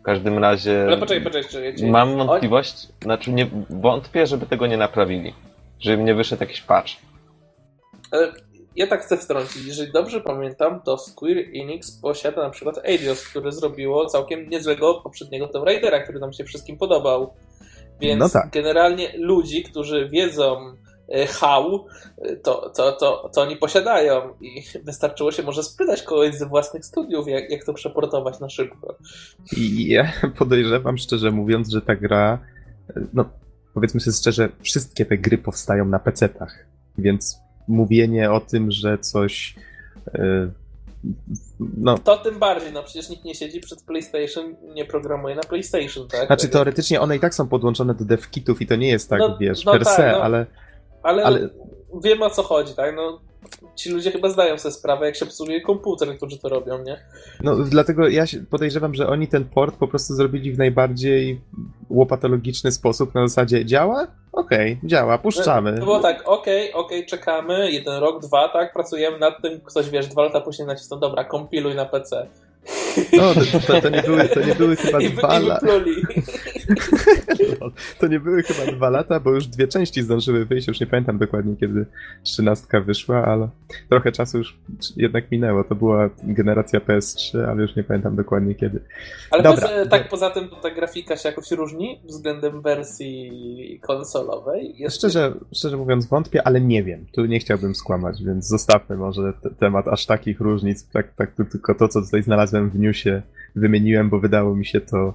W 0.09 0.11
każdym 0.11 0.37
razie 0.39 0.83
Ale 0.87 0.97
poczekaj, 0.97 1.23
poczekaj, 1.23 1.49
czekaj. 1.73 1.89
mam 1.91 2.17
wątpliwość, 2.17 2.87
znaczy 3.03 3.31
nie, 3.31 3.47
wątpię, 3.69 4.27
żeby 4.27 4.45
tego 4.45 4.67
nie 4.67 4.77
naprawili. 4.77 5.33
Żeby 5.79 6.03
nie 6.03 6.15
wyszedł 6.15 6.43
jakiś 6.43 6.61
patch. 6.61 6.91
Ale 8.11 8.31
ja 8.75 8.87
tak 8.87 9.01
chcę 9.01 9.17
wtrącić. 9.17 9.65
Jeżeli 9.65 9.91
dobrze 9.91 10.21
pamiętam, 10.21 10.81
to 10.81 10.97
Square 10.97 11.37
Enix 11.37 11.91
posiada 12.01 12.43
na 12.43 12.49
przykład 12.49 12.79
Eidos, 12.83 13.27
które 13.27 13.51
zrobiło 13.51 14.05
całkiem 14.05 14.49
niezłego 14.49 14.93
poprzedniego 14.93 15.47
Tomb 15.47 15.65
Raidera, 15.65 15.99
który 16.03 16.19
nam 16.19 16.33
się 16.33 16.43
wszystkim 16.43 16.77
podobał. 16.77 17.33
Więc 17.99 18.19
No 18.19 18.29
tak. 18.29 18.49
generalnie 18.51 19.13
ludzi, 19.17 19.63
którzy 19.63 20.09
wiedzą 20.09 20.73
e, 21.11 21.25
how, 21.27 21.85
e, 22.17 22.35
to, 22.35 22.69
to, 22.75 22.91
to, 22.91 23.29
to 23.35 23.41
oni 23.41 23.55
posiadają 23.55 24.33
i 24.41 24.63
wystarczyło 24.83 25.31
się 25.31 25.43
może 25.43 25.63
spytać 25.63 26.03
kogoś 26.03 26.35
ze 26.35 26.45
własnych 26.45 26.85
studiów, 26.85 27.27
jak, 27.27 27.51
jak 27.51 27.65
to 27.65 27.73
przeportować 27.73 28.39
na 28.39 28.49
szybko. 28.49 28.95
I 29.57 29.87
ja 29.87 30.11
podejrzewam, 30.39 30.97
szczerze 30.97 31.31
mówiąc, 31.31 31.69
że 31.69 31.81
ta 31.81 31.95
gra, 31.95 32.39
no 33.13 33.25
powiedzmy 33.73 33.99
sobie 33.99 34.17
szczerze, 34.17 34.49
wszystkie 34.61 35.05
te 35.05 35.17
gry 35.17 35.37
powstają 35.37 35.85
na 35.85 35.99
PC-tach, 35.99 36.65
więc 36.97 37.37
mówienie 37.67 38.31
o 38.31 38.39
tym, 38.39 38.71
że 38.71 38.97
coś... 38.97 39.55
y, 40.15 40.51
No, 41.77 41.97
To 41.97 42.17
tym 42.17 42.39
bardziej, 42.39 42.73
no 42.73 42.83
przecież 42.83 43.09
nikt 43.09 43.25
nie 43.25 43.35
siedzi 43.35 43.59
przed 43.59 43.83
PlayStation, 43.83 44.55
nie 44.73 44.85
programuje 44.85 45.35
na 45.35 45.41
PlayStation, 45.41 46.07
tak? 46.07 46.27
Znaczy 46.27 46.49
teoretycznie 46.49 47.01
one 47.01 47.15
i 47.15 47.19
tak 47.19 47.35
są 47.35 47.47
podłączone 47.47 47.93
do 47.93 48.05
devkitów 48.05 48.61
i 48.61 48.67
to 48.67 48.75
nie 48.75 48.89
jest 48.89 49.09
tak, 49.09 49.19
No, 49.19 49.37
wiesz, 49.37 49.65
no 49.65 49.71
per 49.71 49.83
tak, 49.83 49.95
se, 49.95 50.11
no. 50.11 50.23
ale 50.23 50.45
Ale, 51.03 51.23
Ale- 51.23 51.49
wiem 52.03 52.21
o 52.21 52.29
co 52.29 52.43
chodzi, 52.43 52.75
tak? 52.75 52.95
No, 52.95 53.19
ci 53.75 53.89
ludzie 53.89 54.11
chyba 54.11 54.29
zdają 54.29 54.57
sobie 54.57 54.73
sprawę, 54.73 55.05
jak 55.05 55.15
się 55.15 55.25
psuje 55.25 55.61
komputer, 55.61 56.17
którzy 56.17 56.39
to 56.39 56.49
robią, 56.49 56.83
nie? 56.83 56.97
no 57.43 57.55
dlatego 57.55 58.07
ja 58.07 58.27
się 58.27 58.39
podejrzewam, 58.39 58.95
że 58.95 59.07
oni 59.07 59.27
ten 59.27 59.45
port 59.45 59.75
po 59.75 59.87
prostu 59.87 60.13
zrobili 60.13 60.51
w 60.51 60.57
najbardziej 60.57 61.41
łopatologiczny 61.89 62.71
sposób 62.71 63.15
na 63.15 63.27
zasadzie 63.27 63.65
działa? 63.65 64.07
Okej, 64.31 64.79
działa, 64.83 65.17
puszczamy. 65.17 65.77
To 65.77 65.85
było 65.85 65.99
tak, 65.99 66.23
okej, 66.25 66.73
okej, 66.73 67.05
czekamy, 67.05 67.71
jeden 67.71 67.99
rok, 67.99 68.21
dwa, 68.21 68.49
tak, 68.49 68.73
pracujemy 68.73 69.19
nad 69.19 69.41
tym, 69.41 69.61
ktoś, 69.61 69.89
wiesz, 69.89 70.07
dwa 70.07 70.23
lata 70.23 70.41
później 70.41 70.67
nacisnął, 70.67 70.99
dobra, 70.99 71.23
kompiluj 71.23 71.75
na 71.75 71.85
PC. 71.85 72.27
No, 73.13 73.33
to, 73.33 73.59
to, 73.67 73.81
to, 73.81 73.89
nie 73.89 74.01
były, 74.01 74.29
to 74.29 74.39
nie 74.39 74.55
były 74.55 74.75
chyba 74.75 75.01
I, 75.01 75.09
dwa 75.09 75.39
lata. 75.39 75.67
To 77.99 78.07
nie 78.07 78.19
były 78.19 78.43
chyba 78.43 78.71
dwa 78.71 78.89
lata, 78.89 79.19
bo 79.19 79.31
już 79.31 79.47
dwie 79.47 79.67
części 79.67 80.03
zdążyły 80.03 80.45
wyjść, 80.45 80.67
już 80.67 80.79
nie 80.79 80.87
pamiętam 80.87 81.17
dokładnie 81.17 81.55
kiedy 81.55 81.85
trzynastka 82.23 82.81
wyszła, 82.81 83.25
ale 83.25 83.49
trochę 83.89 84.11
czasu 84.11 84.37
już 84.37 84.57
jednak 84.97 85.31
minęło. 85.31 85.63
To 85.63 85.75
była 85.75 86.09
generacja 86.23 86.79
PS3, 86.79 87.45
ale 87.49 87.61
już 87.61 87.75
nie 87.75 87.83
pamiętam 87.83 88.15
dokładnie 88.15 88.55
kiedy. 88.55 88.79
Ale 89.31 89.43
Dobra. 89.43 89.61
poza, 89.61 89.85
tak 89.85 90.09
poza 90.09 90.29
tym, 90.29 90.49
ta 90.61 90.71
grafika 90.71 91.17
się 91.17 91.29
jakoś 91.29 91.51
różni 91.51 92.01
względem 92.05 92.61
wersji 92.61 93.79
konsolowej. 93.81 94.73
Jest, 94.77 94.97
Szczerze, 94.97 95.33
szczerze 95.53 95.77
mówiąc 95.77 96.05
wątpię, 96.05 96.47
ale 96.47 96.61
nie 96.61 96.83
wiem. 96.83 97.05
Tu 97.11 97.25
nie 97.25 97.39
chciałbym 97.39 97.75
skłamać, 97.75 98.23
więc 98.23 98.47
zostawmy 98.47 98.97
może 98.97 99.33
te, 99.33 99.49
temat 99.49 99.87
aż 99.87 100.05
takich 100.05 100.39
różnic. 100.39 100.87
Tak, 100.87 101.13
tak, 101.15 101.35
tylko 101.51 101.75
to, 101.75 101.87
co 101.87 102.01
tutaj 102.01 102.23
znalazłem 102.23 102.69
w 102.69 102.79
newsie, 102.89 103.21
wymieniłem, 103.55 104.09
bo 104.09 104.19
wydało 104.19 104.55
mi 104.55 104.65
się 104.65 104.81
to 104.81 105.13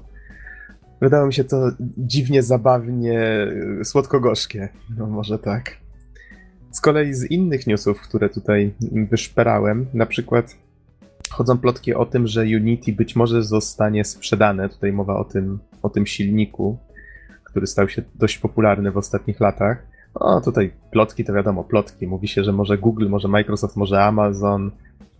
wydało 1.01 1.27
mi 1.27 1.35
się 1.35 1.45
to 1.45 1.71
dziwnie, 1.99 2.43
zabawnie, 2.43 3.47
y, 3.81 3.85
słodko-gorzkie. 3.85 4.69
No 4.99 5.07
może 5.07 5.39
tak. 5.39 5.77
Z 6.71 6.81
kolei 6.81 7.15
z 7.15 7.31
innych 7.31 7.67
newsów, 7.67 8.01
które 8.01 8.29
tutaj 8.29 8.75
wyszperałem, 9.11 9.87
na 9.95 10.07
przykład 10.07 10.57
chodzą 11.31 11.59
plotki 11.59 11.95
o 11.95 12.07
tym, 12.07 12.27
że 12.27 12.43
Unity 12.43 12.93
być 12.93 13.17
może 13.17 13.43
zostanie 13.43 14.05
sprzedane. 14.05 14.69
Tutaj 14.69 14.93
mowa 14.93 15.17
o 15.17 15.25
tym, 15.25 15.59
o 15.83 15.91
tym 15.91 16.07
silniku, 16.07 16.79
który 17.45 17.67
stał 17.67 17.89
się 17.89 18.03
dość 18.15 18.39
popularny 18.39 18.91
w 18.91 18.97
ostatnich 18.97 19.41
latach. 19.41 19.87
O, 20.15 20.41
tutaj 20.41 20.73
plotki 20.91 21.25
to 21.25 21.33
wiadomo, 21.33 21.65
plotki. 21.65 22.07
Mówi 22.07 22.29
się, 22.29 22.45
że 22.45 22.53
może 22.53 22.79
Google, 22.79 23.09
może 23.09 23.29
Microsoft, 23.29 23.77
może 23.77 24.05
Amazon. 24.05 24.71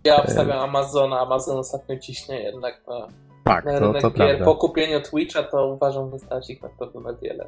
Ja 0.05 0.15
obstawiam 0.23 0.59
Amazona, 0.59 1.19
Amazon 1.19 1.57
ostatnio 1.57 1.99
ciśnie 1.99 2.41
jednak 2.43 2.81
na, 2.87 3.07
Tak, 3.43 3.65
na 3.65 3.79
to, 3.79 3.87
rynek 3.87 4.01
to 4.01 4.09
gier. 4.11 4.17
prawda. 4.17 4.45
Po 4.45 4.55
kupieniu 4.55 5.01
Twitcha 5.01 5.43
to 5.43 5.67
uważam, 5.67 6.11
że 6.11 6.19
stać 6.19 6.49
ich 6.49 6.61
naprawdę 6.61 6.99
na 6.99 7.13
wiele. 7.13 7.45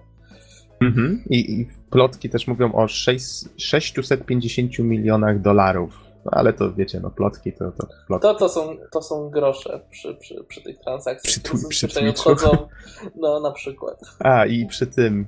Mhm. 0.82 1.24
I, 1.30 1.60
I 1.62 1.68
plotki 1.90 2.30
też 2.30 2.48
mówią 2.48 2.74
o 2.74 2.88
6, 2.88 3.46
650 3.58 4.80
milionach 4.80 5.42
dolarów. 5.42 6.04
No, 6.26 6.32
ale 6.32 6.54
to 6.54 6.74
wiecie, 6.74 7.00
no 7.00 7.10
plotki 7.10 7.54
to, 7.54 7.72
to 7.72 7.88
plotki. 8.08 8.28
To, 8.28 8.34
to, 8.36 8.50
są, 8.50 8.76
to 8.92 9.02
są 9.02 9.30
grosze 9.30 9.82
przy, 9.90 10.16
przy, 10.16 10.44
przy 10.48 10.62
tych 10.64 10.80
transakcjach. 10.80 11.32
Przy 11.34 11.40
tu- 11.40 11.70
przy 11.70 12.10
odchodzą, 12.10 12.50
no 13.22 13.40
na 13.40 13.52
przykład. 13.52 14.00
A, 14.20 14.46
i 14.46 14.66
przy 14.66 14.88
tym, 14.88 15.26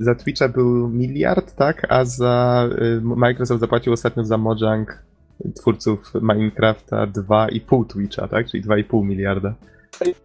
za 0.00 0.14
Twitcha 0.14 0.48
był 0.48 0.88
miliard, 0.88 1.54
tak? 1.54 1.86
A 1.92 2.04
za 2.04 2.64
y, 2.82 3.00
Microsoft 3.00 3.60
zapłacił 3.60 3.92
ostatnio 3.92 4.24
za 4.24 4.38
Mojang 4.38 5.07
twórców 5.56 6.12
Minecrafta 6.22 7.06
2,5 7.06 7.86
Twitcha, 7.86 8.28
tak? 8.28 8.46
Czyli 8.50 8.64
2,5 8.64 9.04
miliarda. 9.04 9.54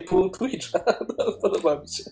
Pół 0.10 0.30
Twitcha, 0.30 0.80
no, 1.18 1.26
podoba 1.42 1.76
mi 1.82 1.88
się. 1.88 2.04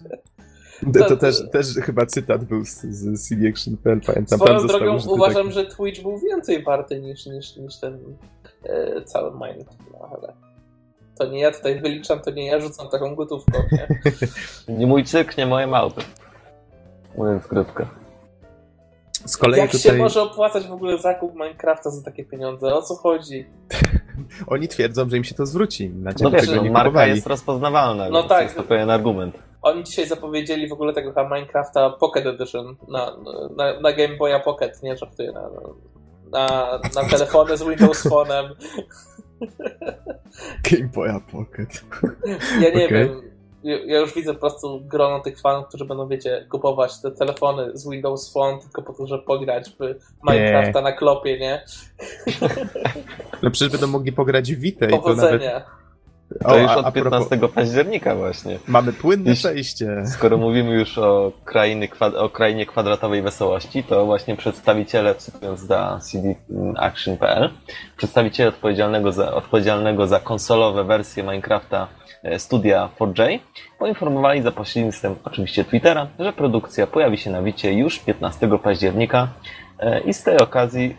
To, 0.93 0.99
To- 0.99 1.05
to 1.09 1.17
też, 1.17 1.49
też 1.51 1.67
chyba 1.67 2.05
cytat 2.05 2.43
był 2.45 2.65
z, 2.65 2.81
z 2.81 3.27
CD 3.29 3.49
Action.pl, 3.49 4.01
pamiętam. 4.05 4.39
Swoją 4.39 4.67
drogą 4.67 4.97
uważam, 5.07 5.43
taki- 5.47 5.53
że 5.53 5.65
Twitch 5.65 6.01
był 6.01 6.19
więcej 6.19 6.63
warty 6.63 7.01
niż, 7.01 7.25
niż, 7.25 7.55
niż 7.57 7.79
ten 7.79 7.99
e, 8.63 9.01
cały 9.01 9.31
Minecraft. 9.31 9.79
No, 9.93 10.09
ale 10.17 10.33
to 11.17 11.27
nie 11.27 11.39
ja 11.39 11.51
tutaj 11.51 11.81
wyliczam, 11.81 12.19
to 12.19 12.31
nie 12.31 12.45
ja 12.45 12.59
rzucam 12.59 12.87
taką 12.89 13.15
gotówką. 13.15 13.59
Nie? 13.71 13.87
Nie 14.77 14.87
mój 14.87 15.03
cyrk, 15.03 15.37
nie 15.37 15.45
moje 15.45 15.67
małpy. 15.67 16.01
Mówiąc 17.17 17.47
krótko. 17.47 17.85
Z 19.25 19.37
kolei 19.37 19.59
Jak 19.59 19.71
tutaj 19.71 19.91
się 19.91 19.97
może 19.97 20.21
opłacać 20.21 20.67
w 20.67 20.71
ogóle 20.71 20.97
zakup 20.97 21.33
Minecrafta 21.33 21.89
za 21.89 22.03
takie 22.03 22.25
pieniądze? 22.25 22.73
O 22.75 22.81
co 22.81 22.95
chodzi? 22.95 23.45
oni 24.47 24.67
twierdzą, 24.67 25.09
że 25.09 25.17
im 25.17 25.23
się 25.23 25.35
to 25.35 25.45
zwróci. 25.45 25.89
Na 25.89 26.11
No 26.21 26.31
wiesz, 26.31 26.47
no, 26.47 26.63
nie 26.63 26.71
marka 26.71 26.89
kupowali. 26.89 27.11
jest 27.15 27.27
rozpoznawalna, 27.27 28.09
No 28.09 28.23
tak. 28.23 28.43
jest 28.43 28.55
to 28.55 28.63
pewien 28.63 28.89
argument. 28.89 29.39
Oni 29.61 29.83
dzisiaj 29.83 30.07
zapowiedzieli 30.07 30.67
w 30.67 30.73
ogóle 30.73 30.93
tego 30.93 31.13
Minecrafta 31.23 31.89
Pocket 31.89 32.25
Edition 32.25 32.75
na, 32.87 33.17
na, 33.57 33.79
na 33.79 33.93
Game 33.93 34.17
Boya 34.17 34.39
Pocket, 34.39 34.83
nie 34.83 34.97
żartuję, 34.97 35.31
na, 35.31 35.49
na, 36.31 36.79
na 36.95 37.09
telefony 37.09 37.57
z 37.57 37.63
Windows 37.63 38.05
Phone'em. 38.11 38.49
Game 40.71 40.87
Boy 40.95 41.09
Pocket. 41.31 41.83
Ja 42.61 42.69
nie 42.69 42.85
Okej. 42.85 42.89
wiem. 42.89 43.30
Ja 43.63 43.99
już 43.99 44.13
widzę 44.13 44.33
po 44.33 44.39
prostu 44.39 44.81
grono 44.85 45.19
tych 45.19 45.39
fanów, 45.39 45.67
którzy 45.67 45.85
będą, 45.85 46.07
wiecie, 46.07 46.45
kupować 46.49 47.01
te 47.01 47.11
telefony 47.11 47.69
z 47.73 47.89
Windows 47.89 48.33
Phone 48.33 48.59
tylko 48.59 48.81
po 48.81 48.93
to, 48.93 49.07
żeby 49.07 49.23
pograć 49.23 49.69
w 49.69 49.79
Minecrafta 50.29 50.81
na 50.81 50.91
klopie, 50.91 51.39
nie? 51.39 51.63
No 53.43 53.51
przecież 53.51 53.71
będą 53.71 53.87
mogli 53.87 54.11
pograć 54.11 54.53
w 54.53 54.59
Vita 54.59 54.85
i 54.85 55.01
to 55.01 55.13
nawet... 55.13 55.41
To 56.43 56.57
już 56.57 56.71
od 56.71 56.85
a 56.85 56.91
propos- 56.91 57.29
15 57.29 57.47
października 57.55 58.15
właśnie. 58.15 58.59
Mamy 58.67 58.93
płynne 58.93 59.29
Jeśli- 59.29 59.49
przejście. 59.49 60.03
Skoro 60.05 60.37
mówimy 60.37 60.73
już 60.73 60.97
o, 60.97 61.31
krainy, 61.45 61.87
o 62.17 62.29
krainie 62.29 62.65
kwadratowej 62.65 63.21
wesołości, 63.21 63.83
to 63.83 64.05
właśnie 64.05 64.35
przedstawiciele, 64.37 65.15
cytując 65.15 65.67
da 65.67 65.99
cdaction.pl, 65.99 67.49
przedstawiciele 67.97 68.49
odpowiedzialnego 68.49 69.11
za, 69.11 69.33
odpowiedzialnego 69.33 70.07
za 70.07 70.19
konsolowe 70.19 70.83
wersje 70.83 71.23
Minecrafta 71.23 71.87
studia 72.37 72.89
4J 72.99 73.39
poinformowali 73.79 74.41
za 74.41 74.51
pośrednictwem 74.51 75.15
oczywiście 75.23 75.65
Twittera, 75.65 76.07
że 76.19 76.33
produkcja 76.33 76.87
pojawi 76.87 77.17
się 77.17 77.31
na 77.31 77.41
Wicie 77.41 77.73
już 77.73 77.99
15 77.99 78.49
października 78.63 79.27
e, 79.79 79.99
i 79.99 80.13
z 80.13 80.23
tej 80.23 80.37
okazji 80.37 80.95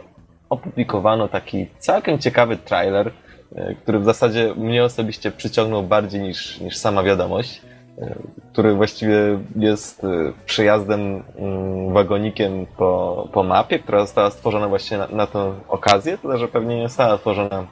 opublikowano 0.49 1.29
taki 1.29 1.67
całkiem 1.79 2.19
ciekawy 2.19 2.57
trailer, 2.57 3.11
e, 3.55 3.75
który 3.75 3.99
w 3.99 4.05
zasadzie 4.05 4.55
mnie 4.57 4.85
osobiście 4.85 5.31
przyciągnął 5.31 5.83
bardziej 5.83 6.21
niż, 6.21 6.61
niż 6.61 6.77
sama 6.77 7.03
wiadomość 7.03 7.63
e, 7.99 8.15
który 8.53 8.75
właściwie 8.75 9.39
jest 9.57 10.05
e, 10.05 10.09
przejazdem 10.47 11.23
mm, 11.39 11.93
wagonikiem 11.93 12.67
po, 12.77 13.29
po 13.33 13.43
mapie, 13.43 13.79
która 13.79 14.01
została 14.01 14.31
stworzona 14.31 14.69
właśnie 14.69 14.99
na, 14.99 15.09
na 15.09 15.27
tę 15.27 15.55
okazję, 15.69 16.19
tyle 16.19 16.39
że 16.39 16.49
pewnie 16.49 16.77
nie 16.77 16.89
została 16.89 17.17
stworzona 17.17 17.67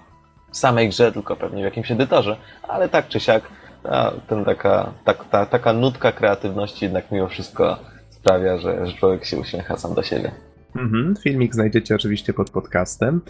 samej 0.53 0.89
grze, 0.89 1.13
tylko 1.13 1.37
pewnie 1.37 1.63
w 1.63 1.65
jakimś 1.65 1.91
edytorze, 1.91 2.37
ale 2.63 2.89
tak 2.89 3.09
czy 3.09 3.21
siak 3.21 3.43
ta, 3.83 4.13
ten 4.29 4.45
taka, 4.45 4.93
tak, 5.05 5.25
ta, 5.31 5.47
taka 5.47 5.73
nutka 5.73 6.13
kreatywności 6.13 6.85
jednak 6.85 7.11
mimo 7.11 7.29
wszystko 7.29 7.79
sprawia, 8.11 8.59
że, 8.59 8.87
że 8.87 8.93
człowiek 8.93 9.25
się 9.25 9.37
uśmiecha 9.37 9.77
sam 9.77 9.95
do 9.95 10.03
siebie. 10.03 10.31
Mhm, 10.77 11.17
filmik 11.17 11.55
znajdziecie 11.55 11.95
oczywiście 11.95 12.33
pod 12.33 12.51
podcastem. 12.51 13.21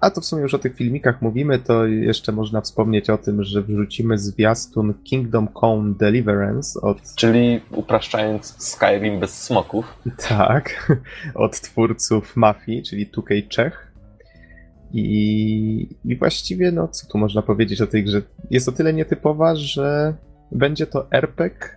A 0.00 0.10
to 0.10 0.20
w 0.20 0.24
sumie 0.24 0.42
już 0.42 0.54
o 0.54 0.58
tych 0.58 0.76
filmikach 0.76 1.22
mówimy, 1.22 1.58
to 1.58 1.86
jeszcze 1.86 2.32
można 2.32 2.60
wspomnieć 2.60 3.10
o 3.10 3.18
tym, 3.18 3.44
że 3.44 3.62
wrzucimy 3.62 4.18
zwiastun 4.18 4.94
Kingdom 5.04 5.48
Come 5.60 5.94
Deliverance 5.94 6.80
od 6.80 7.14
Czyli 7.14 7.60
upraszczając 7.70 8.62
Skyrim 8.62 9.20
bez 9.20 9.42
smoków, 9.42 9.98
Tak, 10.28 10.92
od 11.34 11.60
twórców 11.60 12.36
Mafii, 12.36 12.82
czyli 12.82 13.06
2K 13.06 13.48
Czech. 13.48 13.89
I, 14.92 15.88
I 16.04 16.16
właściwie, 16.16 16.72
no 16.72 16.88
co 16.88 17.06
tu 17.06 17.18
można 17.18 17.42
powiedzieć 17.42 17.80
o 17.80 17.86
tej 17.86 18.04
grze? 18.04 18.22
Jest 18.50 18.68
o 18.68 18.72
tyle 18.72 18.92
nietypowa, 18.92 19.54
że 19.54 20.14
będzie 20.52 20.86
to 20.86 21.06
RPG, 21.10 21.68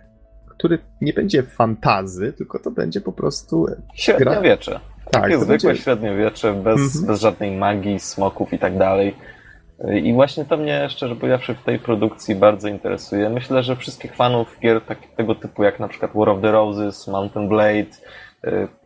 który 0.48 0.78
nie 1.00 1.12
będzie 1.12 1.42
fantazy, 1.42 2.32
tylko 2.32 2.58
to 2.58 2.70
będzie 2.70 3.00
po 3.00 3.12
prostu. 3.12 3.66
średniowiecze. 3.94 4.80
Tak, 5.10 5.22
Takie 5.22 5.38
zwykłe 5.38 5.68
będzie, 5.68 5.82
średniowiecze, 5.82 6.52
bez, 6.54 6.80
Mhm. 6.80 7.06
bez 7.06 7.20
żadnej 7.20 7.56
magii, 7.56 8.00
smoków 8.00 8.52
i 8.52 8.58
tak 8.58 8.78
dalej. 8.78 9.14
I 10.02 10.12
właśnie 10.12 10.44
to 10.44 10.56
mnie, 10.56 10.86
szczerze 10.90 11.16
powiedziawszy, 11.16 11.54
w 11.54 11.62
tej 11.62 11.78
produkcji 11.78 12.34
bardzo 12.34 12.68
interesuje. 12.68 13.30
Myślę, 13.30 13.62
że 13.62 13.76
wszystkich 13.76 14.16
fanów 14.16 14.58
gier 14.62 14.80
tak, 14.80 14.98
tego 15.16 15.34
typu, 15.34 15.64
jak 15.64 15.80
na 15.80 15.88
przykład 15.88 16.10
War 16.14 16.28
of 16.28 16.42
the 16.42 16.52
Roses, 16.52 17.08
Mountain 17.08 17.48
Blade, 17.48 17.90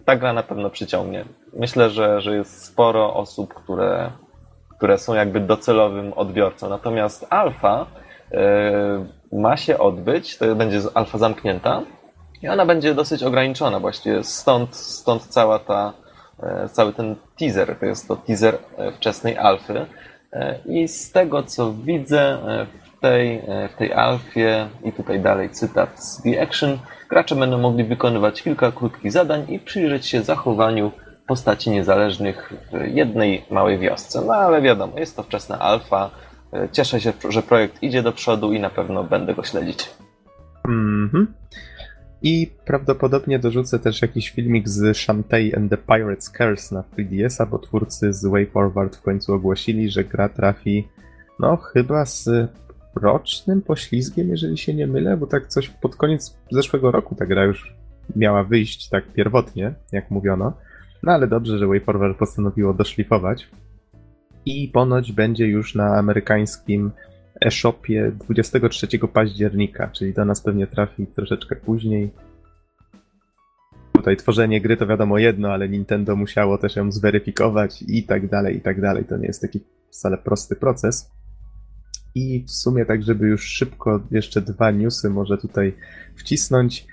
ta 0.04 0.16
gra 0.16 0.32
na 0.32 0.42
pewno 0.42 0.70
przyciągnie. 0.70 1.24
Myślę, 1.52 1.90
że, 1.90 2.20
że 2.20 2.36
jest 2.36 2.64
sporo 2.64 3.14
osób, 3.14 3.54
które, 3.54 4.10
które 4.76 4.98
są 4.98 5.14
jakby 5.14 5.40
docelowym 5.40 6.12
odbiorcą. 6.12 6.68
Natomiast 6.68 7.26
alfa 7.30 7.86
y, 8.32 8.36
ma 9.32 9.56
się 9.56 9.78
odbyć, 9.78 10.38
to 10.38 10.54
będzie 10.54 10.80
alfa 10.94 11.18
zamknięta 11.18 11.82
i 12.42 12.48
ona 12.48 12.66
będzie 12.66 12.94
dosyć 12.94 13.22
ograniczona 13.22 13.80
właściwie. 13.80 14.24
Stąd, 14.24 14.76
stąd 14.76 15.22
cała 15.22 15.58
ta, 15.58 15.92
e, 16.42 16.68
cały 16.68 16.92
ten 16.92 17.16
teaser. 17.38 17.76
To 17.80 17.86
jest 17.86 18.08
to 18.08 18.16
teaser 18.16 18.58
wczesnej 18.96 19.38
alfy. 19.38 19.86
I 20.66 20.88
z 20.88 21.12
tego 21.12 21.42
co 21.42 21.72
widzę 21.72 22.38
tej, 23.00 23.36
e, 23.36 23.68
w 23.68 23.76
tej 23.78 23.92
alfie, 23.92 24.68
i 24.84 24.92
tutaj 24.92 25.20
dalej 25.20 25.50
cytat 25.50 26.04
z 26.04 26.22
The 26.22 26.42
Action, 26.42 26.78
gracze 27.10 27.36
będą 27.36 27.58
mogli 27.58 27.84
wykonywać 27.84 28.42
kilka 28.42 28.72
krótkich 28.72 29.12
zadań 29.12 29.44
i 29.48 29.58
przyjrzeć 29.58 30.06
się 30.06 30.22
zachowaniu 30.22 30.92
postaci 31.26 31.70
niezależnych 31.70 32.52
w 32.72 32.94
jednej 32.94 33.44
małej 33.50 33.78
wiosce. 33.78 34.20
No 34.26 34.34
ale 34.34 34.62
wiadomo, 34.62 34.98
jest 34.98 35.16
to 35.16 35.22
wczesna 35.22 35.58
alfa. 35.58 36.10
E, 36.52 36.68
Cieszę 36.72 37.00
się, 37.00 37.12
że 37.28 37.42
projekt 37.42 37.82
idzie 37.82 38.02
do 38.02 38.12
przodu 38.12 38.52
i 38.52 38.60
na 38.60 38.70
pewno 38.70 39.04
będę 39.04 39.34
go 39.34 39.42
śledzić. 39.42 39.90
Mhm. 40.64 41.34
I 42.22 42.50
prawdopodobnie 42.64 43.38
dorzucę 43.38 43.78
też 43.78 44.02
jakiś 44.02 44.30
filmik 44.30 44.68
z 44.68 44.96
Shantae 44.96 45.56
and 45.56 45.70
the 45.70 45.76
Pirate's 45.76 46.36
Curse 46.36 46.74
na 46.74 46.82
3DS-a, 46.82 47.46
bo 47.46 47.58
twórcy 47.58 48.12
z 48.12 48.26
Way 48.26 48.46
Forward 48.46 48.96
w 48.96 49.02
końcu 49.02 49.34
ogłosili, 49.34 49.90
że 49.90 50.04
gra 50.04 50.28
trafi, 50.28 50.88
no 51.38 51.56
chyba 51.56 52.04
z 52.04 52.28
rocznym 52.98 53.62
poślizgiem, 53.62 54.28
jeżeli 54.28 54.58
się 54.58 54.74
nie 54.74 54.86
mylę, 54.86 55.16
bo 55.16 55.26
tak 55.26 55.46
coś 55.46 55.68
pod 55.68 55.96
koniec 55.96 56.38
zeszłego 56.50 56.90
roku 56.90 57.14
ta 57.14 57.26
gra 57.26 57.44
już 57.44 57.74
miała 58.16 58.44
wyjść 58.44 58.88
tak 58.88 59.12
pierwotnie, 59.12 59.74
jak 59.92 60.10
mówiono. 60.10 60.52
No 61.02 61.12
ale 61.12 61.26
dobrze, 61.26 61.58
że 61.58 61.66
Way 61.66 61.80
Forward 61.80 62.18
postanowiło 62.18 62.74
doszlifować. 62.74 63.48
I 64.46 64.68
ponoć 64.68 65.12
będzie 65.12 65.46
już 65.46 65.74
na 65.74 65.96
amerykańskim 65.96 66.90
e-shopie 67.44 68.12
23 68.28 68.86
października, 69.12 69.88
czyli 69.88 70.14
do 70.14 70.24
nas 70.24 70.40
pewnie 70.40 70.66
trafi 70.66 71.06
troszeczkę 71.06 71.56
później. 71.56 72.10
Tutaj 73.92 74.16
tworzenie 74.16 74.60
gry 74.60 74.76
to 74.76 74.86
wiadomo 74.86 75.18
jedno, 75.18 75.52
ale 75.52 75.68
Nintendo 75.68 76.16
musiało 76.16 76.58
też 76.58 76.76
ją 76.76 76.92
zweryfikować 76.92 77.84
i 77.88 78.02
tak 78.02 78.28
dalej, 78.28 78.56
i 78.56 78.60
tak 78.60 78.80
dalej. 78.80 79.04
To 79.04 79.16
nie 79.16 79.26
jest 79.26 79.42
taki 79.42 79.60
wcale 79.90 80.18
prosty 80.18 80.56
proces. 80.56 81.10
I 82.14 82.44
w 82.44 82.50
sumie 82.50 82.84
tak, 82.86 83.02
żeby 83.02 83.26
już 83.26 83.44
szybko 83.44 84.00
jeszcze 84.10 84.42
dwa 84.42 84.70
newsy 84.70 85.10
może 85.10 85.38
tutaj 85.38 85.74
wcisnąć. 86.16 86.86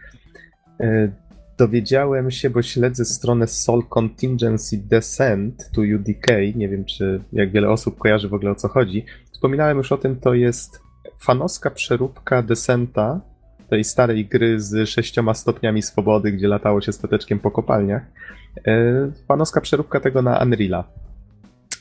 E, 0.80 1.12
Dowiedziałem 1.58 2.32
się, 2.32 2.50
bo 2.50 2.62
śledzę 2.62 3.06
stronę 3.06 3.48
Soul 3.48 3.84
Contingency 3.90 4.78
Descent 4.78 5.70
to 5.76 5.82
UDK. 5.82 6.28
Nie 6.56 6.70
wiem, 6.70 6.86
czy 6.86 7.22
jak 7.34 7.52
wiele 7.52 7.70
osób 7.70 7.98
kojarzy 7.98 8.30
w 8.30 8.34
ogóle 8.34 8.52
o 8.52 8.56
co 8.56 8.68
chodzi. 8.68 9.06
Wspominałem 9.32 9.78
już 9.78 9.92
o 9.92 9.98
tym, 9.98 10.16
to 10.16 10.34
jest 10.34 10.80
fanowska 11.20 11.72
przeróbka 11.72 12.42
Descenta, 12.42 13.22
tej 13.70 13.84
starej 13.84 14.26
gry 14.26 14.60
z 14.60 14.90
sześcioma 14.90 15.34
stopniami 15.34 15.82
swobody, 15.82 16.32
gdzie 16.32 16.48
latało 16.48 16.82
się 16.82 16.92
stateczkiem 16.92 17.40
po 17.40 17.52
kopalniach. 17.52 18.04
E, 18.68 19.12
Fanowska 19.28 19.62
przeróbka 19.62 20.00
tego 20.00 20.22
na 20.22 20.44
Unreala. 20.44 20.84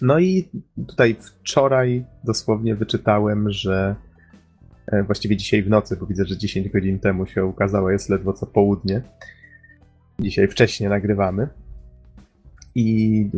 No 0.02 0.18
i 0.18 0.48
tutaj 0.86 1.16
wczoraj 1.20 2.04
dosłownie 2.24 2.74
wyczytałem, 2.74 3.50
że 3.50 3.94
e, 4.86 5.02
właściwie 5.02 5.36
dzisiaj 5.36 5.62
w 5.62 5.68
nocy, 5.68 5.96
bo 5.96 6.06
widzę, 6.06 6.24
że 6.24 6.38
10 6.38 6.68
godzin 6.68 6.98
temu 6.98 7.26
się 7.26 7.44
ukazało, 7.44 7.90
jest 7.90 8.08
ledwo 8.08 8.32
co 8.32 8.46
południe. 8.46 9.02
Dzisiaj 10.18 10.48
wcześniej 10.48 10.88
nagrywamy. 10.88 11.48
I 12.74 13.30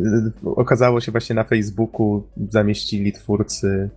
y, 0.44 0.50
okazało 0.50 1.00
się 1.00 1.12
właśnie 1.12 1.34
na 1.34 1.44
Facebooku, 1.44 2.22
zamieścili 2.50 3.12
twórcy 3.12 3.90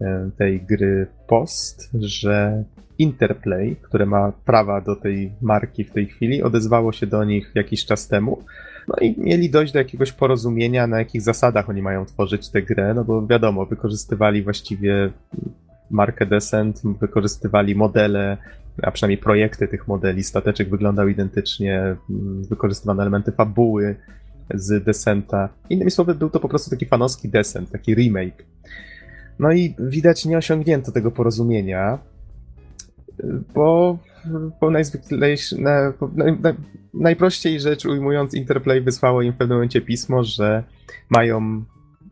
e, 0.00 0.30
tej 0.38 0.60
gry 0.60 1.06
post, 1.26 1.90
że 2.00 2.64
Interplay, 2.98 3.76
które 3.82 4.06
ma 4.06 4.32
prawa 4.32 4.80
do 4.80 4.96
tej 4.96 5.32
marki 5.42 5.84
w 5.84 5.90
tej 5.90 6.06
chwili, 6.06 6.42
odezwało 6.42 6.92
się 6.92 7.06
do 7.06 7.24
nich 7.24 7.52
jakiś 7.54 7.86
czas 7.86 8.08
temu. 8.08 8.44
No 8.88 8.94
i 9.00 9.20
mieli 9.20 9.50
dojść 9.50 9.72
do 9.72 9.78
jakiegoś 9.78 10.12
porozumienia, 10.12 10.86
na 10.86 10.98
jakich 10.98 11.22
zasadach 11.22 11.68
oni 11.68 11.82
mają 11.82 12.04
tworzyć 12.04 12.48
tę 12.48 12.62
grę, 12.62 12.94
no 12.94 13.04
bo 13.04 13.26
wiadomo, 13.26 13.66
wykorzystywali 13.66 14.42
właściwie 14.42 15.10
markę 15.90 16.26
Descent, 16.26 16.82
wykorzystywali 17.00 17.74
modele, 17.74 18.36
a 18.82 18.90
przynajmniej 18.90 19.18
projekty 19.18 19.68
tych 19.68 19.88
modeli, 19.88 20.22
stateczek 20.22 20.70
wyglądał 20.70 21.08
identycznie, 21.08 21.96
mm, 22.10 22.44
wykorzystywano 22.44 23.02
elementy 23.02 23.32
fabuły 23.32 23.96
z 24.54 24.84
Descenta. 24.84 25.48
Innymi 25.70 25.90
słowy, 25.90 26.14
był 26.14 26.30
to 26.30 26.40
po 26.40 26.48
prostu 26.48 26.70
taki 26.70 26.86
fanowski 26.86 27.28
Descent, 27.28 27.70
taki 27.70 27.94
remake. 27.94 28.44
No 29.38 29.52
i 29.52 29.74
widać 29.78 30.24
nie 30.24 30.38
osiągnięto 30.38 30.92
tego 30.92 31.10
porozumienia, 31.10 31.98
bo 33.54 33.98
po 34.60 34.70
najprościej 36.94 37.60
rzecz 37.60 37.86
ujmując, 37.86 38.34
Interplay 38.34 38.80
wysłało 38.80 39.22
im 39.22 39.32
w 39.32 39.36
pewnym 39.36 39.56
momencie 39.56 39.80
pismo, 39.80 40.24
że 40.24 40.64
mają 41.10 41.64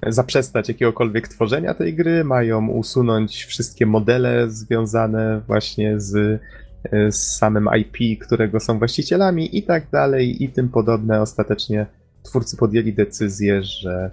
zaprzestać 0.06 0.68
jakiegokolwiek 0.68 1.28
tworzenia 1.28 1.74
tej 1.74 1.94
gry, 1.94 2.24
mają 2.24 2.68
usunąć 2.68 3.44
wszystkie 3.44 3.86
modele 3.86 4.50
związane 4.50 5.40
właśnie 5.46 6.00
z, 6.00 6.40
z 7.10 7.16
samym 7.16 7.68
IP, 7.78 8.22
którego 8.22 8.60
są 8.60 8.78
właścicielami 8.78 9.58
i 9.58 9.62
tak 9.62 9.90
dalej 9.90 10.44
i 10.44 10.48
tym 10.48 10.68
podobne. 10.68 11.20
Ostatecznie 11.20 11.86
twórcy 12.22 12.56
podjęli 12.56 12.92
decyzję, 12.92 13.62
że 13.62 14.10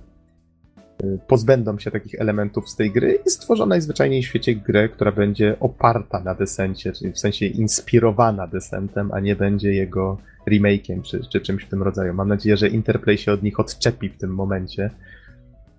pozbędą 1.28 1.80
się 1.80 1.92
takich 1.92 2.16
elementów 2.22 2.70
z 2.70 2.76
tej 2.76 2.92
gry 2.92 3.20
i 3.28 3.30
stworzą 3.30 3.66
najzwyczajniej 3.66 4.24
w 4.24 4.26
świecie 4.26 4.56
grę, 4.56 4.90
która 4.90 5.12
będzie 5.12 5.56
oparta 5.60 6.20
na 6.20 6.36
Desencie, 6.36 6.92
czyli 6.92 7.12
w 7.12 7.20
sensie 7.20 7.46
inspirowana 7.46 8.48
Desentem, 8.48 9.12
a 9.14 9.20
nie 9.20 9.36
będzie 9.36 9.74
jego 9.74 10.18
remake'iem 10.48 11.02
czy, 11.02 11.22
czy 11.32 11.42
czymś 11.42 11.64
w 11.64 11.70
tym 11.70 11.84
rodzaju. 11.84 12.14
Mam 12.14 12.28
nadzieję, 12.28 12.58
że 12.58 12.68
Interplay 12.68 13.18
się 13.18 13.32
od 13.32 13.44
nich 13.44 13.60
odczepi 13.60 14.10
w 14.10 14.18
tym 14.18 14.36
momencie, 14.36 14.90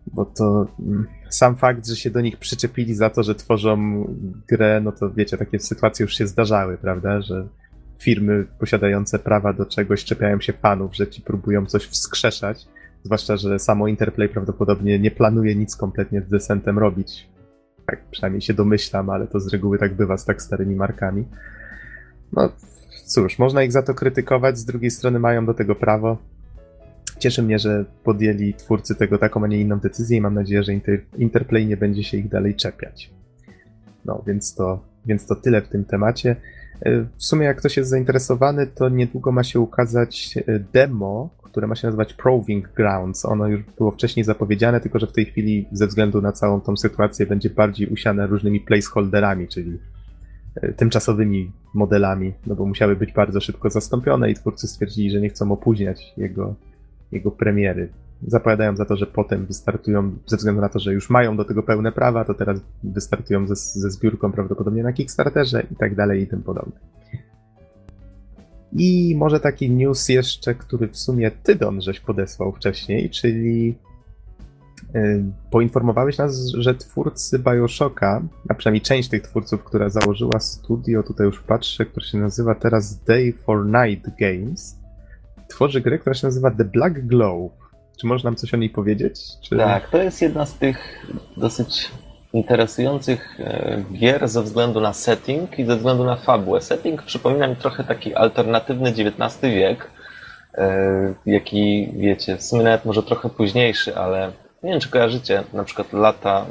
bo 0.07 0.25
to 0.25 0.66
mm, 0.81 1.07
sam 1.29 1.57
fakt, 1.57 1.87
że 1.87 1.97
się 1.97 2.11
do 2.11 2.21
nich 2.21 2.37
przyczepili 2.37 2.95
za 2.95 3.11
to, 3.11 3.23
że 3.23 3.35
tworzą 3.35 4.05
grę, 4.49 4.81
no 4.85 4.93
to 4.93 5.11
wiecie, 5.11 5.39
takie 5.39 5.59
sytuacje 5.59 6.05
już 6.05 6.14
się 6.14 6.27
zdarzały, 6.27 6.79
prawda, 6.79 7.21
że 7.21 7.49
firmy 7.99 8.47
posiadające 8.59 9.18
prawa 9.18 9.53
do 9.53 9.66
czegoś 9.66 10.05
czepiają 10.05 10.41
się 10.41 10.53
fanów, 10.53 10.97
że 10.97 11.09
ci 11.09 11.23
próbują 11.23 11.66
coś 11.66 11.85
wskrzeszać, 11.87 12.66
zwłaszcza, 13.05 13.36
że 13.36 13.59
samo 13.59 13.88
Interplay 13.88 14.28
prawdopodobnie 14.28 14.98
nie 14.98 15.11
planuje 15.11 15.55
nic 15.55 15.76
kompletnie 15.76 16.22
z 16.22 16.28
Descentem 16.28 16.78
robić. 16.78 17.28
Tak 17.86 18.05
przynajmniej 18.11 18.42
się 18.42 18.55
domyślam, 18.55 19.11
ale 19.11 19.26
to 19.26 19.40
z 19.40 19.48
reguły 19.48 19.78
tak 19.78 19.94
bywa 19.94 20.16
z 20.16 20.24
tak 20.24 20.42
starymi 20.42 20.76
markami. 20.76 21.24
No 22.32 22.53
cóż, 23.07 23.38
można 23.38 23.62
ich 23.62 23.72
za 23.72 23.82
to 23.82 23.94
krytykować, 23.94 24.59
z 24.59 24.64
drugiej 24.64 24.90
strony 24.90 25.18
mają 25.18 25.46
do 25.46 25.55
tego 25.55 25.74
prawo. 25.74 26.18
Cieszy 27.18 27.42
mnie, 27.42 27.59
że 27.59 27.84
podjęli 28.05 28.55
twórcy 28.55 28.94
tego 28.94 29.18
taką, 29.18 29.44
a 29.44 29.46
nie 29.46 29.61
inną 29.61 29.78
decyzję 29.78 30.18
i 30.18 30.20
mam 30.20 30.34
nadzieję, 30.34 30.62
że 30.62 30.72
Inter 30.72 31.01
Interplay 31.18 31.66
nie 31.66 31.76
będzie 31.76 32.05
się 32.05 32.16
ich 32.16 32.28
dalej 32.28 32.55
czepiać. 32.55 33.11
No, 34.05 34.22
więc 34.26 34.55
to, 34.55 34.84
więc 35.07 35.26
to 35.26 35.34
tyle 35.34 35.62
w 35.62 35.68
tym 35.68 35.84
temacie. 35.84 36.36
E, 36.82 37.01
w 37.16 37.24
sumie, 37.24 37.46
jak 37.46 37.57
ktoś 37.57 37.76
jest 37.76 37.90
zainteresowany, 37.90 38.66
to 38.66 38.88
niedługo 38.88 39.32
ma 39.32 39.42
się 39.42 39.61
ukazać 39.61 40.38
e, 40.46 40.59
demo, 40.59 41.30
które 41.51 41.66
ma 41.66 41.74
się 41.74 41.88
nazywać 41.88 42.14
Proving 42.14 42.72
Grounds. 42.72 43.24
Ono 43.24 43.48
już 43.48 43.62
było 43.78 43.90
wcześniej 43.90 44.24
zapowiedziane, 44.24 44.80
tylko 44.80 44.98
że 44.98 45.07
w 45.07 45.12
tej 45.12 45.24
chwili, 45.24 45.68
ze 45.72 45.86
względu 45.86 46.22
na 46.22 46.32
całą 46.32 46.61
tą 46.61 46.76
sytuację, 46.76 47.26
będzie 47.26 47.51
bardziej 47.51 47.88
usiane 47.88 48.26
różnymi 48.26 48.61
placeholderami, 48.61 49.48
czyli 49.48 49.78
e, 50.55 50.72
tymczasowymi 50.72 51.53
modelami, 51.74 52.32
no 52.46 52.55
bo 52.55 52.66
musiały 52.66 52.96
być 52.96 53.12
bardzo 53.12 53.40
szybko 53.40 53.70
zastąpione 53.70 54.30
i 54.30 54.34
twórcy 54.34 54.68
stwierdzili, 54.68 55.11
że 55.11 55.20
nie 55.20 55.28
chcą 55.28 55.53
opóźniać 55.53 56.12
jego 56.16 56.55
jego 57.12 57.30
premiery. 57.30 57.88
Zapowiadają 58.26 58.76
za 58.76 58.84
to, 58.84 58.96
że 58.96 59.07
potem 59.07 59.46
wystartują, 59.46 60.16
ze 60.26 60.36
względu 60.36 60.61
na 60.61 60.68
to, 60.68 60.78
że 60.78 60.92
już 60.92 61.11
mają 61.11 61.36
do 61.36 61.44
tego 61.44 61.62
pełne 61.62 61.92
prawa, 61.92 62.24
to 62.24 62.34
teraz 62.34 62.61
wystartują 62.84 63.46
ze, 63.46 63.55
ze 63.55 63.90
zbiórką 63.90 64.32
prawdopodobnie 64.32 64.82
na 64.82 64.92
Kickstarterze 64.92 65.66
i 65.72 65.76
tak 65.76 65.94
dalej 65.94 66.22
i 66.22 66.26
tym 66.26 66.42
podobne. 66.42 66.80
I 68.73 69.14
może 69.16 69.41
taki 69.41 69.71
news 69.71 70.09
jeszcze, 70.09 70.55
który 70.55 70.89
w 70.89 70.97
sumie 70.97 71.31
ty, 71.31 71.55
Don, 71.55 71.81
żeś 71.81 72.01
podesłał 72.01 72.53
wcześniej, 72.53 73.11
czyli 73.11 73.75
yy, 74.95 75.25
poinformowałeś 75.51 76.18
nas, 76.18 76.49
że 76.59 76.75
twórcy 76.75 77.39
Bioshocka, 77.39 78.23
a 78.49 78.55
przynajmniej 78.55 78.83
część 78.83 79.09
tych 79.09 79.23
twórców, 79.23 79.64
która 79.64 79.89
założyła 79.89 80.41
studio, 80.41 81.03
tutaj 81.03 81.27
już 81.27 81.41
patrzę, 81.41 81.87
które 81.87 82.07
się 82.07 82.18
nazywa 82.18 82.55
teraz 82.55 83.05
Day 83.05 83.33
for 83.33 83.66
Night 83.66 84.11
Games, 84.21 84.81
tworzy 85.49 85.81
grę, 85.81 85.99
która 85.99 86.14
się 86.14 86.27
nazywa 86.27 86.51
The 86.51 86.64
Black 86.64 87.01
Glove. 87.01 87.53
Czy 88.01 88.07
można 88.07 88.31
nam 88.31 88.37
coś 88.37 88.55
o 88.55 88.57
niej 88.57 88.71
powiedzieć? 88.71 89.21
Czy... 89.43 89.57
Tak, 89.57 89.91
to 89.91 90.03
jest 90.03 90.23
jedna 90.23 90.47
z 90.47 90.55
tych 90.55 91.07
dosyć 91.37 91.91
interesujących 92.33 93.41
e, 93.41 93.83
gier 93.93 94.28
ze 94.28 94.43
względu 94.43 94.81
na 94.81 94.93
setting 94.93 95.59
i 95.59 95.64
ze 95.64 95.76
względu 95.76 96.05
na 96.05 96.16
fabułę. 96.16 96.61
Setting 96.61 97.03
przypomina 97.03 97.47
mi 97.47 97.57
trochę 97.57 97.85
taki 97.85 98.14
alternatywny 98.14 98.91
XIX 98.91 99.41
wiek, 99.43 99.91
e, 100.55 101.14
jaki, 101.26 101.93
wiecie, 101.97 102.37
w 102.37 102.43
sumie 102.43 102.62
nawet 102.62 102.85
może 102.85 103.03
trochę 103.03 103.28
późniejszy, 103.28 103.97
ale 103.97 104.33
nie 104.62 104.70
wiem, 104.70 104.81
czy 104.81 104.91
kojarzycie, 104.91 105.43
na 105.53 105.64
przykład 105.64 105.93
lata 105.93 106.47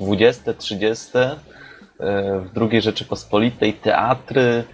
20, 0.00 0.54
30 0.54 1.18
e, 1.18 1.36
w 2.40 2.50
II 2.70 2.82
Rzeczypospolitej, 2.82 3.72
teatry, 3.72 4.64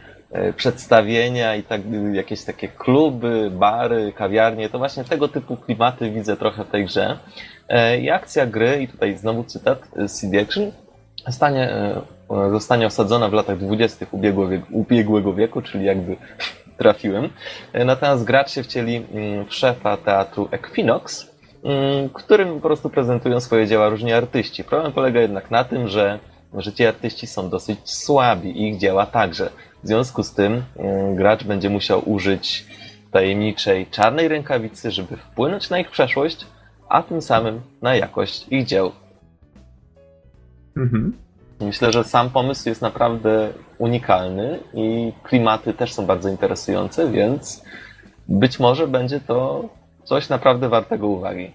przedstawienia 0.57 1.57
i 1.57 1.63
tak, 1.63 1.81
jakieś 2.13 2.45
takie 2.45 2.69
kluby, 2.69 3.51
bary, 3.53 4.13
kawiarnie, 4.17 4.69
to 4.69 4.79
właśnie 4.79 5.05
tego 5.05 5.29
typu 5.29 5.57
klimaty 5.57 6.11
widzę 6.11 6.37
trochę 6.37 6.65
w 6.65 6.69
tej 6.69 6.85
grze. 6.85 7.19
E, 7.71 8.01
I 8.01 8.11
akcja 8.11 8.47
gry, 8.47 8.83
i 8.83 8.89
tutaj 8.89 9.17
znowu 9.17 9.45
cytat 9.45 9.89
CD 10.09 10.41
Action, 10.41 10.73
zostanie, 11.27 11.71
e, 11.71 12.51
zostanie 12.51 12.87
osadzona 12.87 13.29
w 13.29 13.33
latach 13.33 13.59
20. 13.59 14.07
Ubiegłego, 14.11 14.67
ubiegłego 14.71 15.35
wieku, 15.35 15.63
czyli 15.63 15.85
jakby 15.85 16.17
trafiłem. 16.79 17.29
Natomiast 17.75 18.25
gracz 18.25 18.51
się 18.51 18.63
wcieli 18.63 18.97
mm, 18.97 19.47
w 19.47 19.55
szefa 19.55 19.97
teatru 19.97 20.49
Equinox, 20.51 21.31
mm, 21.65 22.09
którym 22.09 22.55
po 22.55 22.61
prostu 22.61 22.91
prezentują 22.91 23.41
swoje 23.41 23.67
dzieła 23.67 23.89
różni 23.89 24.13
artyści. 24.13 24.65
Problem 24.65 24.93
polega 24.93 25.21
jednak 25.21 25.51
na 25.51 25.65
tym, 25.65 25.89
że 25.89 26.19
że 26.55 26.73
ci 26.73 26.87
artyści 26.87 27.27
są 27.27 27.51
dosyć 27.51 27.79
słabi 27.85 28.69
ich 28.69 28.79
dzieła 28.79 29.07
także. 29.07 29.51
W 29.85 29.87
związku 29.87 30.23
z 30.23 30.35
tym 30.35 30.63
mm, 30.77 31.17
gracz 31.17 31.45
będzie 31.45 31.71
musiał 31.71 32.11
użyć 32.11 32.67
tajemniczej 33.11 33.87
czarnej 33.87 34.29
rękawicy, 34.29 34.91
żeby 34.91 35.17
wpłynąć 35.17 35.71
na 35.71 35.79
ich 35.79 35.91
przeszłość, 35.91 36.47
a 36.91 37.03
tym 37.03 37.23
samym 37.23 37.61
na 37.83 37.95
jakość 37.95 38.47
ich 38.51 38.67
dzieł. 38.67 38.93
Mhm. 40.77 41.13
Myślę, 41.61 41.93
że 41.93 42.05
sam 42.05 42.31
pomysł 42.31 42.69
jest 42.69 42.83
naprawdę 42.83 43.53
unikalny 43.79 44.59
i 44.75 45.13
klimaty 45.23 45.75
też 45.75 45.93
są 45.93 46.07
bardzo 46.07 46.29
interesujące, 46.29 47.11
więc 47.11 47.65
być 48.29 48.61
może 48.61 48.89
będzie 48.89 49.21
to 49.21 49.69
coś 50.05 50.29
naprawdę 50.29 50.69
wartego 50.69 51.07
uwagi. 51.09 51.51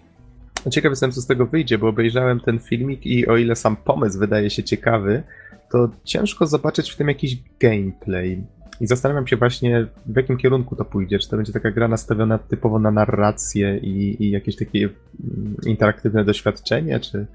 Ciekawy 0.72 0.92
jestem, 0.92 1.12
co 1.12 1.22
z 1.22 1.28
tego 1.28 1.46
wyjdzie, 1.46 1.78
bo 1.78 1.88
obejrzałem 1.88 2.40
ten 2.40 2.60
filmik 2.60 3.06
i 3.06 3.28
o 3.28 3.38
ile 3.38 3.56
sam 3.56 3.76
pomysł 3.76 4.20
wydaje 4.20 4.50
się 4.50 4.64
ciekawy, 4.64 5.24
to 5.72 5.90
ciężko 6.04 6.48
zobaczyć 6.48 6.92
w 6.92 6.98
tym 6.98 7.08
jakiś 7.08 7.38
gameplay. 7.60 8.44
I 8.82 8.88
zastanawiam 8.88 9.28
się 9.28 9.38
właśnie, 9.38 9.88
w 10.06 10.16
jakim 10.18 10.38
kierunku 10.38 10.76
to 10.76 10.86
pójdzie. 10.86 11.20
Czy 11.20 11.30
to 11.30 11.36
będzie 11.36 11.54
taka 11.54 11.72
gra 11.72 11.88
nastawiona 11.88 12.38
typowo 12.38 12.80
na 12.80 12.92
narrację 12.92 13.78
i, 13.78 14.24
i 14.24 14.32
jakieś 14.32 14.56
takie 14.56 14.80
mm, 14.80 15.56
interaktywne 15.66 16.26
doświadczenie, 16.26 17.00
czy, 17.00 17.26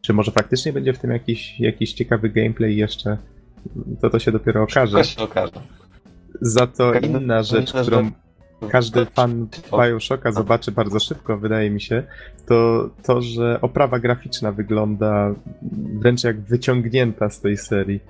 czy 0.00 0.12
może 0.12 0.32
faktycznie 0.32 0.72
będzie 0.72 0.92
w 0.92 0.98
tym 0.98 1.10
jakiś, 1.10 1.60
jakiś 1.60 1.92
ciekawy 1.92 2.28
gameplay 2.28 2.76
jeszcze? 2.76 3.18
To 4.00 4.10
to 4.10 4.18
się 4.18 4.32
dopiero 4.32 4.62
okaże. 4.62 5.04
Się 5.04 5.22
okaże. 5.22 5.60
Za 6.40 6.66
to 6.66 6.94
inna 6.94 7.42
rzecz, 7.42 7.72
którą 7.72 8.10
każdy 8.70 9.06
fan 9.06 9.48
Bioshocka 9.72 10.32
zobaczy 10.32 10.72
bardzo 10.72 11.00
szybko, 11.00 11.38
wydaje 11.38 11.70
mi 11.70 11.80
się, 11.80 12.02
to 12.46 12.90
to, 13.02 13.22
że 13.22 13.60
oprawa 13.60 13.98
graficzna 13.98 14.52
wygląda 14.52 15.34
wręcz 16.00 16.24
jak 16.24 16.40
wyciągnięta 16.40 17.30
z 17.30 17.40
tej 17.40 17.56
serii. 17.56 18.00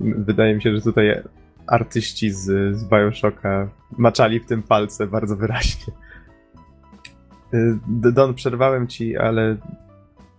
Wydaje 0.00 0.54
mi 0.54 0.62
się, 0.62 0.76
że 0.76 0.82
tutaj 0.82 1.22
artyści 1.66 2.30
z, 2.30 2.76
z 2.76 2.84
Bioshocka 2.84 3.68
maczali 3.98 4.40
w 4.40 4.46
tym 4.46 4.62
palce 4.62 5.06
bardzo 5.06 5.36
wyraźnie. 5.36 5.92
Y, 7.54 7.78
Don, 8.12 8.34
przerwałem 8.34 8.86
ci, 8.86 9.16
ale 9.16 9.56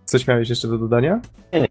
coś 0.04 0.26
miałeś 0.26 0.48
jeszcze 0.48 0.68
do 0.68 0.78
dodania? 0.78 1.20
Nie, 1.52 1.60
nie. 1.60 1.68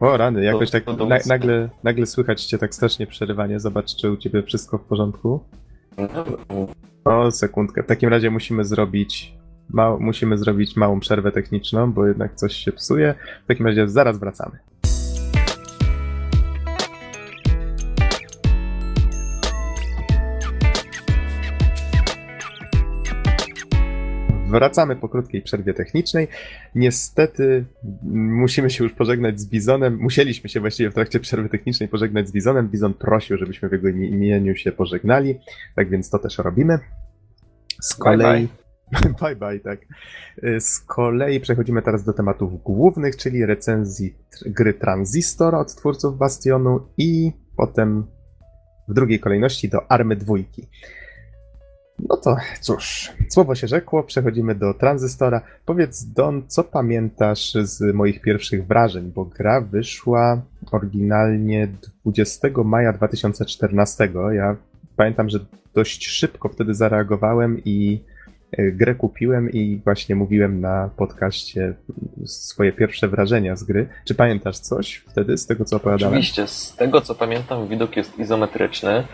O 0.00 0.16
rany, 0.16 0.44
jakoś 0.44 0.70
tak 0.70 0.86
na, 0.86 1.18
nagle, 1.26 1.68
nagle 1.84 2.06
słychać 2.06 2.44
cię 2.44 2.58
tak 2.58 2.74
strasznie 2.74 3.06
przerywanie. 3.06 3.60
Zobacz, 3.60 3.96
czy 3.96 4.10
u 4.10 4.16
ciebie 4.16 4.42
wszystko 4.42 4.78
w 4.78 4.84
porządku. 4.84 5.40
O, 7.04 7.30
sekundkę. 7.30 7.82
W 7.82 7.86
takim 7.86 8.10
razie 8.10 8.30
musimy 8.30 8.64
zrobić 8.64 9.34
ma, 9.70 9.96
musimy 9.96 10.38
zrobić 10.38 10.76
małą 10.76 11.00
przerwę 11.00 11.32
techniczną, 11.32 11.92
bo 11.92 12.06
jednak 12.06 12.34
coś 12.34 12.52
się 12.52 12.72
psuje. 12.72 13.14
W 13.44 13.46
takim 13.46 13.66
razie 13.66 13.88
zaraz 13.88 14.18
wracamy. 14.18 14.58
Wracamy 24.52 24.96
po 24.96 25.08
krótkiej 25.08 25.42
przerwie 25.42 25.74
technicznej. 25.74 26.28
Niestety 26.74 27.64
musimy 28.12 28.70
się 28.70 28.84
już 28.84 28.92
pożegnać 28.92 29.40
z 29.40 29.46
Bizonem. 29.46 29.98
Musieliśmy 30.00 30.50
się 30.50 30.60
właściwie 30.60 30.90
w 30.90 30.94
trakcie 30.94 31.20
przerwy 31.20 31.48
technicznej 31.48 31.88
pożegnać 31.88 32.28
z 32.28 32.32
Bizonem. 32.32 32.68
Bizon 32.68 32.94
prosił, 32.94 33.38
żebyśmy 33.38 33.68
w 33.68 33.72
jego 33.72 33.88
imieniu 33.88 34.56
się 34.56 34.72
pożegnali, 34.72 35.38
tak 35.76 35.90
więc 35.90 36.10
to 36.10 36.18
też 36.18 36.38
robimy. 36.38 36.78
Z 37.80 37.94
kolei, 37.94 38.48
bye 39.20 39.36
bye, 39.36 39.60
tak. 39.60 39.80
Z 40.58 40.80
kolei 40.80 41.40
przechodzimy 41.40 41.82
teraz 41.82 42.04
do 42.04 42.12
tematów 42.12 42.62
głównych, 42.62 43.16
czyli 43.16 43.46
recenzji 43.46 44.14
gry 44.46 44.74
Transistor 44.74 45.54
od 45.54 45.74
twórców 45.74 46.18
Bastionu 46.18 46.88
i 46.96 47.32
potem 47.56 48.06
w 48.88 48.94
drugiej 48.94 49.20
kolejności 49.20 49.68
do 49.68 49.92
Army 49.92 50.16
Dwójki. 50.16 50.68
No 52.08 52.16
to 52.16 52.36
cóż, 52.60 53.12
słowo 53.28 53.54
się 53.54 53.66
rzekło, 53.66 54.02
przechodzimy 54.02 54.54
do 54.54 54.74
Tranzystora. 54.74 55.40
Powiedz 55.66 56.04
Don, 56.04 56.42
co 56.48 56.64
pamiętasz 56.64 57.54
z 57.54 57.94
moich 57.94 58.20
pierwszych 58.20 58.66
wrażeń, 58.66 59.12
bo 59.14 59.24
gra 59.24 59.60
wyszła 59.60 60.42
oryginalnie 60.72 61.68
20 62.04 62.48
maja 62.64 62.92
2014. 62.92 64.08
Ja 64.32 64.56
pamiętam, 64.96 65.28
że 65.28 65.38
dość 65.74 66.06
szybko 66.06 66.48
wtedy 66.48 66.74
zareagowałem 66.74 67.62
i 67.64 68.00
e, 68.52 68.70
grę 68.72 68.94
kupiłem 68.94 69.50
i 69.50 69.80
właśnie 69.84 70.16
mówiłem 70.16 70.60
na 70.60 70.90
podcaście 70.96 71.74
swoje 72.24 72.72
pierwsze 72.72 73.08
wrażenia 73.08 73.56
z 73.56 73.64
gry. 73.64 73.88
Czy 74.04 74.14
pamiętasz 74.14 74.58
coś 74.58 75.04
wtedy 75.08 75.38
z 75.38 75.46
tego, 75.46 75.64
co 75.64 75.76
opowiadałem? 75.76 76.12
Oczywiście, 76.12 76.46
z 76.46 76.76
tego 76.76 77.00
co 77.00 77.14
pamiętam, 77.14 77.68
widok 77.68 77.96
jest 77.96 78.18
izometryczny, 78.18 79.04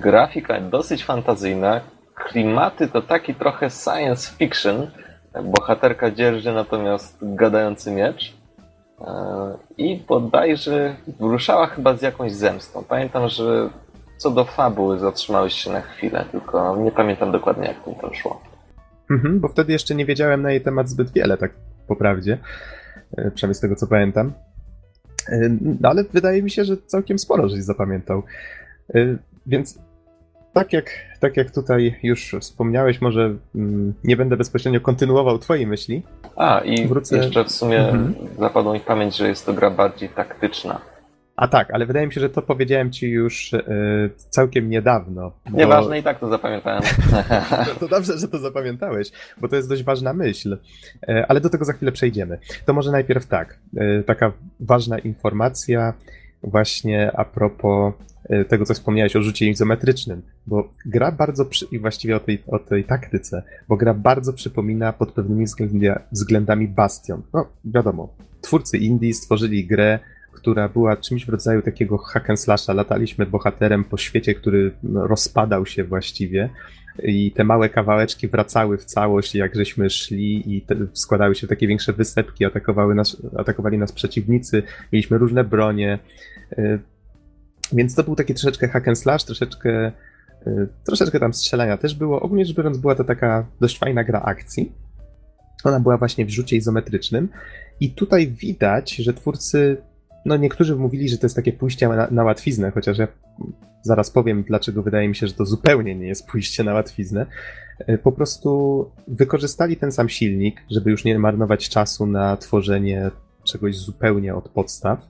grafika 0.00 0.60
dosyć 0.60 1.04
fantazyjna, 1.04 1.80
klimaty 2.28 2.88
to 2.88 3.02
taki 3.02 3.34
trochę 3.34 3.70
science 3.70 4.32
fiction. 4.36 4.90
Bohaterka 5.44 6.10
dzierży 6.10 6.52
natomiast 6.52 7.18
gadający 7.22 7.90
miecz. 7.90 8.36
E, 9.00 9.06
I 9.78 9.96
bodajże 10.08 10.96
ruszała 11.20 11.66
chyba 11.66 11.96
z 11.96 12.02
jakąś 12.02 12.32
zemstą. 12.32 12.84
Pamiętam, 12.88 13.28
że 13.28 13.70
co 14.16 14.30
do 14.30 14.44
fabuły 14.44 14.98
zatrzymałeś 14.98 15.54
się 15.54 15.72
na 15.72 15.80
chwilę, 15.80 16.24
tylko 16.32 16.76
nie 16.76 16.92
pamiętam 16.92 17.32
dokładnie 17.32 17.66
jak 17.66 18.00
to 18.00 18.14
szło. 18.14 18.42
Mhm, 19.10 19.40
bo 19.40 19.48
wtedy 19.48 19.72
jeszcze 19.72 19.94
nie 19.94 20.06
wiedziałem 20.06 20.42
na 20.42 20.50
jej 20.50 20.60
temat 20.60 20.88
zbyt 20.88 21.10
wiele, 21.10 21.36
tak 21.36 21.50
po 21.88 21.96
prawdzie. 21.96 22.38
E, 23.16 23.30
przynajmniej 23.30 23.54
z 23.54 23.60
tego 23.60 23.76
co 23.76 23.86
pamiętam. 23.86 24.32
E, 25.28 25.48
no, 25.80 25.88
ale 25.88 26.04
wydaje 26.04 26.42
mi 26.42 26.50
się, 26.50 26.64
że 26.64 26.76
całkiem 26.76 27.18
sporo 27.18 27.48
żeś 27.48 27.62
zapamiętał. 27.62 28.22
Więc 29.46 29.78
tak 30.52 30.72
jak, 30.72 30.90
tak 31.20 31.36
jak 31.36 31.50
tutaj 31.50 31.98
już 32.02 32.36
wspomniałeś, 32.40 33.00
może 33.00 33.34
mm, 33.54 33.94
nie 34.04 34.16
będę 34.16 34.36
bezpośrednio 34.36 34.80
kontynuował 34.80 35.38
twojej 35.38 35.66
myśli. 35.66 36.02
A, 36.36 36.60
i 36.60 36.86
Wrócę... 36.86 37.16
jeszcze 37.16 37.44
w 37.44 37.50
sumie 37.50 37.78
mhm. 37.78 38.14
zapadło 38.38 38.72
mi 38.72 38.80
pamięć, 38.80 39.16
że 39.16 39.28
jest 39.28 39.46
to 39.46 39.52
gra 39.52 39.70
bardziej 39.70 40.08
taktyczna. 40.08 40.80
A 41.36 41.48
tak, 41.48 41.70
ale 41.70 41.86
wydaje 41.86 42.06
mi 42.06 42.12
się, 42.12 42.20
że 42.20 42.30
to 42.30 42.42
powiedziałem 42.42 42.92
ci 42.92 43.08
już 43.08 43.52
y, 43.52 44.10
całkiem 44.28 44.70
niedawno. 44.70 45.32
Bo... 45.50 45.58
Nieważne, 45.58 45.98
i 45.98 46.02
tak 46.02 46.18
to 46.18 46.28
zapamiętałem. 46.28 46.82
to, 47.80 47.88
dobrze, 47.88 48.18
że 48.18 48.28
to 48.28 48.38
zapamiętałeś, 48.38 49.12
bo 49.40 49.48
to 49.48 49.56
jest 49.56 49.68
dość 49.68 49.84
ważna 49.84 50.12
myśl. 50.12 50.58
Y, 51.08 51.26
ale 51.28 51.40
do 51.40 51.50
tego 51.50 51.64
za 51.64 51.72
chwilę 51.72 51.92
przejdziemy. 51.92 52.38
To 52.66 52.72
może 52.72 52.92
najpierw 52.92 53.26
tak, 53.26 53.58
y, 53.76 54.04
taka 54.06 54.32
ważna 54.60 54.98
informacja 54.98 55.94
właśnie 56.42 57.12
a 57.16 57.24
propos 57.24 57.94
E, 57.94 58.09
tego, 58.48 58.64
co 58.64 58.74
wspomniałeś 58.74 59.16
o 59.16 59.22
rzucie 59.22 59.48
izometrycznym, 59.48 60.22
bo 60.46 60.72
gra 60.86 61.12
bardzo, 61.12 61.44
przy... 61.44 61.66
i 61.72 61.78
właściwie 61.78 62.16
o 62.16 62.20
tej, 62.20 62.42
o 62.46 62.58
tej 62.58 62.84
taktyce, 62.84 63.42
bo 63.68 63.76
gra 63.76 63.94
bardzo 63.94 64.32
przypomina 64.32 64.92
pod 64.92 65.12
pewnymi 65.12 65.44
względami 66.12 66.68
Bastion. 66.68 67.22
No, 67.34 67.46
wiadomo, 67.64 68.14
twórcy 68.40 68.78
indie 68.78 69.14
stworzyli 69.14 69.66
grę, 69.66 69.98
która 70.32 70.68
była 70.68 70.96
czymś 70.96 71.26
w 71.26 71.28
rodzaju 71.28 71.62
takiego 71.62 71.98
hack 71.98 72.30
and 72.30 72.40
slasha. 72.40 72.72
Lataliśmy 72.72 73.26
bohaterem 73.26 73.84
po 73.84 73.96
świecie, 73.96 74.34
który 74.34 74.72
no, 74.82 75.06
rozpadał 75.06 75.66
się 75.66 75.84
właściwie 75.84 76.50
i 77.02 77.32
te 77.32 77.44
małe 77.44 77.68
kawałeczki 77.68 78.28
wracały 78.28 78.78
w 78.78 78.84
całość, 78.84 79.34
jak 79.34 79.54
żeśmy 79.54 79.90
szli 79.90 80.56
i 80.56 80.62
te, 80.62 80.76
składały 80.92 81.34
się 81.34 81.46
w 81.46 81.50
takie 81.50 81.66
większe 81.66 81.92
wysepki, 81.92 82.44
atakowały 82.44 82.94
nas, 82.94 83.22
atakowali 83.36 83.78
nas 83.78 83.92
przeciwnicy, 83.92 84.62
mieliśmy 84.92 85.18
różne 85.18 85.44
bronie. 85.44 85.98
Więc 87.72 87.94
to 87.94 88.02
był 88.02 88.16
taki 88.16 88.34
troszeczkę 88.34 88.68
hack 88.68 88.88
and 88.88 88.98
slash, 88.98 89.24
troszeczkę, 89.24 89.92
y, 90.46 90.68
troszeczkę 90.84 91.20
tam 91.20 91.34
strzelania 91.34 91.76
też 91.76 91.94
było. 91.94 92.20
Ogólnie 92.20 92.44
rzecz 92.44 92.56
biorąc 92.56 92.78
była 92.78 92.94
to 92.94 93.04
taka 93.04 93.46
dość 93.60 93.78
fajna 93.78 94.04
gra 94.04 94.22
akcji. 94.22 94.72
Ona 95.64 95.80
była 95.80 95.98
właśnie 95.98 96.26
w 96.26 96.30
rzucie 96.30 96.56
izometrycznym 96.56 97.28
i 97.80 97.90
tutaj 97.90 98.28
widać, 98.28 98.96
że 98.96 99.14
twórcy, 99.14 99.76
no 100.24 100.36
niektórzy 100.36 100.76
mówili, 100.76 101.08
że 101.08 101.18
to 101.18 101.26
jest 101.26 101.36
takie 101.36 101.52
pójście 101.52 101.88
na, 101.88 102.08
na 102.10 102.24
łatwiznę, 102.24 102.70
chociaż 102.70 102.98
ja 102.98 103.08
zaraz 103.82 104.10
powiem, 104.10 104.42
dlaczego 104.42 104.82
wydaje 104.82 105.08
mi 105.08 105.16
się, 105.16 105.26
że 105.26 105.32
to 105.32 105.46
zupełnie 105.46 105.94
nie 105.94 106.06
jest 106.06 106.26
pójście 106.26 106.64
na 106.64 106.74
łatwiznę. 106.74 107.26
Y, 107.88 107.98
po 107.98 108.12
prostu 108.12 108.90
wykorzystali 109.08 109.76
ten 109.76 109.92
sam 109.92 110.08
silnik, 110.08 110.62
żeby 110.70 110.90
już 110.90 111.04
nie 111.04 111.18
marnować 111.18 111.68
czasu 111.68 112.06
na 112.06 112.36
tworzenie 112.36 113.10
czegoś 113.44 113.76
zupełnie 113.76 114.34
od 114.34 114.48
podstaw 114.48 115.08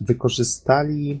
wykorzystali 0.00 1.20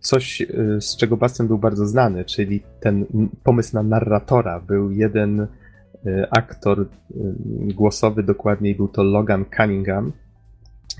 coś, 0.00 0.40
y, 0.40 0.78
z 0.80 0.96
czego 0.96 1.16
Bastian 1.16 1.46
był 1.46 1.58
bardzo 1.58 1.86
znany, 1.86 2.24
czyli 2.24 2.62
ten 2.80 3.06
pomysł 3.42 3.74
na 3.74 3.82
narratora. 3.82 4.60
Był 4.60 4.90
jeden 4.90 5.40
y, 5.40 5.46
aktor 6.30 6.80
y, 6.80 6.86
głosowy, 7.74 8.22
dokładniej 8.22 8.74
był 8.74 8.88
to 8.88 9.02
Logan 9.02 9.44
Cunningham, 9.56 10.12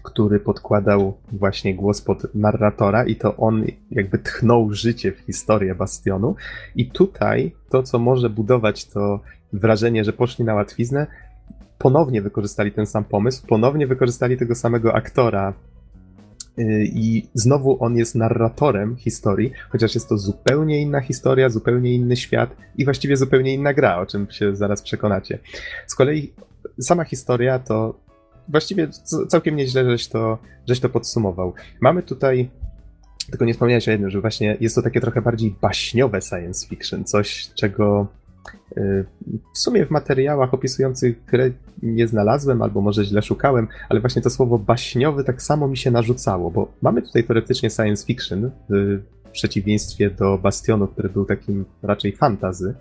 który 0.02 0.40
podkładał 0.40 1.16
właśnie 1.32 1.74
głos 1.74 2.00
pod 2.02 2.34
narratora 2.34 3.04
i 3.04 3.16
to 3.16 3.36
on 3.36 3.64
jakby 3.90 4.18
tchnął 4.18 4.72
życie 4.72 5.12
w 5.12 5.18
historię 5.18 5.74
Bastionu. 5.74 6.34
I 6.76 6.90
tutaj 6.90 7.54
to, 7.70 7.82
co 7.82 7.98
może 7.98 8.30
budować 8.30 8.84
to 8.84 9.20
wrażenie, 9.52 10.04
że 10.04 10.12
poszli 10.12 10.44
na 10.44 10.54
łatwiznę, 10.54 11.06
ponownie 11.78 12.22
wykorzystali 12.22 12.72
ten 12.72 12.86
sam 12.86 13.04
pomysł, 13.04 13.46
ponownie 13.46 13.86
wykorzystali 13.86 14.36
tego 14.36 14.54
samego 14.54 14.94
aktora 14.94 15.54
I 16.84 17.28
znowu 17.34 17.84
on 17.84 17.96
jest 17.96 18.14
narratorem 18.14 18.96
historii, 18.96 19.52
chociaż 19.68 19.94
jest 19.94 20.08
to 20.08 20.18
zupełnie 20.18 20.82
inna 20.82 21.00
historia, 21.00 21.48
zupełnie 21.48 21.94
inny 21.94 22.16
świat 22.16 22.56
i 22.76 22.84
właściwie 22.84 23.16
zupełnie 23.16 23.54
inna 23.54 23.74
gra, 23.74 23.98
o 23.98 24.06
czym 24.06 24.26
się 24.30 24.56
zaraz 24.56 24.82
przekonacie. 24.82 25.38
Z 25.86 25.94
kolei 25.94 26.32
sama 26.80 27.04
historia 27.04 27.58
to 27.58 28.00
właściwie 28.48 28.88
całkiem 29.28 29.56
nieźle, 29.56 29.90
żeś 29.90 30.08
to, 30.08 30.38
żeś 30.68 30.80
to 30.80 30.88
podsumował. 30.88 31.52
Mamy 31.80 32.02
tutaj 32.02 32.50
tylko 33.30 33.44
nie 33.44 33.52
wspomniałeś 33.52 33.88
o 33.88 33.90
jednym, 33.90 34.10
że 34.10 34.20
właśnie 34.20 34.56
jest 34.60 34.74
to 34.74 34.82
takie 34.82 35.00
trochę 35.00 35.22
bardziej 35.22 35.54
baśniowe 35.62 36.22
science 36.22 36.68
fiction, 36.68 37.04
coś, 37.04 37.48
czego 37.54 38.06
y, 38.06 38.23
w 39.54 39.58
sumie 39.58 39.86
w 39.86 39.90
materiałach 39.90 40.54
opisujących 40.54 41.24
grę 41.24 41.50
nie 41.82 42.08
znalazłem, 42.08 42.62
albo 42.62 42.80
może 42.80 43.04
źle 43.04 43.22
szukałem, 43.22 43.68
ale 43.88 44.00
właśnie 44.00 44.22
to 44.22 44.30
słowo 44.30 44.58
baśniowy 44.58 45.24
tak 45.24 45.42
samo 45.42 45.68
mi 45.68 45.76
się 45.76 45.90
narzucało, 45.90 46.50
bo 46.50 46.72
mamy 46.82 47.02
tutaj 47.02 47.24
teoretycznie 47.24 47.70
science 47.70 48.06
fiction 48.06 48.50
w 48.68 49.00
przeciwieństwie 49.32 50.10
do 50.10 50.38
Bastionu, 50.38 50.88
który 50.88 51.08
był 51.08 51.24
takim 51.24 51.64
raczej 51.82 52.16
fantazy. 52.16 52.74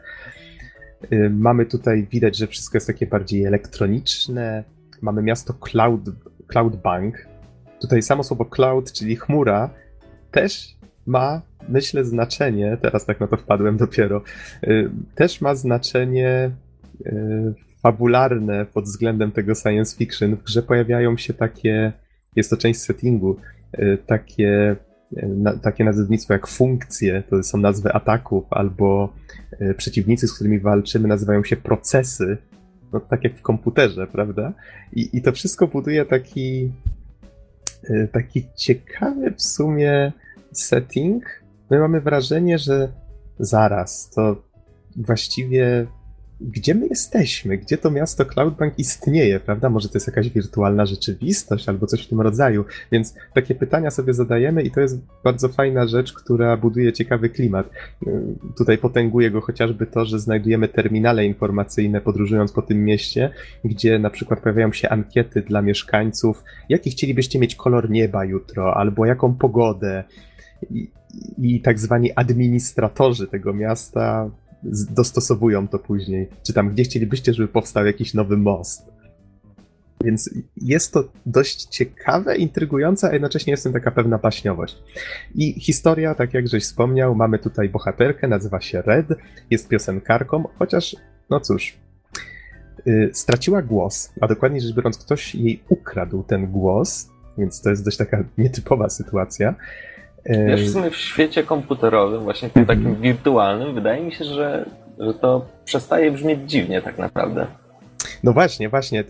Y, 1.11 1.29
mamy 1.29 1.65
tutaj 1.65 2.07
widać, 2.11 2.37
że 2.37 2.47
wszystko 2.47 2.77
jest 2.77 2.87
takie 2.87 3.07
bardziej 3.07 3.45
elektroniczne. 3.45 4.63
Mamy 5.01 5.21
miasto 5.21 5.53
Cloud, 5.53 6.01
Cloud 6.47 6.75
Bank. 6.75 7.15
Tutaj 7.81 8.01
samo 8.01 8.23
słowo 8.23 8.45
cloud, 8.45 8.91
czyli 8.91 9.15
chmura, 9.15 9.69
też 10.31 10.77
ma, 11.05 11.41
myślę, 11.69 12.05
znaczenie, 12.05 12.77
teraz 12.81 13.05
tak 13.05 13.19
na 13.19 13.27
to 13.27 13.37
wpadłem 13.37 13.77
dopiero, 13.77 14.21
y, 14.63 14.89
też 15.15 15.41
ma 15.41 15.55
znaczenie 15.55 16.51
y, 17.05 17.53
fabularne 17.81 18.65
pod 18.65 18.85
względem 18.85 19.31
tego 19.31 19.55
science 19.55 19.97
fiction. 19.97 20.37
Grze 20.45 20.63
pojawiają 20.63 21.17
się 21.17 21.33
takie, 21.33 21.93
jest 22.35 22.49
to 22.49 22.57
część 22.57 22.79
settingu, 22.79 23.37
y, 23.79 23.97
takie, 24.07 24.75
takie 25.61 25.83
nazewnictwo 25.83 26.33
jak 26.33 26.47
funkcje, 26.47 27.23
to 27.29 27.43
są 27.43 27.57
nazwy 27.57 27.93
ataków, 27.93 28.45
albo 28.49 29.13
przeciwnicy, 29.77 30.27
z 30.27 30.33
którymi 30.33 30.59
walczymy, 30.59 31.07
nazywają 31.07 31.43
się 31.43 31.55
procesy, 31.55 32.37
no, 32.93 32.99
tak 32.99 33.23
jak 33.23 33.37
w 33.37 33.41
komputerze, 33.41 34.07
prawda? 34.07 34.53
I, 34.93 35.09
i 35.13 35.21
to 35.21 35.31
wszystko 35.31 35.67
buduje 35.67 36.05
taki, 36.05 36.71
taki 38.11 38.45
ciekawy 38.55 39.31
w 39.31 39.41
sumie 39.41 40.11
setting, 40.51 41.42
my 41.73 41.79
mamy 41.79 42.01
wrażenie, 42.01 42.57
że 42.57 42.91
zaraz, 43.39 44.09
to 44.09 44.43
właściwie 44.95 45.87
gdzie 46.41 46.75
my 46.75 46.87
jesteśmy? 46.87 47.57
Gdzie 47.57 47.77
to 47.77 47.91
miasto 47.91 48.25
Cloudbank 48.25 48.79
istnieje, 48.79 49.39
prawda? 49.39 49.69
Może 49.69 49.89
to 49.89 49.93
jest 49.93 50.07
jakaś 50.07 50.29
wirtualna 50.29 50.85
rzeczywistość 50.85 51.69
albo 51.69 51.87
coś 51.87 52.05
w 52.05 52.09
tym 52.09 52.21
rodzaju. 52.21 52.65
Więc 52.91 53.15
takie 53.33 53.55
pytania 53.55 53.91
sobie 53.91 54.13
zadajemy 54.13 54.63
i 54.63 54.71
to 54.71 54.81
jest 54.81 54.99
bardzo 55.23 55.49
fajna 55.49 55.87
rzecz, 55.87 56.13
która 56.13 56.57
buduje 56.57 56.93
ciekawy 56.93 57.29
klimat. 57.29 57.69
Tutaj 58.57 58.77
potęguje 58.77 59.31
go 59.31 59.41
chociażby 59.41 59.87
to, 59.87 60.05
że 60.05 60.19
znajdujemy 60.19 60.67
terminale 60.67 61.25
informacyjne 61.25 62.01
podróżując 62.01 62.51
po 62.51 62.61
tym 62.61 62.85
mieście, 62.85 63.29
gdzie 63.65 63.99
na 63.99 64.09
przykład 64.09 64.39
pojawiają 64.39 64.71
się 64.71 64.89
ankiety 64.89 65.41
dla 65.41 65.61
mieszkańców, 65.61 66.43
jaki 66.69 66.89
chcielibyście 66.89 67.39
mieć 67.39 67.55
kolor 67.55 67.89
nieba 67.89 68.25
jutro, 68.25 68.77
albo 68.77 69.05
jaką 69.05 69.35
pogodę 69.35 70.03
i 71.37 71.61
tak 71.61 71.79
zwani 71.79 72.11
administratorzy 72.15 73.27
tego 73.27 73.53
miasta 73.53 74.29
dostosowują 74.89 75.67
to 75.67 75.79
później. 75.79 76.29
Czy 76.43 76.53
tam 76.53 76.69
gdzie 76.69 76.83
chcielibyście, 76.83 77.33
żeby 77.33 77.47
powstał 77.47 77.85
jakiś 77.85 78.13
nowy 78.13 78.37
most. 78.37 78.93
Więc 80.03 80.29
jest 80.57 80.93
to 80.93 81.03
dość 81.25 81.63
ciekawe, 81.63 82.35
intrygujące, 82.35 83.09
a 83.09 83.13
jednocześnie 83.13 83.51
jest 83.51 83.63
w 83.63 83.65
tym 83.65 83.73
taka 83.73 83.91
pewna 83.91 84.17
baśniowość. 84.17 84.77
I 85.35 85.59
historia, 85.59 86.15
tak 86.15 86.33
jak 86.33 86.47
żeś 86.47 86.63
wspomniał, 86.63 87.15
mamy 87.15 87.39
tutaj 87.39 87.69
bohaterkę, 87.69 88.27
nazywa 88.27 88.61
się 88.61 88.81
Red, 88.81 89.07
jest 89.49 89.67
piosenkarką, 89.67 90.43
chociaż, 90.59 90.95
no 91.29 91.39
cóż, 91.39 91.77
yy, 92.85 93.09
straciła 93.13 93.61
głos, 93.61 94.11
a 94.21 94.27
dokładniej 94.27 94.61
rzecz 94.61 94.75
biorąc, 94.75 94.97
ktoś 94.97 95.35
jej 95.35 95.63
ukradł 95.69 96.23
ten 96.23 96.51
głos, 96.51 97.09
więc 97.37 97.61
to 97.61 97.69
jest 97.69 97.85
dość 97.85 97.97
taka 97.97 98.23
nietypowa 98.37 98.89
sytuacja. 98.89 99.55
Wiesz, 100.25 100.63
w 100.63 100.73
sumie 100.73 100.89
w 100.89 100.95
świecie 100.95 101.43
komputerowym, 101.43 102.21
właśnie 102.21 102.49
tym 102.49 102.65
takim 102.65 102.87
mhm. 102.87 103.01
wirtualnym, 103.01 103.75
wydaje 103.75 104.03
mi 104.03 104.11
się, 104.11 104.25
że, 104.25 104.65
że 104.99 105.13
to 105.13 105.45
przestaje 105.65 106.11
brzmieć 106.11 106.39
dziwnie 106.45 106.81
tak 106.81 106.97
naprawdę. 106.97 107.47
No 108.23 108.33
właśnie, 108.33 108.69
właśnie 108.69 109.03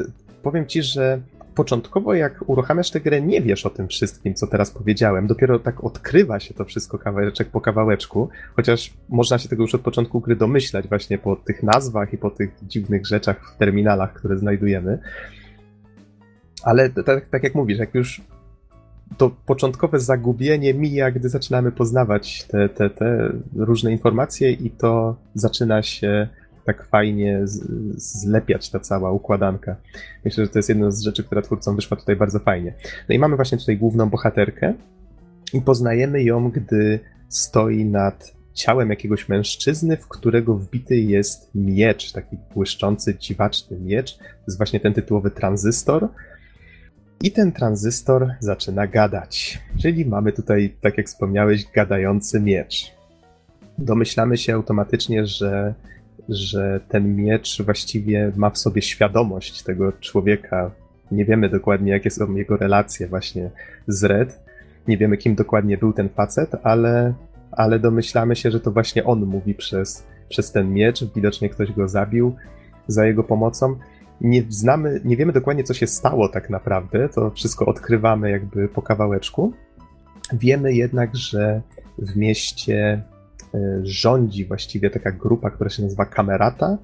powiem 0.43 0.67
ci, 0.67 0.83
że 0.83 1.19
początkowo 1.55 2.13
jak 2.13 2.49
uruchamiasz 2.49 2.91
tę 2.91 2.99
grę, 2.99 3.21
nie 3.21 3.41
wiesz 3.41 3.65
o 3.65 3.69
tym 3.69 3.87
wszystkim, 3.87 4.33
co 4.33 4.47
teraz 4.47 4.71
powiedziałem. 4.71 5.27
Dopiero 5.27 5.59
tak 5.59 5.83
odkrywa 5.83 6.39
się 6.39 6.53
to 6.53 6.65
wszystko 6.65 6.97
kawałeczek 6.97 7.47
po 7.47 7.61
kawałeczku, 7.61 8.29
chociaż 8.55 8.93
można 9.09 9.37
się 9.37 9.49
tego 9.49 9.63
już 9.63 9.75
od 9.75 9.81
początku 9.81 10.21
gry 10.21 10.35
domyślać 10.35 10.87
właśnie 10.87 11.17
po 11.17 11.35
tych 11.35 11.63
nazwach 11.63 12.13
i 12.13 12.17
po 12.17 12.29
tych 12.29 12.55
dziwnych 12.63 13.05
rzeczach 13.05 13.53
w 13.53 13.57
terminalach, 13.57 14.13
które 14.13 14.37
znajdujemy. 14.37 14.99
Ale 16.63 16.89
tak, 16.89 17.29
tak 17.29 17.43
jak 17.43 17.55
mówisz, 17.55 17.79
jak 17.79 17.95
już 17.95 18.21
to 19.17 19.29
początkowe 19.45 19.99
zagubienie 19.99 20.73
mija, 20.73 21.11
gdy 21.11 21.29
zaczynamy 21.29 21.71
poznawać 21.71 22.43
te, 22.43 22.69
te, 22.69 22.89
te 22.89 23.31
różne 23.55 23.91
informacje 23.91 24.51
i 24.51 24.69
to 24.69 25.15
zaczyna 25.33 25.83
się 25.83 26.27
tak 26.65 26.87
fajnie 26.87 27.41
zlepiać 27.95 28.69
ta 28.69 28.79
cała 28.79 29.11
układanka. 29.11 29.75
Myślę, 30.25 30.45
że 30.45 30.51
to 30.51 30.59
jest 30.59 30.69
jedna 30.69 30.91
z 30.91 31.01
rzeczy, 31.01 31.23
która 31.23 31.41
twórcom 31.41 31.75
wyszła 31.75 31.97
tutaj 31.97 32.15
bardzo 32.15 32.39
fajnie. 32.39 32.73
No 33.09 33.15
i 33.15 33.19
mamy 33.19 33.35
właśnie 33.35 33.57
tutaj 33.57 33.77
główną 33.77 34.09
bohaterkę 34.09 34.73
i 35.53 35.61
poznajemy 35.61 36.23
ją, 36.23 36.51
gdy 36.51 36.99
stoi 37.29 37.85
nad 37.85 38.33
ciałem 38.53 38.89
jakiegoś 38.89 39.29
mężczyzny, 39.29 39.97
w 39.97 40.07
którego 40.07 40.55
wbity 40.55 40.95
jest 40.95 41.51
miecz, 41.55 42.11
taki 42.11 42.37
błyszczący, 42.53 43.17
dziwaczny 43.19 43.79
miecz. 43.79 44.17
To 44.17 44.23
jest 44.47 44.57
właśnie 44.57 44.79
ten 44.79 44.93
tytułowy 44.93 45.31
tranzystor. 45.31 46.07
I 47.23 47.31
ten 47.31 47.51
tranzystor 47.51 48.29
zaczyna 48.39 48.87
gadać. 48.87 49.61
Czyli 49.81 50.05
mamy 50.05 50.31
tutaj, 50.31 50.75
tak 50.81 50.97
jak 50.97 51.07
wspomniałeś, 51.07 51.65
gadający 51.75 52.39
miecz. 52.39 52.91
Domyślamy 53.77 54.37
się 54.37 54.53
automatycznie, 54.55 55.25
że 55.25 55.73
że 56.29 56.79
ten 56.89 57.15
miecz 57.15 57.61
właściwie 57.61 58.31
ma 58.35 58.49
w 58.49 58.57
sobie 58.57 58.81
świadomość 58.81 59.63
tego 59.63 59.91
człowieka. 59.91 60.71
Nie 61.11 61.25
wiemy 61.25 61.49
dokładnie, 61.49 61.91
jakie 61.91 62.09
są 62.09 62.35
jego 62.35 62.57
relacje 62.57 63.07
właśnie 63.07 63.49
z 63.87 64.03
Red. 64.03 64.39
Nie 64.87 64.97
wiemy, 64.97 65.17
kim 65.17 65.35
dokładnie 65.35 65.77
był 65.77 65.93
ten 65.93 66.09
facet, 66.09 66.51
ale, 66.63 67.13
ale 67.51 67.79
domyślamy 67.79 68.35
się, 68.35 68.51
że 68.51 68.59
to 68.59 68.71
właśnie 68.71 69.03
on 69.03 69.25
mówi 69.25 69.53
przez, 69.55 70.03
przez 70.29 70.51
ten 70.51 70.73
miecz. 70.73 71.03
Widocznie 71.15 71.49
ktoś 71.49 71.71
go 71.71 71.87
zabił 71.87 72.35
za 72.87 73.05
jego 73.05 73.23
pomocą. 73.23 73.75
Nie 74.23 74.43
znamy, 74.49 75.01
nie 75.05 75.17
wiemy 75.17 75.33
dokładnie, 75.33 75.63
co 75.63 75.73
się 75.73 75.87
stało 75.87 76.29
tak 76.29 76.49
naprawdę. 76.49 77.09
To 77.09 77.31
wszystko 77.31 77.65
odkrywamy 77.65 78.31
jakby 78.31 78.67
po 78.67 78.81
kawałeczku. 78.81 79.53
Wiemy 80.33 80.73
jednak, 80.73 81.15
że 81.15 81.61
w 81.97 82.15
mieście 82.15 83.03
E, 83.53 83.79
rządzi 83.83 84.45
właściwie 84.45 84.89
taka 84.89 85.11
grupa, 85.11 85.49
która 85.49 85.69
się 85.69 85.83
nazywa 85.83 86.05
Kamerata 86.05 86.77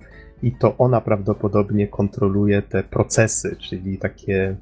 i 0.43 0.51
to 0.51 0.77
ona 0.77 1.01
prawdopodobnie 1.01 1.87
kontroluje 1.87 2.61
te 2.61 2.83
procesy, 2.83 3.55
czyli 3.59 3.97
takie 3.97 4.55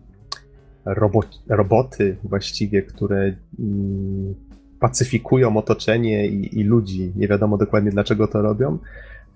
robo 0.86 1.24
roboty 1.50 2.18
właściwie, 2.24 2.82
które 2.82 3.36
mm, 3.60 4.36
pacyfikują 4.80 5.58
otoczenie 5.58 6.28
i, 6.28 6.60
i, 6.60 6.64
ludzi. 6.64 7.14
Nie 7.16 7.28
wiadomo 7.28 7.58
dokładnie 7.58 7.92
dlaczego 7.92 8.28
to 8.28 8.42
robią. 8.42 8.78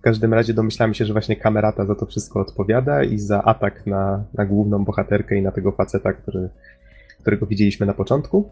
W 0.01 0.03
każdym 0.03 0.33
razie 0.33 0.53
domyślamy 0.53 0.95
się, 0.95 1.05
że 1.05 1.13
właśnie 1.13 1.35
Kamerata 1.35 1.85
za 1.85 1.95
to 1.95 2.05
wszystko 2.05 2.39
odpowiada 2.39 3.03
i 3.03 3.19
za 3.19 3.43
atak 3.43 3.85
na, 3.87 4.23
na 4.33 4.45
główną 4.45 4.85
bohaterkę 4.85 5.37
i 5.37 5.41
na 5.41 5.51
tego 5.51 5.71
faceta, 5.71 6.13
który, 6.13 6.49
którego 7.19 7.45
widzieliśmy 7.45 7.85
na 7.85 7.93
początku. 7.93 8.49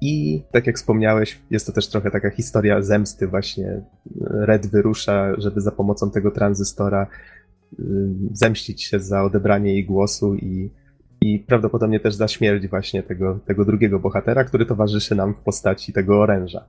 I 0.00 0.42
tak 0.52 0.66
jak 0.66 0.76
wspomniałeś, 0.76 1.40
jest 1.50 1.66
to 1.66 1.72
też 1.72 1.88
trochę 1.88 2.10
taka 2.10 2.30
historia 2.30 2.82
zemsty 2.82 3.26
właśnie. 3.26 3.82
Red 4.20 4.66
wyrusza, 4.66 5.40
żeby 5.40 5.60
za 5.60 5.72
pomocą 5.72 6.10
tego 6.10 6.30
tranzystora 6.30 7.06
y, 7.78 7.84
zemścić 8.32 8.84
się 8.84 9.00
za 9.00 9.22
odebranie 9.22 9.72
jej 9.72 9.84
głosu 9.84 10.34
i, 10.34 10.70
i 11.20 11.38
prawdopodobnie 11.38 12.00
też 12.00 12.14
za 12.14 12.28
śmierć 12.28 12.68
właśnie 12.68 13.02
tego, 13.02 13.38
tego 13.46 13.64
drugiego 13.64 13.98
bohatera, 13.98 14.44
który 14.44 14.66
towarzyszy 14.66 15.14
nam 15.14 15.34
w 15.34 15.40
postaci 15.40 15.92
tego 15.92 16.20
oręża. 16.20 16.64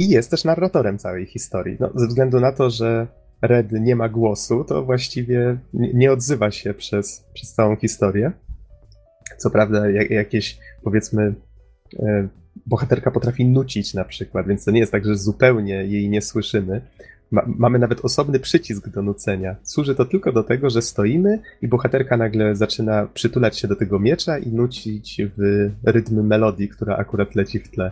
I 0.00 0.08
jest 0.08 0.30
też 0.30 0.44
narratorem 0.44 0.98
całej 0.98 1.26
historii. 1.26 1.76
No, 1.80 1.90
ze 1.94 2.06
względu 2.06 2.40
na 2.40 2.52
to, 2.52 2.70
że 2.70 3.06
Red 3.42 3.72
nie 3.72 3.96
ma 3.96 4.08
głosu, 4.08 4.64
to 4.64 4.84
właściwie 4.84 5.58
nie 5.74 6.12
odzywa 6.12 6.50
się 6.50 6.74
przez, 6.74 7.24
przez 7.34 7.52
całą 7.52 7.76
historię. 7.76 8.32
Co 9.38 9.50
prawda, 9.50 9.90
jakieś 9.90 10.58
powiedzmy 10.84 11.34
E, 11.98 12.28
bohaterka 12.66 13.10
potrafi 13.10 13.44
nucić 13.44 13.94
na 13.94 14.04
przykład, 14.04 14.46
więc 14.46 14.64
to 14.64 14.70
nie 14.70 14.80
jest 14.80 14.92
tak, 14.92 15.04
że 15.04 15.16
zupełnie 15.16 15.74
jej 15.74 16.08
nie 16.08 16.22
słyszymy. 16.22 16.80
Ma, 17.30 17.42
mamy 17.46 17.78
nawet 17.78 18.04
osobny 18.04 18.40
przycisk 18.40 18.88
do 18.88 19.02
nucenia. 19.02 19.56
Służy 19.62 19.94
to 19.94 20.04
tylko 20.04 20.32
do 20.32 20.42
tego, 20.42 20.70
że 20.70 20.82
stoimy 20.82 21.38
i 21.62 21.68
bohaterka 21.68 22.16
nagle 22.16 22.56
zaczyna 22.56 23.06
przytulać 23.14 23.58
się 23.58 23.68
do 23.68 23.76
tego 23.76 23.98
miecza 23.98 24.38
i 24.38 24.52
nucić 24.52 25.22
w 25.36 25.70
rytm 25.84 26.26
melodii, 26.26 26.68
która 26.68 26.96
akurat 26.96 27.34
leci 27.34 27.58
w 27.58 27.70
tle. 27.70 27.90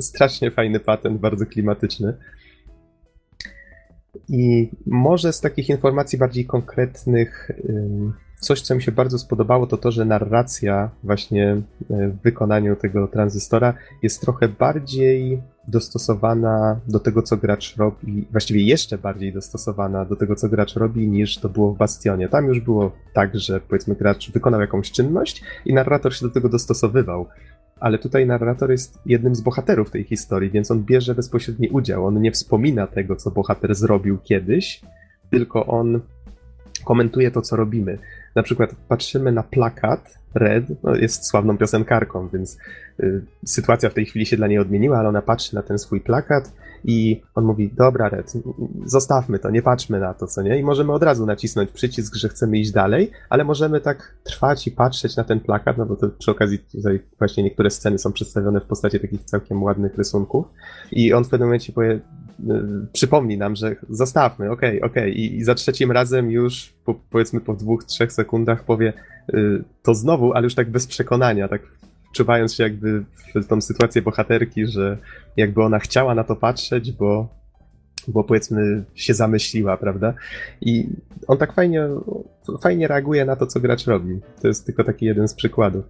Strasznie 0.00 0.50
fajny 0.50 0.80
patent, 0.80 1.20
bardzo 1.20 1.46
klimatyczny. 1.46 2.14
I 4.28 4.70
może 4.86 5.32
z 5.32 5.40
takich 5.40 5.68
informacji 5.68 6.18
bardziej 6.18 6.46
konkretnych. 6.46 7.50
Coś, 8.40 8.60
co 8.62 8.74
mi 8.74 8.82
się 8.82 8.92
bardzo 8.92 9.18
spodobało, 9.18 9.66
to 9.66 9.76
to, 9.76 9.90
że 9.90 10.04
narracja 10.04 10.90
właśnie 11.02 11.52
e, 11.52 11.62
w 12.08 12.22
wykonaniu 12.22 12.76
tego 12.76 13.08
tranzystora 13.08 13.74
jest 14.02 14.20
trochę 14.20 14.48
bardziej 14.48 15.42
dostosowana 15.68 16.80
do 16.86 17.00
tego, 17.00 17.22
co 17.22 17.36
gracz 17.36 17.76
robi, 17.76 18.26
właściwie 18.30 18.62
jeszcze 18.62 18.98
bardziej 18.98 19.32
dostosowana 19.32 20.04
do 20.04 20.16
tego, 20.16 20.36
co 20.36 20.48
gracz 20.48 20.74
robi, 20.74 21.08
niż 21.08 21.38
to 21.38 21.48
było 21.48 21.74
w 21.74 21.78
Bastionie. 21.78 22.28
Tam 22.28 22.46
już 22.46 22.60
było 22.60 22.92
tak, 23.12 23.38
że 23.38 23.60
powiedzmy 23.60 23.94
gracz 23.94 24.30
wykonał 24.30 24.60
jakąś 24.60 24.90
czynność 24.90 25.42
i 25.64 25.74
narrator 25.74 26.14
się 26.14 26.26
do 26.26 26.32
tego 26.32 26.48
dostosowywał. 26.48 27.26
Ale 27.80 27.98
tutaj 27.98 28.26
narrator 28.26 28.70
jest 28.70 28.98
jednym 29.06 29.34
z 29.34 29.40
bohaterów 29.40 29.90
tej 29.90 30.04
historii, 30.04 30.50
więc 30.50 30.70
on 30.70 30.84
bierze 30.84 31.14
bezpośredni 31.14 31.68
udział. 31.68 32.06
On 32.06 32.22
nie 32.22 32.32
wspomina 32.32 32.86
tego, 32.86 33.16
co 33.16 33.30
bohater 33.30 33.74
zrobił 33.74 34.18
kiedyś, 34.18 34.80
tylko 35.30 35.66
on 35.66 36.00
komentuje 36.84 37.30
to, 37.30 37.42
co 37.42 37.56
robimy. 37.56 37.98
Na 38.34 38.42
przykład 38.42 38.74
patrzymy 38.88 39.32
na 39.32 39.42
plakat, 39.42 40.18
Red 40.34 40.64
no 40.82 40.96
jest 40.96 41.26
sławną 41.26 41.58
piosenkarką, 41.58 42.28
więc 42.28 42.58
y, 43.00 43.22
sytuacja 43.44 43.90
w 43.90 43.94
tej 43.94 44.06
chwili 44.06 44.26
się 44.26 44.36
dla 44.36 44.46
niej 44.46 44.58
odmieniła, 44.58 44.98
ale 44.98 45.08
ona 45.08 45.22
patrzy 45.22 45.54
na 45.54 45.62
ten 45.62 45.78
swój 45.78 46.00
plakat 46.00 46.52
i 46.84 47.22
on 47.34 47.44
mówi, 47.44 47.70
dobra 47.76 48.08
Red, 48.08 48.32
zostawmy 48.84 49.38
to, 49.38 49.50
nie 49.50 49.62
patrzmy 49.62 50.00
na 50.00 50.14
to, 50.14 50.26
co 50.26 50.42
nie? 50.42 50.58
I 50.58 50.62
możemy 50.62 50.92
od 50.92 51.02
razu 51.02 51.26
nacisnąć 51.26 51.70
przycisk, 51.70 52.14
że 52.14 52.28
chcemy 52.28 52.58
iść 52.58 52.70
dalej, 52.70 53.10
ale 53.28 53.44
możemy 53.44 53.80
tak 53.80 54.14
trwać 54.24 54.66
i 54.66 54.70
patrzeć 54.70 55.16
na 55.16 55.24
ten 55.24 55.40
plakat, 55.40 55.78
no 55.78 55.86
bo 55.86 55.96
to 55.96 56.08
przy 56.08 56.30
okazji 56.30 56.58
tutaj 56.58 57.00
właśnie 57.18 57.42
niektóre 57.42 57.70
sceny 57.70 57.98
są 57.98 58.12
przedstawione 58.12 58.60
w 58.60 58.66
postaci 58.66 59.00
takich 59.00 59.24
całkiem 59.24 59.62
ładnych 59.62 59.94
rysunków 59.96 60.46
i 60.92 61.12
on 61.12 61.24
w 61.24 61.28
pewnym 61.28 61.48
momencie 61.48 61.72
powie, 61.72 62.00
Y, 62.48 62.86
przypomni 62.92 63.38
nam, 63.38 63.56
że 63.56 63.76
zostawmy, 63.88 64.50
okej, 64.50 64.82
okay, 64.82 64.90
okej. 64.90 65.12
Okay. 65.12 65.24
I, 65.24 65.44
za 65.44 65.54
trzecim 65.54 65.92
razem 65.92 66.30
już, 66.30 66.72
po, 66.84 66.94
powiedzmy 67.10 67.40
po 67.40 67.54
dwóch, 67.54 67.84
trzech 67.84 68.12
sekundach 68.12 68.64
powie 68.64 68.92
y, 69.34 69.64
to 69.82 69.94
znowu, 69.94 70.32
ale 70.32 70.44
już 70.44 70.54
tak 70.54 70.70
bez 70.70 70.86
przekonania, 70.86 71.48
tak 71.48 71.62
czuwając 72.12 72.54
się 72.54 72.62
jakby 72.62 73.04
w 73.34 73.46
tą 73.46 73.60
sytuację 73.60 74.02
bohaterki, 74.02 74.66
że 74.66 74.98
jakby 75.36 75.62
ona 75.62 75.78
chciała 75.78 76.14
na 76.14 76.24
to 76.24 76.36
patrzeć, 76.36 76.92
bo, 76.92 77.28
bo 78.08 78.24
powiedzmy 78.24 78.84
się 78.94 79.14
zamyśliła, 79.14 79.76
prawda? 79.76 80.14
I 80.60 80.88
on 81.26 81.38
tak 81.38 81.52
fajnie, 81.52 81.88
fajnie 82.60 82.88
reaguje 82.88 83.24
na 83.24 83.36
to, 83.36 83.46
co 83.46 83.60
gracz 83.60 83.86
robi. 83.86 84.20
To 84.42 84.48
jest 84.48 84.66
tylko 84.66 84.84
taki 84.84 85.06
jeden 85.06 85.28
z 85.28 85.34
przykładów. 85.34 85.84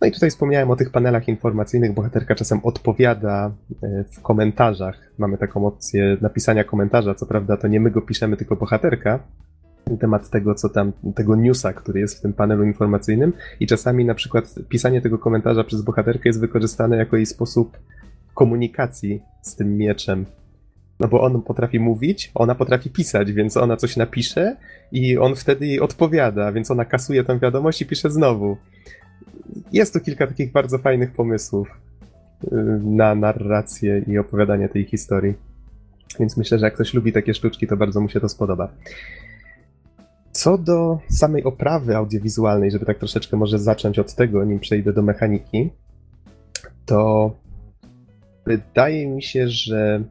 No 0.00 0.06
i 0.06 0.12
tutaj 0.12 0.30
wspomniałem 0.30 0.70
o 0.70 0.76
tych 0.76 0.90
panelach 0.90 1.28
informacyjnych. 1.28 1.92
Bohaterka 1.92 2.34
czasem 2.34 2.60
odpowiada 2.62 3.52
e, 3.82 4.04
w 4.04 4.20
komentarzach. 4.20 4.98
Mamy 5.18 5.38
taką 5.38 5.66
opcję 5.66 6.16
napisania 6.20 6.64
komentarza. 6.64 7.14
Co 7.14 7.26
prawda 7.26 7.56
to 7.56 7.68
nie 7.68 7.80
my 7.80 7.90
go 7.90 8.02
piszemy, 8.02 8.36
tylko 8.36 8.56
bohaterka. 8.56 9.18
Temat 10.00 10.30
tego, 10.30 10.54
co 10.54 10.68
tam, 10.68 10.92
tego 11.14 11.36
newsa, 11.36 11.72
który 11.72 12.00
jest 12.00 12.18
w 12.18 12.20
tym 12.20 12.32
panelu 12.32 12.64
informacyjnym. 12.64 13.32
I 13.60 13.66
czasami 13.66 14.04
na 14.04 14.14
przykład 14.14 14.54
pisanie 14.68 15.00
tego 15.00 15.18
komentarza 15.18 15.64
przez 15.64 15.82
bohaterkę 15.82 16.28
jest 16.28 16.40
wykorzystane 16.40 16.96
jako 16.96 17.16
jej 17.16 17.26
sposób 17.26 17.78
komunikacji 18.34 19.22
z 19.42 19.56
tym 19.56 19.76
mieczem. 19.76 20.26
No 21.00 21.08
bo 21.08 21.20
on 21.20 21.42
potrafi 21.42 21.80
mówić, 21.80 22.30
ona 22.34 22.54
potrafi 22.54 22.90
pisać, 22.90 23.32
więc 23.32 23.56
ona 23.56 23.76
coś 23.76 23.96
napisze 23.96 24.56
i 24.92 25.18
on 25.18 25.34
wtedy 25.34 25.66
jej 25.66 25.80
odpowiada, 25.80 26.52
więc 26.52 26.70
ona 26.70 26.84
kasuje 26.84 27.24
tę 27.24 27.38
wiadomość 27.38 27.82
i 27.82 27.86
pisze 27.86 28.10
znowu. 28.10 28.56
Jest 29.72 29.92
tu 29.92 30.00
kilka 30.00 30.26
takich 30.26 30.52
bardzo 30.52 30.78
fajnych 30.78 31.12
pomysłów 31.12 31.68
y, 32.44 32.48
na 32.84 33.14
narrację 33.14 34.02
i 34.06 34.18
opowiadanie 34.18 34.68
tej 34.68 34.84
historii. 34.84 35.34
Więc 36.20 36.36
myślę, 36.36 36.58
że 36.58 36.66
jak 36.66 36.74
ktoś 36.74 36.94
lubi 36.94 37.12
takie 37.12 37.34
sztuczki, 37.34 37.66
to 37.66 37.76
bardzo 37.76 38.00
mu 38.00 38.08
się 38.08 38.20
to 38.20 38.28
spodoba. 38.28 38.68
Co 40.36 40.58
do 40.58 40.98
samej 41.08 41.44
oprawy 41.44 41.96
audiowizualnej, 41.96 42.70
żeby 42.70 42.86
tak 42.86 42.98
troszeczkę 42.98 43.36
może 43.36 43.58
zacząć 43.58 43.98
od 43.98 44.14
tego, 44.14 44.44
nim 44.44 44.60
przejdę 44.60 44.92
do 44.92 45.02
mechaniki, 45.02 45.70
to 46.86 47.30
wydaje 48.46 49.08
mi 49.08 49.22
się, 49.22 49.48
że 49.48 50.02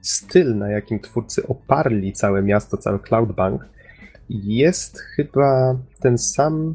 styl, 0.00 0.56
na 0.56 0.70
jakim 0.70 1.00
twórcy 1.00 1.46
oparli 1.46 2.12
całe 2.12 2.42
miasto, 2.42 2.76
cały 2.76 2.98
Cloudbank, 2.98 3.68
jest 4.30 4.98
chyba 4.98 5.78
ten 6.00 6.18
sam, 6.18 6.74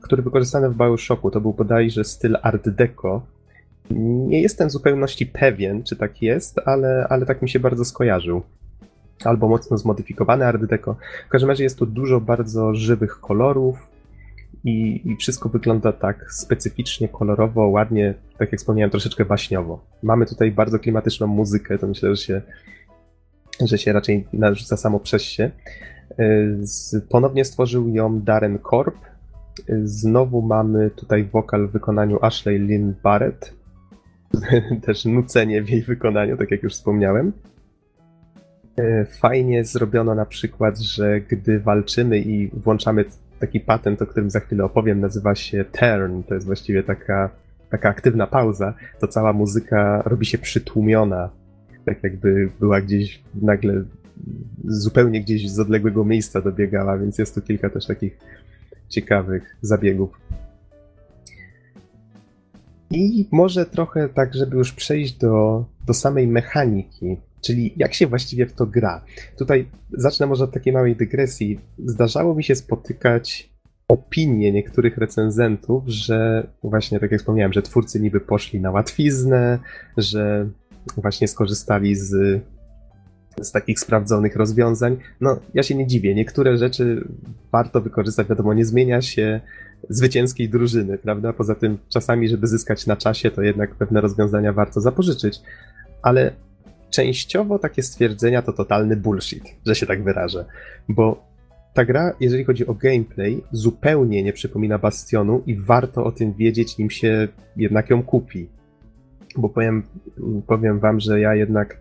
który 0.00 0.22
wykorzystany 0.22 0.70
w 0.70 0.76
Bioshocku. 0.76 1.30
To 1.30 1.40
był 1.40 1.52
bodajże 1.52 2.04
styl 2.04 2.36
Art 2.42 2.68
Deco. 2.68 3.22
Nie 3.90 4.42
jestem 4.42 4.68
w 4.68 4.72
zupełności 4.72 5.26
pewien, 5.26 5.82
czy 5.82 5.96
tak 5.96 6.22
jest, 6.22 6.60
ale, 6.64 7.06
ale 7.10 7.26
tak 7.26 7.42
mi 7.42 7.48
się 7.48 7.60
bardzo 7.60 7.84
skojarzył. 7.84 8.42
Albo 9.24 9.48
mocno 9.48 9.78
zmodyfikowany 9.78 10.46
Art 10.46 10.64
Deco. 10.64 10.96
W 11.26 11.28
każdym 11.28 11.50
razie 11.50 11.64
jest 11.64 11.78
tu 11.78 11.86
dużo 11.86 12.20
bardzo 12.20 12.74
żywych 12.74 13.20
kolorów, 13.20 13.76
i, 14.66 15.02
i 15.10 15.16
wszystko 15.16 15.48
wygląda 15.48 15.92
tak 15.92 16.32
specyficznie, 16.32 17.08
kolorowo, 17.08 17.68
ładnie, 17.68 18.14
tak 18.38 18.52
jak 18.52 18.60
wspomniałem, 18.60 18.90
troszeczkę 18.90 19.24
baśniowo. 19.24 19.84
Mamy 20.02 20.26
tutaj 20.26 20.52
bardzo 20.52 20.78
klimatyczną 20.78 21.26
muzykę, 21.26 21.78
to 21.78 21.86
myślę, 21.86 22.16
że 22.16 22.22
się, 22.22 22.42
że 23.60 23.78
się 23.78 23.92
raczej 23.92 24.26
narzuca 24.32 24.76
samo 24.76 25.00
przez 25.00 25.22
się. 25.22 25.50
Y, 26.20 27.00
ponownie 27.08 27.44
stworzył 27.44 27.88
ją 27.88 28.20
Darren 28.20 28.58
Korb. 28.58 28.96
Znowu 29.84 30.42
mamy 30.42 30.90
tutaj 30.90 31.24
wokal 31.24 31.68
w 31.68 31.72
wykonaniu 31.72 32.18
Ashley 32.22 32.58
Lynn 32.58 32.94
Barrett. 33.02 33.54
Też 34.86 35.04
nucenie 35.04 35.62
w 35.62 35.70
jej 35.70 35.82
wykonaniu, 35.82 36.36
tak 36.36 36.50
jak 36.50 36.62
już 36.62 36.72
wspomniałem. 36.72 37.32
Y, 38.80 39.06
fajnie 39.20 39.64
zrobiono 39.64 40.14
na 40.14 40.26
przykład, 40.26 40.78
że 40.78 41.20
gdy 41.20 41.60
walczymy 41.60 42.18
i 42.18 42.48
włączamy 42.48 43.04
taki 43.38 43.60
patent, 43.60 44.02
o 44.02 44.06
którym 44.06 44.30
za 44.30 44.40
chwilę 44.40 44.64
opowiem, 44.64 45.00
nazywa 45.00 45.34
się 45.34 45.64
turn. 45.64 46.22
To 46.22 46.34
jest 46.34 46.46
właściwie 46.46 46.82
taka, 46.82 47.30
taka 47.70 47.88
aktywna 47.88 48.26
pauza. 48.26 48.74
To 49.00 49.08
cała 49.08 49.32
muzyka 49.32 50.02
robi 50.06 50.26
się 50.26 50.38
przytłumiona, 50.38 51.30
tak 51.84 52.02
jakby 52.02 52.50
była 52.60 52.80
gdzieś 52.80 53.22
nagle 53.42 53.84
zupełnie 54.64 55.20
gdzieś 55.20 55.50
z 55.50 55.58
odległego 55.58 56.04
miejsca 56.04 56.40
dobiegała, 56.40 56.98
więc 56.98 57.18
jest 57.18 57.34
tu 57.34 57.42
kilka 57.42 57.70
też 57.70 57.86
takich 57.86 58.18
ciekawych 58.88 59.56
zabiegów. 59.62 60.20
I 62.90 63.28
może 63.32 63.66
trochę 63.66 64.08
tak, 64.08 64.34
żeby 64.34 64.56
już 64.56 64.72
przejść 64.72 65.18
do, 65.18 65.64
do 65.86 65.94
samej 65.94 66.28
mechaniki, 66.28 67.16
czyli 67.40 67.74
jak 67.76 67.94
się 67.94 68.06
właściwie 68.06 68.46
w 68.46 68.52
to 68.52 68.66
gra. 68.66 69.04
Tutaj 69.38 69.68
zacznę 69.92 70.26
może 70.26 70.44
od 70.44 70.52
takiej 70.52 70.72
małej 70.72 70.96
dygresji. 70.96 71.60
Zdarzało 71.78 72.34
mi 72.34 72.44
się 72.44 72.54
spotykać 72.54 73.50
opinie 73.88 74.52
niektórych 74.52 74.98
recenzentów, 74.98 75.84
że 75.86 76.46
właśnie 76.62 77.00
tak 77.00 77.10
jak 77.12 77.20
wspomniałem, 77.20 77.52
że 77.52 77.62
twórcy 77.62 78.00
niby 78.00 78.20
poszli 78.20 78.60
na 78.60 78.70
łatwiznę, 78.70 79.58
że 79.96 80.48
właśnie 80.96 81.28
skorzystali 81.28 81.96
z, 81.96 82.42
z 83.40 83.52
takich 83.52 83.80
sprawdzonych 83.80 84.36
rozwiązań. 84.36 84.96
No, 85.20 85.40
ja 85.54 85.62
się 85.62 85.74
nie 85.74 85.86
dziwię. 85.86 86.14
Niektóre 86.14 86.56
rzeczy 86.56 87.08
warto 87.52 87.80
wykorzystać, 87.80 88.28
wiadomo, 88.28 88.54
nie 88.54 88.64
zmienia 88.64 89.02
się 89.02 89.40
zwycięskiej 89.88 90.48
drużyny, 90.48 90.98
prawda? 90.98 91.32
Poza 91.32 91.54
tym 91.54 91.78
czasami, 91.88 92.28
żeby 92.28 92.46
zyskać 92.46 92.86
na 92.86 92.96
czasie, 92.96 93.30
to 93.30 93.42
jednak 93.42 93.74
pewne 93.74 94.00
rozwiązania 94.00 94.52
warto 94.52 94.80
zapożyczyć. 94.80 95.40
Ale 96.02 96.32
częściowo 96.96 97.58
takie 97.58 97.82
stwierdzenia 97.82 98.42
to 98.42 98.52
totalny 98.52 98.96
bullshit, 98.96 99.44
że 99.66 99.74
się 99.74 99.86
tak 99.86 100.04
wyrażę. 100.04 100.44
Bo 100.88 101.24
ta 101.74 101.84
gra, 101.84 102.12
jeżeli 102.20 102.44
chodzi 102.44 102.66
o 102.66 102.74
gameplay, 102.74 103.44
zupełnie 103.52 104.22
nie 104.22 104.32
przypomina 104.32 104.78
Bastionu 104.78 105.42
i 105.46 105.56
warto 105.56 106.04
o 106.04 106.12
tym 106.12 106.32
wiedzieć, 106.32 106.78
nim 106.78 106.90
się 106.90 107.28
jednak 107.56 107.90
ją 107.90 108.02
kupi. 108.02 108.48
Bo 109.36 109.48
powiem, 109.48 109.82
powiem 110.46 110.78
wam, 110.80 111.00
że 111.00 111.20
ja 111.20 111.34
jednak 111.34 111.80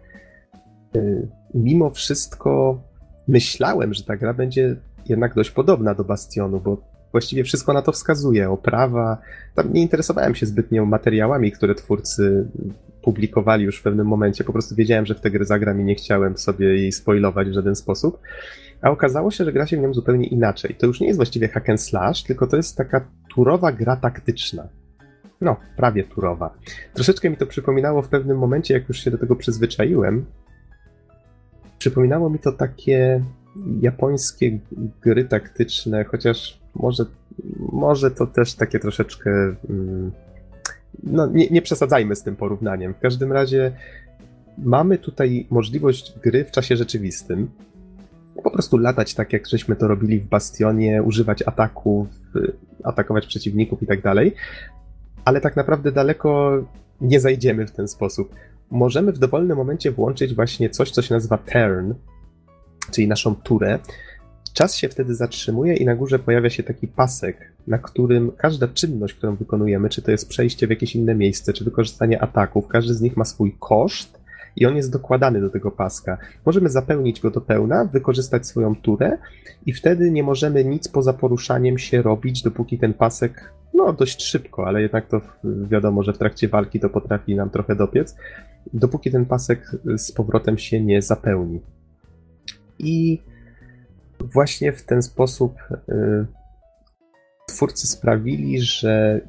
y, 0.95 1.27
mimo 1.53 1.89
wszystko 1.89 2.81
myślałem, 3.27 3.93
że 3.93 4.03
ta 4.03 4.17
gra 4.17 4.33
będzie 4.33 4.75
jednak 5.09 5.33
dość 5.33 5.51
podobna 5.51 5.93
do 5.93 6.03
Bastionu, 6.03 6.59
bo 6.59 6.77
właściwie 7.11 7.43
wszystko 7.43 7.73
na 7.73 7.81
to 7.81 7.91
wskazuje. 7.91 8.49
Oprawa. 8.49 9.17
Tam 9.53 9.73
nie 9.73 9.81
interesowałem 9.81 10.35
się 10.35 10.45
zbytnio 10.45 10.85
materiałami, 10.85 11.51
które 11.51 11.75
twórcy 11.75 12.47
publikowali 13.05 13.63
już 13.63 13.79
w 13.79 13.83
pewnym 13.83 14.07
momencie. 14.07 14.43
Po 14.43 14.53
prostu 14.53 14.75
wiedziałem, 14.75 15.05
że 15.05 15.15
w 15.15 15.21
tę 15.21 15.31
grę 15.31 15.45
zagram 15.45 15.81
i 15.81 15.83
nie 15.83 15.95
chciałem 15.95 16.37
sobie 16.37 16.67
jej 16.67 16.91
spoilować 16.91 17.49
w 17.49 17.53
żaden 17.53 17.75
sposób. 17.75 18.19
A 18.81 18.89
okazało 18.89 19.31
się, 19.31 19.45
że 19.45 19.53
gra 19.53 19.67
się 19.67 19.77
w 19.77 19.79
nią 19.79 19.93
zupełnie 19.93 20.27
inaczej. 20.27 20.75
To 20.75 20.87
już 20.87 20.99
nie 20.99 21.07
jest 21.07 21.17
właściwie 21.17 21.47
hack 21.47 21.69
and 21.69 21.81
slash, 21.81 22.23
tylko 22.23 22.47
to 22.47 22.57
jest 22.57 22.77
taka 22.77 23.07
turowa 23.29 23.71
gra 23.71 23.95
taktyczna. 23.95 24.67
No, 25.41 25.55
prawie 25.77 26.03
turowa. 26.03 26.53
Troszeczkę 26.93 27.29
mi 27.29 27.37
to 27.37 27.45
przypominało 27.45 28.01
w 28.01 28.09
pewnym 28.09 28.37
momencie, 28.37 28.73
jak 28.73 28.87
już 28.87 28.99
się 28.99 29.11
do 29.11 29.17
tego 29.17 29.35
przyzwyczaiłem. 29.35 30.25
Przypominało 31.77 32.29
mi 32.29 32.39
to 32.39 32.51
takie 32.51 33.23
japońskie 33.81 34.59
gry 35.01 35.25
taktyczne, 35.25 36.03
chociaż 36.03 36.59
może, 36.75 37.05
może 37.59 38.11
to 38.11 38.27
też 38.27 38.55
takie 38.55 38.79
troszeczkę. 38.79 39.31
Mm, 39.69 40.11
no, 41.03 41.27
nie, 41.27 41.49
nie 41.49 41.61
przesadzajmy 41.61 42.15
z 42.15 42.23
tym 42.23 42.35
porównaniem. 42.35 42.93
W 42.93 42.99
każdym 42.99 43.31
razie 43.31 43.71
mamy 44.57 44.97
tutaj 44.97 45.47
możliwość 45.49 46.13
gry 46.23 46.45
w 46.45 46.51
czasie 46.51 46.77
rzeczywistym. 46.77 47.49
Po 48.43 48.51
prostu 48.51 48.77
latać 48.77 49.13
tak, 49.13 49.33
jak 49.33 49.47
żeśmy 49.47 49.75
to 49.75 49.87
robili 49.87 50.19
w 50.19 50.27
Bastionie, 50.27 51.03
używać 51.03 51.43
ataków, 51.45 52.07
atakować 52.83 53.27
przeciwników 53.27 53.83
i 53.83 53.85
tak 53.85 54.01
dalej. 54.01 54.35
Ale 55.25 55.41
tak 55.41 55.55
naprawdę 55.55 55.91
daleko 55.91 56.63
nie 57.01 57.19
zajdziemy 57.19 57.67
w 57.67 57.71
ten 57.71 57.87
sposób. 57.87 58.35
Możemy 58.71 59.11
w 59.11 59.19
dowolnym 59.19 59.57
momencie 59.57 59.91
włączyć 59.91 60.35
właśnie 60.35 60.69
coś, 60.69 60.91
co 60.91 61.01
się 61.01 61.13
nazywa 61.13 61.37
turn, 61.37 61.93
czyli 62.91 63.07
naszą 63.07 63.35
turę, 63.35 63.79
Czas 64.55 64.75
się 64.75 64.89
wtedy 64.89 65.15
zatrzymuje 65.15 65.75
i 65.75 65.85
na 65.85 65.95
górze 65.95 66.19
pojawia 66.19 66.49
się 66.49 66.63
taki 66.63 66.87
pasek, 66.87 67.51
na 67.67 67.77
którym 67.77 68.31
każda 68.37 68.67
czynność, 68.67 69.13
którą 69.13 69.35
wykonujemy, 69.35 69.89
czy 69.89 70.01
to 70.01 70.11
jest 70.11 70.29
przejście 70.29 70.67
w 70.67 70.69
jakieś 70.69 70.95
inne 70.95 71.15
miejsce, 71.15 71.53
czy 71.53 71.63
wykorzystanie 71.63 72.21
ataków, 72.21 72.67
każdy 72.67 72.93
z 72.93 73.01
nich 73.01 73.17
ma 73.17 73.25
swój 73.25 73.55
koszt 73.59 74.19
i 74.55 74.65
on 74.65 74.75
jest 74.75 74.91
dokładany 74.91 75.41
do 75.41 75.49
tego 75.49 75.71
paska. 75.71 76.17
Możemy 76.45 76.69
zapełnić 76.69 77.21
go 77.21 77.31
do 77.31 77.41
pełna, 77.41 77.85
wykorzystać 77.85 78.47
swoją 78.47 78.75
turę 78.75 79.17
i 79.65 79.73
wtedy 79.73 80.11
nie 80.11 80.23
możemy 80.23 80.65
nic 80.65 80.87
poza 80.87 81.13
poruszaniem 81.13 81.77
się 81.77 82.01
robić, 82.01 82.43
dopóki 82.43 82.77
ten 82.77 82.93
pasek, 82.93 83.53
no 83.73 83.93
dość 83.93 84.23
szybko, 84.23 84.67
ale 84.67 84.81
jednak 84.81 85.07
to 85.07 85.21
wiadomo, 85.43 86.03
że 86.03 86.13
w 86.13 86.17
trakcie 86.17 86.47
walki 86.47 86.79
to 86.79 86.89
potrafi 86.89 87.35
nam 87.35 87.49
trochę 87.49 87.75
dopiec, 87.75 88.15
dopóki 88.73 89.11
ten 89.11 89.25
pasek 89.25 89.71
z 89.97 90.11
powrotem 90.11 90.57
się 90.57 90.81
nie 90.81 91.01
zapełni. 91.01 91.61
I 92.79 93.21
właśnie 94.33 94.73
w 94.73 94.83
ten 94.83 95.01
sposób 95.01 95.57
y, 95.71 96.25
twórcy 97.47 97.87
sprawili, 97.87 98.61
że 98.61 99.21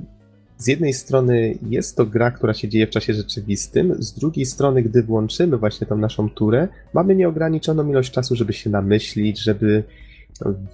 z 0.59 0.67
jednej 0.67 0.93
strony 0.93 1.59
jest 1.63 1.97
to 1.97 2.07
gra, 2.07 2.31
która 2.31 2.55
się 2.55 2.69
dzieje 2.69 2.87
w 2.87 2.91
czasie 2.91 3.15
rzeczywistym, 3.15 3.95
z 3.99 4.13
drugiej 4.13 4.47
strony, 4.47 4.83
gdy 4.83 5.03
włączymy 5.03 5.57
właśnie 5.57 5.87
tą 5.87 5.97
naszą 5.97 6.31
turę, 6.31 6.69
mamy 6.95 7.15
nieograniczoną 7.15 7.89
ilość 7.89 8.13
czasu, 8.13 8.37
żeby 8.37 8.53
się 8.53 8.71
namyślić, 8.71 9.43
żeby 9.43 9.85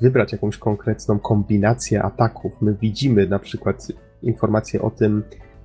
wybrać 0.01 0.33
jakąś 0.33 0.57
konkretną 0.57 1.19
kombinację 1.19 2.03
ataków. 2.03 2.53
My 2.61 2.75
widzimy 2.75 3.27
na 3.27 3.39
przykład 3.39 3.89
informacje 4.23 4.83
o 4.83 4.91
tym, 4.91 5.23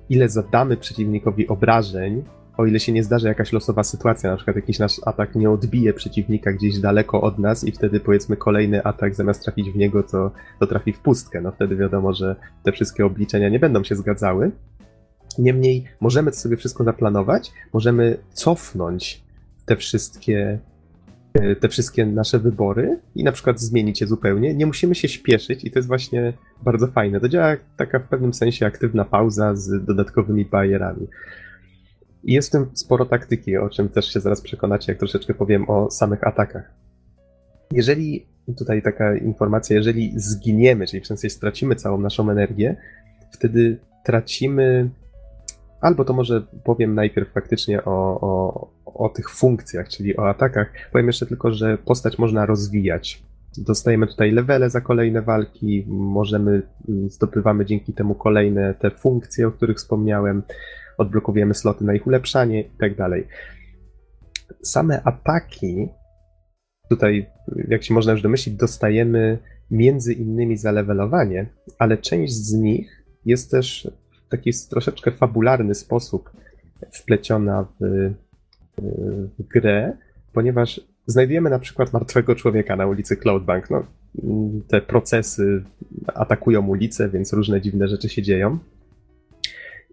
ile 0.08 0.28
zadamy 0.28 0.76
przeciwnikowi 0.76 1.48
obrażeń, 1.48 2.24
o 2.58 2.66
ile 2.66 2.80
się 2.80 2.92
nie 2.92 3.04
zdarzy 3.04 3.28
jakaś 3.28 3.52
losowa 3.52 3.84
sytuacja, 3.84 4.30
na 4.30 4.36
przykład 4.36 4.56
jakiś 4.56 4.78
nasz 4.78 5.00
atak 5.06 5.34
nie 5.34 5.50
odbije 5.50 5.92
przeciwnika 5.92 6.52
gdzieś 6.52 6.78
daleko 6.78 7.20
od 7.20 7.38
nas 7.38 7.64
i 7.64 7.72
wtedy 7.72 8.00
powiedzmy 8.00 8.36
kolejny 8.36 8.84
atak 8.84 9.14
zamiast 9.14 9.44
trafić 9.44 9.70
w 9.70 9.76
niego, 9.76 10.02
to, 10.02 10.30
to 10.60 10.66
trafi 10.66 10.92
w 10.92 11.00
pustkę. 11.00 11.40
No 11.40 11.52
wtedy 11.52 11.76
wiadomo, 11.76 12.12
że 12.12 12.36
te 12.62 12.72
wszystkie 12.72 13.06
obliczenia 13.06 13.48
nie 13.48 13.58
będą 13.58 13.84
się 13.84 13.96
zgadzały. 13.96 14.50
Niemniej 15.38 15.84
możemy 16.00 16.32
sobie 16.32 16.56
wszystko 16.56 16.84
zaplanować, 16.84 17.52
możemy 17.72 18.18
cofnąć 18.32 19.22
te 19.66 19.76
wszystkie 19.76 20.58
te 21.60 21.68
wszystkie 21.68 22.06
nasze 22.06 22.38
wybory 22.38 23.00
i 23.14 23.24
na 23.24 23.32
przykład 23.32 23.60
zmienić 23.60 24.00
je 24.00 24.06
zupełnie. 24.06 24.54
Nie 24.54 24.66
musimy 24.66 24.94
się 24.94 25.08
śpieszyć 25.08 25.64
i 25.64 25.70
to 25.70 25.78
jest 25.78 25.88
właśnie 25.88 26.32
bardzo 26.62 26.86
fajne. 26.86 27.20
To 27.20 27.28
działa 27.28 27.56
taka 27.76 27.98
w 27.98 28.08
pewnym 28.08 28.34
sensie 28.34 28.66
aktywna 28.66 29.04
pauza 29.04 29.56
z 29.56 29.84
dodatkowymi 29.84 30.44
barierami. 30.44 31.06
Jest 32.28 32.48
w 32.48 32.52
tym 32.52 32.66
sporo 32.74 33.06
taktyki, 33.06 33.56
o 33.56 33.70
czym 33.70 33.88
też 33.88 34.12
się 34.12 34.20
zaraz 34.20 34.40
przekonacie, 34.40 34.92
jak 34.92 34.98
troszeczkę 34.98 35.34
powiem 35.34 35.70
o 35.70 35.90
samych 35.90 36.26
atakach. 36.26 36.70
Jeżeli, 37.72 38.26
tutaj 38.58 38.82
taka 38.82 39.16
informacja, 39.16 39.76
jeżeli 39.76 40.12
zginiemy, 40.16 40.86
czyli 40.86 41.00
w 41.00 41.06
sensie 41.06 41.30
stracimy 41.30 41.76
całą 41.76 41.98
naszą 41.98 42.30
energię, 42.30 42.76
wtedy 43.32 43.78
tracimy 44.04 44.90
Albo 45.80 46.04
to 46.04 46.12
może 46.12 46.42
powiem 46.64 46.94
najpierw 46.94 47.32
faktycznie 47.32 47.84
o, 47.84 48.20
o, 48.20 48.70
o 48.84 49.08
tych 49.08 49.30
funkcjach, 49.30 49.88
czyli 49.88 50.16
o 50.16 50.28
atakach. 50.28 50.72
Powiem 50.92 51.06
jeszcze 51.06 51.26
tylko, 51.26 51.52
że 51.52 51.78
postać 51.78 52.18
można 52.18 52.46
rozwijać. 52.46 53.22
Dostajemy 53.58 54.06
tutaj 54.06 54.32
levele 54.32 54.70
za 54.70 54.80
kolejne 54.80 55.22
walki, 55.22 55.84
możemy, 55.88 56.62
mm, 56.88 57.10
zdobywamy 57.10 57.66
dzięki 57.66 57.92
temu 57.92 58.14
kolejne 58.14 58.74
te 58.74 58.90
funkcje, 58.90 59.48
o 59.48 59.50
których 59.50 59.76
wspomniałem, 59.76 60.42
odblokowujemy 60.98 61.54
sloty 61.54 61.84
na 61.84 61.94
ich 61.94 62.06
ulepszanie 62.06 62.60
i 62.60 62.78
tak 62.80 62.96
dalej. 62.96 63.26
Same 64.62 65.02
ataki, 65.02 65.88
tutaj, 66.90 67.26
jak 67.68 67.82
się 67.82 67.94
można 67.94 68.12
już 68.12 68.22
domyślić, 68.22 68.56
dostajemy 68.56 69.38
między 69.70 70.12
innymi 70.12 70.56
za 70.56 70.72
levelowanie, 70.72 71.46
ale 71.78 71.98
część 71.98 72.34
z 72.34 72.54
nich 72.54 73.04
jest 73.24 73.50
też 73.50 73.90
w 74.26 74.28
taki 74.28 74.50
troszeczkę 74.70 75.10
fabularny 75.10 75.74
sposób 75.74 76.30
wpleciona 76.92 77.66
w, 77.80 78.10
w 79.38 79.48
grę, 79.48 79.96
ponieważ 80.32 80.80
znajdujemy 81.06 81.50
na 81.50 81.58
przykład 81.58 81.92
martwego 81.92 82.34
człowieka 82.34 82.76
na 82.76 82.86
ulicy 82.86 83.16
Cloudbank. 83.16 83.70
No, 83.70 83.86
te 84.68 84.80
procesy 84.80 85.64
atakują 86.06 86.66
ulicę, 86.66 87.08
więc 87.08 87.32
różne 87.32 87.60
dziwne 87.60 87.88
rzeczy 87.88 88.08
się 88.08 88.22
dzieją. 88.22 88.58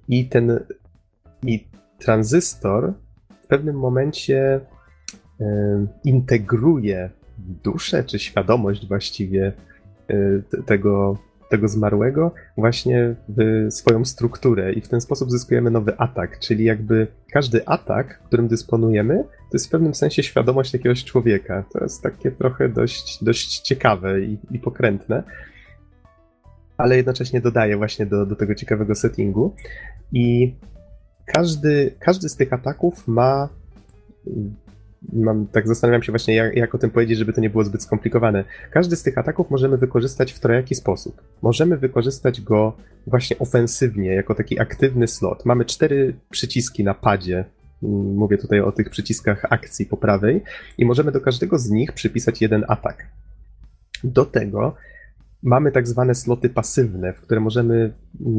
I 0.08 0.30
ten 0.30 0.60
i 1.46 1.68
tranzystor 2.00 2.94
w 3.44 3.48
pewnym 3.48 3.80
momencie 3.80 4.60
y, 5.42 5.44
integruje 6.04 7.10
duszę 7.38 8.04
czy 8.04 8.20
świadomość 8.20 8.88
właściwie 8.88 9.54
y, 10.12 10.44
tego, 10.66 11.18
tego 11.50 11.68
zmarłego 11.68 12.32
właśnie 12.58 13.16
w 13.28 13.68
swoją 13.70 14.06
strukturę. 14.06 14.74
I 14.74 14.82
w 14.82 14.88
ten 14.88 15.02
sposób 15.02 15.32
zyskujemy 15.32 15.72
nowy 15.72 15.98
atak, 15.98 16.40
czyli 16.40 16.64
jakby 16.64 17.08
każdy 17.32 17.68
atak, 17.68 18.20
którym 18.24 18.48
dysponujemy, 18.48 19.24
to 19.24 19.50
jest 19.54 19.68
w 19.68 19.70
pewnym 19.70 19.96
sensie 19.96 20.24
świadomość 20.24 20.74
jakiegoś 20.74 21.04
człowieka. 21.04 21.64
To 21.74 21.80
jest 21.84 22.04
takie 22.04 22.32
trochę 22.32 22.70
dość, 22.70 23.24
dość 23.24 23.60
ciekawe 23.60 24.22
i, 24.22 24.38
i 24.52 24.60
pokrętne, 24.60 25.24
ale 26.78 26.98
jednocześnie 26.98 27.42
dodaje 27.42 27.78
właśnie 27.78 28.06
do, 28.06 28.26
do 28.26 28.36
tego 28.36 28.56
ciekawego 28.56 28.96
settingu. 28.96 29.56
I 30.12 30.56
każdy, 31.26 31.96
każdy 32.00 32.30
z 32.30 32.36
tych 32.36 32.54
ataków 32.54 33.08
ma 33.08 33.50
mam, 35.14 35.48
tak 35.48 35.68
zastanawiam 35.68 36.04
się 36.04 36.12
właśnie, 36.12 36.36
jak, 36.36 36.56
jak, 36.56 36.76
o 36.76 36.78
tym 36.78 36.90
powiedzieć, 36.90 37.18
żeby 37.18 37.34
to 37.34 37.42
nie 37.42 37.50
było 37.50 37.64
zbyt 37.64 37.84
skomplikowane. 37.84 38.44
Każdy 38.72 38.96
z 38.96 39.04
tych 39.04 39.18
ataków 39.18 39.50
możemy 39.50 39.78
wykorzystać 39.78 40.34
w 40.34 40.40
trojaki 40.40 40.76
sposób. 40.76 41.22
Możemy 41.42 41.78
wykorzystać 41.78 42.42
go 42.42 42.78
właśnie 43.08 43.40
ofensywnie, 43.40 44.14
jako 44.14 44.36
taki 44.36 44.60
aktywny 44.60 45.08
slot. 45.08 45.46
Mamy 45.46 45.66
cztery 45.66 46.16
przyciski 46.30 46.84
na 46.84 46.94
padzie. 46.94 47.46
Mówię 47.82 48.38
tutaj 48.38 48.60
o 48.60 48.72
tych 48.72 48.90
przyciskach 48.90 49.46
akcji 49.50 49.86
po 49.86 49.98
prawej, 49.98 50.44
i 50.78 50.86
możemy 50.86 51.12
do 51.12 51.22
każdego 51.22 51.60
z 51.60 51.70
nich 51.70 51.92
przypisać 51.92 52.42
jeden 52.42 52.66
atak. 52.68 53.08
Do 54.04 54.26
tego 54.26 54.76
mamy 55.44 55.72
tak 55.72 55.88
zwane 55.88 56.16
sloty 56.16 56.50
pasywne, 56.50 57.14
w 57.14 57.22
które 57.22 57.40
możemy 57.40 57.94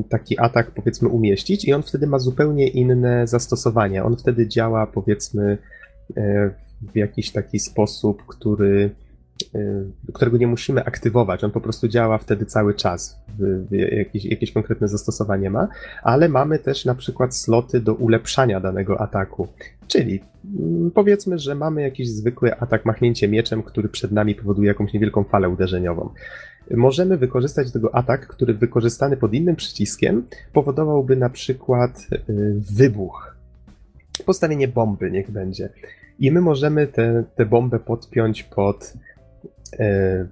taki 0.09 0.39
atak 0.39 0.71
powiedzmy 0.71 1.09
umieścić 1.09 1.65
i 1.65 1.73
on 1.73 1.83
wtedy 1.83 2.07
ma 2.07 2.19
zupełnie 2.19 2.69
inne 2.69 3.27
zastosowania. 3.27 4.05
On 4.05 4.17
wtedy 4.17 4.49
działa 4.49 4.87
powiedzmy 4.87 5.59
E, 6.17 6.51
w 6.93 6.97
jakiś 6.97 7.33
taki 7.33 7.59
sposób, 7.59 8.23
który, 8.27 8.91
którego 10.13 10.37
nie 10.37 10.47
musimy 10.47 10.85
aktywować. 10.85 11.45
On 11.45 11.51
po 11.51 11.61
prostu 11.61 11.89
działa 11.89 12.19
wtedy 12.19 12.47
cały 12.47 12.75
czas. 12.75 13.19
Jakieś, 13.71 14.25
jakieś 14.25 14.53
konkretne 14.53 14.89
zastosowanie 14.89 15.51
ma, 15.51 15.69
ale 16.03 16.29
mamy 16.29 16.59
też 16.59 16.85
na 16.85 16.95
przykład 16.95 17.37
sloty 17.37 17.81
do 17.81 17.95
ulepszania 17.95 18.61
danego 18.61 19.01
ataku. 19.01 19.49
Czyli 19.87 20.21
mm, 20.59 20.91
powiedzmy, 20.91 21.39
że 21.39 21.55
mamy 21.55 21.83
jakiś 21.83 22.11
zwykły 22.11 22.57
atak 22.57 22.85
machnięcie 22.85 23.29
mieczem, 23.29 23.63
który 23.63 23.89
przed 23.89 24.13
nami 24.13 24.35
powoduje 24.35 24.69
jakąś 24.69 24.93
niewielką 24.93 25.25
falę 25.25 25.49
uderzeniową. 25.49 26.11
Możemy 26.71 27.17
wykorzystać 27.17 27.73
tego 27.73 27.95
atak, 27.95 28.27
który 28.27 28.55
wykorzystany 28.55 29.17
pod 29.17 29.35
innym 29.35 29.57
przyciskiem 29.57 30.27
powodowałby 30.53 31.17
na 31.17 31.31
przykład 31.31 32.07
wybuch 32.77 33.37
postawienie 34.25 34.69
bomby 34.69 35.11
niech 35.11 35.31
będzie. 35.31 35.69
I 36.19 36.33
my 36.33 36.41
możemy 36.41 36.87
tę 37.37 37.47
bombę 37.47 37.79
podpiąć 37.79 38.43
pod. 38.43 38.93
E, 39.79 40.27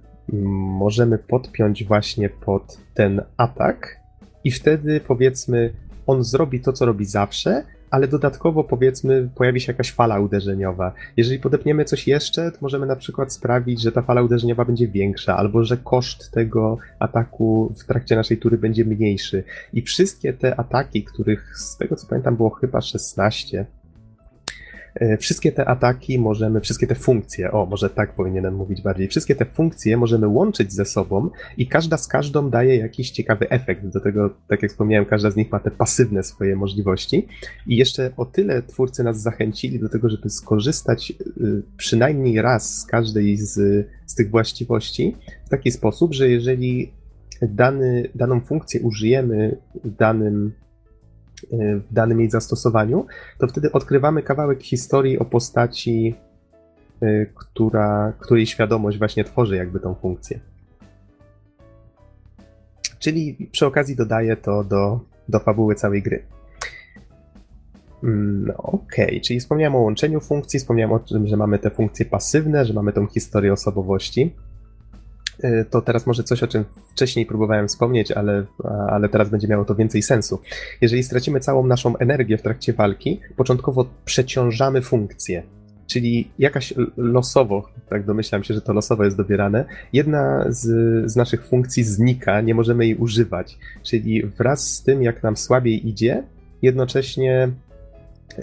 możemy 0.79 1.17
podpiąć 1.17 1.83
właśnie 1.83 2.29
pod 2.29 2.77
ten 2.93 3.21
atak, 3.37 4.05
i 4.45 4.51
wtedy 4.51 5.01
powiedzmy, 5.07 5.73
on 6.07 6.23
zrobi 6.23 6.59
to, 6.59 6.73
co 6.73 6.85
robi 6.85 7.05
zawsze, 7.05 7.63
ale 7.89 8.07
dodatkowo 8.07 8.63
powiedzmy 8.63 9.29
pojawi 9.35 9.61
się 9.61 9.71
jakaś 9.71 9.91
fala 9.91 10.19
uderzeniowa. 10.19 10.93
Jeżeli 11.17 11.39
podepniemy 11.39 11.85
coś 11.85 12.07
jeszcze, 12.07 12.51
to 12.51 12.57
możemy 12.61 12.85
na 12.85 12.95
przykład 12.95 13.33
sprawić, 13.33 13.81
że 13.81 13.91
ta 13.91 14.01
fala 14.01 14.21
uderzeniowa 14.21 14.65
będzie 14.65 14.87
większa, 14.87 15.37
albo 15.37 15.63
że 15.63 15.77
koszt 15.77 16.31
tego 16.31 16.77
ataku 16.99 17.73
w 17.77 17.85
trakcie 17.85 18.15
naszej 18.15 18.37
tury 18.37 18.57
będzie 18.57 18.85
mniejszy. 18.85 19.43
I 19.73 19.81
wszystkie 19.81 20.33
te 20.33 20.59
ataki, 20.59 21.03
których 21.03 21.57
z 21.57 21.77
tego 21.77 21.95
co 21.95 22.07
pamiętam 22.07 22.35
było 22.35 22.49
chyba 22.49 22.81
16, 22.81 23.59
E, 23.59 23.65
wszystkie 25.19 25.51
te 25.51 25.65
ataki 25.65 26.19
możemy, 26.19 26.61
wszystkie 26.61 26.87
te 26.87 26.95
funkcje, 26.95 27.51
o 27.51 27.65
może 27.65 27.89
tak 27.89 28.15
powinienem 28.15 28.55
mówić 28.55 28.81
bardziej, 28.81 29.07
wszystkie 29.07 29.35
te 29.35 29.45
funkcje 29.45 29.97
możemy 29.97 30.27
łączyć 30.27 30.73
ze 30.73 30.85
sobą 30.85 31.29
i 31.57 31.67
każda 31.67 31.97
z 31.97 32.07
każdą 32.07 32.49
daje 32.49 32.77
jakiś 32.77 33.11
ciekawy 33.11 33.49
efekt. 33.49 33.85
Do 33.85 33.99
tego, 33.99 34.29
tak 34.47 34.61
jak 34.61 34.71
wspomniałem, 34.71 35.05
każda 35.05 35.31
z 35.31 35.35
nich 35.35 35.51
ma 35.51 35.59
te 35.59 35.71
pasywne 35.71 36.23
swoje 36.23 36.55
możliwości. 36.55 37.27
I 37.67 37.77
jeszcze 37.77 38.11
o 38.17 38.25
tyle 38.25 38.61
twórcy 38.61 39.03
nas 39.03 39.21
zachęcili 39.21 39.79
do 39.79 39.89
tego, 39.89 40.09
żeby 40.09 40.29
skorzystać 40.29 41.11
y, 41.11 41.63
przynajmniej 41.77 42.41
raz 42.41 42.79
z 42.79 42.85
każdej 42.85 43.37
z, 43.37 43.87
z 44.05 44.15
tych 44.15 44.29
właściwości 44.29 45.15
w 45.45 45.49
taki 45.49 45.71
sposób, 45.71 46.13
że 46.13 46.29
jeżeli 46.29 46.91
dany, 47.41 48.09
daną 48.15 48.41
funkcję 48.41 48.81
użyjemy 48.81 49.57
w 49.83 49.95
danym 49.95 50.51
w 51.51 51.93
danym 51.93 52.19
jej 52.19 52.29
zastosowaniu, 52.29 53.05
to 53.37 53.47
wtedy 53.47 53.71
odkrywamy 53.71 54.23
kawałek 54.23 54.63
historii 54.63 55.19
o 55.19 55.25
postaci, 55.25 56.15
y, 57.03 57.29
która, 57.35 58.13
której 58.19 58.45
świadomość 58.45 58.97
właśnie 58.97 59.23
tworzy 59.23 59.55
jakby 59.55 59.79
tą 59.79 59.95
funkcję. 59.95 60.39
Czyli 62.99 63.49
przy 63.51 63.65
okazji 63.65 63.95
dodaję 63.95 64.37
to 64.37 64.63
do, 64.63 64.99
do 65.29 65.39
fabuły 65.39 65.75
całej 65.75 66.01
gry. 66.03 66.25
Mm, 68.03 68.45
no, 68.45 68.57
Okej, 68.57 69.05
okay. 69.05 69.21
czyli 69.21 69.39
wspomniałem 69.39 69.75
o 69.75 69.79
łączeniu 69.79 70.19
funkcji, 70.19 70.59
wspomniałem 70.59 70.91
o 70.91 70.99
tym, 70.99 71.27
że 71.27 71.37
mamy 71.37 71.59
te 71.59 71.69
funkcje 71.69 72.05
pasywne, 72.05 72.65
że 72.65 72.73
mamy 72.73 72.93
tą 72.93 73.07
historię 73.07 73.53
osobowości. 73.53 74.35
E, 75.43 75.65
to 75.65 75.81
teraz 75.81 76.07
może 76.07 76.23
coś, 76.23 76.43
o 76.43 76.47
czym 76.47 76.65
wcześniej 76.91 77.25
próbowałem 77.25 77.67
wspomnieć, 77.67 78.11
ale, 78.11 78.45
ale 78.89 79.09
teraz 79.09 79.29
będzie 79.29 79.47
miało 79.47 79.65
to 79.65 79.75
więcej 79.75 80.01
sensu. 80.01 80.41
Jeżeli 80.81 81.03
stracimy 81.03 81.39
całą 81.39 81.67
naszą 81.67 81.97
energię 81.97 82.37
w 82.37 82.41
trakcie 82.41 82.73
walki, 82.73 83.19
początkowo 83.35 83.85
przeciążamy 84.05 84.81
funkcję. 84.81 85.43
Czyli 85.87 86.31
jakaś 86.39 86.73
losowo, 86.97 87.69
tak 87.89 88.05
domyślam 88.05 88.43
się, 88.43 88.53
że 88.53 88.61
to 88.61 88.73
losowo 88.73 89.03
jest 89.03 89.17
dobierane, 89.17 89.65
jedna 89.93 90.45
z, 90.49 90.61
z 91.11 91.15
naszych 91.15 91.47
funkcji 91.47 91.83
znika, 91.83 92.41
nie 92.41 92.55
możemy 92.55 92.85
jej 92.85 92.95
używać. 92.95 93.57
Czyli 93.83 94.25
wraz 94.25 94.71
z 94.71 94.83
tym, 94.83 95.03
jak 95.03 95.23
nam 95.23 95.37
słabiej 95.37 95.89
idzie, 95.89 96.23
jednocześnie 96.61 97.49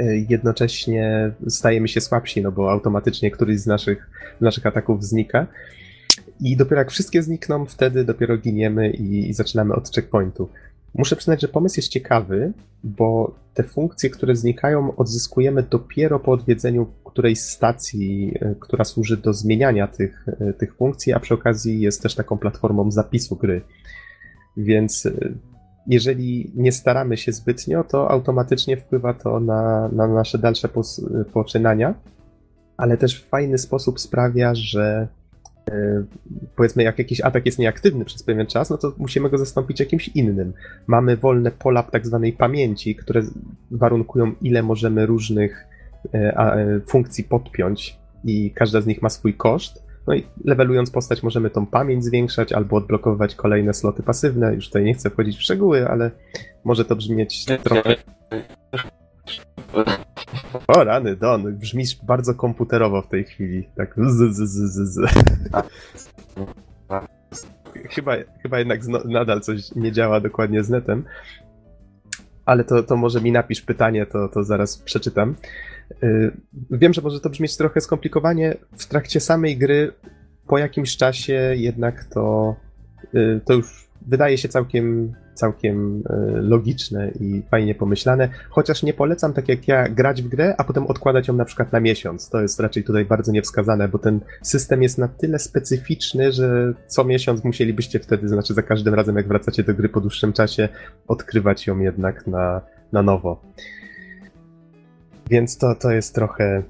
e, 0.01 0.17
jednocześnie 0.17 1.33
stajemy 1.49 1.89
się 1.89 2.01
słabsi, 2.01 2.43
no 2.43 2.53
bo 2.53 2.71
automatycznie 2.71 3.31
któryś 3.31 3.61
z 3.61 3.67
naszych, 3.67 4.11
naszych 4.41 4.67
ataków 4.67 5.05
znika. 5.05 5.47
I 6.41 6.57
dopiero 6.57 6.79
jak 6.79 6.91
wszystkie 6.91 7.23
znikną, 7.23 7.67
wtedy 7.67 8.05
dopiero 8.05 8.39
giniemy 8.39 8.91
i, 8.91 9.31
i 9.31 9.35
zaczynamy 9.35 9.75
od 9.75 9.91
checkpointu. 9.91 10.49
Muszę 10.95 11.17
przyznać, 11.17 11.41
że 11.41 11.49
pomysł 11.49 11.79
jest 11.79 11.89
ciekawy, 11.89 12.53
bo 12.85 13.35
te 13.55 13.63
funkcje, 13.63 14.11
które 14.11 14.37
znikają, 14.37 14.97
odzyskujemy 14.97 15.63
dopiero 15.63 16.21
po 16.21 16.33
odwiedzeniu 16.33 16.87
którejś 17.05 17.41
stacji, 17.41 18.35
e, 18.41 18.55
która 18.61 18.85
służy 18.85 19.17
do 19.17 19.33
zmieniania 19.33 19.89
tych, 19.89 20.27
e, 20.41 20.53
tych 20.53 20.77
funkcji, 20.77 21.13
a 21.13 21.21
przy 21.21 21.35
okazji 21.35 21.81
jest 21.81 22.03
też 22.03 22.15
taką 22.15 22.39
platformą 22.39 22.91
zapisu 22.91 23.37
gry. 23.37 23.63
Więc 24.57 25.07
e, 25.07 25.13
jeżeli 25.87 26.53
nie 26.55 26.73
staramy 26.73 27.17
się 27.17 27.33
zbytnio, 27.33 27.85
to 27.85 28.11
automatycznie 28.11 28.77
wpływa 28.77 29.15
to 29.15 29.41
na, 29.41 29.89
na 29.89 30.09
nasze 30.09 30.39
dalsze 30.39 30.69
poczynania, 31.33 31.95
ale 32.77 32.97
też 32.97 33.23
w 33.23 33.29
fajny 33.29 33.59
sposób 33.59 34.01
sprawia, 34.01 34.55
że 34.55 35.09
powiedzmy, 36.57 36.83
jak 36.83 36.99
jakiś 36.99 37.21
atak 37.21 37.47
jest 37.47 37.59
nieaktywny 37.59 38.05
przez 38.05 38.23
pewien 38.23 38.47
czas, 38.47 38.71
no 38.71 38.79
to 38.79 38.93
musimy 38.99 39.31
go 39.31 39.39
zastąpić 39.39 39.81
jakimś 39.81 40.09
innym. 40.09 40.53
Mamy 40.87 41.17
wolne 41.17 41.51
pola 41.51 41.83
tak 41.83 42.07
zwanej 42.07 42.33
pamięci, 42.33 42.97
które 42.97 43.23
warunkują, 43.71 44.33
ile 44.41 44.63
możemy 44.63 45.07
różnych 45.07 45.67
e, 46.15 46.81
funkcji 46.87 47.25
podpiąć 47.25 47.99
i 48.25 48.51
każda 48.51 48.81
z 48.81 48.87
nich 48.87 49.03
ma 49.03 49.09
swój 49.09 49.35
koszt. 49.35 49.83
No 50.07 50.15
i 50.15 50.27
levelując 50.45 50.91
postać 50.91 51.23
możemy 51.23 51.51
tą 51.51 51.67
pamięć 51.67 52.05
zwiększać 52.05 52.53
albo 52.53 52.77
odblokowywać 52.77 53.35
kolejne 53.35 53.75
sloty 53.75 54.03
pasywne. 54.03 54.55
Już 54.55 54.67
tutaj 54.67 54.85
nie 54.85 54.95
chcę 54.95 55.11
wchodzić 55.11 55.37
w 55.37 55.43
szczegóły, 55.43 55.89
ale 55.89 56.11
może 56.65 56.85
to 56.85 56.97
brzmieć 56.97 57.47
trochę... 57.63 57.97
O 60.67 60.85
rany, 60.85 61.17
Don, 61.17 61.57
brzmisz 61.57 62.05
bardzo 62.05 62.35
komputerowo 62.35 63.03
w 63.03 63.09
tej 63.09 63.25
chwili. 63.25 63.69
Tak 63.77 63.95
z, 63.97 64.35
z, 64.37 64.51
z, 64.51 64.95
z. 64.95 65.11
Chyba, 67.91 68.13
chyba 68.43 68.59
jednak 68.59 68.81
nadal 69.05 69.41
coś 69.41 69.75
nie 69.75 69.93
działa 69.93 70.21
dokładnie 70.21 70.65
z 70.65 70.71
netem. 70.71 71.05
Ale 72.45 72.65
to, 72.65 72.83
to 72.83 72.97
może 72.97 73.21
mi 73.21 73.33
napisz 73.33 73.63
pytanie, 73.63 74.07
to, 74.07 74.29
to 74.29 74.45
zaraz 74.45 74.79
przeczytam. 74.79 75.35
Y, 76.03 76.37
wiem, 76.71 76.93
że 76.93 77.03
może 77.03 77.21
to 77.21 77.31
brzmieć 77.31 77.57
trochę 77.57 77.81
skomplikowanie. 77.81 78.55
W 78.79 78.87
trakcie 78.87 79.21
samej 79.21 79.57
gry 79.57 79.93
po 80.47 80.59
jakimś 80.59 80.97
czasie 80.97 81.55
jednak 81.57 82.05
to, 82.05 82.57
y, 83.15 83.41
to 83.45 83.53
już 83.53 83.89
wydaje 84.07 84.39
się 84.39 84.49
całkiem, 84.49 85.15
całkiem 85.35 85.97
y, 85.97 86.03
logiczne 86.43 87.11
i 87.21 87.43
fajnie 87.51 87.75
pomyślane, 87.75 88.29
chociaż 88.51 88.83
nie 88.83 88.95
polecam 88.95 89.33
tak 89.33 89.49
jak 89.49 89.69
ja 89.69 89.89
grać 89.89 90.23
w 90.23 90.29
grę, 90.29 90.55
a 90.59 90.65
potem 90.65 90.87
odkładać 90.87 91.29
ją 91.29 91.35
na 91.35 91.45
przykład 91.45 91.73
na 91.73 91.81
miesiąc. 91.81 92.29
To 92.29 92.43
jest 92.43 92.61
raczej 92.61 92.85
tutaj 92.85 93.05
bardzo 93.05 93.33
niewskazane, 93.33 93.89
bo 93.89 93.99
ten 93.99 94.21
system 94.43 94.83
jest 94.83 94.99
na 94.99 95.09
tyle 95.09 95.39
specyficzny, 95.39 96.33
że 96.33 96.75
co 96.87 97.05
miesiąc 97.05 97.45
musielibyście 97.45 98.01
wtedy, 98.01 98.29
znaczy 98.29 98.55
za 98.55 98.63
każdym 98.63 98.95
razem 98.95 99.17
jak 99.17 99.29
wracacie 99.29 99.63
do 99.63 99.75
gry 99.75 99.89
po 99.89 100.01
dłuższym 100.01 100.33
czasie, 100.33 100.69
odkrywać 101.09 101.67
ją 101.67 101.79
jednak 101.79 102.27
na, 102.27 102.61
na 102.93 103.03
nowo. 103.03 103.43
Więc 105.31 105.59
to, 105.59 105.75
to 105.75 105.91
jest 105.91 106.15
trochę, 106.15 106.63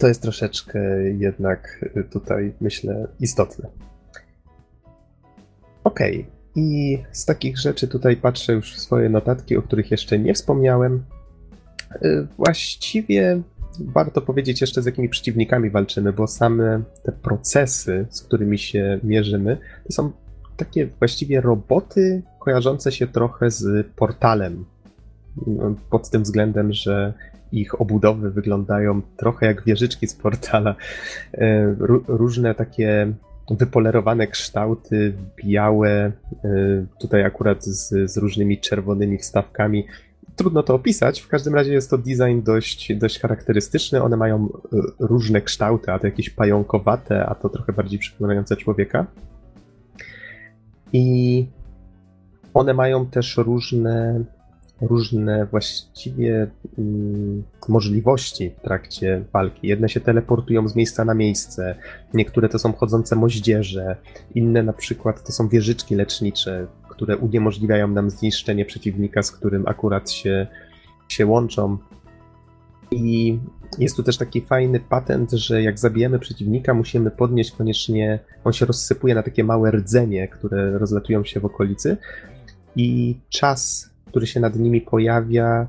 to 0.00 0.08
jest 0.08 0.22
troszeczkę 0.22 0.80
jednak 1.18 1.84
tutaj, 2.10 2.52
myślę, 2.60 3.08
istotne. 3.20 3.91
Okej. 5.84 6.20
Okay. 6.20 6.32
I 6.54 6.98
z 7.12 7.24
takich 7.24 7.58
rzeczy 7.58 7.88
tutaj 7.88 8.16
patrzę 8.16 8.52
już 8.52 8.74
w 8.74 8.80
swoje 8.80 9.08
notatki, 9.08 9.56
o 9.56 9.62
których 9.62 9.90
jeszcze 9.90 10.18
nie 10.18 10.34
wspomniałem. 10.34 11.04
Y, 12.02 12.26
właściwie 12.36 13.42
warto 13.80 14.20
powiedzieć 14.20 14.60
jeszcze, 14.60 14.82
z 14.82 14.86
jakimi 14.86 15.08
przeciwnikami 15.08 15.70
walczymy, 15.70 16.12
bo 16.12 16.26
same 16.26 16.82
te 17.02 17.12
procesy, 17.12 18.06
z 18.10 18.22
którymi 18.22 18.58
się 18.58 19.00
mierzymy, 19.02 19.58
to 19.86 19.92
są 19.92 20.12
takie 20.56 20.86
właściwie 20.86 21.40
roboty 21.40 22.22
kojarzące 22.38 22.92
się 22.92 23.06
trochę 23.06 23.50
z 23.50 23.86
portalem. 23.96 24.64
Pod 25.90 26.10
tym 26.10 26.22
względem, 26.22 26.72
że 26.72 27.12
ich 27.52 27.80
obudowy 27.80 28.30
wyglądają 28.30 29.02
trochę 29.16 29.46
jak 29.46 29.64
wieżyczki 29.64 30.08
z 30.08 30.14
portala. 30.14 30.74
E, 31.34 31.74
różne 32.08 32.54
takie 32.54 33.12
wypolerowane 33.50 34.26
kształty, 34.26 35.14
białe, 35.44 35.90
e, 35.90 36.12
tutaj 37.00 37.24
akurat 37.24 37.64
z, 37.64 38.10
z 38.10 38.16
różnymi 38.16 38.58
czerwonymi 38.58 39.18
wstawkami. 39.18 39.86
Trudno 40.36 40.62
to 40.62 40.74
opisać, 40.74 41.20
w 41.20 41.28
każdym 41.28 41.54
razie 41.54 41.72
jest 41.72 41.90
to 41.90 41.98
design 41.98 42.42
dość, 42.42 42.94
dość 42.94 43.18
charakterystyczny. 43.20 44.02
One 44.02 44.16
mają 44.16 44.46
e, 44.46 44.76
różne 44.98 45.40
kształty, 45.40 45.92
a 45.92 45.98
to 45.98 46.06
jakieś 46.06 46.30
pająkowate, 46.30 47.26
a 47.26 47.34
to 47.34 47.48
trochę 47.48 47.72
bardziej 47.72 47.98
przypominające 47.98 48.56
człowieka. 48.56 49.06
I 50.92 51.46
one 52.54 52.74
mają 52.74 53.06
też 53.06 53.36
różne 53.36 54.24
różne 54.82 55.46
właściwie 55.46 56.50
mm, 56.78 57.42
możliwości 57.68 58.50
w 58.50 58.60
trakcie 58.60 59.24
walki. 59.32 59.68
Jedne 59.68 59.88
się 59.88 60.00
teleportują 60.00 60.68
z 60.68 60.76
miejsca 60.76 61.04
na 61.04 61.14
miejsce, 61.14 61.74
niektóre 62.14 62.48
to 62.48 62.58
są 62.58 62.72
chodzące 62.72 63.16
moździerze, 63.16 63.96
inne 64.34 64.62
na 64.62 64.72
przykład 64.72 65.26
to 65.26 65.32
są 65.32 65.48
wieżyczki 65.48 65.94
lecznicze, 65.94 66.66
które 66.88 67.16
uniemożliwiają 67.16 67.88
nam 67.88 68.10
zniszczenie 68.10 68.64
przeciwnika, 68.64 69.22
z 69.22 69.32
którym 69.32 69.68
akurat 69.68 70.10
się, 70.10 70.46
się 71.08 71.26
łączą. 71.26 71.78
I 72.90 73.38
jest 73.78 73.96
tu 73.96 74.02
też 74.02 74.16
taki 74.16 74.40
fajny 74.40 74.80
patent, 74.80 75.30
że 75.32 75.62
jak 75.62 75.78
zabijemy 75.78 76.18
przeciwnika, 76.18 76.74
musimy 76.74 77.10
podnieść 77.10 77.52
koniecznie, 77.52 78.18
on 78.44 78.52
się 78.52 78.66
rozsypuje 78.66 79.14
na 79.14 79.22
takie 79.22 79.44
małe 79.44 79.70
rdzenie, 79.70 80.28
które 80.28 80.78
rozlatują 80.78 81.24
się 81.24 81.40
w 81.40 81.44
okolicy 81.44 81.96
i 82.76 83.16
czas 83.28 83.91
który 84.12 84.26
się 84.26 84.40
nad 84.40 84.56
nimi 84.56 84.80
pojawia, 84.80 85.68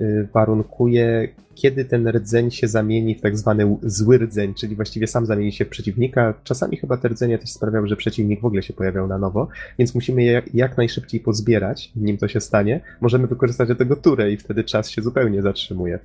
y, 0.00 0.28
warunkuje, 0.34 1.28
kiedy 1.54 1.84
ten 1.84 2.08
rdzeń 2.08 2.50
się 2.50 2.68
zamieni 2.68 3.14
w 3.14 3.20
tak 3.20 3.38
zwany 3.38 3.76
zły 3.82 4.18
rdzeń, 4.18 4.54
czyli 4.54 4.76
właściwie 4.76 5.06
sam 5.06 5.26
zamieni 5.26 5.52
się 5.52 5.64
w 5.64 5.68
przeciwnika. 5.68 6.34
Czasami 6.44 6.76
chyba 6.76 6.96
te 6.96 7.08
rdzenie 7.08 7.38
też 7.38 7.50
sprawiały, 7.50 7.88
że 7.88 7.96
przeciwnik 7.96 8.40
w 8.40 8.44
ogóle 8.44 8.62
się 8.62 8.72
pojawiał 8.72 9.06
na 9.06 9.18
nowo, 9.18 9.48
więc 9.78 9.94
musimy 9.94 10.22
je 10.22 10.42
jak 10.54 10.76
najszybciej 10.76 11.20
pozbierać, 11.20 11.92
nim 11.96 12.18
to 12.18 12.28
się 12.28 12.40
stanie. 12.40 12.80
Możemy 13.00 13.26
wykorzystać 13.26 13.68
do 13.68 13.74
tego 13.74 13.96
turę 13.96 14.32
i 14.32 14.36
wtedy 14.36 14.64
czas 14.64 14.90
się 14.90 15.02
zupełnie 15.02 15.42
zatrzymuje. 15.42 15.98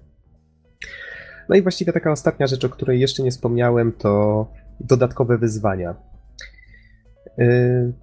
No 1.49 1.55
i 1.55 1.61
właściwie 1.61 1.93
taka 1.93 2.11
ostatnia 2.11 2.47
rzecz, 2.47 2.65
o 2.65 2.69
której 2.69 2.99
jeszcze 2.99 3.23
nie 3.23 3.31
wspomniałem, 3.31 3.91
to 3.91 4.47
dodatkowe 4.79 5.37
wyzwania. 5.37 5.95
Yy, 7.37 7.93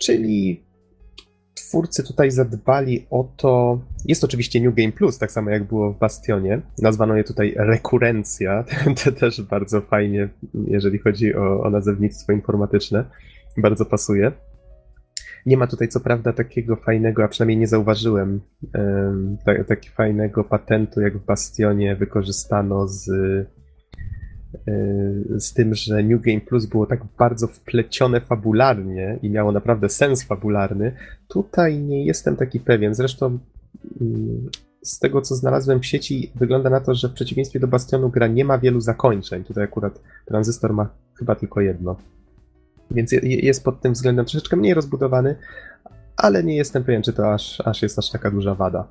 czyli 0.00 0.67
twórcy 1.68 2.04
tutaj 2.04 2.30
zadbali 2.30 3.06
o 3.10 3.32
to. 3.36 3.80
Jest 4.04 4.24
oczywiście 4.24 4.60
New 4.60 4.74
Game 4.74 4.92
Plus, 4.92 5.18
tak 5.18 5.32
samo 5.32 5.50
jak 5.50 5.64
było 5.64 5.92
w 5.92 5.98
Bastionie. 5.98 6.60
Nazwano 6.82 7.16
je 7.16 7.24
tutaj 7.24 7.54
rekurencja. 7.56 8.64
To 9.04 9.12
też 9.12 9.42
bardzo 9.42 9.80
fajnie, 9.80 10.28
jeżeli 10.66 10.98
chodzi 10.98 11.34
o, 11.34 11.62
o 11.62 11.70
nazewnictwo 11.70 12.32
informatyczne. 12.32 13.04
Bardzo 13.56 13.84
pasuje. 13.84 14.32
Nie 15.46 15.56
ma 15.56 15.66
tutaj 15.66 15.88
co 15.88 16.00
prawda 16.00 16.32
takiego 16.32 16.76
fajnego, 16.76 17.24
a 17.24 17.28
przynajmniej 17.28 17.58
nie 17.58 17.66
zauważyłem, 17.66 18.40
takiego 19.66 19.94
fajnego 19.94 20.44
patentu, 20.44 21.00
jak 21.00 21.18
w 21.18 21.24
Bastionie 21.24 21.96
wykorzystano 21.96 22.88
z 22.88 23.10
z 25.38 25.52
tym, 25.52 25.74
że 25.74 26.02
New 26.02 26.22
Game 26.22 26.40
Plus 26.40 26.66
było 26.66 26.86
tak 26.86 27.00
bardzo 27.18 27.46
wplecione 27.46 28.20
fabularnie 28.20 29.18
i 29.22 29.30
miało 29.30 29.52
naprawdę 29.52 29.88
sens 29.88 30.22
fabularny, 30.22 30.92
tutaj 31.28 31.78
nie 31.78 32.04
jestem 32.04 32.36
taki 32.36 32.60
pewien. 32.60 32.94
Zresztą 32.94 33.38
mm, 34.00 34.50
z 34.82 34.98
tego, 34.98 35.22
co 35.22 35.34
znalazłem 35.34 35.80
w 35.80 35.86
sieci, 35.86 36.32
wygląda 36.34 36.70
na 36.70 36.80
to, 36.80 36.94
że 36.94 37.08
w 37.08 37.12
przeciwieństwie 37.12 37.60
do 37.60 37.68
Bastionu 37.68 38.08
gra 38.10 38.26
nie 38.26 38.44
ma 38.44 38.58
wielu 38.58 38.80
zakończeń. 38.80 39.44
Tutaj 39.44 39.64
akurat 39.64 40.00
Transystor 40.26 40.72
ma 40.72 40.88
chyba 41.18 41.34
tylko 41.34 41.60
jedno. 41.60 41.96
Więc 42.90 43.12
jest 43.22 43.64
pod 43.64 43.80
tym 43.80 43.92
względem 43.92 44.24
troszeczkę 44.24 44.56
mniej 44.56 44.74
rozbudowany, 44.74 45.36
ale 46.16 46.44
nie 46.44 46.56
jestem 46.56 46.84
pewien, 46.84 47.02
czy 47.02 47.12
to 47.12 47.34
aż, 47.34 47.60
aż 47.64 47.82
jest 47.82 47.98
aż 47.98 48.10
taka 48.10 48.30
duża 48.30 48.54
wada. 48.54 48.88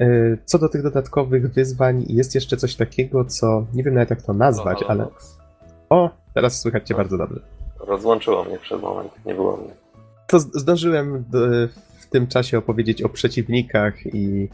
E, 0.00 0.06
co 0.44 0.58
do 0.58 0.68
tych 0.68 0.82
dodatkowych 0.82 1.52
wyzwań, 1.52 2.04
jest 2.08 2.34
jeszcze 2.34 2.56
coś 2.56 2.74
takiego, 2.74 3.24
co 3.24 3.66
nie 3.74 3.82
wiem 3.82 3.94
nawet 3.94 4.10
jak 4.10 4.22
to 4.22 4.32
nazwać, 4.32 4.82
ale. 4.88 5.06
O, 5.90 6.10
teraz 6.34 6.60
słychać 6.60 6.88
Cię 6.88 6.94
no. 6.94 6.98
bardzo 6.98 7.18
dobrze. 7.18 7.40
Rozłączyło 7.80 8.44
mnie 8.44 8.58
przed 8.58 8.82
momentem, 8.82 9.20
nie 9.26 9.34
było 9.34 9.56
mnie. 9.56 9.70
To 10.26 10.40
zdążyłem 10.40 11.24
w 12.00 12.06
tym 12.10 12.26
czasie 12.26 12.58
opowiedzieć 12.58 13.02
o 13.02 13.08
przeciwnikach 13.08 14.06
i, 14.06 14.48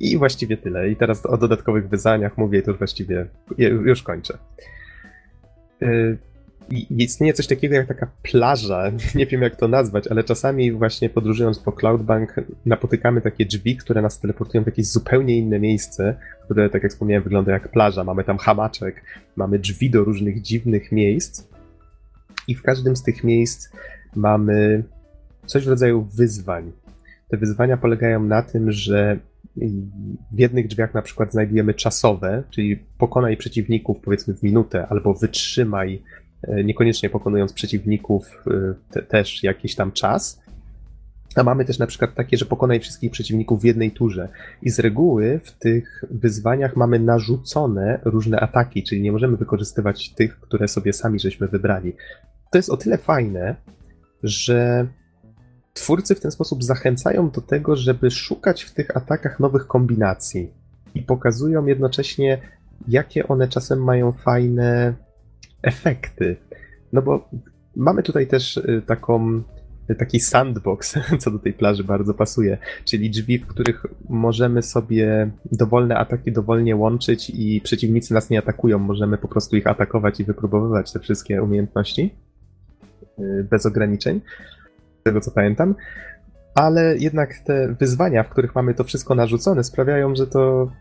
i 0.00 0.18
właściwie 0.18 0.56
tyle. 0.56 0.90
I 0.90 0.96
teraz 0.96 1.26
o 1.26 1.36
dodatkowych 1.36 1.88
wyzwaniach 1.88 2.38
mówię 2.38 2.58
i 2.58 2.62
to 2.62 2.74
właściwie 2.74 3.26
już 3.58 4.02
kończę. 4.02 4.38
Istnieje 6.90 7.32
coś 7.32 7.46
takiego 7.46 7.74
jak 7.74 7.86
taka 7.86 8.10
plaża, 8.22 8.92
nie 9.14 9.26
wiem 9.26 9.42
jak 9.42 9.56
to 9.56 9.68
nazwać, 9.68 10.08
ale 10.08 10.24
czasami 10.24 10.72
właśnie 10.72 11.10
podróżując 11.10 11.58
po 11.58 11.72
Cloudbank 11.72 12.34
napotykamy 12.66 13.20
takie 13.20 13.46
drzwi, 13.46 13.76
które 13.76 14.02
nas 14.02 14.20
teleportują 14.20 14.62
w 14.64 14.66
jakieś 14.66 14.86
zupełnie 14.86 15.38
inne 15.38 15.58
miejsce, 15.58 16.16
które, 16.44 16.70
tak 16.70 16.82
jak 16.82 16.92
wspomniałem, 16.92 17.22
wygląda 17.24 17.52
jak 17.52 17.68
plaża. 17.68 18.04
Mamy 18.04 18.24
tam 18.24 18.38
hamaczek, 18.38 19.04
mamy 19.36 19.58
drzwi 19.58 19.90
do 19.90 20.04
różnych 20.04 20.42
dziwnych 20.42 20.92
miejsc 20.92 21.48
i 22.48 22.54
w 22.54 22.62
każdym 22.62 22.96
z 22.96 23.02
tych 23.02 23.24
miejsc 23.24 23.68
mamy 24.16 24.84
coś 25.46 25.64
w 25.64 25.68
rodzaju 25.68 26.02
wyzwań. 26.02 26.72
Te 27.28 27.36
wyzwania 27.36 27.76
polegają 27.76 28.24
na 28.24 28.42
tym, 28.42 28.72
że 28.72 29.18
w 30.32 30.38
jednych 30.38 30.66
drzwiach 30.66 30.94
na 30.94 31.02
przykład 31.02 31.32
znajdujemy 31.32 31.74
czasowe, 31.74 32.42
czyli 32.50 32.76
pokonaj 32.98 33.36
przeciwników 33.36 34.00
powiedzmy 34.00 34.34
w 34.34 34.42
minutę, 34.42 34.86
albo 34.88 35.14
wytrzymaj 35.14 36.02
niekoniecznie 36.48 37.10
pokonując 37.10 37.52
przeciwników 37.52 38.44
e, 38.46 38.74
te, 38.90 39.02
też 39.02 39.42
jakiś 39.42 39.74
tam 39.74 39.92
czas. 39.92 40.40
A 41.34 41.42
mamy 41.42 41.64
też 41.64 41.78
na 41.78 41.86
przykład 41.86 42.14
takie, 42.14 42.36
że 42.36 42.44
pokonaj 42.44 42.80
wszystkich 42.80 43.10
przeciwników 43.10 43.60
w 43.60 43.64
jednej 43.64 43.90
turze. 43.90 44.28
I 44.62 44.70
z 44.70 44.78
reguły 44.78 45.40
w 45.44 45.52
tych 45.52 46.04
wyzwaniach 46.10 46.76
mamy 46.76 46.98
narzucone 46.98 48.00
różne 48.04 48.40
ataki, 48.40 48.82
czyli 48.82 49.02
nie 49.02 49.12
możemy 49.12 49.36
wykorzystywać 49.36 50.14
tych, 50.14 50.40
które 50.40 50.68
sobie 50.68 50.92
sami 50.92 51.20
żeśmy 51.20 51.48
wybrali. 51.48 51.92
To 52.52 52.58
jest 52.58 52.70
o 52.70 52.76
tyle 52.76 52.98
fajne, 52.98 53.56
że 54.22 54.86
twórcy 55.72 56.14
w 56.14 56.20
ten 56.20 56.30
sposób 56.30 56.64
zachęcają 56.64 57.30
do 57.30 57.40
tego, 57.40 57.76
żeby 57.76 58.10
szukać 58.10 58.62
w 58.62 58.74
tych 58.74 58.96
atakach 58.96 59.40
nowych 59.40 59.66
kombinacji 59.66 60.50
i 60.94 61.02
pokazują 61.02 61.66
jednocześnie, 61.66 62.38
jakie 62.88 63.28
one 63.28 63.48
czasem 63.48 63.84
mają 63.84 64.12
fajne 64.12 64.94
efekty. 65.62 66.36
No 66.92 67.02
bo 67.02 67.28
mamy 67.76 68.02
tutaj 68.02 68.26
też 68.26 68.56
y, 68.56 68.82
taką 68.86 69.42
taki 69.94 70.20
sandbox, 70.20 70.94
co 71.20 71.30
do 71.30 71.38
tej 71.38 71.52
plaży 71.52 71.84
bardzo 71.84 72.14
pasuje, 72.14 72.58
czyli 72.84 73.10
drzwi, 73.10 73.38
w 73.38 73.46
których 73.46 73.86
możemy 74.08 74.62
sobie 74.62 75.30
dowolne 75.52 75.96
ataki 75.96 76.32
dowolnie 76.32 76.76
łączyć 76.76 77.30
i 77.34 77.60
przeciwnicy 77.64 78.14
nas 78.14 78.30
nie 78.30 78.38
atakują, 78.38 78.78
możemy 78.78 79.18
po 79.18 79.28
prostu 79.28 79.56
ich 79.56 79.66
atakować 79.66 80.20
i 80.20 80.24
wypróbowywać 80.24 80.92
te 80.92 81.00
wszystkie 81.00 81.42
umiejętności 81.42 82.14
y, 83.18 83.46
bez 83.50 83.66
ograniczeń, 83.66 84.20
z 85.00 85.02
tego 85.02 85.20
co 85.20 85.30
pamiętam. 85.30 85.74
Ale 86.54 86.96
jednak 86.98 87.38
te 87.38 87.74
wyzwania, 87.80 88.22
w 88.22 88.28
których 88.28 88.54
mamy 88.54 88.74
to 88.74 88.84
wszystko 88.84 89.14
narzucone, 89.14 89.64
sprawiają, 89.64 90.16
że 90.16 90.26
to, 90.26 90.72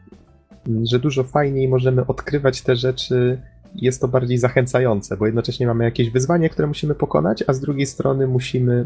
że 0.84 1.00
dużo 1.00 1.24
fajniej 1.24 1.68
możemy 1.68 2.08
odkrywać 2.08 2.62
te 2.62 2.76
rzeczy 2.76 3.42
jest 3.76 4.02
to 4.02 4.08
bardziej 4.08 4.38
zachęcające, 4.38 5.18
bo 5.18 5.26
jednocześnie 5.26 5.68
mamy 5.68 5.84
jakieś 5.84 6.10
wyzwanie, 6.10 6.50
które 6.50 6.68
musimy 6.68 6.96
pokonać, 6.96 7.44
a 7.48 7.54
z 7.54 7.60
drugiej 7.60 7.86
strony 7.86 8.28
musimy, 8.28 8.86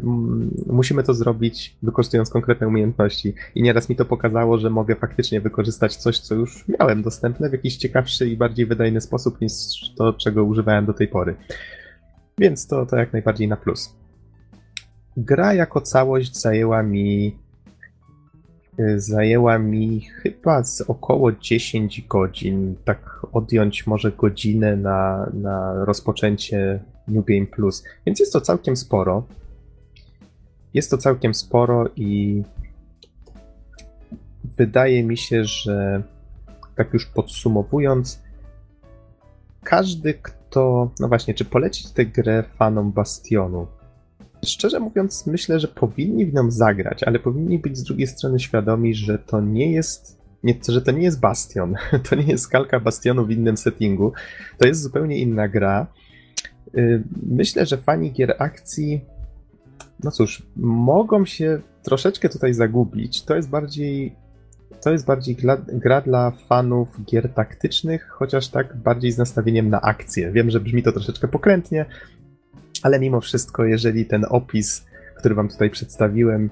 musimy 0.67 1.03
to 1.03 1.13
zrobić 1.13 1.77
wykorzystując 1.83 2.29
konkretne 2.29 2.67
umiejętności. 2.67 3.33
I 3.55 3.63
nieraz 3.63 3.89
mi 3.89 3.95
to 3.95 4.05
pokazało, 4.05 4.57
że 4.57 4.69
mogę 4.69 4.95
faktycznie 4.95 5.41
wykorzystać 5.41 5.95
coś, 5.95 6.19
co 6.19 6.35
już 6.35 6.65
miałem 6.67 7.03
dostępne 7.03 7.49
w 7.49 7.53
jakiś 7.53 7.77
ciekawszy 7.77 8.29
i 8.29 8.37
bardziej 8.37 8.65
wydajny 8.65 9.01
sposób 9.01 9.41
niż 9.41 9.53
to, 9.97 10.13
czego 10.13 10.43
używałem 10.43 10.85
do 10.85 10.93
tej 10.93 11.07
pory. 11.07 11.35
Więc 12.37 12.67
to, 12.67 12.85
to 12.85 12.95
jak 12.95 13.13
najbardziej 13.13 13.47
na 13.47 13.57
plus. 13.57 13.95
Gra 15.17 15.53
jako 15.53 15.81
całość 15.81 16.41
zajęła 16.41 16.83
mi 16.83 17.42
zajęła 18.95 19.59
mi 19.59 20.01
chyba 20.01 20.63
z 20.63 20.81
około 20.81 21.31
10 21.31 22.01
godzin, 22.01 22.75
tak 22.85 23.25
odjąć 23.31 23.87
może 23.87 24.11
godzinę 24.11 24.77
na, 24.77 25.29
na 25.33 25.85
rozpoczęcie 25.85 26.79
New 27.07 27.25
Game 27.25 27.45
Plus, 27.45 27.83
więc 28.05 28.19
jest 28.19 28.33
to 28.33 28.41
całkiem 28.41 28.75
sporo. 28.75 29.23
Jest 30.73 30.91
to 30.91 30.97
całkiem 30.97 31.33
sporo 31.33 31.89
i 31.95 32.43
wydaje 34.57 35.03
mi 35.03 35.17
się, 35.17 35.45
że 35.45 36.03
tak 36.75 36.93
już 36.93 37.05
podsumowując, 37.05 38.23
każdy, 39.63 40.13
kto. 40.13 40.91
No 40.99 41.07
właśnie, 41.07 41.33
czy 41.33 41.45
polecić 41.45 41.91
tę 41.91 42.05
grę 42.05 42.43
fanom 42.57 42.91
Bastionu? 42.91 43.67
Szczerze 44.43 44.79
mówiąc, 44.79 45.27
myślę, 45.27 45.59
że 45.59 45.67
powinni 45.67 46.25
w 46.25 46.33
nią 46.33 46.51
zagrać, 46.51 47.03
ale 47.03 47.19
powinni 47.19 47.59
być 47.59 47.77
z 47.77 47.83
drugiej 47.83 48.07
strony 48.07 48.39
świadomi, 48.39 48.95
że 48.95 49.19
to 49.19 49.41
nie 49.41 49.71
jest. 49.71 50.23
Nie, 50.43 50.55
że 50.69 50.81
to 50.81 50.91
nie 50.91 51.03
jest 51.03 51.19
Bastion. 51.19 51.75
To 52.09 52.15
nie 52.15 52.23
jest 52.23 52.47
kalka 52.47 52.79
Bastionu 52.79 53.25
w 53.25 53.31
innym 53.31 53.57
settingu. 53.57 54.13
To 54.57 54.67
jest 54.67 54.81
zupełnie 54.81 55.17
inna 55.17 55.47
gra. 55.47 55.87
Y, 56.77 57.03
myślę, 57.25 57.65
że 57.65 57.77
fani 57.77 58.11
gier 58.11 58.35
akcji. 58.39 59.01
No 60.03 60.11
cóż, 60.11 60.43
mogą 60.55 61.25
się 61.25 61.59
troszeczkę 61.83 62.29
tutaj 62.29 62.53
zagubić. 62.53 63.23
To 63.23 63.35
jest 63.35 63.49
bardziej. 63.49 64.15
To 64.83 64.91
jest 64.91 65.05
bardziej 65.05 65.35
gra, 65.35 65.57
gra 65.67 66.01
dla 66.01 66.31
fanów 66.31 67.05
gier 67.05 67.33
taktycznych, 67.33 68.07
chociaż 68.09 68.47
tak 68.47 68.77
bardziej 68.77 69.11
z 69.11 69.17
nastawieniem 69.17 69.69
na 69.69 69.81
akcję. 69.81 70.31
Wiem, 70.31 70.49
że 70.49 70.59
brzmi 70.59 70.83
to 70.83 70.91
troszeczkę 70.91 71.27
pokrętnie, 71.27 71.85
ale 72.83 72.99
mimo 72.99 73.21
wszystko, 73.21 73.65
jeżeli 73.65 74.05
ten 74.05 74.25
opis, 74.29 74.85
który 75.17 75.35
wam 75.35 75.49
tutaj 75.49 75.69
przedstawiłem, 75.69 76.49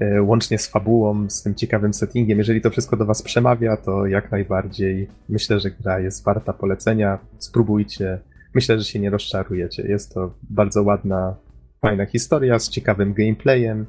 e, 0.00 0.22
łącznie 0.22 0.58
z 0.58 0.68
fabułą, 0.68 1.30
z 1.30 1.42
tym 1.42 1.54
ciekawym 1.54 1.94
settingiem, 1.94 2.38
jeżeli 2.38 2.60
to 2.60 2.70
wszystko 2.70 2.96
do 2.96 3.06
was 3.06 3.22
przemawia, 3.22 3.76
to 3.76 4.06
jak 4.06 4.30
najbardziej 4.30 5.08
myślę, 5.28 5.60
że 5.60 5.70
gra 5.70 6.00
jest 6.00 6.24
warta 6.24 6.52
polecenia. 6.52 7.18
Spróbujcie. 7.38 8.18
Myślę, 8.54 8.78
że 8.78 8.84
się 8.84 8.98
nie 8.98 9.10
rozczarujecie. 9.10 9.82
Jest 9.82 10.14
to 10.14 10.34
bardzo 10.50 10.82
ładna, 10.82 11.36
fajna 11.80 12.06
historia 12.06 12.58
z 12.58 12.68
ciekawym 12.68 13.14
gameplayem, 13.14 13.86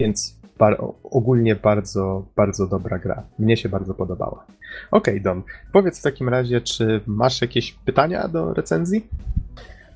więc 0.00 0.40
bar 0.58 0.84
ogólnie 1.02 1.56
bardzo, 1.56 2.26
bardzo 2.36 2.66
dobra 2.66 2.98
gra. 2.98 3.22
Mnie 3.38 3.56
się 3.56 3.68
bardzo 3.68 3.94
podobała. 3.94 4.46
Okej, 4.90 5.14
okay, 5.14 5.20
Don, 5.20 5.42
powiedz 5.72 5.98
w 5.98 6.02
takim 6.02 6.28
razie, 6.28 6.60
czy 6.60 7.00
masz 7.06 7.42
jakieś 7.42 7.72
pytania 7.72 8.28
do 8.28 8.54
recenzji? 8.54 9.06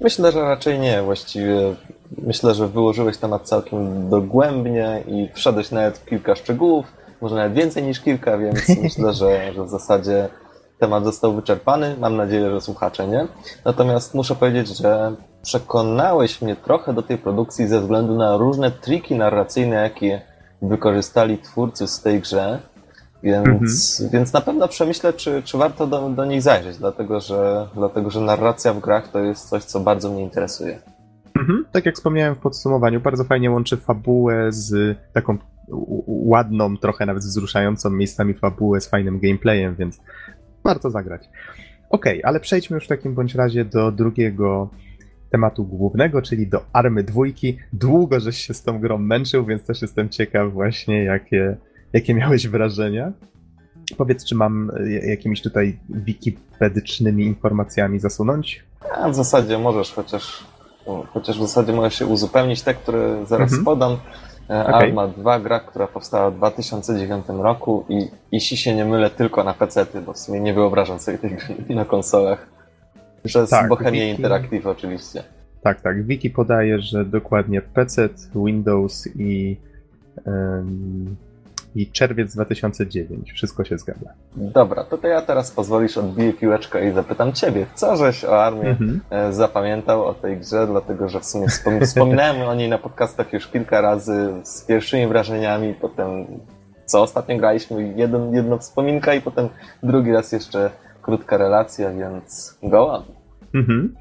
Myślę, 0.00 0.32
że 0.32 0.40
raczej 0.40 0.78
nie. 0.78 1.02
Właściwie 1.02 1.74
myślę, 2.18 2.54
że 2.54 2.68
wyłożyłeś 2.68 3.18
temat 3.18 3.42
całkiem 3.42 4.10
dogłębnie 4.10 5.02
i 5.06 5.28
wszedłeś 5.34 5.70
nawet 5.70 5.98
w 5.98 6.04
kilka 6.04 6.36
szczegółów, 6.36 6.86
może 7.20 7.36
nawet 7.36 7.52
więcej 7.52 7.82
niż 7.82 8.00
kilka, 8.00 8.38
więc 8.38 8.68
myślę, 8.82 9.12
że, 9.12 9.52
że 9.52 9.64
w 9.64 9.68
zasadzie 9.68 10.28
temat 10.78 11.04
został 11.04 11.32
wyczerpany. 11.32 11.96
Mam 12.00 12.16
nadzieję, 12.16 12.50
że 12.50 12.60
słuchacze 12.60 13.08
nie. 13.08 13.26
Natomiast 13.64 14.14
muszę 14.14 14.34
powiedzieć, 14.34 14.78
że 14.78 15.14
przekonałeś 15.42 16.42
mnie 16.42 16.56
trochę 16.56 16.92
do 16.92 17.02
tej 17.02 17.18
produkcji 17.18 17.68
ze 17.68 17.80
względu 17.80 18.16
na 18.16 18.36
różne 18.36 18.70
triki 18.70 19.14
narracyjne, 19.14 19.76
jakie 19.76 20.22
wykorzystali 20.62 21.38
twórcy 21.38 21.86
z 21.86 22.02
tej 22.02 22.20
grze. 22.20 22.58
Więc, 23.22 24.00
mhm. 24.00 24.10
więc 24.12 24.32
na 24.32 24.40
pewno 24.40 24.68
przemyślę, 24.68 25.12
czy, 25.12 25.42
czy 25.42 25.58
warto 25.58 25.86
do, 25.86 26.10
do 26.10 26.24
nich 26.24 26.42
zajrzeć, 26.42 26.76
dlatego 26.76 27.20
że, 27.20 27.68
dlatego 27.74 28.10
że 28.10 28.20
narracja 28.20 28.74
w 28.74 28.80
grach 28.80 29.08
to 29.08 29.18
jest 29.18 29.48
coś, 29.48 29.64
co 29.64 29.80
bardzo 29.80 30.12
mnie 30.12 30.22
interesuje. 30.22 30.78
Mhm. 31.38 31.64
Tak 31.72 31.86
jak 31.86 31.94
wspomniałem 31.94 32.34
w 32.34 32.38
podsumowaniu, 32.38 33.00
bardzo 33.00 33.24
fajnie 33.24 33.50
łączy 33.50 33.76
fabułę 33.76 34.52
z 34.52 34.98
taką 35.12 35.38
ładną, 36.06 36.76
trochę 36.76 37.06
nawet 37.06 37.22
wzruszającą 37.22 37.90
miejscami 37.90 38.34
fabułę 38.34 38.80
z 38.80 38.88
fajnym 38.88 39.18
gameplayem, 39.20 39.74
więc 39.74 40.00
warto 40.64 40.90
zagrać. 40.90 41.28
Okej, 41.90 42.20
okay, 42.20 42.28
ale 42.28 42.40
przejdźmy 42.40 42.74
już 42.74 42.84
w 42.84 42.88
takim 42.88 43.14
bądź 43.14 43.34
razie 43.34 43.64
do 43.64 43.92
drugiego 43.92 44.70
tematu 45.30 45.64
głównego, 45.64 46.22
czyli 46.22 46.46
do 46.46 46.64
Army 46.72 47.02
Dwójki. 47.02 47.58
Długo 47.72 48.20
żeś 48.20 48.36
się 48.36 48.54
z 48.54 48.62
tą 48.62 48.78
grą 48.78 48.98
męczył, 48.98 49.44
więc 49.44 49.66
też 49.66 49.82
jestem 49.82 50.08
ciekaw 50.08 50.52
właśnie, 50.52 51.04
jakie, 51.04 51.56
Jakie 51.92 52.14
miałeś 52.14 52.48
wrażenia? 52.48 53.12
Powiedz, 53.96 54.24
czy 54.24 54.34
mam 54.34 54.70
e, 54.70 54.88
jakimiś 54.88 55.42
tutaj 55.42 55.78
wikipedycznymi 55.88 57.24
informacjami 57.24 57.98
zasunąć? 57.98 58.64
A 58.94 59.08
w 59.08 59.14
zasadzie 59.14 59.58
możesz, 59.58 59.92
chociaż, 59.92 60.44
chociaż 61.08 61.38
w 61.38 61.42
zasadzie 61.42 61.72
możesz 61.72 61.94
się 61.94 62.06
uzupełnić 62.06 62.62
te, 62.62 62.74
które 62.74 63.26
zaraz 63.26 63.52
mhm. 63.52 63.64
podam. 63.64 63.96
E, 64.50 64.66
okay. 64.66 64.74
Arma 64.74 65.08
2, 65.08 65.40
gra, 65.40 65.60
która 65.60 65.86
powstała 65.86 66.30
w 66.30 66.36
2009 66.36 67.26
roku 67.28 67.84
i 67.88 68.08
jeśli 68.32 68.56
się 68.56 68.74
nie 68.74 68.84
mylę, 68.84 69.10
tylko 69.10 69.44
na 69.44 69.54
PC, 69.54 69.86
bo 70.06 70.12
w 70.12 70.18
sumie 70.18 70.40
nie 70.40 70.54
wyobrażam 70.54 70.98
sobie 70.98 71.18
tej 71.18 71.30
gry 71.30 71.74
na 71.74 71.84
konsolach. 71.84 72.46
Przez 73.24 73.50
tak, 73.50 73.68
Bohemia 73.68 74.00
Wiki... 74.00 74.16
Interactive 74.16 74.66
oczywiście. 74.66 75.22
Tak, 75.62 75.80
tak. 75.80 76.06
Wiki 76.06 76.30
podaje, 76.30 76.80
że 76.80 77.04
dokładnie 77.04 77.62
PC, 77.62 78.08
Windows 78.34 79.08
i 79.16 79.56
um, 80.26 81.16
i 81.76 81.90
czerwiec 81.90 82.34
2009. 82.34 83.32
Wszystko 83.32 83.64
się 83.64 83.78
zgadza. 83.78 84.12
Dobra, 84.36 84.84
to, 84.84 84.98
to 84.98 85.08
ja 85.08 85.22
teraz 85.22 85.50
pozwolisz 85.50 85.98
odbiję 85.98 86.32
piłeczkę 86.32 86.88
i 86.88 86.92
zapytam 86.92 87.32
Ciebie, 87.32 87.66
co 87.74 87.96
żeś 87.96 88.24
o 88.24 88.44
armii 88.44 88.66
mhm. 88.66 89.00
E, 89.10 89.32
zapamiętał 89.32 90.04
o 90.04 90.14
tej 90.14 90.36
grze, 90.36 90.66
dlatego 90.66 91.08
że 91.08 91.20
w 91.20 91.24
sumie 91.24 91.46
wspominałem 91.86 92.48
o 92.48 92.54
niej 92.54 92.68
na 92.68 92.78
podcastach 92.78 93.32
już 93.32 93.48
kilka 93.48 93.80
razy 93.80 94.32
z 94.42 94.64
pierwszymi 94.64 95.06
wrażeniami, 95.06 95.74
potem 95.80 96.26
co 96.86 97.02
ostatnio 97.02 97.38
graliśmy, 97.38 97.92
jeden, 97.96 98.34
jedna 98.34 98.58
wspominka 98.58 99.14
i 99.14 99.20
potem 99.20 99.48
drugi 99.82 100.12
raz 100.12 100.32
jeszcze 100.32 100.70
krótka 101.02 101.36
relacja, 101.36 101.92
więc 101.92 102.58
go 102.62 102.92
on. 102.92 103.02
Mhm. 103.54 103.94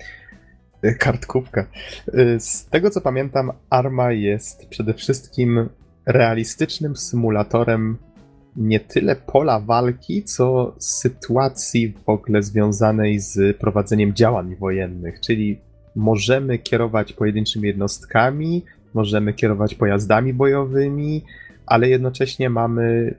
E, 0.81 0.93
kartkówka. 0.93 1.65
E, 2.13 2.39
z 2.39 2.65
tego 2.65 2.89
co 2.89 3.01
pamiętam, 3.01 3.51
Arma 3.69 4.11
jest 4.11 4.67
przede 4.69 4.93
wszystkim 4.93 5.69
realistycznym 6.05 6.95
symulatorem 6.95 7.97
nie 8.55 8.79
tyle 8.79 9.15
pola 9.15 9.59
walki, 9.59 10.23
co 10.23 10.75
sytuacji 10.79 11.93
w 12.05 12.09
ogóle 12.09 12.43
związanej 12.43 13.19
z 13.19 13.57
prowadzeniem 13.57 14.13
działań 14.13 14.55
wojennych, 14.55 15.19
czyli 15.19 15.59
możemy 15.95 16.59
kierować 16.59 17.13
pojedynczymi 17.13 17.67
jednostkami, 17.67 18.63
możemy 18.93 19.33
kierować 19.33 19.75
pojazdami 19.75 20.33
bojowymi, 20.33 21.23
ale 21.65 21.89
jednocześnie 21.89 22.49
mamy 22.49 23.15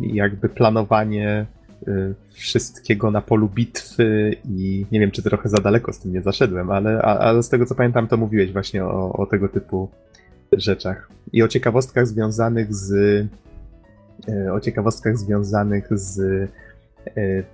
jakby 0.00 0.48
planowanie 0.48 1.46
y, 1.88 2.14
wszystkiego 2.32 3.10
na 3.10 3.22
polu 3.22 3.48
bitwy 3.48 4.36
i 4.44 4.86
nie 4.92 5.00
wiem, 5.00 5.10
czy 5.10 5.22
trochę 5.22 5.48
za 5.48 5.58
daleko 5.58 5.92
z 5.92 5.98
tym 5.98 6.12
nie 6.12 6.22
zaszedłem, 6.22 6.70
ale, 6.70 7.02
ale 7.02 7.42
z 7.42 7.48
tego 7.48 7.66
co 7.66 7.74
pamiętam, 7.74 8.08
to 8.08 8.16
mówiłeś 8.16 8.52
właśnie 8.52 8.84
o, 8.84 9.12
o 9.12 9.26
tego 9.26 9.48
typu 9.48 9.88
rzeczach. 10.52 11.08
I 11.32 11.42
o 11.42 11.48
ciekawostkach 11.48 12.06
związanych 12.06 12.74
z 12.74 13.26
o 14.54 14.60
ciekawostkach 14.60 15.18
związanych 15.18 15.98
z 15.98 16.50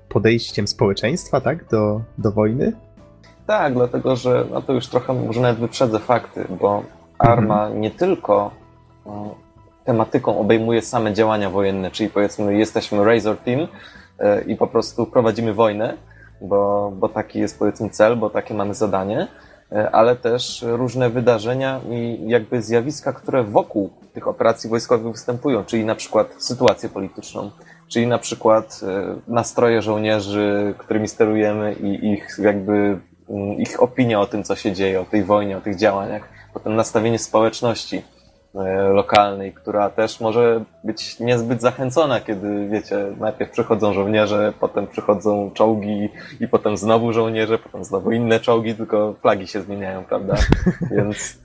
podejściem 0.09 0.69
społeczeństwa, 0.69 1.41
tak, 1.41 1.69
do, 1.69 2.01
do 2.19 2.33
wojny. 2.33 2.73
Tak, 3.47 3.75
dlatego 3.75 4.17
że 4.17 4.45
no 4.51 4.63
to 4.63 4.73
już 4.73 4.87
trochę 4.87 5.13
może 5.13 5.41
nawet 5.41 5.61
wyprzedzę 5.61 5.99
fakty, 5.99 6.45
bo 6.61 6.83
Arma 7.19 7.65
mhm. 7.65 7.81
nie 7.81 7.91
tylko 7.91 8.51
tematyką 9.85 10.39
obejmuje 10.39 10.83
same 10.83 11.15
działania 11.15 11.51
wojenne, 11.51 11.91
czyli 11.91 12.11
powiedzmy 12.11 12.59
jesteśmy 12.59 13.05
Razor 13.05 13.37
Team 13.37 13.69
e, 14.19 14.43
i 14.43 14.57
po 14.57 14.67
prostu 14.67 15.07
prowadzimy 15.07 15.55
wojnę, 15.55 15.97
bo, 16.41 16.93
bo 16.97 17.09
taki 17.09 17.39
jest 17.39 17.59
powiedzmy 17.59 17.91
cel, 17.91 18.17
bo 18.17 18.31
takie 18.31 18.55
mamy 18.55 18.75
zadanie, 18.75 19.21
e, 19.21 19.27
ale 19.93 20.17
też 20.17 20.65
różne 20.69 21.11
wydarzenia 21.11 21.81
i 21.91 22.19
jakby 22.27 22.63
zjawiska, 22.63 23.13
które 23.13 23.45
wokół 23.45 23.91
tych 24.15 24.29
operacji 24.29 24.71
wojskowych 24.71 25.13
występują, 25.13 25.65
czyli 25.65 25.85
na 25.85 25.95
przykład 25.95 26.35
sytuację 26.39 26.89
polityczną, 26.89 27.51
czyli 27.89 28.07
na 28.07 28.19
przykład 28.19 28.81
e, 28.83 29.15
nastroje 29.29 29.83
żołnierzy, 29.83 30.75
którymi 30.79 31.09
sterujemy 31.09 31.73
i 31.73 32.13
ich 32.13 32.39
jakby 32.43 32.73
mm, 33.31 33.59
ich 33.59 33.83
opinia 33.83 34.21
o 34.21 34.27
tym, 34.27 34.45
co 34.45 34.57
się 34.57 34.73
dzieje, 34.73 35.01
o 35.01 35.05
tej 35.05 35.25
wojnie, 35.25 35.59
o 35.59 35.61
tych 35.61 35.77
działaniach, 35.77 36.29
potem 36.55 36.77
nastawienie 36.77 37.19
społeczności. 37.19 37.97
E, 37.97 38.18
lokalnej, 38.93 39.53
która 39.53 39.91
też 39.91 40.21
może 40.21 40.65
być 40.85 41.21
niezbyt 41.21 41.61
zachęcona, 41.61 42.21
kiedy 42.21 42.69
wiecie, 42.69 43.07
najpierw 43.21 43.51
przychodzą 43.51 43.93
żołnierze, 43.93 44.53
potem 44.61 44.87
przychodzą 44.87 45.51
czołgi 45.55 46.09
i 46.41 46.49
potem 46.49 46.77
znowu 46.77 47.13
żołnierze, 47.13 47.59
potem 47.59 47.85
znowu 47.85 48.13
inne 48.13 48.41
czołgi, 48.41 48.75
tylko 48.75 49.15
flagi 49.23 49.47
się 49.47 49.63
zmieniają, 49.63 50.05
prawda? 50.05 50.35
Więc, 50.97 51.39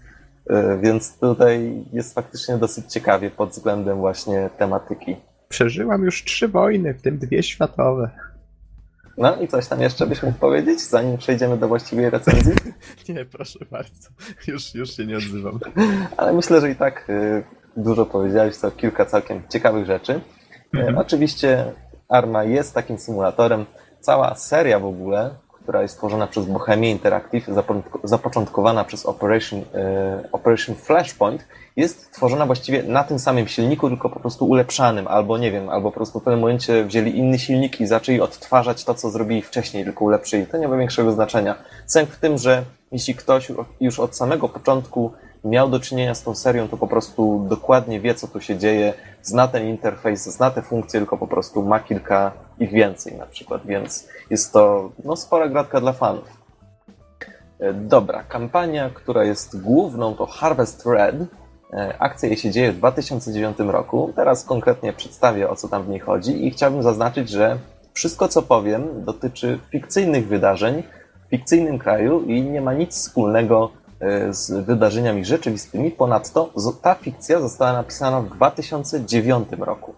e, 0.49 0.77
więc 0.81 1.19
tutaj 1.19 1.83
jest 1.93 2.15
faktycznie 2.15 2.57
dosyć 2.57 2.93
ciekawie 2.93 3.31
pod 3.31 3.49
względem 3.49 3.97
właśnie 3.97 4.49
tematyki. 4.57 5.15
Przeżyłam 5.49 6.03
już 6.03 6.23
trzy 6.23 6.47
wojny, 6.47 6.93
w 6.93 7.01
tym 7.01 7.17
dwie 7.17 7.43
światowe. 7.43 8.09
No 9.17 9.35
i 9.35 9.47
coś 9.47 9.67
tam 9.67 9.81
jeszcze 9.81 10.07
byś 10.07 10.23
mógł 10.23 10.37
powiedzieć, 10.37 10.81
zanim 10.81 11.17
przejdziemy 11.17 11.57
do 11.57 11.67
właściwej 11.67 12.09
recenzji? 12.09 12.53
nie, 13.09 13.25
proszę 13.25 13.59
bardzo. 13.71 14.09
Już, 14.47 14.75
już 14.75 14.95
się 14.95 15.05
nie 15.05 15.17
odzywam. 15.17 15.59
Ale 16.17 16.33
myślę, 16.33 16.61
że 16.61 16.71
i 16.71 16.75
tak 16.75 17.09
y, 17.09 17.43
dużo 17.77 18.05
powiedziałeś, 18.05 18.57
to 18.57 18.71
kilka 18.71 19.05
całkiem 19.05 19.41
ciekawych 19.49 19.85
rzeczy. 19.85 20.11
Y, 20.13 20.79
mhm. 20.79 20.97
Oczywiście 20.97 21.65
Arma 22.09 22.43
jest 22.43 22.73
takim 22.73 22.97
symulatorem. 22.97 23.65
Cała 23.99 24.35
seria 24.35 24.79
w 24.79 24.85
ogóle 24.85 25.43
która 25.63 25.81
jest 25.81 25.97
tworzona 25.97 26.27
przez 26.27 26.45
Bohemia 26.45 26.89
Interactive, 26.89 27.49
zapoczątkowana 28.03 28.83
przez 28.83 29.05
Operation, 29.05 29.59
e, 29.73 30.23
Operation 30.31 30.75
Flashpoint, 30.75 31.45
jest 31.75 32.11
tworzona 32.11 32.45
właściwie 32.45 32.83
na 32.83 33.03
tym 33.03 33.19
samym 33.19 33.47
silniku, 33.47 33.89
tylko 33.89 34.09
po 34.09 34.19
prostu 34.19 34.45
ulepszanym, 34.45 35.07
albo 35.07 35.37
nie 35.37 35.51
wiem, 35.51 35.69
albo 35.69 35.91
po 35.91 35.95
prostu 35.95 36.19
w 36.19 36.23
pewnym 36.23 36.39
momencie 36.39 36.85
wzięli 36.85 37.17
inny 37.17 37.39
silnik 37.39 37.81
i 37.81 37.87
zaczęli 37.87 38.21
odtwarzać 38.21 38.83
to, 38.83 38.93
co 38.93 39.09
zrobili 39.09 39.41
wcześniej, 39.41 39.83
tylko 39.83 40.05
ulepszyli. 40.05 40.47
To 40.47 40.57
nie 40.57 40.67
ma 40.67 40.77
większego 40.77 41.11
znaczenia. 41.11 41.55
Sęk 41.85 42.09
w 42.09 42.19
tym, 42.19 42.37
że 42.37 42.63
jeśli 42.91 43.15
ktoś 43.15 43.51
już 43.81 43.99
od 43.99 44.17
samego 44.17 44.49
początku 44.49 45.11
miał 45.43 45.69
do 45.69 45.79
czynienia 45.79 46.15
z 46.15 46.23
tą 46.23 46.35
serią, 46.35 46.67
to 46.67 46.77
po 46.77 46.87
prostu 46.87 47.45
dokładnie 47.49 47.99
wie, 47.99 48.15
co 48.15 48.27
tu 48.27 48.41
się 48.41 48.57
dzieje, 48.57 48.93
zna 49.21 49.47
ten 49.47 49.67
interfejs, 49.67 50.23
zna 50.23 50.51
te 50.51 50.61
funkcje, 50.61 50.99
tylko 50.99 51.17
po 51.17 51.27
prostu 51.27 51.63
ma 51.63 51.79
kilka 51.79 52.31
ich 52.59 52.71
więcej 52.71 53.17
na 53.17 53.25
przykład, 53.25 53.65
więc 53.65 54.07
jest 54.29 54.53
to 54.53 54.91
no, 55.03 55.15
spora 55.15 55.49
gratka 55.49 55.81
dla 55.81 55.93
fanów. 55.93 56.43
E, 57.59 57.73
dobra, 57.73 58.23
kampania, 58.23 58.89
która 58.93 59.23
jest 59.23 59.61
główną, 59.61 60.15
to 60.15 60.25
Harvest 60.25 60.85
Red. 60.85 61.15
E, 61.73 61.95
akcja 61.99 62.29
jej 62.29 62.37
się 62.37 62.51
dzieje 62.51 62.71
w 62.71 62.77
2009 62.77 63.57
roku. 63.59 64.13
Teraz 64.15 64.43
konkretnie 64.45 64.93
przedstawię, 64.93 65.49
o 65.49 65.55
co 65.55 65.67
tam 65.67 65.83
w 65.83 65.89
niej 65.89 65.99
chodzi 65.99 66.47
i 66.47 66.51
chciałbym 66.51 66.83
zaznaczyć, 66.83 67.29
że 67.29 67.57
wszystko, 67.93 68.27
co 68.27 68.41
powiem, 68.41 69.05
dotyczy 69.05 69.59
fikcyjnych 69.71 70.27
wydarzeń 70.27 70.83
w 71.27 71.29
fikcyjnym 71.29 71.79
kraju 71.79 72.21
i 72.21 72.41
nie 72.41 72.61
ma 72.61 72.73
nic 72.73 72.95
wspólnego 72.95 73.71
E, 74.03 74.33
z 74.33 74.65
wydarzeniami 74.65 75.25
rzeczywistymi. 75.25 75.91
Ponadto 75.91 76.53
ta 76.81 76.95
fikcja 76.95 77.39
została 77.39 77.73
napisana 77.73 78.21
w 78.21 78.29
2009 78.35 79.47
roku. 79.59 79.93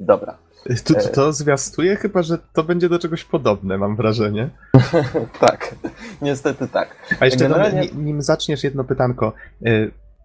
Dobra. 0.00 0.38
To, 0.84 0.98
e, 0.98 1.08
to 1.08 1.32
zwiastuje 1.32 1.96
chyba, 1.96 2.22
że 2.22 2.38
to 2.52 2.64
będzie 2.64 2.88
do 2.88 2.98
czegoś 2.98 3.24
podobne, 3.24 3.78
mam 3.78 3.96
wrażenie. 3.96 4.50
tak, 5.40 5.74
niestety 6.22 6.68
tak. 6.68 6.96
A 7.20 7.24
jeszcze 7.24 7.44
Generalnie... 7.44 7.88
no, 7.94 8.00
nim 8.00 8.22
zaczniesz 8.22 8.64
jedno 8.64 8.84
pytanko. 8.84 9.32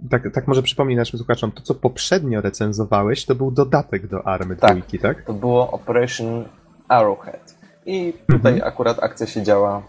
E, 0.05 0.09
tak, 0.09 0.33
tak 0.33 0.47
może 0.47 0.63
przypomnij 0.63 0.97
naszym 0.97 1.19
słuchaczom, 1.19 1.51
to 1.51 1.61
co 1.61 1.75
poprzednio 1.75 2.41
recenzowałeś, 2.41 3.25
to 3.25 3.35
był 3.35 3.51
dodatek 3.51 4.07
do 4.07 4.27
Army 4.27 4.55
tak, 4.55 4.71
Trójki, 4.71 4.99
tak? 4.99 5.23
to 5.23 5.33
było 5.33 5.71
Operation 5.71 6.45
Arrowhead. 6.87 7.57
I 7.85 8.13
tutaj 8.31 8.53
mhm. 8.53 8.73
akurat 8.73 9.03
akcja 9.03 9.27
się 9.27 9.43
działa 9.43 9.83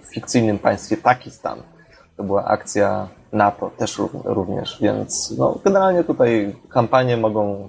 w 0.00 0.14
fikcyjnym 0.14 0.58
państwie 0.58 0.96
Pakistan. 0.96 1.62
To 2.16 2.24
była 2.24 2.44
akcja 2.44 3.08
NATO 3.32 3.70
też 3.70 4.00
również, 4.24 4.78
więc 4.80 5.34
no, 5.38 5.58
generalnie 5.64 6.04
tutaj 6.04 6.56
kampanie 6.68 7.16
mogą 7.16 7.68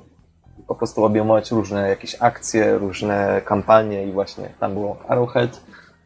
po 0.67 0.75
prostu 0.75 1.03
obejmować 1.05 1.51
różne 1.51 1.89
jakieś 1.89 2.15
akcje, 2.19 2.77
różne 2.77 3.41
kampanie 3.45 4.07
i 4.07 4.11
właśnie 4.11 4.49
tam 4.59 4.73
było 4.73 4.97
Arrowhead 5.07 5.61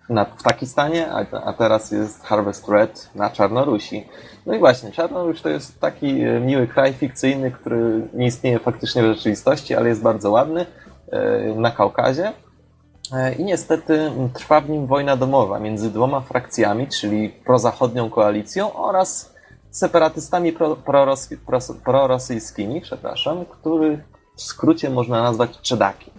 na, 0.09 0.25
w 0.25 0.43
Pakistanie, 0.43 1.11
a, 1.11 1.25
a 1.45 1.53
teraz 1.53 1.91
jest 1.91 2.23
Harvest 2.23 2.69
Red 2.69 3.09
na 3.15 3.29
Czarnorusi. 3.29 4.07
No 4.45 4.53
i 4.53 4.59
właśnie, 4.59 4.91
Czarnoruś 4.91 5.41
to 5.41 5.49
jest 5.49 5.79
taki 5.79 6.21
e, 6.21 6.39
miły 6.39 6.67
kraj 6.67 6.93
fikcyjny, 6.93 7.51
który 7.51 8.07
nie 8.13 8.25
istnieje 8.25 8.59
faktycznie 8.59 9.03
w 9.03 9.05
rzeczywistości, 9.05 9.75
ale 9.75 9.89
jest 9.89 10.01
bardzo 10.01 10.31
ładny 10.31 10.65
e, 11.11 11.39
na 11.55 11.71
Kaukazie. 11.71 12.34
E, 13.13 13.34
I 13.35 13.43
niestety 13.43 14.11
trwa 14.34 14.61
w 14.61 14.69
nim 14.69 14.88
wojna 14.88 15.17
domowa 15.17 15.59
między 15.59 15.91
dwoma 15.91 16.21
frakcjami, 16.21 16.88
czyli 16.88 17.29
prozachodnią 17.29 18.09
koalicją 18.09 18.73
oraz 18.73 19.35
separatystami 19.71 20.53
pro, 20.53 20.75
proros, 20.75 21.29
prorosyjskimi, 21.85 22.81
przepraszam, 22.81 23.45
których 23.45 23.99
w 24.35 24.41
skrócie 24.41 24.89
można 24.89 25.23
nazwać 25.23 25.61
Czedaki. 25.61 26.11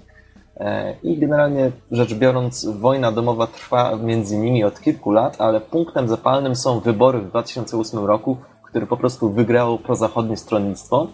E, 0.60 0.94
I 1.02 1.18
generalnie 1.18 1.70
rzecz 1.90 2.14
biorąc, 2.14 2.66
wojna 2.66 3.12
domowa 3.12 3.46
trwa 3.46 3.96
między 3.96 4.36
nimi 4.36 4.64
od 4.64 4.80
kilku 4.80 5.10
lat, 5.10 5.40
ale 5.40 5.60
punktem 5.60 6.08
zapalnym 6.08 6.56
są 6.56 6.80
wybory 6.80 7.18
w 7.20 7.28
2008 7.28 8.04
roku, 8.04 8.36
które 8.62 8.86
po 8.86 8.96
prostu 8.96 9.30
wygrało 9.30 9.78
prozachodnie 9.78 10.36
stronnictwo. 10.36 11.06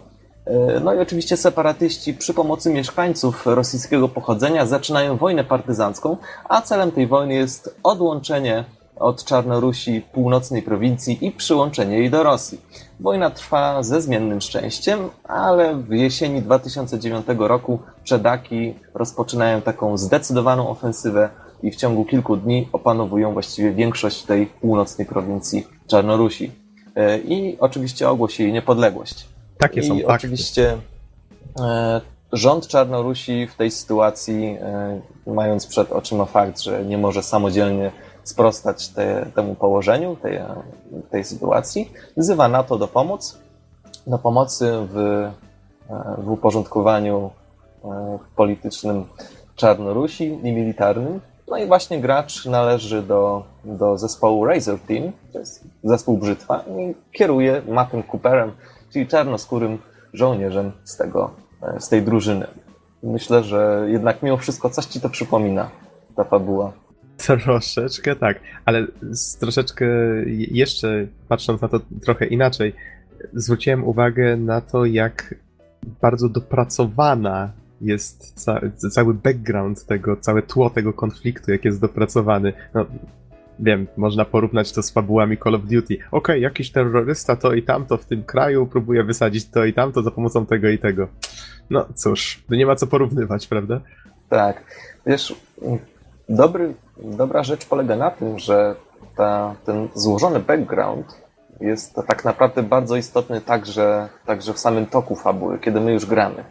E, 0.46 0.80
no 0.80 0.94
i 0.94 0.98
oczywiście 0.98 1.36
separatyści 1.36 2.14
przy 2.14 2.34
pomocy 2.34 2.72
mieszkańców 2.72 3.46
rosyjskiego 3.46 4.08
pochodzenia 4.08 4.66
zaczynają 4.66 5.16
wojnę 5.16 5.44
partyzancką, 5.44 6.16
a 6.48 6.62
celem 6.62 6.92
tej 6.92 7.06
wojny 7.06 7.34
jest 7.34 7.76
odłączenie 7.82 8.64
od 8.96 9.24
Czarnorusi 9.24 10.00
północnej 10.12 10.62
prowincji 10.62 11.26
i 11.26 11.32
przyłączenie 11.32 11.98
jej 11.98 12.10
do 12.10 12.22
Rosji. 12.22 12.60
Wojna 13.00 13.30
trwa 13.30 13.82
ze 13.82 14.02
zmiennym 14.02 14.40
szczęściem, 14.40 15.08
ale 15.24 15.74
w 15.74 15.92
jesieni 15.92 16.42
2009 16.42 17.26
roku 17.38 17.78
Przedaki 18.04 18.74
rozpoczynają 18.94 19.62
taką 19.62 19.98
zdecydowaną 19.98 20.68
ofensywę 20.68 21.30
i 21.62 21.70
w 21.70 21.76
ciągu 21.76 22.04
kilku 22.04 22.36
dni 22.36 22.68
opanowują 22.72 23.32
właściwie 23.32 23.72
większość 23.72 24.22
tej 24.22 24.46
północnej 24.46 25.06
prowincji 25.06 25.66
Czarnorusi. 25.86 26.50
E, 26.96 27.18
I 27.18 27.58
oczywiście 27.60 28.08
ogłosili 28.08 28.52
niepodległość. 28.52 29.26
Takie 29.58 29.82
są 29.82 29.94
I 29.94 30.02
fakty. 30.02 30.14
oczywiście 30.14 30.76
e, 31.60 32.00
rząd 32.32 32.66
Czarnorusi 32.66 33.46
w 33.46 33.54
tej 33.54 33.70
sytuacji, 33.70 34.44
e, 34.46 35.00
mając 35.26 35.66
przed 35.66 35.92
oczyma 35.92 36.24
fakt, 36.24 36.60
że 36.60 36.84
nie 36.84 36.98
może 36.98 37.22
samodzielnie 37.22 37.90
sprostać 38.24 38.88
te, 38.88 39.26
temu 39.34 39.54
położeniu, 39.54 40.16
tej, 40.16 40.40
tej 41.10 41.24
sytuacji, 41.24 41.92
wzywa 42.16 42.48
NATO 42.48 42.78
do 42.78 42.88
pomocy, 42.88 43.34
do 44.06 44.18
pomocy 44.18 44.72
w, 44.92 44.96
e, 44.98 45.32
w 46.18 46.30
uporządkowaniu 46.30 47.30
politycznym 48.36 49.04
Czarnorusi 49.56 50.24
i 50.24 50.52
militarnym. 50.52 51.20
No 51.48 51.58
i 51.58 51.66
właśnie 51.66 52.00
gracz 52.00 52.46
należy 52.46 53.02
do, 53.02 53.42
do 53.64 53.98
zespołu 53.98 54.44
Razor 54.44 54.78
Team, 54.78 55.12
to 55.32 55.38
jest 55.38 55.64
zespół 55.84 56.18
Brzytwa 56.18 56.64
i 56.78 56.94
kieruje 57.12 57.62
Mattem 57.68 58.02
Cooperem, 58.02 58.52
czyli 58.92 59.06
czarnoskórym 59.06 59.78
żołnierzem 60.12 60.72
z, 60.84 60.96
tego, 60.96 61.30
e, 61.62 61.80
z 61.80 61.88
tej 61.88 62.02
drużyny. 62.02 62.46
Myślę, 63.02 63.44
że 63.44 63.86
jednak 63.88 64.22
mimo 64.22 64.36
wszystko 64.36 64.70
coś 64.70 64.86
ci 64.86 65.00
to 65.00 65.08
przypomina, 65.08 65.68
ta 66.16 66.24
fabuła. 66.24 66.72
Troszeczkę 67.16 68.16
tak, 68.16 68.40
ale 68.64 68.86
troszeczkę 69.40 69.86
jeszcze 70.26 71.06
patrząc 71.28 71.60
na 71.60 71.68
to 71.68 71.80
trochę 72.04 72.26
inaczej, 72.26 72.74
zwróciłem 73.32 73.84
uwagę 73.84 74.36
na 74.36 74.60
to, 74.60 74.84
jak 74.84 75.34
bardzo 76.02 76.28
dopracowana 76.28 77.52
jest 77.80 78.32
ca 78.44 78.60
cały 78.90 79.14
background 79.14 79.86
tego, 79.86 80.16
całe 80.16 80.42
tło 80.42 80.70
tego 80.70 80.92
konfliktu, 80.92 81.50
jak 81.50 81.64
jest 81.64 81.80
dopracowany. 81.80 82.52
No, 82.74 82.86
wiem, 83.58 83.86
można 83.96 84.24
porównać 84.24 84.72
to 84.72 84.82
z 84.82 84.90
fabułami 84.90 85.38
Call 85.38 85.54
of 85.54 85.62
Duty. 85.62 85.94
Okej, 85.94 86.08
okay, 86.10 86.38
jakiś 86.38 86.70
terrorysta 86.70 87.36
to 87.36 87.54
i 87.54 87.62
tamto 87.62 87.96
w 87.96 88.04
tym 88.04 88.24
kraju 88.24 88.66
próbuje 88.66 89.04
wysadzić 89.04 89.48
to 89.48 89.64
i 89.64 89.72
tamto 89.72 90.02
za 90.02 90.10
pomocą 90.10 90.46
tego 90.46 90.68
i 90.68 90.78
tego. 90.78 91.08
No 91.70 91.86
cóż, 91.94 92.44
nie 92.50 92.66
ma 92.66 92.76
co 92.76 92.86
porównywać, 92.86 93.46
prawda? 93.46 93.80
Tak. 94.28 94.64
Wiesz, 95.06 95.34
dobry, 96.28 96.74
dobra 96.96 97.42
rzecz 97.42 97.66
polega 97.66 97.96
na 97.96 98.10
tym, 98.10 98.38
że 98.38 98.74
ta, 99.16 99.54
ten 99.64 99.88
złożony 99.94 100.40
background 100.40 101.24
jest 101.60 101.94
tak 102.06 102.24
naprawdę 102.24 102.62
bardzo 102.62 102.96
istotny 102.96 103.40
także, 103.40 104.08
także 104.26 104.52
w 104.52 104.58
samym 104.58 104.86
toku 104.86 105.16
fabuły, 105.16 105.58
kiedy 105.58 105.80
my 105.80 105.92
już 105.92 106.06
gramy. 106.06 106.44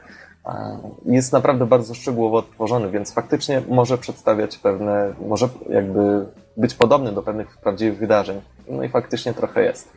Jest 1.05 1.33
naprawdę 1.33 1.65
bardzo 1.65 1.93
szczegółowo 1.93 2.41
tworzony, 2.41 2.91
więc 2.91 3.13
faktycznie 3.13 3.61
może 3.67 3.97
przedstawiać 3.97 4.57
pewne, 4.57 5.13
może 5.27 5.49
jakby 5.69 6.25
być 6.57 6.75
podobny 6.75 7.11
do 7.11 7.23
pewnych 7.23 7.57
prawdziwych 7.57 7.97
wydarzeń. 7.97 8.41
No 8.67 8.83
i 8.83 8.89
faktycznie 8.89 9.33
trochę 9.33 9.63
jest. 9.63 9.93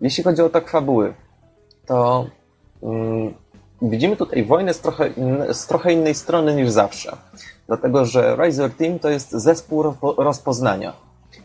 Jeśli 0.00 0.24
chodzi 0.24 0.42
o 0.42 0.48
tok 0.48 0.70
fabuły, 0.70 1.14
to 1.86 2.26
mm, 2.82 3.34
widzimy 3.82 4.16
tutaj 4.16 4.44
wojnę 4.44 4.74
z 4.74 4.80
trochę, 4.80 5.10
z 5.52 5.66
trochę 5.66 5.92
innej 5.92 6.14
strony 6.14 6.54
niż 6.54 6.70
zawsze. 6.70 7.16
Dlatego, 7.66 8.06
że 8.06 8.36
Riser 8.36 8.70
Team 8.70 8.98
to 8.98 9.10
jest 9.10 9.30
zespół 9.30 9.84
rozpoznania. 10.18 10.92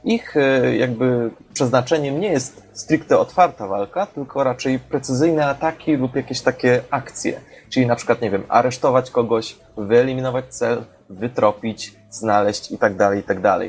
Ich 0.03 0.37
e, 0.37 0.75
jakby 0.75 1.31
przeznaczeniem 1.53 2.19
nie 2.19 2.27
jest 2.27 2.63
stricte 2.73 3.19
otwarta 3.19 3.67
walka, 3.67 4.05
tylko 4.05 4.43
raczej 4.43 4.79
precyzyjne 4.79 5.47
ataki 5.47 5.95
lub 5.95 6.15
jakieś 6.15 6.41
takie 6.41 6.81
akcje. 6.89 7.41
Czyli 7.69 7.85
na 7.87 7.95
przykład, 7.95 8.21
nie 8.21 8.29
wiem, 8.29 8.43
aresztować 8.49 9.11
kogoś, 9.11 9.55
wyeliminować 9.77 10.45
cel, 10.49 10.83
wytropić, 11.09 11.95
znaleźć 12.09 12.71
itd., 12.71 13.21
tak. 13.27 13.41
Tak 13.41 13.61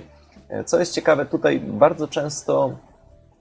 e, 0.49 0.65
co 0.65 0.79
jest 0.79 0.95
ciekawe, 0.95 1.27
tutaj 1.27 1.61
bardzo 1.61 2.09
często 2.09 2.71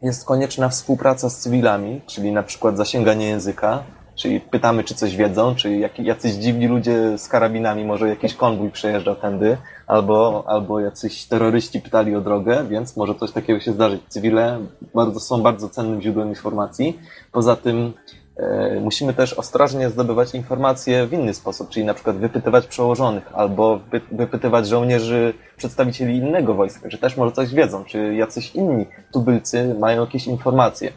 jest 0.02 0.26
konieczna 0.26 0.69
współpraca 0.69 1.30
z 1.30 1.38
cywilami, 1.38 2.02
czyli 2.07 2.31
na 2.31 2.43
przykład 2.43 2.77
zasięganie 2.77 3.27
języka, 3.27 3.84
Czyli 4.22 4.39
pytamy, 4.39 4.84
czy 4.84 4.95
coś 4.95 5.15
wiedzą, 5.15 5.56
czy 5.56 5.76
jak, 5.76 5.99
jacyś 5.99 6.34
dziwni 6.34 6.68
ludzie 6.68 7.18
z 7.18 7.27
karabinami, 7.27 7.85
może 7.85 8.10
jakiś 8.10 8.34
konwój 8.34 8.69
przejeżdżał 8.69 9.15
tędy, 9.15 9.57
albo, 9.88 10.43
albo 10.48 10.80
jacyś 10.80 11.26
terroryści 11.26 11.81
pytali 11.81 12.15
o 12.15 12.22
drogę, 12.22 12.65
więc 12.69 12.98
może 12.98 13.15
coś 13.15 13.31
takiego 13.31 13.60
się 13.60 13.72
zdarzyć. 13.72 14.02
Cywile 14.07 14.60
bardzo, 14.95 15.19
są 15.19 15.41
bardzo 15.41 15.69
cennym 15.69 16.02
źródłem 16.02 16.30
informacji. 16.30 16.99
Poza 17.31 17.56
tym 17.56 17.93
E, 18.41 18.80
musimy 18.80 19.14
też 19.14 19.34
ostrożnie 19.34 19.89
zdobywać 19.89 20.35
informacje 20.35 21.07
w 21.07 21.14
inny 21.14 21.34
sposób, 21.34 21.69
czyli 21.69 21.85
na 21.85 21.93
przykład 21.93 22.18
wypytywać 22.18 22.68
przełożonych 22.68 23.30
albo 23.34 23.80
wypytywać 24.11 24.68
żołnierzy, 24.68 25.34
przedstawicieli 25.57 26.18
innego 26.18 26.53
wojska, 26.53 26.89
czy 26.89 26.98
też 26.98 27.18
może 27.18 27.31
coś 27.31 27.53
wiedzą, 27.53 27.84
czy 27.84 28.15
jacyś 28.15 28.56
inni 28.56 28.85
tubylcy 29.14 29.76
mają 29.80 30.02
jakieś 30.02 30.27
informacje. 30.27 30.91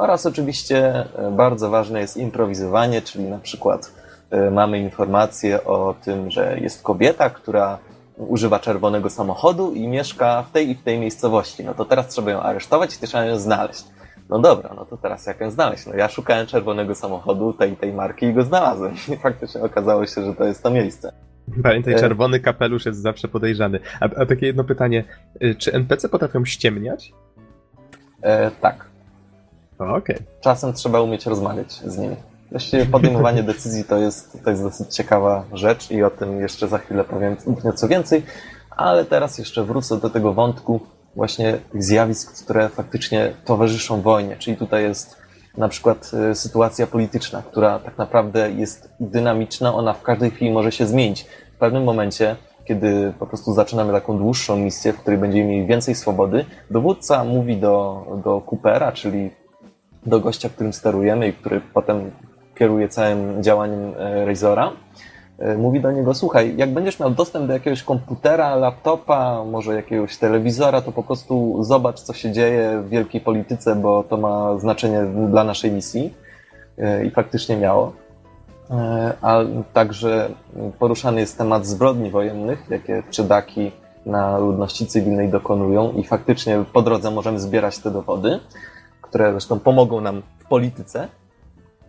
Oraz 0.00 0.26
oczywiście 0.26 1.04
e, 1.18 1.30
bardzo 1.30 1.70
ważne 1.70 2.00
jest 2.00 2.16
improwizowanie, 2.16 3.02
czyli 3.02 3.24
na 3.24 3.38
przykład 3.38 3.92
e, 4.30 4.50
mamy 4.50 4.78
informację 4.78 5.64
o 5.64 5.94
tym, 6.04 6.30
że 6.30 6.58
jest 6.60 6.82
kobieta, 6.82 7.30
która 7.30 7.78
używa 8.16 8.58
czerwonego 8.58 9.10
samochodu 9.10 9.72
i 9.72 9.88
mieszka 9.88 10.42
w 10.42 10.52
tej 10.52 10.70
i 10.70 10.74
w 10.74 10.82
tej 10.82 10.98
miejscowości. 10.98 11.64
No 11.64 11.74
to 11.74 11.84
teraz 11.84 12.08
trzeba 12.08 12.30
ją 12.30 12.40
aresztować 12.40 12.96
i 12.96 13.06
trzeba 13.06 13.24
ją 13.24 13.38
znaleźć. 13.38 13.84
No 14.28 14.38
dobra, 14.38 14.70
no 14.76 14.84
to 14.84 14.96
teraz 14.96 15.26
jak 15.26 15.40
ją 15.40 15.50
znaleźć? 15.50 15.86
No 15.86 15.94
ja 15.94 16.08
szukałem 16.08 16.46
czerwonego 16.46 16.94
samochodu 16.94 17.52
tej 17.52 17.76
tej 17.76 17.92
marki 17.92 18.26
i 18.26 18.34
go 18.34 18.42
znalazłem. 18.42 18.94
I 19.14 19.16
faktycznie 19.16 19.62
okazało 19.62 20.06
się, 20.06 20.24
że 20.24 20.34
to 20.34 20.44
jest 20.44 20.62
to 20.62 20.70
miejsce. 20.70 21.12
Pamiętaj, 21.62 21.94
e, 21.94 21.98
czerwony 21.98 22.40
kapelusz 22.40 22.86
jest 22.86 23.02
zawsze 23.02 23.28
podejrzany. 23.28 23.80
A, 24.00 24.04
a 24.04 24.26
takie 24.26 24.46
jedno 24.46 24.64
pytanie, 24.64 25.04
czy 25.58 25.72
NPC 25.72 26.08
potrafią 26.08 26.44
ściemniać? 26.44 27.12
E, 28.22 28.50
tak. 28.50 28.89
Okay. 29.80 30.16
Czasem 30.40 30.72
trzeba 30.72 31.00
umieć 31.00 31.26
rozmawiać 31.26 31.72
z 31.72 31.98
nimi. 31.98 32.16
Właściwie 32.50 32.86
podejmowanie 32.86 33.42
decyzji 33.52 33.84
to 33.84 33.98
jest, 33.98 34.44
to 34.44 34.50
jest 34.50 34.62
dosyć 34.62 34.94
ciekawa 34.94 35.44
rzecz 35.52 35.90
i 35.90 36.02
o 36.02 36.10
tym 36.10 36.40
jeszcze 36.40 36.68
za 36.68 36.78
chwilę 36.78 37.04
powiem 37.04 37.36
nieco 37.64 37.88
więcej, 37.88 38.22
ale 38.70 39.04
teraz 39.04 39.38
jeszcze 39.38 39.64
wrócę 39.64 40.00
do 40.00 40.10
tego 40.10 40.32
wątku, 40.32 40.80
właśnie 41.16 41.58
zjawisk, 41.74 42.44
które 42.44 42.68
faktycznie 42.68 43.32
towarzyszą 43.44 44.00
wojnie. 44.00 44.36
Czyli 44.36 44.56
tutaj 44.56 44.82
jest 44.82 45.16
na 45.56 45.68
przykład 45.68 46.10
e, 46.30 46.34
sytuacja 46.34 46.86
polityczna, 46.86 47.42
która 47.42 47.78
tak 47.78 47.98
naprawdę 47.98 48.50
jest 48.50 48.90
dynamiczna, 49.00 49.74
ona 49.74 49.92
w 49.92 50.02
każdej 50.02 50.30
chwili 50.30 50.50
może 50.50 50.72
się 50.72 50.86
zmienić. 50.86 51.26
W 51.54 51.58
pewnym 51.58 51.84
momencie, 51.84 52.36
kiedy 52.64 53.12
po 53.18 53.26
prostu 53.26 53.54
zaczynamy 53.54 53.92
taką 53.92 54.18
dłuższą 54.18 54.56
misję, 54.56 54.92
w 54.92 54.98
której 54.98 55.18
będziemy 55.18 55.48
mieli 55.48 55.66
więcej 55.66 55.94
swobody, 55.94 56.44
dowódca 56.70 57.24
mówi 57.24 57.56
do, 57.56 58.06
do 58.24 58.42
Coopera, 58.50 58.92
czyli 58.92 59.30
do 60.06 60.20
gościa, 60.20 60.48
którym 60.48 60.72
sterujemy 60.72 61.28
i 61.28 61.32
który 61.32 61.60
potem 61.74 62.10
kieruje 62.54 62.88
całym 62.88 63.42
działaniem 63.42 63.92
e, 63.98 64.24
Razora, 64.24 64.72
E, 65.40 65.56
mówi 65.56 65.80
do 65.80 65.92
niego, 65.92 66.14
słuchaj, 66.14 66.56
jak 66.56 66.72
będziesz 66.72 67.00
miał 67.00 67.10
dostęp 67.10 67.46
do 67.46 67.52
jakiegoś 67.52 67.82
komputera, 67.82 68.56
laptopa, 68.56 69.44
może 69.44 69.74
jakiegoś 69.74 70.16
telewizora, 70.16 70.80
to 70.80 70.92
po 70.92 71.02
prostu 71.02 71.64
zobacz, 71.64 72.00
co 72.00 72.12
się 72.12 72.32
dzieje 72.32 72.82
w 72.84 72.88
wielkiej 72.88 73.20
polityce, 73.20 73.76
bo 73.76 74.04
to 74.04 74.16
ma 74.16 74.58
znaczenie 74.58 75.02
dla 75.30 75.44
naszej 75.44 75.72
misji. 75.72 76.14
E, 76.78 77.04
I 77.04 77.10
faktycznie 77.10 77.56
miało. 77.56 77.92
A 79.22 79.40
także 79.72 80.30
poruszany 80.78 81.20
jest 81.20 81.38
temat 81.38 81.66
zbrodni 81.66 82.10
wojennych, 82.10 82.66
jakie 82.70 83.02
przedaki 83.10 83.72
na 84.06 84.38
ludności 84.38 84.86
cywilnej 84.86 85.28
dokonują 85.28 85.92
i 85.92 86.04
faktycznie 86.04 86.64
po 86.72 86.82
drodze 86.82 87.10
możemy 87.10 87.40
zbierać 87.40 87.78
te 87.78 87.90
dowody, 87.90 88.40
które 89.10 89.32
zresztą 89.32 89.60
pomogą 89.60 90.00
nam 90.00 90.22
w 90.38 90.44
polityce, 90.44 91.08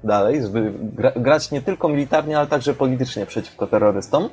dalej, 0.03 0.41
żeby 0.41 0.73
gra, 0.79 1.11
grać 1.15 1.51
nie 1.51 1.61
tylko 1.61 1.89
militarnie, 1.89 2.37
ale 2.37 2.47
także 2.47 2.73
politycznie 2.73 3.25
przeciwko 3.25 3.67
terrorystom. 3.67 4.29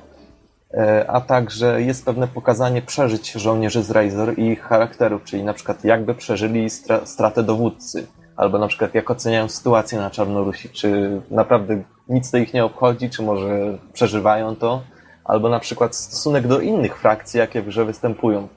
E, 0.75 1.11
a 1.11 1.21
także 1.21 1.83
jest 1.83 2.05
pewne 2.05 2.29
pokazanie 2.29 2.83
przeżyć 2.83 3.33
żołnierzy 3.33 3.83
z 3.83 3.91
Razor 3.91 4.39
i 4.39 4.47
ich 4.47 4.63
charakterów, 4.63 5.25
czyli 5.25 5.45
na 5.45 5.55
przykład 5.55 5.85
jakby 5.85 6.15
przeżyli 6.15 6.71
stra 6.71 7.07
stratę 7.07 7.43
dowódcy, 7.43 8.07
albo 8.37 8.59
na 8.59 8.69
przykład 8.69 8.95
jak 8.95 9.11
oceniają 9.11 9.49
sytuację 9.49 9.99
na 9.99 10.11
Czarnorusi, 10.11 10.69
czy 10.69 11.21
naprawdę 11.31 11.83
nic 12.09 12.31
to 12.31 12.39
ich 12.39 12.55
nie 12.55 12.65
obchodzi, 12.65 13.11
czy 13.11 13.23
może 13.23 13.79
przeżywają 13.93 14.57
to, 14.57 14.83
albo 15.25 15.49
na 15.49 15.61
przykład 15.61 15.97
stosunek 15.97 16.47
do 16.47 16.61
innych 16.61 16.99
frakcji, 16.99 17.39
jakie 17.39 17.63
w 17.63 17.67
grze 17.67 17.85
występują. 17.85 18.49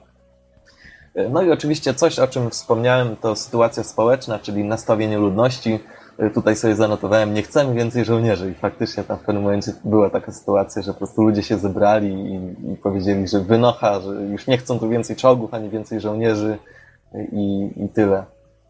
No 1.30 1.42
i 1.42 1.50
oczywiście 1.50 1.94
coś, 1.94 2.18
o 2.18 2.26
czym 2.26 2.50
wspomniałem, 2.50 3.16
to 3.16 3.36
sytuacja 3.36 3.84
społeczna, 3.84 4.38
czyli 4.38 4.64
nastawienie 4.64 5.18
ludności, 5.18 5.80
Y, 6.20 6.30
tutaj 6.30 6.56
sobie 6.56 6.74
zanotowałem, 6.74 7.34
nie 7.34 7.42
chcemy 7.42 7.74
więcej 7.74 8.04
żołnierzy 8.04 8.50
i 8.50 8.54
faktycznie 8.54 9.04
tam 9.04 9.18
w 9.18 9.20
pewnym 9.20 9.42
momencie 9.42 9.72
była 9.84 10.10
taka 10.10 10.32
sytuacja, 10.32 10.82
że 10.82 10.92
po 10.92 10.98
prostu 10.98 11.22
ludzie 11.22 11.42
się 11.42 11.58
zebrali 11.58 12.08
i, 12.08 12.72
i 12.72 12.76
powiedzieli, 12.76 13.28
że 13.28 13.40
wynocha, 13.40 14.00
że 14.00 14.10
już 14.10 14.46
nie 14.46 14.58
chcą 14.58 14.78
tu 14.78 14.88
więcej 14.88 15.16
czołgów, 15.16 15.54
ani 15.54 15.70
więcej 15.70 16.00
żołnierzy 16.00 16.58
i, 17.32 17.70
i 17.76 17.88
tyle. 17.88 18.24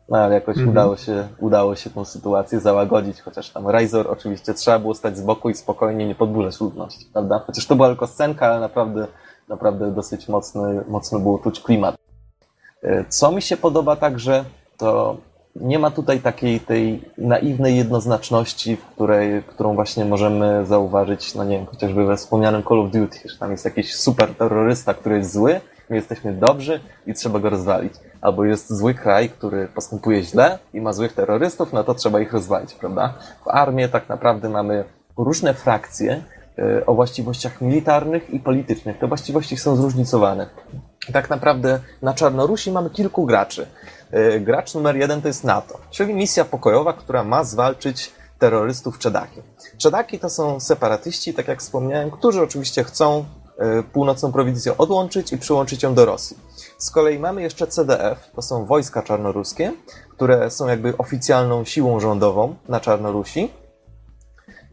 No 0.09 0.19
ale 0.19 0.35
jakoś 0.35 0.57
mhm. 0.57 0.69
udało, 0.71 0.97
się, 0.97 1.29
udało 1.39 1.77
się 1.77 1.91
tą 1.91 2.05
sytuację 2.05 2.61
załagodzić, 2.61 3.21
chociaż 3.21 3.51
tam 3.51 3.69
Razor 3.69 4.11
oczywiście 4.11 4.55
trzeba 4.55 4.79
było 4.79 4.95
stać 4.95 5.19
z 5.19 5.23
boku 5.23 5.51
i 5.51 5.55
spokojnie 5.55 6.07
nie 6.07 6.15
podburzać 6.15 6.61
ludności, 6.61 7.07
prawda? 7.13 7.43
Chociaż 7.47 7.67
to 7.67 7.77
była 7.77 7.89
tylko 7.89 8.07
scenka, 8.07 8.47
ale 8.47 8.61
naprawdę, 8.61 9.07
naprawdę 9.49 9.91
dosyć 9.91 10.29
mocny, 10.29 10.85
mocno 10.89 11.19
było 11.19 11.39
czuć 11.39 11.61
klimat. 11.61 12.02
Y, 12.85 13.05
co 13.09 13.33
mi 13.33 13.43
się 13.43 13.57
podoba 13.57 13.97
także, 13.97 14.45
to 14.77 15.17
nie 15.57 15.79
ma 15.79 15.91
tutaj 15.91 16.21
takiej 16.21 16.61
tej 16.61 17.03
naiwnej 17.19 17.77
jednoznaczności, 17.77 18.77
w 18.77 18.85
której, 18.85 19.43
którą 19.43 19.75
właśnie 19.75 20.05
możemy 20.05 20.67
zauważyć, 20.67 21.35
no 21.35 21.45
nie 21.45 21.57
wiem, 21.57 21.67
chociażby 21.67 22.05
we 22.05 22.17
wspomnianym 22.17 22.63
Call 22.63 22.81
of 22.81 22.91
Duty, 22.91 23.19
że 23.29 23.39
tam 23.39 23.51
jest 23.51 23.65
jakiś 23.65 23.95
super 23.95 24.35
terrorysta, 24.35 24.95
który 24.95 25.17
jest 25.17 25.33
zły, 25.33 25.61
my 25.91 25.97
jesteśmy 25.97 26.33
dobrzy 26.33 26.81
i 27.07 27.15
trzeba 27.15 27.39
go 27.39 27.51
rozwalić. 27.51 27.95
Albo 28.21 28.45
jest 28.45 28.73
zły 28.73 28.95
kraj, 28.95 29.29
który 29.29 29.69
postępuje 29.69 30.23
źle 30.23 30.59
i 30.75 30.81
ma 30.81 30.93
złych 30.93 31.13
terrorystów, 31.13 31.73
no 31.73 31.85
to 31.85 31.95
trzeba 31.95 32.21
ich 32.21 32.33
rozwalić, 32.33 32.75
prawda? 32.75 33.15
W 33.45 33.49
armii 33.49 33.89
tak 33.89 34.09
naprawdę 34.09 34.49
mamy 34.49 34.85
różne 35.17 35.55
frakcje 35.55 36.23
e, 36.59 36.87
o 36.87 36.95
właściwościach 36.95 37.61
militarnych 37.61 38.31
i 38.31 38.41
politycznych. 38.41 38.99
Te 38.99 39.07
właściwości 39.07 39.57
są 39.57 39.77
zróżnicowane. 39.77 40.47
Tak 41.13 41.31
naprawdę 41.31 41.81
na 42.03 42.15
Czarnorusi 42.15 42.73
mamy 42.73 42.91
kilku 42.91 43.27
graczy. 43.27 43.67
E, 44.11 44.41
gracz 44.41 44.75
numer 44.75 44.97
jeden 44.97 45.23
to 45.23 45.29
jest 45.29 45.45
NATO, 45.45 45.79
czyli 45.91 46.15
misja 46.15 46.45
pokojowa, 46.45 46.93
która 46.93 47.25
ma 47.25 47.45
zwalczyć 47.45 48.13
terrorystów 48.39 48.99
Czedaki. 48.99 49.43
Czedaki 49.79 50.19
to 50.19 50.31
są 50.31 50.61
separatyści, 50.61 51.35
tak 51.35 51.49
jak 51.49 51.61
wspomniałem, 51.61 52.11
którzy 52.11 52.43
oczywiście 52.43 52.85
chcą 52.85 53.25
e, 53.59 53.83
północną 53.83 54.33
prowincję 54.33 54.79
odłączyć 54.79 55.33
i 55.33 55.39
przyłączyć 55.39 55.83
ją 55.83 55.95
do 55.95 56.05
Rosji. 56.05 56.37
Z 56.79 56.91
kolei 56.91 57.19
mamy 57.19 57.43
jeszcze 57.43 57.67
CDF, 57.67 58.31
to 58.35 58.43
są 58.43 58.65
wojska 58.67 59.03
czarnoruskie, 59.03 59.73
które 60.11 60.51
są 60.51 60.69
jakby 60.69 60.97
oficjalną 60.97 61.65
siłą 61.65 62.01
rządową 62.01 62.55
na 62.69 62.81
Czarnorusi, 62.81 63.53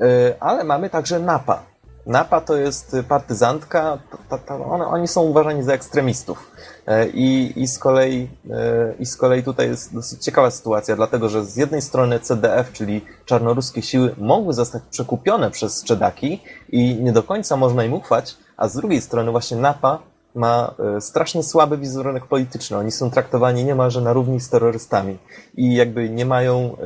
e, 0.02 0.36
ale 0.40 0.64
mamy 0.64 0.90
także 0.90 1.20
NAPA. 1.20 1.69
Napa 2.10 2.42
to 2.42 2.58
jest 2.58 2.96
partyzantka, 3.08 3.98
ta, 4.30 4.38
ta, 4.38 4.56
one, 4.56 4.88
oni 4.88 5.08
są 5.08 5.22
uważani 5.22 5.64
za 5.64 5.74
ekstremistów. 5.74 6.52
E, 6.88 7.10
I, 7.10 7.54
i, 7.62 7.68
z 7.68 7.80
kolei, 7.80 8.30
e, 8.50 8.94
I 9.00 9.06
z 9.06 9.18
kolei 9.18 9.44
tutaj 9.44 9.68
jest 9.68 9.94
dosyć 9.94 10.24
ciekawa 10.24 10.52
sytuacja, 10.52 10.96
dlatego 10.96 11.30
że 11.30 11.46
z 11.46 11.56
jednej 11.56 11.82
strony 11.82 12.20
CDF, 12.20 12.72
czyli 12.74 13.06
czarnoruskie 13.26 13.82
siły, 13.82 14.16
mogły 14.18 14.54
zostać 14.54 14.84
przekupione 14.90 15.52
przez 15.52 15.84
Czedaki 15.84 16.42
i 16.70 16.96
nie 16.96 17.12
do 17.12 17.24
końca 17.24 17.58
można 17.58 17.84
im 17.84 17.94
ufać, 17.94 18.38
a 18.58 18.68
z 18.68 18.76
drugiej 18.76 19.02
strony 19.02 19.32
właśnie 19.32 19.58
Napa 19.58 20.00
ma 20.36 20.74
e, 20.98 21.02
strasznie 21.02 21.44
słaby 21.44 21.78
wizerunek 21.78 22.26
polityczny. 22.26 22.78
Oni 22.78 22.92
są 22.92 23.12
traktowani 23.12 23.66
niemalże 23.66 24.02
na 24.02 24.14
równi 24.14 24.40
z 24.40 24.50
terrorystami 24.50 25.18
i 25.58 25.76
jakby 25.76 26.10
nie 26.10 26.26
mają 26.26 26.78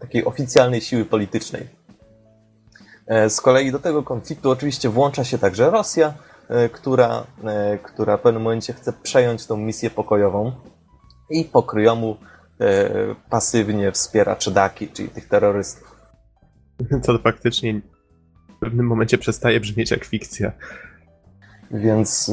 takiej 0.00 0.24
oficjalnej 0.24 0.80
siły 0.80 1.04
politycznej. 1.04 1.77
Z 3.28 3.40
kolei 3.40 3.72
do 3.72 3.78
tego 3.78 4.02
konfliktu 4.02 4.50
oczywiście 4.50 4.88
włącza 4.88 5.24
się 5.24 5.38
także 5.38 5.70
Rosja, 5.70 6.14
E, 6.48 6.68
która, 6.68 7.26
e, 7.44 7.78
która 7.78 8.16
w 8.16 8.20
pewnym 8.20 8.42
momencie 8.42 8.72
chce 8.72 8.92
przejąć 8.92 9.46
tą 9.46 9.56
misję 9.56 9.90
pokojową 9.90 10.52
i 11.30 11.44
pokryjomu 11.44 12.16
e, 12.60 12.90
pasywnie 13.30 13.92
wspiera 13.92 14.36
Czedaki, 14.36 14.88
czyli 14.88 15.08
tych 15.08 15.28
terrorystów. 15.28 15.96
To 17.06 17.18
faktycznie 17.18 17.80
w 18.56 18.60
pewnym 18.60 18.86
momencie 18.86 19.18
przestaje 19.18 19.60
brzmieć 19.60 19.90
jak 19.90 20.04
fikcja. 20.04 20.52
Więc 21.70 22.30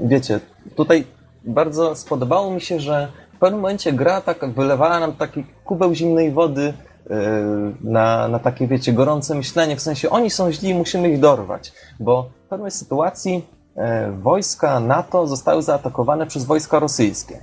wiecie, 0.00 0.40
tutaj 0.76 1.04
bardzo 1.44 1.96
spodobało 1.96 2.50
mi 2.54 2.60
się, 2.60 2.80
że 2.80 3.12
w 3.34 3.38
pewnym 3.38 3.60
momencie 3.60 3.92
gra 3.92 4.20
tak 4.20 4.52
wylewała 4.52 5.00
nam 5.00 5.12
taki 5.12 5.44
kubeł 5.64 5.94
zimnej 5.94 6.32
wody 6.32 6.74
na, 7.80 8.28
na 8.28 8.38
takie, 8.38 8.66
wiecie, 8.68 8.92
gorące 8.92 9.34
myślenie, 9.34 9.76
w 9.76 9.80
sensie 9.80 10.10
oni 10.10 10.30
są 10.30 10.52
źli, 10.52 10.74
musimy 10.74 11.08
ich 11.08 11.20
dorwać, 11.20 11.72
bo 12.00 12.30
w 12.46 12.48
pewnej 12.48 12.70
sytuacji 12.70 13.44
e, 13.76 14.12
wojska 14.12 14.80
NATO 14.80 15.26
zostały 15.26 15.62
zaatakowane 15.62 16.26
przez 16.26 16.44
wojska 16.44 16.78
rosyjskie. 16.78 17.38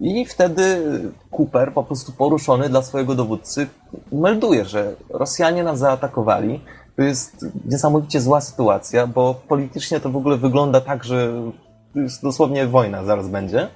I 0.00 0.26
wtedy 0.26 0.82
Cooper, 1.30 1.72
po 1.72 1.84
prostu 1.84 2.12
poruszony 2.12 2.68
dla 2.68 2.82
swojego 2.82 3.14
dowódcy, 3.14 3.66
melduje, 4.12 4.64
że 4.64 4.94
Rosjanie 5.10 5.64
nas 5.64 5.78
zaatakowali. 5.78 6.60
To 6.96 7.02
jest 7.02 7.46
niesamowicie 7.64 8.20
zła 8.20 8.40
sytuacja, 8.40 9.06
bo 9.06 9.34
politycznie 9.48 10.00
to 10.00 10.10
w 10.10 10.16
ogóle 10.16 10.36
wygląda 10.36 10.80
tak, 10.80 11.04
że 11.04 11.32
dosłownie 12.22 12.66
wojna 12.66 13.04
zaraz 13.04 13.28
będzie 13.28 13.68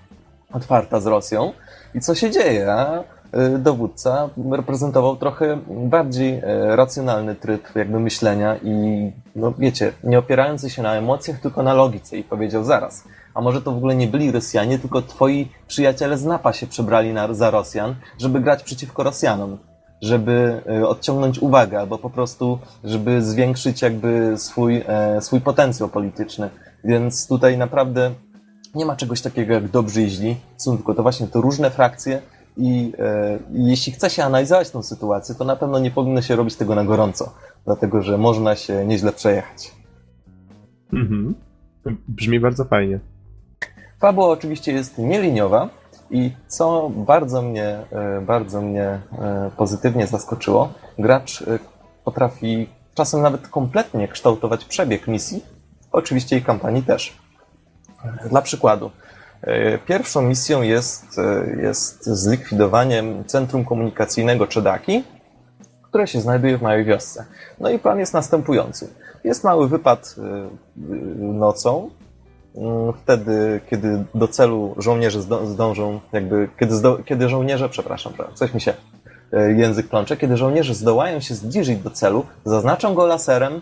otwarta 0.52 1.00
z 1.00 1.06
Rosją. 1.06 1.52
I 1.94 2.00
co 2.00 2.14
się 2.14 2.30
dzieje? 2.30 2.72
A 2.72 3.02
Y, 3.02 3.15
dowódca 3.58 4.28
reprezentował 4.50 5.16
trochę 5.16 5.58
bardziej 5.68 6.34
e, 6.34 6.76
racjonalny 6.76 7.34
tryb 7.34 7.76
jakby 7.76 8.00
myślenia 8.00 8.56
i 8.56 9.12
no 9.36 9.52
wiecie, 9.58 9.92
nie 10.04 10.18
opierający 10.18 10.70
się 10.70 10.82
na 10.82 10.94
emocjach, 10.94 11.40
tylko 11.40 11.62
na 11.62 11.74
logice 11.74 12.16
i 12.16 12.24
powiedział 12.24 12.64
zaraz, 12.64 13.04
a 13.34 13.40
może 13.40 13.62
to 13.62 13.72
w 13.72 13.76
ogóle 13.76 13.96
nie 13.96 14.06
byli 14.06 14.32
Rosjanie, 14.32 14.78
tylko 14.78 15.02
twoi 15.02 15.48
przyjaciele 15.66 16.18
z 16.18 16.24
Napa 16.24 16.52
się 16.52 16.66
przebrali 16.66 17.12
na, 17.12 17.34
za 17.34 17.50
Rosjan, 17.50 17.94
żeby 18.18 18.40
grać 18.40 18.62
przeciwko 18.62 19.02
Rosjanom, 19.02 19.58
żeby 20.02 20.62
e, 20.68 20.88
odciągnąć 20.88 21.38
uwagę 21.38 21.80
albo 21.80 21.98
po 21.98 22.10
prostu, 22.10 22.58
żeby 22.84 23.22
zwiększyć 23.22 23.82
jakby 23.82 24.34
swój, 24.36 24.82
e, 24.86 25.20
swój 25.20 25.40
potencjał 25.40 25.88
polityczny. 25.88 26.50
Więc 26.84 27.28
tutaj 27.28 27.58
naprawdę 27.58 28.10
nie 28.74 28.86
ma 28.86 28.96
czegoś 28.96 29.20
takiego 29.20 29.54
jak 29.54 29.68
dobrzy 29.68 30.02
i 30.02 30.10
źli, 30.10 30.36
są 30.56 30.76
tylko 30.76 30.94
to 30.94 31.02
właśnie 31.02 31.26
to 31.26 31.40
różne 31.40 31.70
frakcje, 31.70 32.22
i, 32.56 32.92
e, 32.98 33.38
jeśli 33.52 33.92
chce 33.92 34.10
się 34.10 34.24
analizować 34.24 34.70
tę 34.70 34.82
sytuację, 34.82 35.34
to 35.34 35.44
na 35.44 35.56
pewno 35.56 35.78
nie 35.78 35.90
powinno 35.90 36.22
się 36.22 36.36
robić 36.36 36.56
tego 36.56 36.74
na 36.74 36.84
gorąco, 36.84 37.32
dlatego 37.64 38.02
że 38.02 38.18
można 38.18 38.56
się 38.56 38.84
nieźle 38.86 39.12
przejechać. 39.12 39.72
Mhm. 40.92 41.34
Brzmi 42.08 42.40
bardzo 42.40 42.64
fajnie. 42.64 43.00
Fabuła 44.00 44.28
oczywiście 44.28 44.72
jest 44.72 44.98
nieliniowa 44.98 45.68
i 46.10 46.30
co 46.48 46.90
bardzo 46.90 47.42
mnie, 47.42 47.78
e, 47.92 48.20
bardzo 48.20 48.62
mnie 48.62 48.82
e, 48.82 49.50
pozytywnie 49.56 50.06
zaskoczyło, 50.06 50.72
gracz 50.98 51.42
e, 51.42 51.58
potrafi 52.04 52.68
czasem 52.94 53.22
nawet 53.22 53.48
kompletnie 53.48 54.08
kształtować 54.08 54.64
przebieg 54.64 55.08
misji, 55.08 55.44
oczywiście 55.92 56.36
i 56.36 56.42
kampanii 56.42 56.82
też. 56.82 57.16
Dla 58.30 58.42
przykładu, 58.42 58.90
pierwszą 59.86 60.22
misją 60.22 60.62
jest, 60.62 61.18
e, 61.18 61.62
jest 61.62 62.06
zlikwidowanie 62.06 63.04
centrum 63.26 63.64
komunikacyjnego 63.64 64.46
Czedaki, 64.46 65.04
które 65.82 66.06
się 66.06 66.20
znajduje 66.20 66.58
w 66.58 66.62
małej 66.62 66.84
wiosce. 66.84 67.24
No 67.60 67.70
i 67.70 67.78
plan 67.78 67.98
jest 67.98 68.14
następujący. 68.14 68.88
Jest 69.24 69.44
mały 69.44 69.68
wypad 69.68 70.14
e, 70.18 70.48
nocą, 71.18 71.90
mm, 72.56 72.92
wtedy, 73.02 73.60
kiedy 73.70 74.04
do 74.14 74.28
celu 74.28 74.74
żołnierze 74.78 75.22
zdążą, 75.22 76.00
jakby, 76.12 76.48
kiedy, 76.60 76.74
zdo, 76.74 76.98
kiedy 77.04 77.28
żołnierze, 77.28 77.68
przepraszam, 77.68 78.12
coś 78.34 78.54
mi 78.54 78.60
się 78.60 78.74
język 79.56 79.88
plącze, 79.88 80.16
kiedy 80.16 80.36
żołnierze 80.36 80.74
zdołają 80.74 81.20
się 81.20 81.34
zbliżyć 81.34 81.78
do 81.78 81.90
celu, 81.90 82.26
zaznaczą 82.44 82.94
go 82.94 83.06
laserem, 83.06 83.60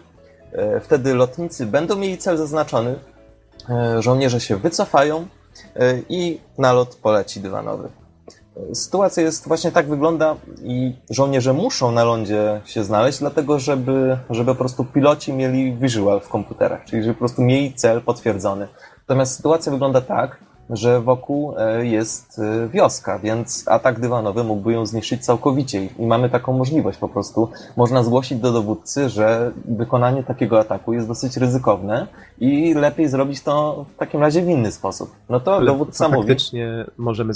wtedy 0.82 1.14
lotnicy 1.14 1.66
będą 1.66 1.96
mieli 1.96 2.18
cel 2.18 2.36
zaznaczony, 2.36 2.94
żołnierze 4.00 4.40
się 4.40 4.56
wycofają, 4.56 5.26
E, 5.76 6.02
i 6.08 6.40
nalot 6.58 6.96
poleci 6.96 7.40
dywanowy. 7.40 7.88
Sytuacja 8.72 9.22
jest 9.22 9.48
właśnie 9.48 9.72
tak 9.72 9.88
wygląda 9.88 10.36
i 10.62 10.96
żołnierze 11.10 11.52
muszą 11.52 11.92
na 11.92 12.04
lądzie 12.04 12.60
się 12.64 12.84
znaleźć, 12.84 13.18
dlatego 13.18 13.58
żeby, 13.58 14.18
żeby 14.30 14.52
po 14.52 14.58
prostu 14.58 14.84
piloci 14.84 15.32
mieli 15.32 15.76
visual 15.76 16.20
w 16.20 16.28
komputerach, 16.28 16.84
czyli 16.84 17.02
żeby 17.02 17.14
po 17.14 17.18
prostu 17.18 17.42
mieli 17.42 17.72
cel 17.72 18.00
potwierdzony. 18.00 18.68
Natomiast 18.98 19.36
sytuacja 19.36 19.72
wygląda 19.72 20.00
tak, 20.00 20.38
że 20.70 21.00
wokół 21.00 21.54
e, 21.58 21.86
jest 21.86 22.38
e, 22.38 22.68
wioska, 22.68 23.18
więc 23.18 23.68
atak 23.68 24.00
dywanowy 24.00 24.44
mógłby 24.44 24.72
ją 24.72 24.86
zniszczyć 24.86 25.24
całkowicie 25.24 25.88
i 25.98 26.06
mamy 26.06 26.30
taką 26.30 26.52
możliwość 26.52 26.98
po 26.98 27.08
prostu. 27.08 27.48
Można 27.76 28.02
zgłosić 28.02 28.38
do 28.38 28.52
dowódcy, 28.52 29.08
że 29.08 29.52
wykonanie 29.64 30.22
takiego 30.24 30.60
ataku 30.60 30.92
jest 30.92 31.08
dosyć 31.08 31.36
ryzykowne 31.36 32.06
i 32.38 32.74
lepiej 32.74 33.08
zrobić 33.08 33.42
to 33.42 33.86
w 33.94 33.98
takim 33.98 34.20
razie 34.20 34.42
w 34.42 34.48
inny 34.48 34.72
sposób. 34.72 35.10
No 35.28 35.40
to 35.40 35.56
Ale 35.56 35.66
dowódca 35.66 36.08
mówi... 36.08 36.28
Faktycznie 36.28 36.84
możemy, 36.96 37.32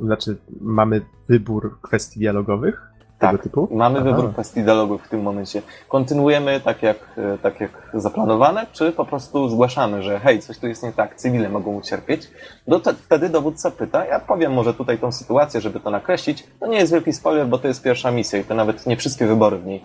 znaczy 0.00 0.36
mamy 0.60 1.00
wybór 1.28 1.80
kwestii 1.82 2.20
dialogowych? 2.20 2.90
Tak, 3.20 3.30
tego 3.30 3.42
typu? 3.42 3.68
Mamy 3.70 3.98
Aha. 3.98 4.10
wybór 4.10 4.32
kwestii 4.32 4.62
dialogu 4.62 4.98
w 4.98 5.08
tym 5.08 5.22
momencie. 5.22 5.62
Kontynuujemy 5.88 6.60
tak 6.60 6.82
jak, 6.82 6.96
e, 7.16 7.38
tak 7.38 7.60
jak 7.60 7.70
zaplanowane, 7.94 8.66
czy 8.72 8.92
po 8.92 9.04
prostu 9.04 9.48
zgłaszamy, 9.48 10.02
że 10.02 10.18
hej, 10.20 10.40
coś 10.40 10.58
tu 10.58 10.66
jest 10.66 10.82
nie 10.82 10.92
tak, 10.92 11.14
cywile 11.14 11.48
mogą 11.48 11.76
ucierpieć. 11.76 12.30
Do, 12.68 12.80
wtedy 12.94 13.28
dowódca 13.28 13.70
pyta, 13.70 14.06
ja 14.06 14.20
powiem 14.20 14.52
może 14.52 14.74
tutaj 14.74 14.98
tą 14.98 15.12
sytuację, 15.12 15.60
żeby 15.60 15.80
to 15.80 15.90
nakreślić. 15.90 16.46
To 16.60 16.66
nie 16.66 16.78
jest 16.78 16.92
wielki 16.92 17.12
spoiler, 17.12 17.46
bo 17.46 17.58
to 17.58 17.68
jest 17.68 17.82
pierwsza 17.82 18.10
misja 18.10 18.38
i 18.38 18.44
to 18.44 18.54
nawet 18.54 18.86
nie 18.86 18.96
wszystkie 18.96 19.26
wybory 19.26 19.58
w 19.58 19.66
niej. 19.66 19.84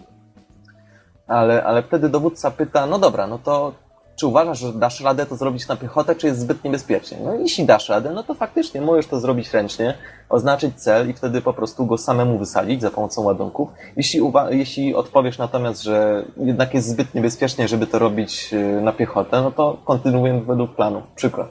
Ale, 1.27 1.63
ale 1.63 1.83
wtedy 1.83 2.09
dowódca 2.09 2.51
pyta, 2.51 2.85
no 2.85 2.99
dobra, 2.99 3.27
no 3.27 3.39
to 3.39 3.73
czy 4.15 4.27
uważasz, 4.27 4.59
że 4.59 4.73
dasz 4.73 5.01
radę 5.01 5.25
to 5.25 5.35
zrobić 5.35 5.67
na 5.67 5.75
piechotę, 5.75 6.15
czy 6.15 6.27
jest 6.27 6.39
zbyt 6.39 6.63
niebezpiecznie? 6.63 7.17
No 7.23 7.35
jeśli 7.35 7.65
dasz 7.65 7.89
radę, 7.89 8.11
no 8.13 8.23
to 8.23 8.33
faktycznie 8.33 8.81
możesz 8.81 9.07
to 9.07 9.19
zrobić 9.19 9.53
ręcznie, 9.53 9.93
oznaczyć 10.29 10.75
cel 10.75 11.09
i 11.09 11.13
wtedy 11.13 11.41
po 11.41 11.53
prostu 11.53 11.85
go 11.85 11.97
samemu 11.97 12.37
wysadzić 12.37 12.81
za 12.81 12.91
pomocą 12.91 13.21
ładunków. 13.21 13.69
Jeśli, 13.97 14.21
jeśli 14.49 14.95
odpowiesz 14.95 15.37
natomiast, 15.37 15.83
że 15.83 16.25
jednak 16.37 16.73
jest 16.73 16.87
zbyt 16.87 17.15
niebezpiecznie, 17.15 17.67
żeby 17.67 17.87
to 17.87 17.99
robić 17.99 18.53
y, 18.53 18.81
na 18.81 18.91
piechotę, 18.91 19.41
no 19.41 19.51
to 19.51 19.77
kontynuujemy 19.85 20.41
według 20.41 20.75
planu. 20.75 21.01
Przykład. 21.15 21.49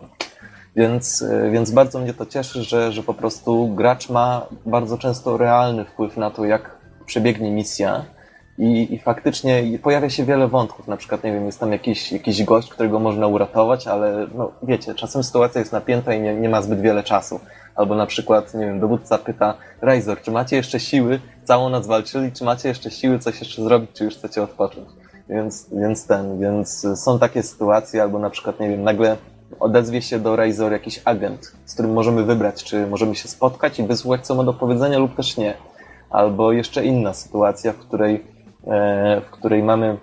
Więc, 0.77 1.23
y, 1.23 1.51
więc 1.53 1.71
bardzo 1.71 1.99
mnie 1.99 2.15
to 2.15 2.27
cieszy, 2.27 2.63
że, 2.63 2.93
że 2.93 3.03
po 3.03 3.15
prostu 3.15 3.69
gracz 3.69 4.11
ma 4.11 4.47
bardzo 4.67 4.99
często 4.99 5.37
realny 5.37 5.85
wpływ 5.85 6.17
na 6.17 6.31
to, 6.31 6.45
jak 6.45 6.79
przebiegnie 7.07 7.51
misja 7.51 8.05
i, 8.59 8.95
I 8.95 8.99
faktycznie 8.99 9.79
pojawia 9.83 10.11
się 10.11 10.25
wiele 10.25 10.49
wątków. 10.49 10.89
Na 10.89 10.97
przykład, 10.97 11.25
nie 11.25 11.33
wiem, 11.33 11.47
jest 11.47 11.61
tam 11.61 11.73
jakiś, 11.73 12.13
jakiś 12.13 12.45
gość, 12.45 12.69
którego 12.71 12.99
można 12.99 13.27
uratować, 13.27 13.87
ale 13.87 14.27
no, 14.35 14.53
wiecie, 14.63 14.95
czasem 14.95 15.25
sytuacja 15.25 15.59
jest 15.59 15.73
napięta 15.73 16.15
i 16.15 16.21
nie, 16.21 16.35
nie 16.35 16.49
ma 16.49 16.63
zbyt 16.63 16.81
wiele 16.81 17.03
czasu. 17.03 17.41
Albo 17.75 17.95
na 17.95 18.07
przykład, 18.07 18.55
nie 18.55 18.67
wiem, 18.67 18.81
dowódca 18.81 19.19
pyta, 19.19 19.55
Razor, 19.81 20.21
czy 20.23 20.31
macie 20.31 20.57
jeszcze 20.57 20.81
siły? 20.81 21.21
Całą 21.45 21.69
noc 21.69 21.87
walczyli, 21.87 22.33
czy 22.33 22.45
macie 22.45 22.69
jeszcze 22.69 22.91
siły 22.91 23.19
coś 23.19 23.41
jeszcze 23.41 23.63
zrobić, 23.63 23.91
czy 23.95 24.05
już 24.05 24.15
chcecie 24.15 24.43
odpocząć? 24.43 24.89
Więc, 25.29 25.69
więc 25.73 26.07
ten, 26.07 26.41
więc 26.41 26.87
są 26.97 27.19
takie 27.19 27.43
sytuacje, 27.43 28.03
albo 28.03 28.19
na 28.19 28.31
przykład, 28.31 28.61
nie 28.61 28.69
wiem, 28.69 28.83
nagle 28.83 29.17
odezwie 29.61 30.03
się 30.03 30.19
do 30.19 30.37
Razor 30.37 30.73
jakiś 30.73 31.01
agent, 31.05 31.53
z 31.67 31.75
którym 31.75 31.93
możemy 31.93 32.25
wybrać, 32.25 32.65
czy 32.65 32.87
możemy 32.87 33.15
się 33.15 33.29
spotkać 33.29 33.79
i 33.79 33.83
wysłuchać, 33.83 34.27
co 34.27 34.35
ma 34.35 34.45
do 34.45 34.53
powiedzenia, 34.53 34.99
lub 34.99 35.17
też 35.17 35.37
nie. 35.37 35.55
Albo 36.11 36.53
jeszcze 36.53 36.85
inna 36.85 37.15
sytuacja, 37.15 37.73
w 37.73 37.77
której 37.77 38.34
w 39.27 39.31
której 39.31 39.63
mamy, 39.63 39.97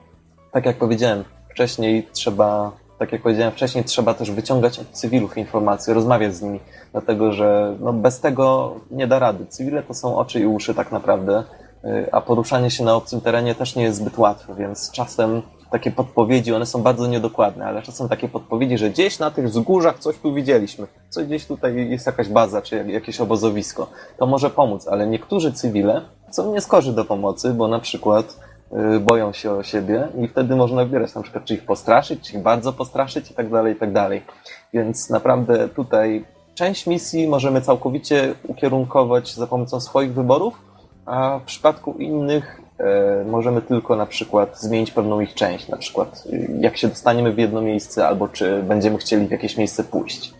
tak 0.51 0.65
jak 0.65 0.77
powiedziałem 0.77 1.23
wcześniej, 1.49 2.07
trzeba, 2.13 2.71
tak 2.99 3.11
jak 3.11 3.21
powiedziałem 3.21 3.51
wcześniej, 3.51 3.83
trzeba 3.83 4.13
też 4.13 4.31
wyciągać 4.31 4.79
od 4.79 4.89
cywilów 4.89 5.37
informacje, 5.37 5.93
rozmawiać 5.93 6.35
z 6.35 6.41
nimi, 6.41 6.59
dlatego 6.91 7.31
że 7.31 7.75
no, 7.79 7.93
bez 7.93 8.19
tego 8.19 8.75
nie 8.91 9.07
da 9.07 9.19
rady. 9.19 9.45
Cywile 9.45 9.83
to 9.83 9.93
są 9.93 10.17
oczy 10.17 10.39
i 10.39 10.45
uszy 10.45 10.73
tak 10.73 10.91
naprawdę, 10.91 11.43
e, 11.83 12.07
a 12.11 12.21
poruszanie 12.21 12.71
się 12.71 12.83
na 12.83 12.95
obcym 12.95 13.21
terenie 13.21 13.55
też 13.55 13.75
nie 13.75 13.83
jest 13.83 13.97
zbyt 13.97 14.17
łatwe, 14.17 14.55
więc 14.55 14.91
czasem 14.91 15.41
takie 15.71 15.91
podpowiedzi, 15.91 16.53
one 16.53 16.65
są 16.65 16.81
bardzo 16.81 17.07
niedokładne, 17.07 17.65
ale 17.65 17.81
czasem 17.81 18.09
takie 18.09 18.29
podpowiedzi, 18.29 18.77
że 18.77 18.89
gdzieś 18.89 19.19
na 19.19 19.31
tych 19.31 19.49
wzgórzach 19.49 19.99
coś 19.99 20.17
tu 20.17 20.33
widzieliśmy, 20.33 20.87
coś 21.09 21.25
gdzieś 21.25 21.45
tutaj 21.45 21.89
jest 21.89 22.05
jakaś 22.05 22.29
baza, 22.29 22.61
czy 22.61 22.85
jakieś 22.87 23.21
obozowisko. 23.21 23.87
To 24.17 24.25
może 24.25 24.49
pomóc, 24.49 24.87
ale 24.87 25.07
niektórzy 25.07 25.53
cywile 25.53 26.01
są 26.31 26.53
nieskorzy 26.53 26.93
do 26.93 27.05
pomocy, 27.05 27.53
bo 27.53 27.67
na 27.67 27.79
przykład 27.79 28.39
boją 28.99 29.33
się 29.33 29.51
o 29.51 29.63
siebie 29.63 30.07
i 30.17 30.27
wtedy 30.27 30.55
można 30.55 30.85
wybierać 30.85 31.15
na 31.15 31.21
przykład, 31.21 31.45
czy 31.45 31.53
ich 31.53 31.65
postraszyć, 31.65 32.21
czy 32.21 32.37
ich 32.37 32.43
bardzo 32.43 32.73
postraszyć 32.73 33.31
i 33.31 33.33
tak 33.33 33.49
dalej, 33.49 33.73
i 33.73 33.75
tak 33.75 33.91
dalej. 33.91 34.21
Więc 34.73 35.09
naprawdę 35.09 35.69
tutaj 35.69 36.25
część 36.55 36.87
misji 36.87 37.27
możemy 37.27 37.61
całkowicie 37.61 38.33
ukierunkować 38.47 39.35
za 39.35 39.47
pomocą 39.47 39.79
swoich 39.79 40.13
wyborów, 40.13 40.61
a 41.05 41.39
w 41.39 41.43
przypadku 41.43 41.93
innych 41.93 42.61
e, 42.79 43.25
możemy 43.25 43.61
tylko 43.61 43.95
na 43.95 44.05
przykład 44.05 44.59
zmienić 44.59 44.91
pewną 44.91 45.19
ich 45.19 45.33
część, 45.33 45.67
na 45.67 45.77
przykład 45.77 46.23
y, 46.33 46.57
jak 46.59 46.77
się 46.77 46.87
dostaniemy 46.87 47.31
w 47.33 47.37
jedno 47.37 47.61
miejsce, 47.61 48.07
albo 48.07 48.27
czy 48.27 48.63
będziemy 48.63 48.97
chcieli 48.97 49.27
w 49.27 49.31
jakieś 49.31 49.57
miejsce 49.57 49.83
pójść. 49.83 50.33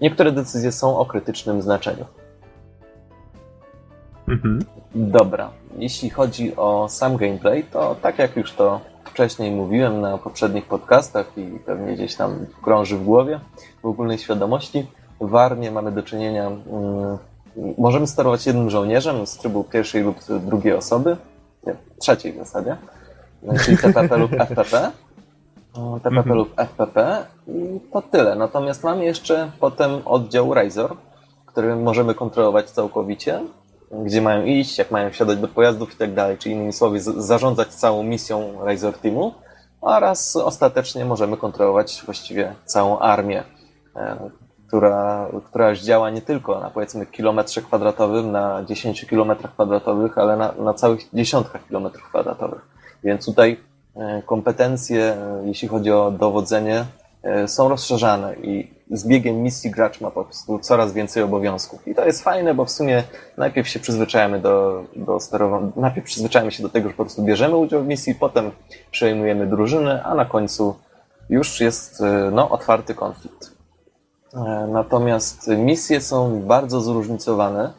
Niektóre 0.00 0.32
decyzje 0.32 0.72
są 0.72 0.98
o 0.98 1.06
krytycznym 1.06 1.62
znaczeniu. 1.62 2.04
Mhm. 4.30 4.64
Dobra, 4.94 5.50
jeśli 5.78 6.10
chodzi 6.10 6.56
o 6.56 6.88
sam 6.88 7.16
gameplay, 7.16 7.64
to 7.64 7.96
tak 8.02 8.18
jak 8.18 8.36
już 8.36 8.52
to 8.52 8.80
wcześniej 9.04 9.50
mówiłem 9.50 10.00
na 10.00 10.18
poprzednich 10.18 10.64
podcastach 10.64 11.32
i 11.36 11.58
pewnie 11.66 11.94
gdzieś 11.94 12.16
tam 12.16 12.46
krąży 12.62 12.96
w 12.96 13.04
głowie, 13.04 13.40
w 13.82 13.86
ogólnej 13.86 14.18
świadomości, 14.18 14.86
w 15.20 15.36
Armie 15.36 15.70
mamy 15.70 15.92
do 15.92 16.02
czynienia 16.02 16.46
mm, 16.46 17.18
Możemy 17.78 18.06
sterować 18.06 18.46
jednym 18.46 18.70
żołnierzem 18.70 19.26
z 19.26 19.38
trybu 19.38 19.64
pierwszej 19.64 20.02
lub 20.02 20.16
drugiej 20.40 20.74
osoby, 20.74 21.16
nie, 21.66 21.74
trzeciej 21.98 22.32
w 22.32 22.36
zasadzie, 22.36 22.76
czyli 23.64 23.76
TPP 23.78 24.16
lub 24.16 24.30
FPP. 24.48 24.90
TPP 26.02 26.18
mhm. 26.18 26.36
lub 26.36 26.54
FPP 26.56 27.24
i 27.48 27.80
to 27.92 28.02
tyle. 28.02 28.36
Natomiast 28.36 28.84
mamy 28.84 29.04
jeszcze 29.04 29.50
potem 29.60 29.90
oddział 30.04 30.54
Razor, 30.54 30.96
który 31.46 31.76
możemy 31.76 32.14
kontrolować 32.14 32.70
całkowicie, 32.70 33.40
gdzie 33.90 34.22
mają 34.22 34.44
iść, 34.44 34.78
jak 34.78 34.90
mają 34.90 35.10
wsiadać 35.10 35.38
do 35.38 35.48
pojazdów 35.48 35.94
i 35.94 35.96
tak 35.96 36.14
dalej, 36.14 36.38
czyli 36.38 36.54
innymi 36.54 36.72
słowy 36.72 37.00
zarządzać 37.00 37.68
całą 37.68 38.02
misją 38.02 38.64
Razor 38.64 38.98
Teamu 38.98 39.34
oraz 39.80 40.36
ostatecznie 40.36 41.04
możemy 41.04 41.36
kontrolować 41.36 42.02
właściwie 42.06 42.54
całą 42.64 42.98
armię 42.98 43.42
e, 43.96 44.30
która, 44.70 45.28
która 45.46 45.70
już 45.70 45.80
działa 45.80 46.10
nie 46.10 46.22
tylko 46.22 46.60
na 46.60 46.70
powiedzmy 46.70 47.06
kilometrze 47.06 47.62
kwadratowym, 47.62 48.32
na 48.32 48.64
10 48.64 49.06
kilometrach 49.06 49.52
kwadratowych, 49.52 50.18
ale 50.18 50.36
na, 50.36 50.52
na 50.52 50.74
całych 50.74 51.00
dziesiątkach 51.14 51.66
kilometrów 51.66 52.08
kwadratowych. 52.08 52.60
Więc 53.04 53.26
tutaj 53.26 53.60
e, 53.96 54.22
kompetencje, 54.26 55.02
e, 55.02 55.42
jeśli 55.44 55.68
chodzi 55.68 55.90
o 55.92 56.10
dowodzenie, 56.10 56.84
są 57.46 57.68
rozszerzane 57.68 58.34
i 58.42 58.70
z 58.90 59.06
biegiem 59.06 59.42
misji 59.42 59.70
gracz 59.70 60.00
ma 60.00 60.10
po 60.10 60.24
prostu 60.24 60.58
coraz 60.58 60.92
więcej 60.92 61.22
obowiązków. 61.22 61.88
I 61.88 61.94
to 61.94 62.06
jest 62.06 62.22
fajne, 62.22 62.54
bo 62.54 62.64
w 62.64 62.70
sumie 62.70 63.02
najpierw 63.36 63.68
się 63.68 63.80
przyzwyczajamy 63.80 64.38
do, 64.38 64.84
do 64.96 65.20
sterowania, 65.20 65.72
najpierw 65.76 66.06
przyzwyczajamy 66.06 66.52
się 66.52 66.62
do 66.62 66.68
tego, 66.68 66.88
że 66.88 66.94
po 66.94 67.04
prostu 67.04 67.22
bierzemy 67.22 67.56
udział 67.56 67.82
w 67.82 67.86
misji, 67.86 68.14
potem 68.14 68.50
przejmujemy 68.90 69.46
drużynę, 69.46 70.02
a 70.02 70.14
na 70.14 70.24
końcu 70.24 70.74
już 71.30 71.60
jest 71.60 72.02
no, 72.32 72.50
otwarty 72.50 72.94
konflikt. 72.94 73.60
E, 74.34 74.68
natomiast 74.72 75.48
misje 75.48 76.00
są 76.00 76.40
bardzo 76.40 76.80
zróżnicowane 76.80 77.72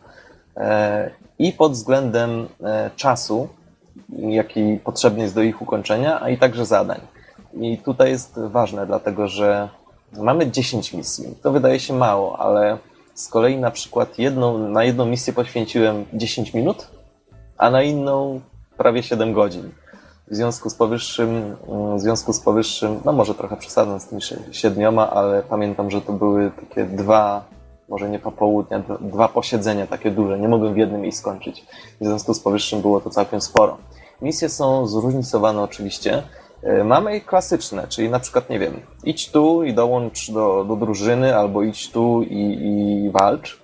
e, 0.58 1.12
i 1.40 1.54
pod 1.54 1.72
względem 1.72 2.48
e, 2.64 2.90
czasu, 2.96 3.50
jaki 4.10 4.80
potrzebny 4.84 5.24
jest 5.24 5.36
do 5.36 5.42
ich 5.42 5.62
ukończenia, 5.62 6.22
a 6.22 6.30
i 6.30 6.38
także 6.38 6.66
zadań. 6.66 7.00
I 7.53 7.78
tutaj 7.78 8.10
jest 8.10 8.40
ważne, 8.40 8.86
dlatego 8.86 9.28
że 9.28 9.69
mamy 10.18 10.52
10 10.52 10.94
misji. 10.94 11.36
To 11.44 11.52
wydaje 11.52 11.80
się 11.80 11.94
mało, 11.94 12.40
ale 12.40 12.78
z 13.14 13.28
kolei 13.28 13.57
na 13.57 13.72
przykład 13.72 14.19
jedną, 14.19 14.57
na 14.57 14.84
jedną 14.84 15.06
misję 15.06 15.34
poświęciłem 15.34 16.06
10 16.14 16.53
minut, 16.53 16.88
a 17.57 17.69
na 17.69 17.84
inną 17.84 18.41
prawie 18.78 19.03
7 19.03 19.34
godzin. 19.34 19.72
W 20.28 20.36
związku 20.36 20.69
z 20.69 20.76
powyższym, 20.76 21.56
mm, 21.68 21.98
w 21.98 22.02
związku 22.02 22.34
z 22.34 22.40
powyższym, 22.40 22.99
no 23.06 23.11
może 23.11 23.36
trochę 23.36 23.57
przesadzam 23.57 23.99
z 23.99 24.07
tymi 24.07 24.22
siedmioma, 24.52 25.10
ale 25.10 25.44
pamiętam, 25.44 25.91
że 25.91 26.02
to 26.02 26.14
były 26.14 26.52
takie 26.52 26.86
dwa, 26.86 27.45
może 27.90 28.10
nie 28.10 28.19
popołudnia, 28.19 28.84
dwa 29.02 29.28
posiedzenia 29.28 29.88
takie 29.88 30.11
duże. 30.11 30.40
Nie 30.40 30.48
mogłem 30.48 30.73
w 30.73 30.78
jednym 30.78 31.03
jej 31.03 31.11
skończyć. 31.11 31.65
W 32.02 32.06
związku 32.06 32.34
z 32.34 32.40
powyższym 32.40 32.82
było 32.82 33.02
to 33.02 33.10
całkiem 33.10 33.41
sporo. 33.41 33.78
Misje 34.22 34.49
są 34.49 34.88
zróżnicowane 34.88 35.61
oczywiście. 35.61 36.23
E, 36.64 36.84
mamy 36.84 37.22
klasyczne, 37.22 37.88
czyli 37.88 38.10
na 38.10 38.20
przykład, 38.20 38.50
nie 38.50 38.60
wiem, 38.60 38.80
idź 39.04 39.32
tu 39.32 39.64
i 39.64 39.74
dołącz 39.74 40.32
do, 40.32 40.66
do 40.68 40.76
drużyny, 40.76 41.36
albo 41.36 41.64
idź 41.64 41.92
tu 41.92 42.22
i, 42.22 42.58
i 42.62 43.10
walcz. 43.12 43.62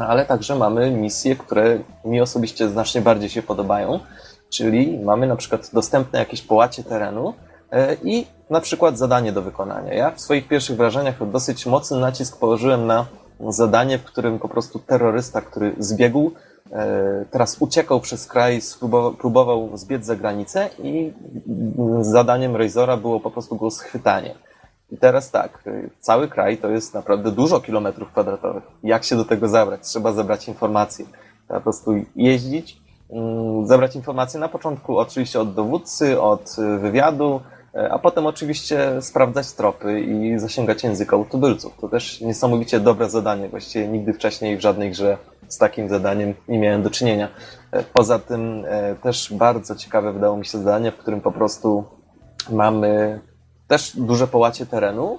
Ale 0.00 0.24
także 0.24 0.54
mamy 0.54 0.90
misje, 0.90 1.36
które 1.36 1.78
mi 2.04 2.20
osobiście 2.20 2.68
znacznie 2.68 3.00
bardziej 3.00 3.28
się 3.28 3.42
podobają 3.42 4.00
Czyli 4.50 4.98
mamy 4.98 5.26
na 5.26 5.36
przykład 5.36 5.70
dostępne 5.72 6.18
jakieś 6.18 6.42
połacie 6.42 6.84
terenu 6.84 7.34
e, 7.72 7.96
i 8.04 8.26
na 8.50 8.60
przykład 8.60 8.98
zadanie 8.98 9.32
do 9.32 9.42
wykonania. 9.42 9.94
Ja 9.94 10.10
w 10.10 10.20
swoich 10.20 10.48
pierwszych 10.48 10.76
wrażeniach 10.76 11.30
dosyć 11.30 11.66
mocny 11.66 12.00
nacisk 12.00 12.38
położyłem 12.38 12.86
na 12.86 13.06
zadanie, 13.48 13.98
w 13.98 14.04
którym 14.04 14.38
po 14.38 14.48
prostu 14.48 14.78
terrorysta, 14.78 15.40
który 15.40 15.74
zbiegł, 15.78 16.32
teraz 17.30 17.56
uciekał 17.60 18.00
przez 18.00 18.26
kraj, 18.26 18.60
próbował 19.18 19.76
zbiec 19.76 20.06
za 20.06 20.16
granicę 20.16 20.70
i 20.82 21.12
zadaniem 22.00 22.56
Razora 22.56 22.96
było 22.96 23.20
po 23.20 23.30
prostu 23.30 23.56
go 23.56 23.70
schwytanie. 23.70 24.34
I 24.90 24.96
teraz 24.96 25.30
tak, 25.30 25.64
cały 26.00 26.28
kraj 26.28 26.58
to 26.58 26.68
jest 26.68 26.94
naprawdę 26.94 27.30
dużo 27.32 27.60
kilometrów 27.60 28.10
kwadratowych. 28.10 28.64
Jak 28.82 29.04
się 29.04 29.16
do 29.16 29.24
tego 29.24 29.48
zabrać? 29.48 29.80
Trzeba 29.82 30.12
zebrać 30.12 30.48
informacje. 30.48 31.04
Trzeba 31.46 31.60
po 31.60 31.62
prostu 31.62 31.92
jeździć, 32.16 32.80
Mm, 33.10 33.66
zebrać 33.66 33.96
informacje 33.96 34.40
na 34.40 34.48
początku 34.48 34.98
oczywiście 34.98 35.40
od 35.40 35.54
dowódcy, 35.54 36.20
od 36.20 36.56
y, 36.58 36.78
wywiadu, 36.78 37.40
a 37.90 37.98
potem 37.98 38.26
oczywiście 38.26 39.02
sprawdzać 39.02 39.52
tropy 39.52 40.00
i 40.00 40.38
zasięgać 40.38 40.84
języka 40.84 41.16
u 41.16 41.24
tubylców. 41.24 41.76
To 41.80 41.88
też 41.88 42.20
niesamowicie 42.20 42.80
dobre 42.80 43.10
zadanie. 43.10 43.48
Właściwie 43.48 43.88
nigdy 43.88 44.12
wcześniej 44.12 44.56
w 44.56 44.60
żadnej 44.60 44.90
grze 44.90 45.18
z 45.48 45.58
takim 45.58 45.88
zadaniem 45.88 46.34
nie 46.48 46.58
miałem 46.58 46.82
do 46.82 46.90
czynienia. 46.90 47.28
E, 47.70 47.82
poza 47.82 48.18
tym 48.18 48.64
e, 48.68 48.94
też 48.94 49.32
bardzo 49.32 49.76
ciekawe 49.76 50.12
wydało 50.12 50.36
mi 50.36 50.46
się 50.46 50.58
zadanie, 50.58 50.92
w 50.92 50.96
którym 50.96 51.20
po 51.20 51.32
prostu 51.32 51.84
mamy 52.50 53.20
też 53.68 53.96
duże 53.96 54.26
połacie 54.26 54.66
terenu 54.66 55.18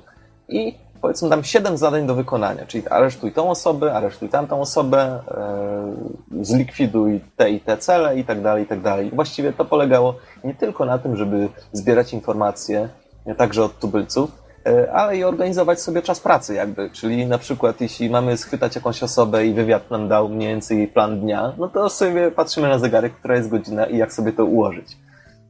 i 0.50 0.76
powiedzmy 1.02 1.30
tam 1.30 1.44
siedem 1.44 1.78
zadań 1.78 2.08
do 2.08 2.16
wykonania, 2.16 2.66
czyli 2.66 2.88
aresztuj 2.88 3.32
tą 3.32 3.50
osobę, 3.50 3.94
aresztuj 3.94 4.30
tamtą 4.30 4.62
osobę, 4.62 5.20
e, 5.28 6.44
zlikwiduj 6.46 7.22
te 7.36 7.50
i 7.52 7.60
te 7.60 7.78
cele 7.78 8.20
i 8.20 8.24
tak 8.24 8.42
dalej, 8.42 8.64
i 8.64 8.68
tak 8.68 8.82
dalej. 8.82 9.12
Właściwie 9.14 9.54
to 9.54 9.66
polegało 9.66 10.16
nie 10.44 10.56
tylko 10.56 10.86
na 10.86 10.98
tym, 10.98 11.16
żeby 11.16 11.50
zbierać 11.72 12.14
informacje, 12.14 12.90
także 13.38 13.64
od 13.64 13.80
tubylców, 13.80 14.47
ale 14.94 15.18
i 15.18 15.24
organizować 15.24 15.82
sobie 15.82 16.02
czas 16.02 16.20
pracy 16.20 16.54
jakby, 16.54 16.90
czyli 16.90 17.26
na 17.26 17.38
przykład 17.38 17.82
jeśli 17.82 18.10
mamy 18.10 18.38
schwytać 18.38 18.76
jakąś 18.76 19.04
osobę 19.04 19.46
i 19.46 19.54
wywiad 19.54 19.92
nam 19.92 20.08
dał 20.08 20.30
mniej 20.30 20.50
więcej 20.50 20.88
plan 20.88 21.20
dnia, 21.20 21.54
no 21.58 21.68
to 21.68 21.90
sobie 21.90 22.32
patrzymy 22.32 22.68
na 22.68 22.80
zegarek, 22.80 23.14
która 23.14 23.36
jest 23.36 23.50
godzina 23.50 23.86
i 23.86 23.98
jak 23.98 24.14
sobie 24.14 24.34
to 24.34 24.46
ułożyć. 24.46 24.98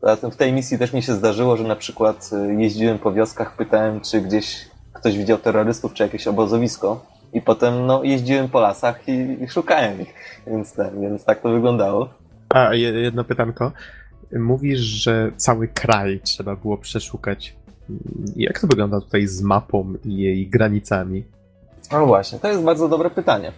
Zatem 0.03 0.31
w 0.31 0.35
tej 0.35 0.53
misji 0.53 0.77
też 0.77 0.93
mi 0.93 1.03
się 1.03 1.13
zdarzyło, 1.13 1.57
że 1.57 1.63
na 1.63 1.75
przykład 1.75 2.29
e, 2.33 2.61
jeździłem 2.61 2.99
po 2.99 3.13
wioskach, 3.13 3.55
pytałem, 3.55 4.01
czy 4.01 4.21
gdzieś 4.21 4.67
ktoś 4.93 5.17
widział 5.17 5.37
terrorystów 5.37 5.93
czy 5.93 6.03
jakieś 6.03 6.27
obozowisko 6.27 7.05
i 7.33 7.41
potem 7.41 7.85
no, 7.85 8.03
jeździłem 8.03 8.49
po 8.49 8.59
lasach 8.59 9.07
i, 9.07 9.43
i 9.43 9.47
szukałem 9.47 10.01
ich, 10.01 10.13
więc, 10.47 10.73
ten, 10.73 11.01
więc 11.01 11.25
tak 11.25 11.41
to 11.41 11.49
wyglądało. 11.49 12.09
A 12.49 12.73
jedno 12.73 13.23
pytanko. 13.23 13.71
Mówisz, 14.39 14.79
że 14.79 15.31
cały 15.37 15.67
kraj 15.67 16.19
trzeba 16.23 16.55
było 16.55 16.77
przeszukać. 16.77 17.55
Jak 18.35 18.59
to 18.59 18.67
wygląda 18.67 19.01
tutaj 19.01 19.27
z 19.27 19.41
mapą 19.41 19.93
i 20.05 20.17
jej 20.17 20.47
granicami? 20.47 21.23
No 21.91 22.05
właśnie, 22.05 22.39
to 22.39 22.47
jest 22.47 22.61
bardzo 22.61 22.89
dobre 22.89 23.09
pytanie. 23.09 23.51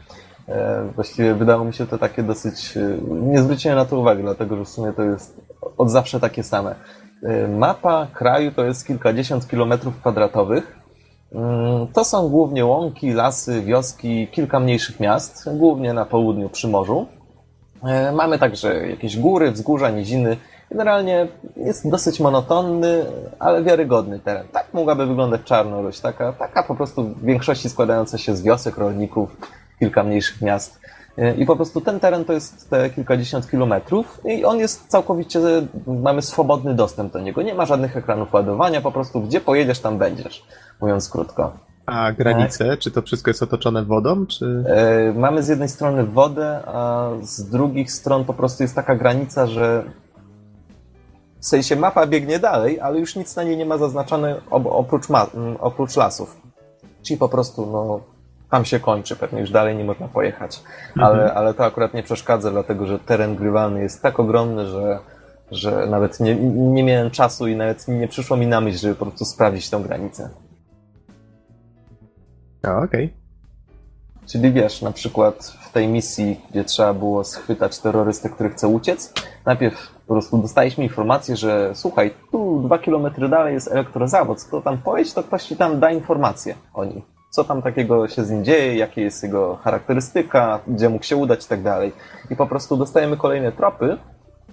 E, 0.47 0.83
właściwie 0.95 1.35
wydało 1.35 1.65
mi 1.65 1.73
się 1.73 1.87
to 1.87 1.97
takie 1.97 2.23
dosyć. 2.23 2.77
E, 2.77 2.97
nie 3.11 3.41
zwróciłem 3.41 3.77
na 3.77 3.85
to 3.85 3.99
uwagi, 3.99 4.21
dlatego 4.21 4.57
że 4.57 4.65
w 4.65 4.69
sumie 4.69 4.93
to 4.93 5.03
jest 5.03 5.41
od 5.77 5.91
zawsze 5.91 6.19
takie 6.19 6.43
same. 6.43 6.75
E, 7.23 7.47
mapa 7.47 8.07
kraju 8.13 8.51
to 8.51 8.65
jest 8.65 8.87
kilkadziesiąt 8.87 9.47
kilometrów 9.47 9.97
kwadratowych 9.99 10.79
Mm, 11.35 11.87
to 11.87 12.05
są 12.05 12.29
głównie 12.29 12.65
łąki, 12.65 13.11
lasy, 13.11 13.61
wioski, 13.61 14.27
kilka 14.27 14.59
mniejszych 14.59 14.99
miast, 14.99 15.49
głównie 15.57 15.93
na 15.93 16.05
południu 16.05 16.49
przy 16.49 16.67
morzu. 16.67 17.07
Mamy 18.13 18.39
także 18.39 18.89
jakieś 18.89 19.17
góry, 19.17 19.51
wzgórza, 19.51 19.89
niziny. 19.89 20.37
Generalnie 20.71 21.27
jest 21.55 21.89
dosyć 21.89 22.19
monotonny, 22.19 23.05
ale 23.39 23.63
wiarygodny 23.63 24.19
teren. 24.19 24.47
Tak 24.51 24.73
mogłaby 24.73 25.05
wyglądać 25.05 25.41
Czarnoruś, 25.43 25.99
taka, 25.99 26.33
taka 26.33 26.63
po 26.63 26.75
prostu 26.75 27.03
w 27.03 27.23
większości 27.23 27.69
składająca 27.69 28.17
się 28.17 28.35
z 28.35 28.43
wiosek, 28.43 28.77
rolników 28.77 29.37
kilka 29.79 30.03
mniejszych 30.03 30.41
miast. 30.41 30.79
I 31.37 31.45
po 31.45 31.55
prostu 31.55 31.81
ten 31.81 31.99
teren 31.99 32.25
to 32.25 32.33
jest 32.33 32.69
te 32.69 32.89
kilkadziesiąt 32.89 33.49
kilometrów 33.51 34.21
i 34.25 34.45
on 34.45 34.57
jest 34.57 34.87
całkowicie, 34.87 35.39
mamy 35.87 36.21
swobodny 36.21 36.73
dostęp 36.73 37.13
do 37.13 37.19
niego. 37.19 37.41
Nie 37.41 37.53
ma 37.53 37.65
żadnych 37.65 37.97
ekranów 37.97 38.33
ładowania, 38.33 38.81
po 38.81 38.91
prostu 38.91 39.21
gdzie 39.21 39.41
pojedziesz, 39.41 39.79
tam 39.79 39.97
będziesz, 39.97 40.45
mówiąc 40.81 41.09
krótko. 41.09 41.51
A 41.85 42.11
granice, 42.11 42.69
tak. 42.69 42.79
czy 42.79 42.91
to 42.91 43.01
wszystko 43.01 43.29
jest 43.29 43.43
otoczone 43.43 43.85
wodą, 43.85 44.25
czy... 44.25 44.63
E, 44.67 45.13
mamy 45.13 45.43
z 45.43 45.47
jednej 45.47 45.69
strony 45.69 46.03
wodę, 46.03 46.59
a 46.65 47.09
z 47.21 47.49
drugich 47.49 47.91
stron 47.91 48.25
po 48.25 48.33
prostu 48.33 48.63
jest 48.63 48.75
taka 48.75 48.95
granica, 48.95 49.47
że 49.47 49.83
w 51.39 51.45
sensie 51.45 51.75
mapa 51.75 52.07
biegnie 52.07 52.39
dalej, 52.39 52.79
ale 52.79 52.99
już 52.99 53.15
nic 53.15 53.35
na 53.35 53.43
niej 53.43 53.57
nie 53.57 53.65
ma 53.65 53.77
zaznaczone 53.77 54.41
oprócz, 54.49 55.07
oprócz 55.59 55.95
lasów. 55.95 56.41
Czyli 57.03 57.17
po 57.17 57.29
prostu, 57.29 57.65
no, 57.65 57.99
tam 58.49 58.65
się 58.65 58.79
kończy, 58.79 59.15
pewnie 59.15 59.39
już 59.39 59.51
dalej 59.51 59.75
nie 59.75 59.83
można 59.83 60.07
pojechać. 60.07 60.61
Mhm. 60.87 61.07
Ale, 61.07 61.33
ale 61.33 61.53
to 61.53 61.65
akurat 61.65 61.93
nie 61.93 62.03
przeszkadza, 62.03 62.51
dlatego 62.51 62.85
że 62.85 62.99
teren 62.99 63.35
grywalny 63.35 63.81
jest 63.81 64.01
tak 64.01 64.19
ogromny, 64.19 64.67
że, 64.67 64.99
że 65.51 65.87
nawet 65.87 66.19
nie, 66.19 66.35
nie 66.53 66.83
miałem 66.83 67.11
czasu 67.11 67.47
i 67.47 67.55
nawet 67.55 67.87
nie 67.87 68.07
przyszło 68.07 68.37
mi 68.37 68.47
na 68.47 68.61
myśl, 68.61 68.77
żeby 68.77 68.95
po 68.95 69.05
prostu 69.05 69.25
sprawdzić 69.25 69.69
tą 69.69 69.83
granicę. 69.83 70.29
A, 72.63 72.77
okej. 72.77 73.05
Okay. 73.05 73.19
Czyli 74.27 74.51
wiesz, 74.51 74.81
na 74.81 74.91
przykład 74.91 75.53
w 75.61 75.71
tej 75.71 75.87
misji, 75.87 76.41
gdzie 76.51 76.63
trzeba 76.63 76.93
było 76.93 77.23
schwytać 77.23 77.79
terrorystę, 77.79 78.29
który 78.29 78.49
chce 78.49 78.67
uciec, 78.67 79.13
najpierw 79.45 79.98
po 80.09 80.13
prostu 80.13 80.37
dostaliśmy 80.37 80.83
informację, 80.83 81.35
że 81.35 81.71
słuchaj, 81.73 82.13
tu 82.31 82.61
dwa 82.65 82.79
kilometry 82.79 83.29
dalej 83.29 83.53
jest 83.53 83.71
elektrozawód, 83.71 84.49
to 84.51 84.61
tam 84.61 84.77
pojedź, 84.77 85.13
to 85.13 85.23
ktoś 85.23 85.43
ci 85.43 85.55
tam 85.55 85.79
da 85.79 85.91
informację 85.91 86.55
o 86.73 86.85
nim. 86.85 87.01
Co 87.29 87.43
tam 87.43 87.61
takiego 87.61 88.07
się 88.07 88.23
z 88.23 88.31
nim 88.31 88.45
dzieje, 88.45 88.75
jakie 88.75 89.01
jest 89.01 89.23
jego 89.23 89.55
charakterystyka, 89.55 90.59
gdzie 90.67 90.89
mógł 90.89 91.05
się 91.05 91.15
udać 91.15 91.45
i 91.45 91.47
tak 91.47 91.61
dalej. 91.61 91.91
I 92.29 92.35
po 92.35 92.47
prostu 92.47 92.77
dostajemy 92.77 93.17
kolejne 93.17 93.51
tropy 93.51 93.97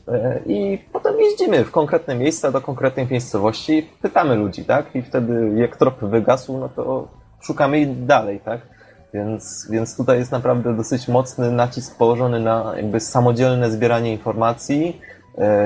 e, 0.09 0.41
i 0.47 0.79
potem 0.93 1.21
jeździmy 1.21 1.65
w 1.65 1.71
konkretne 1.71 2.15
miejsca 2.15 2.53
do 2.53 2.61
konkretnej 2.61 3.07
miejscowości, 3.11 3.89
pytamy 4.03 4.35
ludzi, 4.35 4.65
tak? 4.65 4.97
I 4.97 5.03
wtedy 5.03 5.53
jak 5.55 5.77
trop 5.77 6.01
wygasł, 6.01 6.59
no 6.59 6.69
to 6.69 7.09
szukamy 7.41 7.81
ich 7.81 8.05
dalej, 8.05 8.41
tak? 8.41 8.61
Więc, 9.15 9.69
więc 9.71 9.97
tutaj 9.97 10.19
jest 10.19 10.33
naprawdę 10.33 10.77
dosyć 10.77 11.09
mocny 11.09 11.53
nacisk 11.53 11.99
położony 11.99 12.41
na 12.41 12.73
jakby 12.77 13.01
samodzielne 13.01 13.71
zbieranie 13.71 14.13
informacji, 14.13 15.01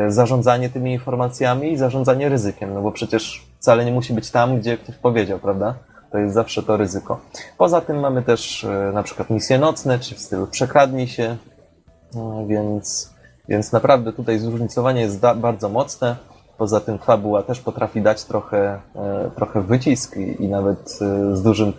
zarządzanie 0.09 0.71
tymi 0.71 0.93
informacjami 0.93 1.73
i 1.73 1.77
zarządzanie 1.77 2.29
ryzykiem, 2.29 2.75
no 2.75 2.83
bo 2.83 2.93
przecież 2.93 3.47
wcale 3.59 3.85
nie 3.85 3.93
musi 3.93 4.13
być 4.13 4.31
tam, 4.31 4.59
gdzie 4.59 4.79
ktoś 4.79 4.97
powiedział, 4.97 5.39
prawda? 5.39 5.75
To 6.13 6.19
jest 6.19 6.35
zawsze 6.35 6.63
to 6.63 6.77
ryzyko. 6.77 7.21
Poza 7.59 7.81
tym 7.81 8.01
mamy 8.01 8.23
też 8.23 8.65
e, 8.65 8.91
na 8.95 9.03
przykład 9.03 9.31
misje 9.31 9.59
nocne, 9.59 9.99
czy 9.99 10.15
w 10.15 10.19
stylu 10.19 10.47
przekradnij 10.47 11.09
się, 11.09 11.37
no, 12.15 12.47
więc, 12.47 13.15
więc 13.49 13.73
naprawdę 13.73 14.13
tutaj 14.13 14.39
zróżnicowanie 14.39 15.01
jest 15.01 15.21
bardzo 15.21 15.69
mocne. 15.69 16.17
Poza 16.59 16.81
tym 16.81 16.99
fabuła 16.99 17.43
też 17.43 17.61
potrafi 17.61 18.03
dać 18.03 18.25
trochę, 18.25 18.81
e, 18.97 19.31
trochę 19.37 19.63
wycisk 19.63 20.17
i, 20.17 20.45
i 20.45 20.49
nawet 20.49 20.99
e, 21.01 21.37
z 21.37 21.43
dużym 21.43 21.73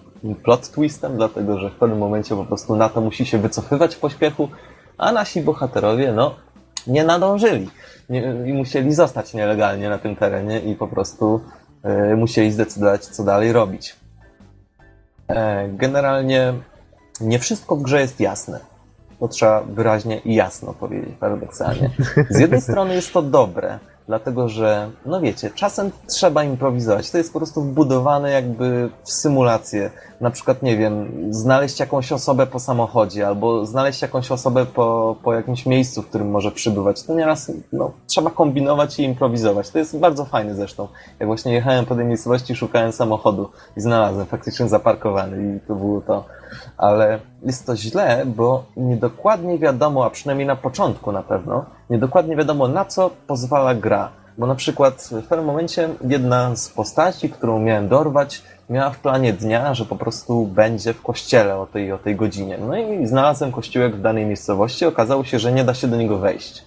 plot 0.43 0.72
twistem, 0.72 1.15
dlatego 1.15 1.57
że 1.57 1.69
w 1.69 1.76
pewnym 1.76 1.99
momencie 1.99 2.35
po 2.35 2.45
prostu 2.45 2.76
NATO 2.76 3.01
musi 3.01 3.26
się 3.26 3.38
wycofywać 3.38 3.95
w 3.95 3.99
pośpiechu, 3.99 4.49
a 4.97 5.11
nasi 5.11 5.41
bohaterowie, 5.41 6.13
no, 6.13 6.35
nie 6.87 7.03
nadążyli 7.03 7.69
nie, 8.09 8.33
i 8.45 8.53
musieli 8.53 8.93
zostać 8.93 9.33
nielegalnie 9.33 9.89
na 9.89 9.97
tym 9.97 10.15
terenie 10.15 10.59
i 10.59 10.75
po 10.75 10.87
prostu 10.87 11.41
y, 12.11 12.15
musieli 12.15 12.51
zdecydować, 12.51 13.05
co 13.05 13.23
dalej 13.23 13.51
robić. 13.53 13.95
E, 15.29 15.69
generalnie 15.69 16.53
nie 17.21 17.39
wszystko 17.39 17.75
w 17.75 17.81
grze 17.81 18.01
jest 18.01 18.19
jasne. 18.19 18.59
To 19.19 19.27
trzeba 19.27 19.61
wyraźnie 19.61 20.19
i 20.19 20.35
jasno 20.35 20.73
powiedzieć, 20.73 21.15
paradoksalnie. 21.19 21.89
Z 22.29 22.39
jednej 22.39 22.61
strony 22.61 22.93
jest 22.95 23.13
to 23.13 23.21
dobre, 23.21 23.79
dlatego 24.07 24.49
że, 24.49 24.89
no 25.05 25.21
wiecie, 25.21 25.51
czasem 25.55 25.91
trzeba 26.07 26.43
improwizować. 26.43 27.11
To 27.11 27.17
jest 27.17 27.33
po 27.33 27.39
prostu 27.39 27.61
wbudowane 27.61 28.31
jakby 28.31 28.89
w 29.03 29.11
symulację. 29.11 29.91
Na 30.21 30.31
przykład, 30.31 30.63
nie 30.63 30.77
wiem, 30.77 31.11
znaleźć 31.29 31.79
jakąś 31.79 32.11
osobę 32.11 32.47
po 32.47 32.59
samochodzie, 32.59 33.27
albo 33.27 33.65
znaleźć 33.65 34.01
jakąś 34.01 34.31
osobę 34.31 34.65
po, 34.65 35.15
po 35.23 35.33
jakimś 35.33 35.65
miejscu, 35.65 36.01
w 36.01 36.07
którym 36.07 36.29
może 36.29 36.51
przybywać. 36.51 37.03
To 37.03 37.15
nieraz 37.15 37.51
no, 37.73 37.91
trzeba 38.07 38.29
kombinować 38.29 38.99
i 38.99 39.03
improwizować. 39.03 39.69
To 39.69 39.79
jest 39.79 39.97
bardzo 39.97 40.25
fajne 40.25 40.55
zresztą. 40.55 40.87
Jak 41.19 41.27
właśnie 41.27 41.53
jechałem 41.53 41.85
po 41.85 41.95
tej 41.95 42.05
miejscowości, 42.05 42.55
szukałem 42.55 42.91
samochodu 42.91 43.49
i 43.77 43.81
znalazłem 43.81 44.25
faktycznie 44.25 44.67
zaparkowany 44.67 45.55
i 45.55 45.67
to 45.67 45.75
było 45.75 46.01
to. 46.01 46.25
Ale 46.77 47.19
jest 47.45 47.65
to 47.65 47.75
źle, 47.75 48.23
bo 48.25 48.63
niedokładnie 48.77 49.59
wiadomo, 49.59 50.05
a 50.05 50.09
przynajmniej 50.09 50.47
na 50.47 50.55
początku 50.55 51.11
na 51.11 51.23
pewno, 51.23 51.65
niedokładnie 51.89 52.35
wiadomo 52.35 52.67
na 52.67 52.85
co 52.85 53.09
pozwala 53.27 53.75
gra. 53.75 54.09
Bo 54.37 54.47
na 54.47 54.55
przykład 54.55 55.09
w 55.11 55.27
pewnym 55.27 55.45
momencie 55.45 55.89
jedna 56.07 56.55
z 56.55 56.69
postaci, 56.69 57.29
którą 57.29 57.59
miałem 57.59 57.87
dorwać, 57.87 58.43
miała 58.69 58.89
w 58.89 58.99
planie 58.99 59.33
dnia, 59.33 59.73
że 59.73 59.85
po 59.85 59.95
prostu 59.95 60.45
będzie 60.45 60.93
w 60.93 61.01
kościele 61.01 61.57
o 61.57 61.65
tej, 61.65 61.91
o 61.91 61.97
tej 61.97 62.15
godzinie. 62.15 62.57
No 62.57 62.77
i 62.77 63.07
znalazłem 63.07 63.51
kościółek 63.51 63.95
w 63.95 64.01
danej 64.01 64.25
miejscowości, 64.25 64.85
okazało 64.85 65.23
się, 65.23 65.39
że 65.39 65.51
nie 65.51 65.63
da 65.63 65.73
się 65.73 65.87
do 65.87 65.97
niego 65.97 66.17
wejść. 66.17 66.65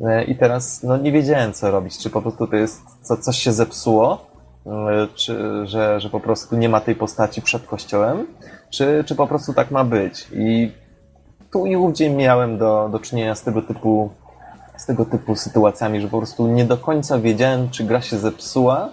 E, 0.00 0.24
I 0.24 0.36
teraz 0.36 0.82
no, 0.82 0.96
nie 0.96 1.12
wiedziałem, 1.12 1.52
co 1.52 1.70
robić. 1.70 1.98
Czy 1.98 2.10
po 2.10 2.22
prostu 2.22 2.46
to 2.46 2.56
jest, 2.56 2.82
co, 3.02 3.16
coś 3.16 3.38
się 3.38 3.52
zepsuło, 3.52 4.26
e, 4.66 5.06
czy 5.14 5.66
że, 5.66 6.00
że 6.00 6.10
po 6.10 6.20
prostu 6.20 6.56
nie 6.56 6.68
ma 6.68 6.80
tej 6.80 6.94
postaci 6.94 7.42
przed 7.42 7.66
kościołem, 7.66 8.26
czy, 8.70 9.04
czy 9.06 9.14
po 9.14 9.26
prostu 9.26 9.54
tak 9.54 9.70
ma 9.70 9.84
być. 9.84 10.28
I 10.32 10.72
tu 11.52 11.66
i 11.66 11.76
ówdzie 11.76 12.10
miałem 12.10 12.58
do, 12.58 12.88
do 12.92 12.98
czynienia 12.98 13.34
z 13.34 13.42
tego 13.42 13.62
typu 13.62 14.10
z 14.76 14.86
tego 14.86 15.04
typu 15.04 15.36
sytuacjami, 15.36 16.00
że 16.00 16.08
po 16.08 16.18
prostu 16.18 16.46
nie 16.46 16.64
do 16.64 16.76
końca 16.76 17.18
wiedziałem, 17.18 17.70
czy 17.70 17.84
gra 17.84 18.00
się 18.00 18.18
zepsuła, 18.18 18.88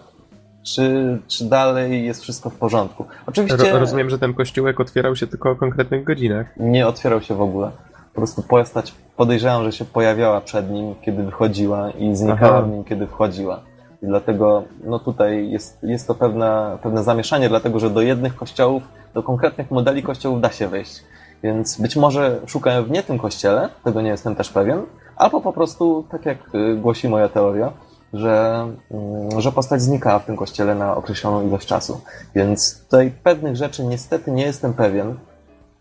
czy, 0.63 1.17
czy 1.27 1.45
dalej 1.45 2.05
jest 2.05 2.21
wszystko 2.21 2.49
w 2.49 2.55
porządku. 2.55 3.05
Oczywiście. 3.25 3.71
Ro, 3.71 3.79
rozumiem, 3.79 4.09
że 4.09 4.19
ten 4.19 4.33
kościółek 4.33 4.79
otwierał 4.79 5.15
się 5.15 5.27
tylko 5.27 5.51
o 5.51 5.55
konkretnych 5.55 6.03
godzinach. 6.03 6.47
Nie 6.57 6.87
otwierał 6.87 7.21
się 7.21 7.35
w 7.35 7.41
ogóle. 7.41 7.71
Po 8.13 8.21
prostu 8.21 8.43
postać 8.43 8.93
podejrzewam, 9.17 9.63
że 9.63 9.71
się 9.71 9.85
pojawiała 9.85 10.41
przed 10.41 10.71
nim, 10.71 10.95
kiedy 11.01 11.23
wychodziła 11.23 11.91
i 11.91 12.15
znikała 12.15 12.61
w 12.61 12.69
nim, 12.69 12.83
kiedy 12.83 13.07
wchodziła. 13.07 13.61
I 14.03 14.05
dlatego 14.05 14.63
no 14.83 14.99
tutaj 14.99 15.49
jest, 15.49 15.83
jest 15.83 16.07
to 16.07 16.15
pewne, 16.15 16.77
pewne 16.83 17.03
zamieszanie, 17.03 17.49
dlatego 17.49 17.79
że 17.79 17.89
do 17.89 18.01
jednych 18.01 18.35
kościołów, 18.35 18.83
do 19.17 19.23
konkretnych 19.23 19.71
modeli 19.71 20.03
kościołów 20.03 20.41
da 20.41 20.51
się 20.51 20.67
wejść. 20.67 21.03
Więc 21.43 21.81
być 21.81 21.95
może 21.95 22.39
szukałem 22.45 22.85
w 22.85 22.91
nie 22.91 23.03
tym 23.03 23.17
kościele, 23.19 23.69
tego 23.83 24.01
nie 24.01 24.09
jestem 24.09 24.35
też 24.35 24.49
pewien, 24.49 24.81
albo 25.15 25.41
po 25.41 25.53
prostu, 25.53 26.05
tak 26.11 26.25
jak 26.25 26.37
y, 26.55 26.75
głosi 26.75 27.09
moja 27.09 27.29
teoria, 27.29 27.71
że, 28.13 28.67
mm, 28.91 29.41
że 29.41 29.51
postać 29.51 29.81
znikała 29.81 30.19
w 30.19 30.25
tym 30.25 30.37
kościele 30.37 30.75
na 30.75 30.95
określoną 30.95 31.47
ilość 31.47 31.67
czasu. 31.67 32.01
Więc 32.35 32.83
tutaj 32.83 33.11
pewnych 33.23 33.55
rzeczy 33.55 33.83
niestety 33.83 34.31
nie 34.31 34.43
jestem 34.43 34.73
pewien 34.73 35.15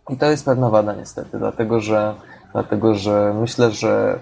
i 0.09 0.17
to 0.17 0.27
jest 0.27 0.45
pewna 0.45 0.71
wada 0.71 0.95
niestety, 0.95 1.39
dlatego 1.39 1.81
że, 1.81 2.15
dlatego 2.53 2.95
że 2.95 3.35
myślę, 3.41 3.71
że 3.71 4.19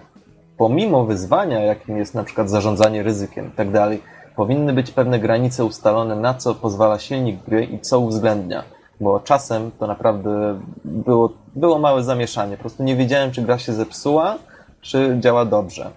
pomimo 0.56 1.04
wyzwania, 1.04 1.60
jakim 1.60 1.96
jest 1.96 2.14
na 2.14 2.24
przykład 2.24 2.50
zarządzanie 2.50 3.02
ryzykiem 3.02 3.48
i 3.48 3.50
tak 3.50 3.70
dalej, 3.70 4.02
powinny 4.36 4.72
być 4.72 4.90
pewne 4.90 5.18
granice 5.18 5.64
ustalone, 5.64 6.16
na 6.16 6.34
co 6.34 6.54
pozwala 6.54 6.98
silnik 6.98 7.44
gry 7.44 7.64
i 7.64 7.80
co 7.80 8.00
uwzględnia. 8.00 8.73
Bo 9.00 9.20
czasem 9.20 9.70
to 9.78 9.86
naprawdę 9.86 10.60
było, 10.84 11.32
było 11.56 11.78
małe 11.78 12.02
zamieszanie. 12.02 12.56
Po 12.56 12.60
prostu 12.60 12.82
nie 12.82 12.96
wiedziałem, 12.96 13.30
czy 13.30 13.42
gra 13.42 13.58
się 13.58 13.72
zepsuła, 13.72 14.38
czy 14.80 15.16
działa 15.20 15.44
dobrze. 15.44 15.90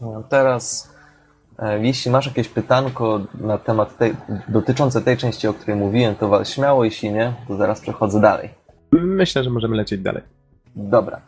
No, 0.00 0.22
teraz, 0.28 0.90
e, 1.58 1.86
jeśli 1.86 2.10
masz 2.10 2.26
jakieś 2.26 2.48
pytanko 2.48 3.20
na 3.34 3.58
temat 3.58 3.96
tej, 3.96 4.16
dotyczące 4.48 5.02
tej 5.02 5.16
części, 5.16 5.48
o 5.48 5.54
której 5.54 5.76
mówiłem, 5.76 6.14
to 6.14 6.28
wal 6.28 6.44
śmiało, 6.44 6.84
jeśli 6.84 7.12
nie, 7.12 7.32
to 7.48 7.56
zaraz 7.56 7.80
przechodzę 7.80 8.20
dalej. 8.20 8.50
Myślę, 8.92 9.44
że 9.44 9.50
możemy 9.50 9.76
lecieć 9.76 10.00
dalej. 10.00 10.22
Dobra. 10.76 11.20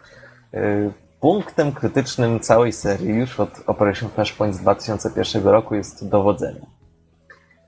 E, 0.54 0.90
punktem 1.20 1.72
krytycznym 1.72 2.40
całej 2.40 2.72
serii 2.72 3.14
już 3.14 3.40
od 3.40 3.50
Operation 3.66 4.08
Flashpoint 4.10 4.54
z 4.54 4.58
2001 4.58 5.44
roku 5.44 5.74
jest 5.74 6.08
dowodzenie. 6.08 6.60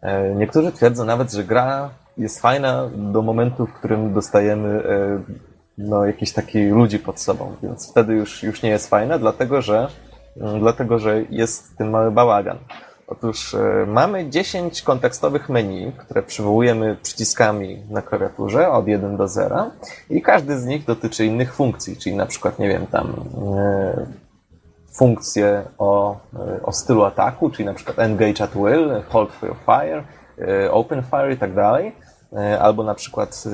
E, 0.03 0.35
niektórzy 0.35 0.73
twierdzą 0.73 1.05
nawet, 1.05 1.33
że 1.33 1.45
gra 1.45 1.91
jest 2.19 2.41
fajna 2.41 2.91
do 2.97 3.23
momentu, 3.23 3.67
w 3.67 3.73
którym 3.73 4.15
dostajemy 4.15 4.83
no, 5.79 6.07
jakiś 6.07 6.33
taki 6.33 6.67
ludzi 6.67 6.99
pod 6.99 7.21
sobą, 7.21 7.55
więc 7.63 7.91
wtedy 7.91 8.15
już, 8.15 8.43
już 8.43 8.63
nie 8.63 8.71
jest 8.71 8.89
fajne, 8.89 9.19
dlatego 9.19 9.63
że, 9.63 9.89
mm, 10.41 10.61
dlatego, 10.61 10.99
że 10.99 11.23
jest 11.31 11.77
tym 11.77 11.91
mały 11.91 12.11
bałagan. 12.11 12.59
Otóż 13.07 13.55
e, 13.55 13.87
mamy 13.87 14.31
10 14.31 14.83
kontekstowych 14.83 15.49
menu, 15.49 15.93
które 15.99 16.23
przywołujemy 16.23 16.97
przyciskami 17.03 17.83
na 17.91 18.03
klawiaturze 18.03 18.71
od 18.71 18.89
1 18.89 19.17
do 19.17 19.29
0 19.29 19.71
i 20.11 20.23
każdy 20.23 20.59
z 20.59 20.65
nich 20.65 20.85
dotyczy 20.85 21.27
innych 21.27 21.55
funkcji, 21.55 21.97
czyli 21.97 22.17
na 22.17 22.27
przykład, 22.27 22.59
nie 22.59 22.69
wiem, 22.69 22.87
tam 22.87 23.15
e, 23.57 24.07
funkcje 24.93 25.63
o, 25.79 26.17
e, 26.35 26.63
o 26.63 26.73
stylu 26.73 27.05
ataku, 27.05 27.51
czyli 27.51 27.65
na 27.65 27.75
przykład 27.75 27.99
engage 27.99 28.45
at 28.45 28.51
will, 28.55 29.03
hold 29.09 29.33
for 29.33 29.57
fire, 29.67 30.03
open 30.71 31.03
fire 31.03 31.33
i 31.33 31.37
tak 31.37 31.55
dalej, 31.55 31.93
albo 32.61 32.83
na 32.83 32.95
przykład 32.95 33.45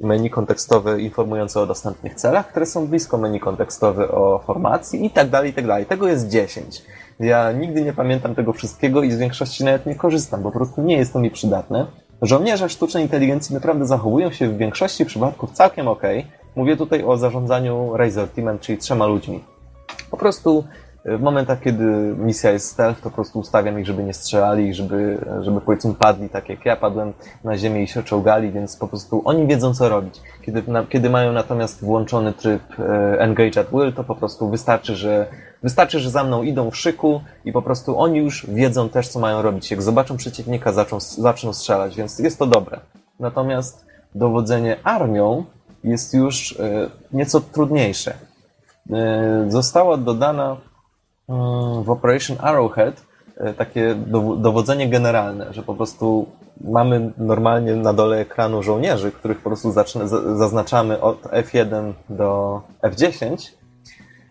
menu 0.00 0.30
kontekstowe 0.30 1.00
informujące 1.00 1.60
o 1.60 1.66
dostępnych 1.66 2.14
celach, 2.14 2.48
które 2.48 2.66
są 2.66 2.86
blisko 2.86 3.18
menu 3.18 3.40
kontekstowe 3.40 4.08
o 4.08 4.38
formacji 4.38 5.06
i 5.06 5.10
tak 5.10 5.28
dalej, 5.28 5.50
i 5.50 5.54
tak 5.54 5.66
dalej. 5.66 5.86
Tego 5.86 6.08
jest 6.08 6.28
10. 6.28 6.82
Ja 7.20 7.52
nigdy 7.52 7.82
nie 7.82 7.92
pamiętam 7.92 8.34
tego 8.34 8.52
wszystkiego 8.52 9.02
i 9.02 9.10
z 9.10 9.18
większości 9.18 9.64
nawet 9.64 9.86
nie 9.86 9.94
korzystam, 9.94 10.42
bo 10.42 10.50
po 10.50 10.58
prostu 10.58 10.82
nie 10.82 10.96
jest 10.96 11.12
to 11.12 11.18
mi 11.18 11.30
przydatne. 11.30 11.86
Żołnierze 12.22 12.68
sztucznej 12.68 13.02
inteligencji 13.02 13.54
naprawdę 13.54 13.86
zachowują 13.86 14.30
się 14.30 14.48
w 14.48 14.56
większości 14.56 15.06
przypadków 15.06 15.52
całkiem 15.52 15.88
ok. 15.88 16.02
Mówię 16.56 16.76
tutaj 16.76 17.04
o 17.04 17.16
zarządzaniu 17.16 17.96
Razor 17.96 18.28
Teamem, 18.28 18.58
czyli 18.58 18.78
trzema 18.78 19.06
ludźmi. 19.06 19.44
Po 20.10 20.16
prostu 20.16 20.64
w 21.04 21.20
momentach, 21.20 21.60
kiedy 21.60 21.84
misja 22.18 22.50
jest 22.50 22.70
stealth, 22.70 23.00
to 23.00 23.10
po 23.10 23.14
prostu 23.14 23.38
ustawiam 23.38 23.80
ich, 23.80 23.86
żeby 23.86 24.02
nie 24.02 24.14
strzelali, 24.14 24.74
żeby, 24.74 25.18
żeby 25.40 25.60
powiedzmy 25.60 25.94
padli, 25.94 26.28
tak 26.28 26.48
jak 26.48 26.66
ja 26.66 26.76
padłem 26.76 27.12
na 27.44 27.58
ziemię 27.58 27.82
i 27.82 27.86
się 27.86 28.02
czołgali, 28.02 28.52
więc 28.52 28.76
po 28.76 28.88
prostu 28.88 29.22
oni 29.24 29.46
wiedzą, 29.46 29.74
co 29.74 29.88
robić. 29.88 30.20
Kiedy, 30.42 30.62
na, 30.66 30.84
kiedy 30.84 31.10
mają 31.10 31.32
natomiast 31.32 31.84
włączony 31.84 32.32
tryb 32.32 32.62
e, 32.78 33.20
engage 33.20 33.60
at 33.60 33.70
will, 33.70 33.92
to 33.92 34.04
po 34.04 34.14
prostu 34.14 34.48
wystarczy, 34.50 34.96
że 34.96 35.26
wystarczy, 35.62 36.00
że 36.00 36.10
za 36.10 36.24
mną 36.24 36.42
idą 36.42 36.70
w 36.70 36.76
szyku 36.76 37.20
i 37.44 37.52
po 37.52 37.62
prostu 37.62 37.98
oni 37.98 38.18
już 38.18 38.46
wiedzą 38.50 38.88
też, 38.88 39.08
co 39.08 39.20
mają 39.20 39.42
robić. 39.42 39.70
Jak 39.70 39.82
zobaczą 39.82 40.16
przeciwnika, 40.16 40.72
zaczną, 40.72 41.00
zaczną 41.00 41.52
strzelać, 41.52 41.96
więc 41.96 42.18
jest 42.18 42.38
to 42.38 42.46
dobre. 42.46 42.80
Natomiast 43.20 43.86
dowodzenie 44.14 44.76
armią 44.84 45.44
jest 45.84 46.14
już 46.14 46.60
e, 46.60 46.90
nieco 47.12 47.40
trudniejsze. 47.40 48.14
E, 48.92 49.44
została 49.48 49.96
dodana 49.96 50.56
w 51.82 51.90
Operation 51.90 52.36
Arrowhead 52.40 53.02
e, 53.36 53.54
takie 53.54 53.94
dowodzenie 54.36 54.88
generalne, 54.88 55.52
że 55.52 55.62
po 55.62 55.74
prostu 55.74 56.26
mamy 56.60 57.12
normalnie 57.18 57.76
na 57.76 57.92
dole 57.92 58.18
ekranu 58.18 58.62
żołnierzy, 58.62 59.12
których 59.12 59.38
po 59.38 59.50
prostu 59.50 59.72
zaznaczamy 60.36 61.00
od 61.00 61.22
F1 61.22 61.92
do 62.08 62.60
F10. 62.82 63.52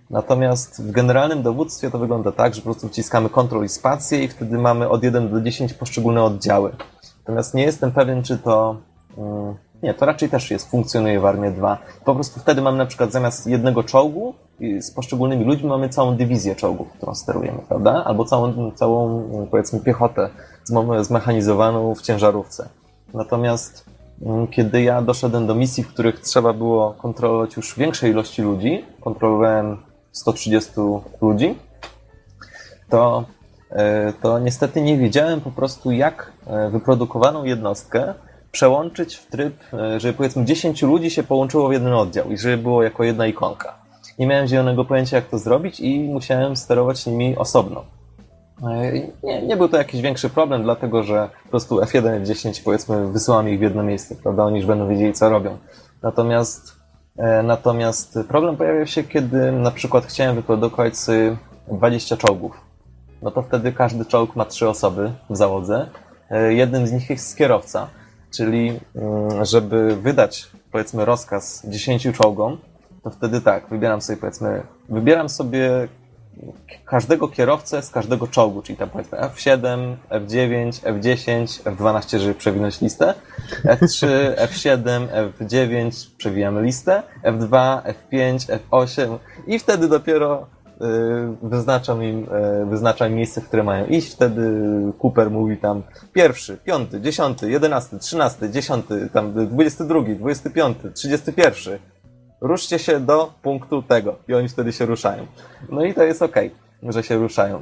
Natomiast 0.09 0.87
w 0.87 0.91
generalnym 0.91 1.41
dowództwie 1.41 1.91
to 1.91 1.99
wygląda 1.99 2.31
tak, 2.31 2.55
że 2.55 2.61
po 2.61 2.65
prostu 2.65 2.87
wciskamy 2.87 3.29
Ctrl 3.29 3.63
i 3.63 3.69
spację 3.69 4.23
i 4.23 4.27
wtedy 4.27 4.57
mamy 4.57 4.89
od 4.89 5.03
1 5.03 5.29
do 5.29 5.41
10 5.41 5.73
poszczególne 5.73 6.23
oddziały. 6.23 6.75
Natomiast 7.19 7.53
nie 7.53 7.63
jestem 7.63 7.91
pewien, 7.91 8.23
czy 8.23 8.37
to 8.37 8.75
mm, 9.17 9.55
nie, 9.83 9.93
to 9.93 10.05
raczej 10.05 10.29
też 10.29 10.51
jest, 10.51 10.69
funkcjonuje 10.69 11.19
w 11.19 11.25
Armii 11.25 11.51
2. 11.51 11.77
Po 12.05 12.15
prostu 12.15 12.39
wtedy 12.39 12.61
mam 12.61 12.77
na 12.77 12.85
przykład 12.85 13.11
zamiast 13.11 13.47
jednego 13.47 13.83
czołgu 13.83 14.33
z 14.79 14.91
poszczególnymi 14.91 15.45
ludźmi 15.45 15.69
mamy 15.69 15.89
całą 15.89 16.15
dywizję 16.15 16.55
czołgów, 16.55 16.87
którą 16.93 17.15
sterujemy, 17.15 17.59
prawda? 17.67 18.03
Albo 18.05 18.25
całą, 18.25 18.71
całą 18.71 19.27
powiedzmy, 19.51 19.79
piechotę 19.79 20.29
zmechanizowaną 21.01 21.95
w 21.95 22.01
ciężarówce. 22.01 22.69
Natomiast 23.13 23.85
mm, 24.21 24.47
kiedy 24.47 24.81
ja 24.81 25.01
doszedłem 25.01 25.47
do 25.47 25.55
misji, 25.55 25.83
w 25.83 25.87
których 25.87 26.19
trzeba 26.19 26.53
było 26.53 26.93
kontrolować 26.93 27.57
już 27.57 27.77
większej 27.77 28.11
ilości 28.11 28.41
ludzi, 28.41 28.85
kontrolowałem 29.01 29.77
130 30.11 30.71
ludzi, 31.21 31.55
to, 32.89 33.25
e, 33.71 34.13
to 34.21 34.39
niestety 34.39 34.81
nie 34.81 34.97
wiedziałem 34.97 35.41
po 35.41 35.51
prostu, 35.51 35.91
jak 35.91 36.31
e, 36.47 36.69
wyprodukowaną 36.69 37.43
jednostkę 37.43 38.13
przełączyć 38.57 39.15
w 39.15 39.25
tryb, 39.25 39.53
e, 39.73 39.99
żeby 39.99 40.13
powiedzmy 40.13 40.45
10 40.45 40.81
ludzi 40.81 41.09
się 41.09 41.23
połączyło 41.23 41.69
w 41.69 41.73
jeden 41.73 41.93
oddział 41.93 42.31
i 42.31 42.37
żeby 42.37 42.57
było 42.57 42.83
jako 42.83 43.03
jedna 43.03 43.27
ikonka. 43.27 43.75
Nie 44.19 44.27
miałem 44.27 44.47
zielonego 44.47 44.85
pojęcia, 44.85 45.15
jak 45.15 45.25
to 45.25 45.37
zrobić 45.37 45.79
i 45.79 45.99
musiałem 45.99 46.55
sterować 46.55 47.05
nimi 47.05 47.35
osobno. 47.35 47.83
E, 48.63 48.91
nie, 49.23 49.41
nie 49.41 49.57
był 49.57 49.69
to 49.69 49.77
jakiś 49.77 50.01
większy 50.01 50.29
problem, 50.29 50.63
dlatego 50.63 51.03
że 51.03 51.29
po 51.43 51.49
prostu 51.49 51.79
F1 51.79 52.23
F10 52.23 52.63
powiedzmy 52.63 53.11
wysyłam 53.11 53.49
ich 53.49 53.59
w 53.59 53.61
jedno 53.61 53.83
miejsce, 53.83 54.15
prawda? 54.15 54.43
Oni 54.43 54.57
już 54.57 54.65
będą 54.65 54.87
wiedzieli, 54.87 55.13
co 55.13 55.29
robią. 55.29 55.57
Natomiast, 56.03 56.75
e, 57.17 57.43
natomiast 57.43 58.19
problem 58.27 58.57
pojawiał 58.57 58.87
się, 58.87 59.03
kiedy 59.03 59.51
na 59.51 59.71
przykład 59.71 60.05
chciałem 60.05 60.35
wyprodukować 60.35 60.93
20 61.71 62.17
czołgów. 62.17 62.61
No 63.21 63.31
to 63.31 63.41
wtedy 63.41 63.71
każdy 63.71 64.05
czołg 64.05 64.35
ma 64.35 64.45
trzy 64.45 64.69
osoby 64.69 65.11
w 65.29 65.35
załodze. 65.35 65.89
Jednym 66.49 66.87
z 66.87 66.91
nich 66.91 67.09
jest 67.09 67.37
kierowca. 67.37 67.87
Czyli, 68.37 68.79
mm, 68.95 69.45
żeby 69.45 69.95
wydać, 69.95 70.47
powiedzmy, 70.71 71.05
rozkaz 71.05 71.61
10 71.65 72.07
czołgom, 72.13 72.57
to 73.03 73.09
wtedy 73.09 73.41
tak, 73.41 73.67
wybieram 73.69 74.01
sobie, 74.01 74.17
powiedzmy, 74.17 74.63
wybieram 74.89 75.29
sobie 75.29 75.87
każdego 76.85 77.27
kierowcę 77.27 77.81
z 77.81 77.89
każdego 77.89 78.27
czołgu, 78.27 78.61
czyli 78.61 78.77
tam 78.77 78.89
powiedzmy 78.89 79.17
F7, 79.17 79.95
F9, 80.09 80.71
F10, 80.71 81.63
F12, 81.63 82.17
żeby 82.19 82.33
przewinąć 82.33 82.81
listę, 82.81 83.13
F3, 83.65 84.07
F7, 84.35 85.07
F9, 85.39 86.09
przewijamy 86.17 86.61
listę, 86.61 87.03
F2, 87.23 87.81
F5, 87.81 88.59
F8 88.69 89.17
i 89.47 89.59
wtedy 89.59 89.87
dopiero 89.87 90.47
wyznaczam 91.41 92.03
im, 92.03 92.27
y, 92.63 92.65
wyznaczam 92.65 93.13
miejsce, 93.13 93.41
w 93.41 93.47
które 93.47 93.63
mają 93.63 93.85
iść, 93.85 94.13
wtedy 94.13 94.41
Cooper 95.03 95.31
mówi 95.31 95.57
tam 95.57 95.83
pierwszy, 96.13 96.57
piąty, 96.57 97.01
dziesiąty, 97.01 97.51
jedenasty, 97.51 97.99
trzynasty, 97.99 98.49
dziesiąty, 98.49 99.09
tam 99.13 99.47
dwudziesty 99.47 99.85
drugi, 99.85 100.15
dwudziesty 100.15 100.49
piąty, 100.49 100.91
trzydziesty 100.91 101.33
pierwszy. 101.33 101.79
Ruszcie 102.41 102.79
się 102.79 102.99
do 102.99 103.33
punktu 103.41 103.81
tego 103.81 104.15
i 104.27 104.33
oni 104.33 104.49
wtedy 104.49 104.73
się 104.73 104.85
ruszają. 104.85 105.27
No 105.69 105.83
i 105.83 105.93
to 105.93 106.03
jest 106.03 106.21
okay, 106.21 106.51
że 106.83 107.03
się 107.03 107.17
ruszają. 107.17 107.61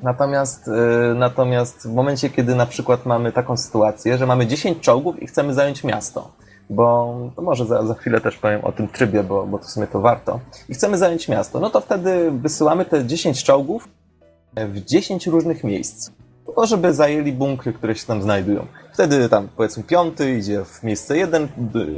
Natomiast, 0.00 0.68
y, 0.68 1.14
natomiast 1.14 1.88
w 1.88 1.94
momencie, 1.94 2.30
kiedy 2.30 2.54
na 2.54 2.66
przykład 2.66 3.06
mamy 3.06 3.32
taką 3.32 3.56
sytuację, 3.56 4.18
że 4.18 4.26
mamy 4.26 4.46
10 4.46 4.80
czołgów 4.80 5.22
i 5.22 5.26
chcemy 5.26 5.54
zająć 5.54 5.84
miasto, 5.84 6.30
bo 6.70 7.16
to 7.36 7.42
może 7.42 7.66
za, 7.66 7.86
za 7.86 7.94
chwilę 7.94 8.20
też 8.20 8.36
powiem 8.36 8.64
o 8.64 8.72
tym 8.72 8.88
trybie, 8.88 9.22
bo, 9.22 9.46
bo 9.46 9.58
to 9.58 9.64
w 9.64 9.70
sumie 9.70 9.86
to 9.86 10.00
warto. 10.00 10.40
I 10.68 10.74
chcemy 10.74 10.98
zająć 10.98 11.28
miasto. 11.28 11.60
No 11.60 11.70
to 11.70 11.80
wtedy 11.80 12.30
wysyłamy 12.30 12.84
te 12.84 13.06
10 13.06 13.44
czołgów 13.44 13.88
w 14.56 14.84
10 14.84 15.26
różnych 15.26 15.64
miejsc. 15.64 16.10
Po 16.54 16.66
żeby 16.66 16.94
zajęli 16.94 17.32
bunkry, 17.32 17.72
które 17.72 17.94
się 17.94 18.06
tam 18.06 18.22
znajdują. 18.22 18.66
Wtedy 18.92 19.28
tam 19.28 19.48
powiedzmy 19.56 19.82
piąty 19.82 20.34
idzie 20.34 20.64
w 20.64 20.82
miejsce 20.82 21.16
1, 21.16 21.48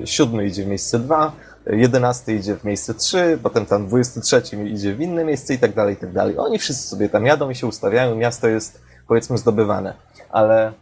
siódmy 0.05 0.47
idzie 0.47 0.65
w 0.65 0.67
miejsce 0.67 0.99
2, 0.99 1.33
jedenasty 1.67 2.35
idzie 2.35 2.57
w 2.57 2.65
miejsce 2.65 2.95
3, 2.95 3.39
potem 3.43 3.67
tam 3.67 3.87
23 3.87 4.43
idzie 4.67 4.95
w 4.95 5.01
inne 5.01 5.25
miejsce 5.25 5.55
i 5.55 5.59
tak 5.59 5.75
dalej, 5.75 5.95
i 5.95 5.97
tak 5.97 6.13
dalej. 6.13 6.39
Oni 6.39 6.59
wszyscy 6.59 6.89
sobie 6.89 7.09
tam 7.09 7.27
jadą 7.27 7.51
i 7.51 7.55
się 7.55 7.67
ustawiają, 7.67 8.15
miasto 8.15 8.49
jest 8.49 8.83
powiedzmy 9.09 9.39
zdobywane. 9.39 9.95
Ale 10.31 10.73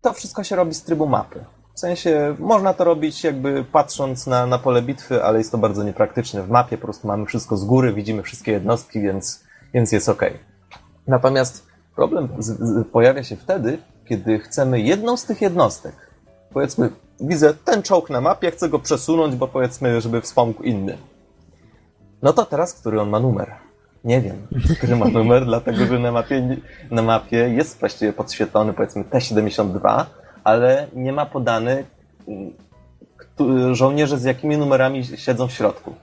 to 0.00 0.12
wszystko 0.12 0.44
się 0.44 0.56
robi 0.56 0.74
z 0.74 0.82
trybu 0.82 1.06
mapy. 1.06 1.44
W 1.80 1.88
sensie 1.90 2.36
można 2.38 2.74
to 2.74 2.84
robić 2.84 3.24
jakby 3.24 3.64
patrząc 3.64 4.26
na, 4.26 4.46
na 4.46 4.58
pole 4.58 4.82
bitwy, 4.82 5.24
ale 5.24 5.38
jest 5.38 5.52
to 5.52 5.58
bardzo 5.58 5.84
niepraktyczne. 5.84 6.42
W 6.42 6.50
mapie 6.50 6.78
po 6.78 6.84
prostu 6.84 7.08
mamy 7.08 7.26
wszystko 7.26 7.56
z 7.56 7.64
góry, 7.64 7.92
widzimy 7.92 8.22
wszystkie 8.22 8.52
jednostki, 8.52 9.00
więc, 9.00 9.44
więc 9.74 9.92
jest 9.92 10.08
ok. 10.08 10.22
Natomiast 11.06 11.66
problem 11.96 12.28
z, 12.38 12.46
z, 12.46 12.88
pojawia 12.88 13.24
się 13.24 13.36
wtedy, 13.36 13.78
kiedy 14.04 14.38
chcemy 14.38 14.80
jedną 14.80 15.16
z 15.16 15.24
tych 15.24 15.40
jednostek. 15.40 15.94
Powiedzmy, 16.52 16.90
widzę 17.20 17.54
ten 17.54 17.82
czołg 17.82 18.10
na 18.10 18.20
mapie, 18.20 18.50
chcę 18.50 18.68
go 18.68 18.78
przesunąć, 18.78 19.36
bo 19.36 19.48
powiedzmy, 19.48 20.00
żeby 20.00 20.20
wspomógł 20.20 20.62
inny. 20.62 20.98
No 22.22 22.32
to 22.32 22.44
teraz, 22.44 22.74
który 22.74 23.00
on 23.00 23.08
ma 23.08 23.20
numer? 23.20 23.52
Nie 24.04 24.20
wiem, 24.20 24.46
który 24.78 24.96
ma 24.96 25.08
numer, 25.08 25.44
dlatego 25.44 25.86
że 25.86 25.98
na 25.98 26.12
mapie, 26.12 26.56
na 26.90 27.02
mapie 27.02 27.36
jest 27.36 27.80
właściwie 27.80 28.12
podświetlony 28.12 28.72
powiedzmy 28.72 29.04
T72, 29.04 30.06
ale 30.50 30.86
nie 30.94 31.12
ma 31.12 31.26
podany 31.26 31.84
żołnierze 33.72 34.18
z 34.18 34.24
jakimi 34.24 34.58
numerami 34.58 35.04
siedzą 35.04 35.48
w 35.48 35.52
środku. 35.52 35.94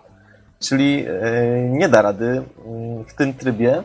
Czyli 0.59 1.05
e, 1.07 1.69
nie 1.69 1.89
da 1.89 2.01
rady 2.01 2.43
w 3.07 3.13
tym 3.13 3.33
trybie 3.33 3.83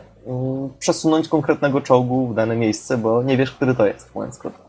przesunąć 0.79 1.27
konkretnego 1.27 1.81
czołgu 1.81 2.27
w 2.27 2.35
dane 2.35 2.55
miejsce, 2.55 2.97
bo 2.97 3.23
nie 3.23 3.37
wiesz, 3.37 3.51
który 3.51 3.75
to 3.75 3.85
jest, 3.85 4.15
mówiąc 4.15 4.39
krótko. 4.39 4.63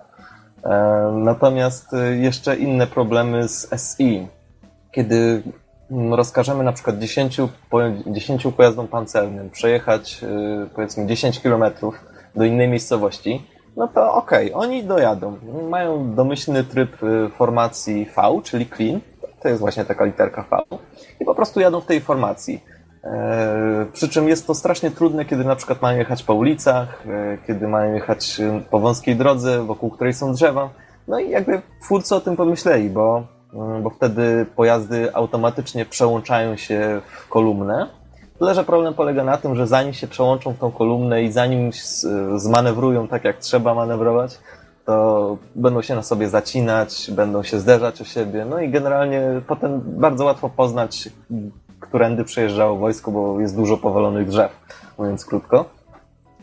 E, 0.65 1.13
natomiast 1.15 1.95
e, 1.95 2.17
jeszcze 2.17 2.57
inne 2.57 2.87
problemy 2.87 3.49
z 3.49 3.69
SI. 3.77 4.27
Kiedy 4.93 5.43
rozkażemy 6.11 6.65
na 6.65 6.73
przykład 6.73 6.99
10, 6.99 7.41
10 8.07 8.47
pojazdom 8.57 8.89
pancernym 8.89 9.51
przejechać 9.51 10.21
powiedzmy 10.75 11.07
10 11.07 11.41
km 11.41 11.65
do 12.35 12.45
innej 12.45 12.69
miejscowości, 12.69 13.47
no 13.77 13.89
to 13.89 14.15
okej, 14.15 14.53
okay, 14.53 14.67
oni 14.67 14.85
dojadą. 14.85 15.37
Mają 15.71 16.15
domyślny 16.15 16.65
tryb 16.65 17.03
y, 17.03 17.29
formacji 17.29 18.07
V, 18.17 18.41
czyli 18.43 18.67
clean. 18.67 19.01
To 19.43 19.49
jest 19.49 19.61
właśnie 19.61 19.85
taka 19.85 20.05
literka 20.05 20.45
V. 20.51 20.79
I 21.21 21.25
po 21.25 21.35
prostu 21.35 21.61
jadą 21.61 21.81
w 21.81 21.87
tej 21.87 22.01
formacji. 22.01 22.61
E, 23.05 23.87
przy 23.93 24.09
czym 24.09 24.29
jest 24.29 24.47
to 24.47 24.55
strasznie 24.55 24.91
trudne, 24.91 25.25
kiedy 25.25 25.45
na 25.45 25.57
przykład 25.57 25.83
mają 25.83 25.99
jechać 25.99 26.23
po 26.23 26.35
ulicach, 26.35 27.05
e, 27.07 27.39
kiedy 27.47 27.69
mają 27.69 27.95
jechać 27.95 28.41
y, 28.41 28.63
po 28.71 28.81
wąskiej 28.81 29.17
drodze, 29.17 29.63
wokół 29.63 29.91
której 29.91 30.13
są 30.13 30.33
drzewa. 30.33 30.71
No 31.09 31.19
i 31.19 31.31
jakby 31.31 31.63
twórcy 31.83 32.15
o 32.15 32.21
tym 32.21 32.37
pomyśleli, 32.37 32.91
bo, 32.91 33.27
y, 33.79 33.83
bo 33.83 33.91
wtedy 33.91 34.47
pojazdy 34.57 35.15
automatycznie 35.15 35.85
przełączają 35.85 36.57
się 36.57 37.01
w 37.07 37.29
kolumnę 37.29 37.89
Tyle, 38.39 38.55
że 38.55 38.65
problem 38.65 38.95
polega 38.95 39.25
na 39.25 39.37
tym, 39.37 39.57
że 39.57 39.67
zanim 39.67 39.93
się 39.93 40.07
przełączą 40.07 40.53
w 40.53 40.59
tą 40.59 40.73
kolumnę 40.73 41.23
i 41.23 41.33
zanim 41.33 41.71
zmanewrują 42.37 43.09
tak, 43.09 43.25
jak 43.25 43.39
trzeba 43.39 43.75
manewrować, 43.75 44.39
to 44.87 45.37
będą 45.55 45.83
się 45.83 45.95
na 45.95 46.03
sobie 46.03 46.29
zacinać, 46.29 47.11
będą 47.11 47.43
się 47.43 47.61
zderzać 47.61 48.01
o 48.01 48.05
siebie, 48.05 48.45
no 48.45 48.61
i 48.61 48.71
generalnie 48.71 49.23
potem 49.47 49.81
bardzo 49.85 50.25
łatwo 50.25 50.49
poznać, 50.49 51.09
którędy 51.81 52.25
przejeżdżało 52.25 52.77
wojsko, 52.77 53.11
bo 53.11 53.41
jest 53.41 53.57
dużo 53.57 53.77
powalonych 53.77 54.29
drzew, 54.29 54.53
mówiąc 54.99 55.25
krótko. 55.25 55.65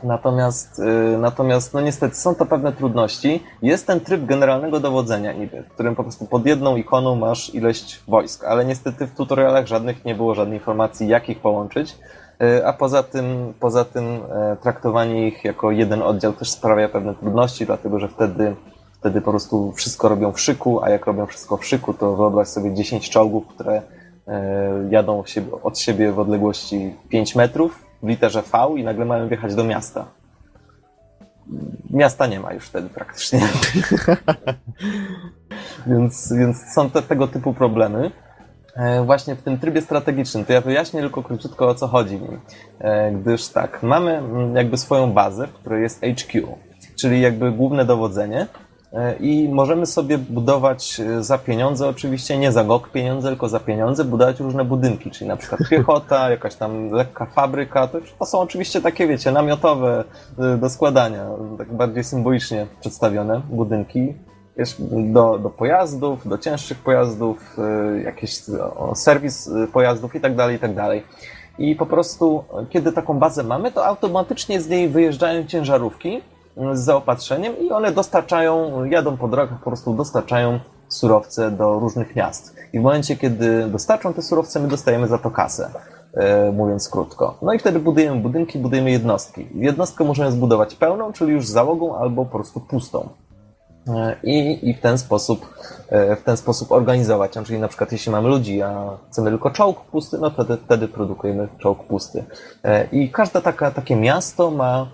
Natomiast, 0.03 0.79
y, 0.79 1.17
natomiast 1.17 1.73
no 1.73 1.81
niestety 1.81 2.15
są 2.15 2.35
to 2.35 2.45
pewne 2.45 2.71
trudności. 2.71 3.43
Jest 3.61 3.87
ten 3.87 3.99
tryb 3.99 4.25
generalnego 4.25 4.79
dowodzenia 4.79 5.33
niby, 5.33 5.63
w 5.63 5.73
którym 5.73 5.95
po 5.95 6.03
prostu 6.03 6.25
pod 6.25 6.45
jedną 6.45 6.75
ikoną 6.75 7.15
masz 7.15 7.55
ilość 7.55 8.03
wojsk, 8.07 8.43
ale 8.43 8.65
niestety 8.65 9.07
w 9.07 9.15
tutorialach 9.15 9.67
żadnych 9.67 10.05
nie 10.05 10.15
było 10.15 10.35
żadnej 10.35 10.57
informacji, 10.57 11.07
jak 11.07 11.29
ich 11.29 11.39
połączyć. 11.39 11.97
Y, 12.43 12.67
a 12.67 12.73
poza 12.73 13.03
tym, 13.03 13.53
poza 13.59 13.85
tym 13.85 14.05
e, 14.05 14.57
traktowanie 14.61 15.27
ich 15.27 15.43
jako 15.43 15.71
jeden 15.71 16.01
oddział 16.01 16.33
też 16.33 16.51
sprawia 16.51 16.89
pewne 16.89 17.15
trudności, 17.15 17.65
dlatego 17.65 17.99
że 17.99 18.07
wtedy, 18.07 18.55
wtedy 18.93 19.21
po 19.21 19.31
prostu 19.31 19.71
wszystko 19.71 20.09
robią 20.09 20.31
w 20.31 20.39
szyku, 20.39 20.83
a 20.83 20.89
jak 20.89 21.05
robią 21.05 21.25
wszystko 21.25 21.57
w 21.57 21.65
szyku, 21.65 21.93
to 21.93 22.15
wyobraź 22.15 22.47
sobie 22.47 22.73
10 22.73 23.09
czołgów, 23.09 23.47
które 23.47 23.81
e, 24.27 24.87
jadą 24.89 25.23
od 25.63 25.79
siebie 25.79 26.11
w 26.11 26.19
odległości 26.19 26.95
5 27.09 27.35
metrów 27.35 27.90
w 28.03 28.07
literze 28.07 28.41
V 28.41 28.75
i 28.77 28.83
nagle 28.83 29.05
mają 29.05 29.27
wjechać 29.27 29.55
do 29.55 29.63
miasta. 29.63 30.05
Miasta 31.89 32.27
nie 32.27 32.39
ma 32.39 32.53
już 32.53 32.65
wtedy 32.65 32.89
praktycznie. 32.89 33.39
więc, 35.87 36.33
więc 36.33 36.57
są 36.73 36.89
te, 36.89 37.01
tego 37.01 37.27
typu 37.27 37.53
problemy. 37.53 38.11
E, 38.75 39.03
właśnie 39.05 39.35
w 39.35 39.41
tym 39.41 39.59
trybie 39.59 39.81
strategicznym, 39.81 40.45
to 40.45 40.53
ja 40.53 40.61
wyjaśnię 40.61 41.01
tylko 41.01 41.23
króciutko 41.23 41.67
o 41.67 41.75
co 41.75 41.87
chodzi 41.87 42.17
w 42.17 42.21
nim. 42.21 42.39
E, 42.79 43.11
gdyż 43.11 43.47
tak, 43.47 43.83
mamy 43.83 44.17
mm, 44.17 44.55
jakby 44.55 44.77
swoją 44.77 45.13
bazę, 45.13 45.47
w 45.47 45.53
której 45.53 45.83
jest 45.83 46.01
HQ, 46.01 46.57
czyli 47.01 47.21
jakby 47.21 47.51
główne 47.51 47.85
dowodzenie, 47.85 48.47
i 49.19 49.49
możemy 49.49 49.85
sobie 49.85 50.17
budować 50.17 50.99
e, 50.99 51.23
za 51.23 51.37
pieniądze, 51.37 51.87
oczywiście 51.87 52.37
nie 52.37 52.51
za 52.51 52.63
GOG 52.63 52.89
pieniądze, 52.89 53.27
tylko 53.27 53.49
za 53.49 53.59
pieniądze, 53.59 54.05
budować 54.05 54.39
różne 54.39 54.65
budynki, 54.65 55.11
czyli 55.11 55.27
na 55.27 55.37
przykład 55.37 55.61
piechota, 55.69 56.29
jakaś 56.29 56.55
tam 56.55 56.89
lekka 56.89 57.25
fabryka, 57.25 57.87
to, 57.87 57.99
to 58.19 58.25
są 58.25 58.39
oczywiście 58.39 58.81
takie, 58.81 59.07
wiecie, 59.07 59.31
namiotowe 59.31 60.03
e, 60.39 60.57
do 60.57 60.69
składania, 60.69 61.25
tak 61.57 61.73
bardziej 61.73 62.03
symbolicznie 62.03 62.67
przedstawione 62.79 63.41
budynki, 63.49 64.13
do, 64.89 65.37
do 65.37 65.49
pojazdów, 65.49 66.27
do 66.27 66.37
cięższych 66.37 66.79
pojazdów, 66.79 67.57
jakiś 68.03 68.41
serwis 68.95 69.49
pojazdów 69.73 70.15
i 70.15 70.19
tak 70.19 70.35
dalej, 70.35 70.55
i 70.55 70.59
tak 70.59 70.75
dalej. 70.75 71.03
I 71.57 71.75
po 71.75 71.85
prostu, 71.85 72.43
kiedy 72.69 72.91
taką 72.91 73.19
bazę 73.19 73.43
mamy, 73.43 73.71
to 73.71 73.85
automatycznie 73.85 74.61
z 74.61 74.69
niej 74.69 74.89
wyjeżdżają 74.89 75.45
ciężarówki, 75.45 76.21
z 76.73 76.79
zaopatrzeniem 76.79 77.59
i 77.59 77.71
one 77.71 77.91
dostarczają, 77.91 78.83
jadą 78.85 79.17
po 79.17 79.27
drogach, 79.27 79.59
po 79.59 79.65
prostu 79.65 79.93
dostarczają 79.93 80.59
surowce 80.93 81.51
do 81.51 81.79
różnych 81.79 82.15
miast. 82.15 82.55
I 82.73 82.79
w 82.79 82.83
momencie, 82.83 83.15
kiedy 83.15 83.67
dostarczą 83.67 84.13
te 84.13 84.21
surowce, 84.21 84.59
my 84.59 84.67
dostajemy 84.67 85.07
za 85.07 85.17
to 85.17 85.31
kasę, 85.31 85.69
e, 86.13 86.51
mówiąc 86.51 86.89
krótko. 86.89 87.37
No 87.41 87.53
i 87.53 87.59
wtedy 87.59 87.79
budujemy 87.79 88.21
budynki, 88.21 88.59
budujemy 88.59 88.91
jednostki. 88.91 89.47
Jednostkę 89.55 90.03
możemy 90.03 90.31
zbudować 90.31 90.75
pełną, 90.75 91.13
czyli 91.13 91.33
już 91.33 91.47
załogą, 91.47 91.95
albo 91.95 92.25
po 92.25 92.31
prostu 92.31 92.59
pustą. 92.59 93.09
E, 93.87 94.15
I, 94.23 94.69
I 94.69 94.73
w 94.73 94.81
ten 94.81 94.97
sposób 94.97 95.53
e, 95.89 96.15
w 96.15 96.23
ten 96.23 96.37
sposób 96.37 96.71
organizować. 96.71 97.31
Czyli 97.45 97.59
na 97.59 97.67
przykład 97.67 97.91
jeśli 97.91 98.11
mamy 98.11 98.29
ludzi, 98.29 98.61
a 98.61 98.97
chcemy 99.09 99.29
tylko 99.29 99.49
czołg 99.49 99.81
pusty, 99.81 100.17
no 100.17 100.29
wtedy, 100.29 100.57
wtedy 100.65 100.87
produkujemy 100.87 101.47
czołg 101.57 101.83
pusty. 101.83 102.23
I 102.91 103.09
każde 103.09 103.41
taka, 103.41 103.71
takie 103.71 103.95
miasto 103.95 104.51
ma, 104.51 104.87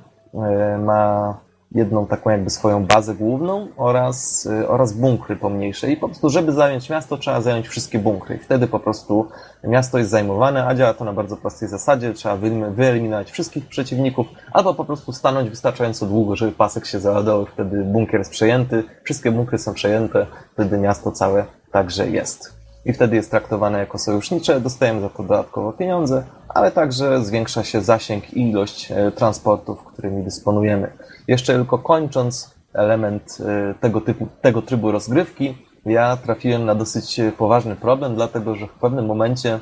ma 0.79 1.33
jedną 1.71 2.07
taką 2.07 2.29
jakby 2.29 2.49
swoją 2.49 2.85
bazę 2.85 3.15
główną 3.15 3.67
oraz, 3.77 4.45
y, 4.45 4.67
oraz 4.67 4.93
bunkry 4.93 5.35
pomniejsze. 5.35 5.91
I 5.91 5.97
po 5.97 6.07
prostu, 6.07 6.29
żeby 6.29 6.51
zająć 6.51 6.89
miasto, 6.89 7.17
trzeba 7.17 7.41
zająć 7.41 7.67
wszystkie 7.67 7.99
bunkry. 7.99 8.35
I 8.35 8.39
wtedy 8.39 8.67
po 8.67 8.79
prostu 8.79 9.27
miasto 9.63 9.97
jest 9.97 10.09
zajmowane, 10.09 10.67
a 10.67 10.75
działa 10.75 10.93
to 10.93 11.05
na 11.05 11.13
bardzo 11.13 11.37
prostej 11.37 11.69
zasadzie. 11.69 12.13
Trzeba 12.13 12.37
wyeliminować 12.69 13.31
wszystkich 13.31 13.65
przeciwników, 13.65 14.27
albo 14.53 14.73
po 14.73 14.85
prostu 14.85 15.11
stanąć 15.11 15.49
wystarczająco 15.49 16.05
długo, 16.05 16.35
żeby 16.35 16.51
pasek 16.51 16.85
się 16.85 16.99
załadował. 16.99 17.45
Wtedy 17.45 17.83
bunkier 17.83 18.19
jest 18.19 18.31
przejęty, 18.31 18.83
wszystkie 19.03 19.31
bunkry 19.31 19.57
są 19.57 19.73
przejęte, 19.73 20.25
wtedy 20.53 20.77
miasto 20.77 21.11
całe 21.11 21.45
także 21.71 22.09
jest. 22.09 22.56
I 22.87 22.93
wtedy 22.93 23.15
jest 23.15 23.31
traktowane 23.31 23.79
jako 23.79 23.97
sojusznicze, 23.97 24.61
dostajemy 24.61 25.01
za 25.01 25.09
to 25.09 25.23
dodatkowo 25.23 25.73
pieniądze, 25.73 26.23
ale 26.49 26.71
także 26.71 27.25
zwiększa 27.25 27.63
się 27.63 27.81
zasięg 27.81 28.33
i 28.33 28.49
ilość 28.49 28.91
e, 28.91 29.11
transportów, 29.11 29.83
którymi 29.83 30.23
dysponujemy. 30.23 30.91
Jeszcze 31.27 31.53
tylko 31.53 31.77
kończąc 31.77 32.55
element 32.73 33.37
y, 33.71 33.79
tego, 33.79 34.01
typu, 34.01 34.27
tego 34.41 34.61
trybu 34.61 34.91
rozgrywki, 34.91 35.57
ja 35.85 36.17
trafiłem 36.17 36.65
na 36.65 36.75
dosyć 36.75 37.21
poważny 37.37 37.75
problem, 37.75 38.15
dlatego 38.15 38.55
że 38.55 38.67
w 38.67 38.71
pewnym 38.71 39.05
momencie, 39.05 39.59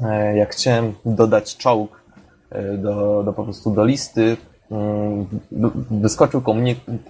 e, 0.00 0.36
jak 0.36 0.52
chciałem 0.52 0.92
dodać 1.04 1.56
czołg 1.56 2.02
e, 2.50 2.78
do, 2.78 3.22
do 3.24 3.32
po 3.32 3.44
prostu 3.44 3.70
do 3.70 3.84
listy, 3.84 4.36
mm, 4.70 5.26
wyskoczył 5.90 6.42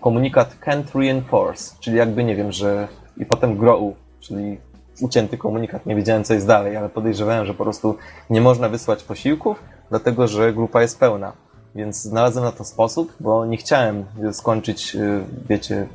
komunikat 0.01 0.56
can't 0.66 0.98
reinforce, 0.98 1.77
czyli 1.81 1.97
jakby 1.97 2.24
nie 2.24 2.36
wiem, 2.36 2.52
że 2.52 2.89
i 3.16 3.27
potem 3.27 3.56
grow, 3.56 3.81
czyli 4.20 4.59
ucięty 5.01 5.39
komunikat, 5.39 5.86
nie 5.86 5.97
wiedziałem 5.97 6.24
co 6.24 6.35
jest 6.35 6.47
dalej, 6.47 6.77
ale 6.77 6.89
podejrzewałem, 6.89 7.47
że 7.47 7.55
po 7.55 7.64
prostu 7.64 7.97
nie 8.31 8.40
można 8.40 8.68
wysłać 8.68 9.02
posiłków, 9.02 9.62
dlatego 9.90 10.28
że 10.28 10.52
grupa 10.52 10.82
jest 10.82 11.01
pełna. 11.01 11.32
Więc 11.74 12.02
znalazłem 12.02 12.44
na 12.44 12.52
to 12.52 12.64
sposób, 12.64 13.12
bo 13.20 13.47
nie 13.47 13.56
chciałem 13.56 14.05
skończyć, 14.32 14.94
y, 14.94 15.24
wiecie, 15.48 15.86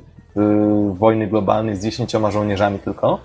wojny 0.93 1.27
globalnej 1.27 1.75
z 1.75 1.83
dziesięcioma 1.83 2.31
żołnierzami 2.31 2.79
tylko, 2.79 3.19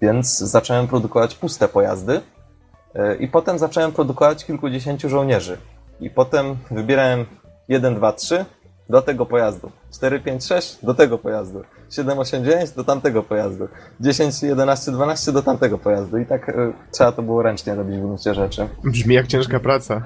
więc 0.00 0.38
zacząłem 0.38 0.88
produkować 0.88 1.34
puste 1.34 1.68
pojazdy 1.68 2.16
y, 2.16 3.16
i 3.20 3.28
potem 3.28 3.58
zacząłem 3.58 3.92
produkować 3.92 4.44
kilkudziesięciu 4.44 5.08
żołnierzy. 5.08 5.58
I 6.00 6.10
potem 6.10 6.56
wybierałem 6.70 7.26
1, 7.68 7.94
2, 7.94 8.12
3 8.12 8.44
do 8.88 9.02
tego 9.02 9.26
pojazdu, 9.26 9.70
4, 9.94 10.20
5, 10.20 10.44
6 10.44 10.78
do 10.82 10.94
tego 10.94 11.18
pojazdu, 11.18 11.62
7, 11.90 12.18
8, 12.18 12.44
9 12.44 12.70
do 12.70 12.84
tamtego 12.84 13.22
pojazdu, 13.22 13.68
10, 14.00 14.42
11, 14.42 14.92
12 14.92 15.32
do 15.32 15.42
tamtego 15.42 15.78
pojazdu 15.78 16.18
i 16.18 16.26
tak 16.26 16.48
y, 16.48 16.52
trzeba 16.92 17.12
to 17.12 17.22
było 17.22 17.42
ręcznie 17.42 17.74
robić 17.74 17.96
w 17.96 18.00
gruncie 18.00 18.34
rzeczy. 18.34 18.68
Brzmi 18.84 19.14
jak 19.14 19.26
ciężka 19.26 19.60
praca. 19.60 20.02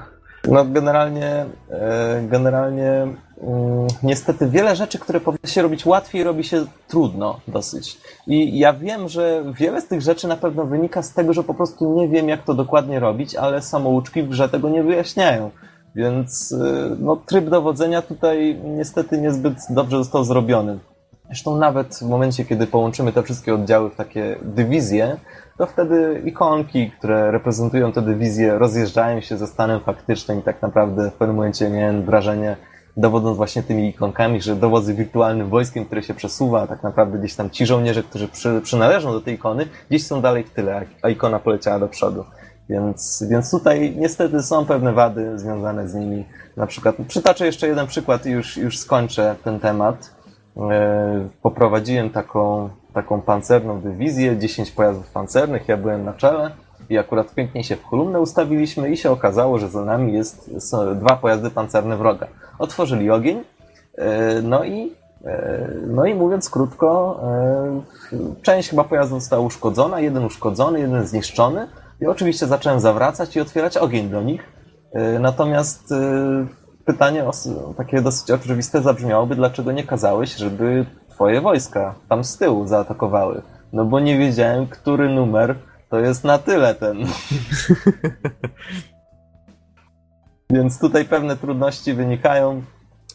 No 0.48 0.64
generalnie, 0.64 1.46
e, 1.70 2.22
generalnie 2.28 2.90
mm, 2.92 3.86
niestety 4.02 4.48
wiele 4.48 4.76
rzeczy, 4.76 4.98
które 4.98 5.20
powinny 5.20 5.48
się 5.48 5.62
robić 5.62 5.86
łatwiej, 5.86 6.24
robi 6.24 6.44
się 6.44 6.64
trudno 6.88 7.40
dosyć. 7.48 7.98
I 8.26 8.58
ja 8.58 8.72
wiem, 8.72 9.08
że 9.08 9.44
wiele 9.58 9.80
z 9.80 9.86
tych 9.86 10.00
rzeczy 10.00 10.28
na 10.28 10.36
pewno 10.36 10.64
wynika 10.64 11.02
z 11.02 11.14
tego, 11.14 11.32
że 11.32 11.42
po 11.42 11.54
prostu 11.54 11.94
nie 11.94 12.08
wiem, 12.08 12.28
jak 12.28 12.44
to 12.44 12.54
dokładnie 12.54 13.00
robić, 13.00 13.34
ale 13.34 13.62
samouczki 13.62 14.22
w 14.22 14.28
grze 14.28 14.48
tego 14.48 14.68
nie 14.68 14.82
wyjaśniają. 14.82 15.50
Więc 15.94 16.52
e, 16.52 16.96
no, 16.98 17.16
tryb 17.16 17.48
dowodzenia 17.48 18.02
tutaj 18.02 18.60
niestety 18.64 19.18
niezbyt 19.18 19.54
dobrze 19.70 19.96
został 19.96 20.24
zrobiony. 20.24 20.78
Zresztą 21.32 21.56
nawet 21.56 21.94
w 21.94 22.08
momencie, 22.08 22.44
kiedy 22.44 22.66
połączymy 22.66 23.12
te 23.12 23.22
wszystkie 23.22 23.54
oddziały 23.54 23.90
w 23.90 23.96
takie 23.96 24.36
dywizje, 24.42 25.16
to 25.58 25.66
wtedy 25.66 26.22
ikonki, 26.24 26.90
które 26.90 27.30
reprezentują 27.30 27.92
tę 27.92 28.02
dywizję, 28.02 28.58
rozjeżdżają 28.58 29.20
się 29.20 29.36
ze 29.36 29.46
stanem 29.46 29.80
faktycznym 29.80 30.38
i 30.38 30.42
tak 30.42 30.62
naprawdę 30.62 31.10
w 31.10 31.14
pewnym 31.14 31.36
momencie 31.36 31.70
miałem 31.70 32.04
wrażenie, 32.04 32.56
dowodząc 32.96 33.36
właśnie 33.36 33.62
tymi 33.62 33.88
ikonkami, 33.88 34.40
że 34.42 34.56
dowodzę 34.56 34.94
wirtualnym 34.94 35.48
wojskiem, 35.48 35.84
które 35.84 36.02
się 36.02 36.14
przesuwa, 36.14 36.66
tak 36.66 36.82
naprawdę 36.82 37.18
gdzieś 37.18 37.34
tam 37.34 37.50
ci 37.50 37.66
żołnierze, 37.66 38.02
którzy 38.02 38.28
przy, 38.28 38.60
przynależą 38.60 39.12
do 39.12 39.20
tej 39.20 39.34
ikony, 39.34 39.66
gdzieś 39.90 40.06
są 40.06 40.20
dalej 40.20 40.44
w 40.44 40.50
tyle, 40.50 40.86
a 41.02 41.08
ikona 41.08 41.38
poleciała 41.38 41.78
do 41.78 41.88
przodu. 41.88 42.24
Więc, 42.68 43.24
więc 43.30 43.50
tutaj 43.50 43.94
niestety 43.96 44.42
są 44.42 44.66
pewne 44.66 44.92
wady 44.92 45.38
związane 45.38 45.88
z 45.88 45.94
nimi. 45.94 46.24
Na 46.56 46.66
przykład, 46.66 46.96
przytaczę 47.08 47.46
jeszcze 47.46 47.68
jeden 47.68 47.86
przykład 47.86 48.26
i 48.26 48.30
już, 48.30 48.56
już 48.56 48.78
skończę 48.78 49.36
ten 49.44 49.60
temat. 49.60 50.11
E, 50.56 51.28
poprowadziłem 51.42 52.10
taką 52.10 52.68
taką 52.92 53.20
pancerną 53.20 53.80
dywizję, 53.80 54.38
10 54.38 54.70
pojazdów 54.70 55.10
pancernych, 55.10 55.68
ja 55.68 55.76
byłem 55.76 56.04
na 56.04 56.12
czele 56.12 56.50
i 56.90 56.98
akurat 56.98 57.34
pięknie 57.34 57.64
się 57.64 57.76
w 57.76 57.82
kolumnę 57.82 58.20
ustawiliśmy 58.20 58.90
i 58.90 58.96
się 58.96 59.10
okazało, 59.10 59.58
że 59.58 59.68
za 59.68 59.84
nami 59.84 60.12
jest, 60.12 60.68
są 60.68 60.98
dwa 60.98 61.16
pojazdy 61.16 61.50
pancerne 61.50 61.96
wroga. 61.96 62.26
Otworzyli 62.58 63.10
ogień, 63.10 63.44
e, 63.98 64.42
no 64.42 64.64
i 64.64 64.92
e, 65.24 65.68
no 65.86 66.06
i 66.06 66.14
mówiąc 66.14 66.50
krótko, 66.50 67.20
część 68.42 68.70
chyba 68.70 68.84
pojazdu 68.84 69.14
została 69.14 69.46
uszkodzona, 69.46 70.00
jeden 70.00 70.24
uszkodzony, 70.24 70.80
jeden 70.80 71.06
zniszczony 71.06 71.68
i 72.00 72.06
oczywiście 72.06 72.46
zacząłem 72.46 72.80
zawracać 72.80 73.36
i 73.36 73.40
otwierać 73.40 73.76
ogień 73.76 74.10
do 74.10 74.22
nich. 74.22 74.42
Natomiast 75.20 75.94
pytanie 76.84 77.24
takie 77.76 78.02
dosyć 78.02 78.30
oczywiste 78.30 78.82
zabrzmiałoby, 78.82 79.36
dlaczego 79.36 79.72
nie 79.72 79.84
kazałeś, 79.84 80.34
żeby 80.36 80.86
twoje 81.08 81.40
wojska 81.40 81.94
tam 82.08 82.24
z 82.24 82.38
tyłu 82.38 82.66
zaatakowały. 82.66 83.42
No 83.72 83.84
bo 83.84 84.00
nie 84.00 84.18
wiedziałem, 84.18 84.66
który 84.66 85.08
numer 85.08 85.58
to 85.88 85.98
jest 85.98 86.24
na 86.24 86.38
tyle 86.38 86.74
ten. 86.74 86.96
Więc 90.50 90.78
tutaj 90.78 91.04
pewne 91.04 91.36
trudności 91.36 91.94
wynikają. 91.94 92.62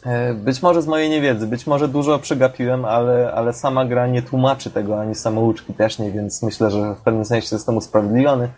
E, 0.04 0.34
być 0.34 0.62
może 0.62 0.82
z 0.82 0.86
mojej 0.86 1.10
niewiedzy, 1.10 1.46
być 1.46 1.66
może 1.66 1.88
dużo 1.88 2.18
przegapiłem, 2.18 2.84
ale, 2.84 3.32
ale 3.32 3.52
sama 3.52 3.84
gra 3.84 4.06
nie 4.06 4.22
tłumaczy 4.22 4.70
tego, 4.70 5.00
ani 5.00 5.14
samouczki 5.14 5.74
też 5.74 5.98
nie, 5.98 6.10
więc 6.10 6.42
myślę, 6.42 6.70
że 6.70 6.94
w 6.94 7.00
pewnym 7.00 7.24
sensie 7.24 7.48
jestem 7.52 7.76
usprawiedliwiony. 7.76 8.48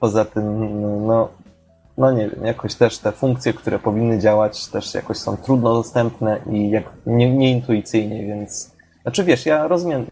Poza 0.00 0.24
tym, 0.24 1.06
no, 1.06 1.28
no 1.98 2.12
nie 2.12 2.28
wiem, 2.28 2.44
jakoś 2.44 2.74
też 2.74 2.98
te 2.98 3.12
funkcje, 3.12 3.52
które 3.52 3.78
powinny 3.78 4.18
działać, 4.18 4.66
też 4.66 4.94
jakoś 4.94 5.16
są 5.16 5.36
trudno 5.36 5.74
dostępne 5.74 6.40
i 6.50 6.70
jak, 6.70 6.84
nie, 7.06 7.36
nieintuicyjnie, 7.36 8.26
więc... 8.26 8.72
Znaczy 9.02 9.24
wiesz, 9.24 9.46
ja 9.46 9.68
rozumiem, 9.68 10.06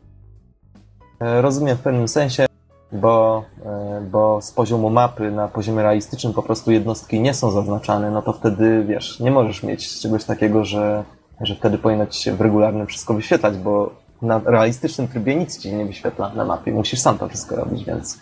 e, 1.20 1.42
rozumiem 1.42 1.76
w 1.76 1.80
pewnym 1.80 2.08
sensie, 2.08 2.46
bo, 2.92 3.44
e, 3.66 4.00
bo 4.10 4.42
z 4.42 4.52
poziomu 4.52 4.90
mapy 4.90 5.30
na 5.30 5.48
poziomie 5.48 5.82
realistycznym 5.82 6.32
po 6.32 6.42
prostu 6.42 6.72
jednostki 6.72 7.20
nie 7.20 7.34
są 7.34 7.50
zaznaczane, 7.50 8.10
no 8.10 8.22
to 8.22 8.32
wtedy, 8.32 8.84
wiesz, 8.88 9.20
nie 9.20 9.30
możesz 9.30 9.62
mieć 9.62 10.00
czegoś 10.00 10.24
takiego, 10.24 10.64
że, 10.64 11.04
że 11.40 11.54
wtedy 11.54 11.78
powinno 11.78 12.06
ci 12.06 12.22
się 12.22 12.36
w 12.36 12.40
regularnym 12.40 12.86
wszystko 12.86 13.14
wyświetlać, 13.14 13.56
bo 13.56 13.90
na 14.22 14.40
realistycznym 14.44 15.08
trybie 15.08 15.36
nic 15.36 15.58
ci 15.58 15.74
nie 15.74 15.84
wyświetla 15.84 16.32
na 16.34 16.44
mapie, 16.44 16.72
musisz 16.72 17.00
sam 17.00 17.18
to 17.18 17.28
wszystko 17.28 17.56
robić, 17.56 17.84
więc 17.84 18.18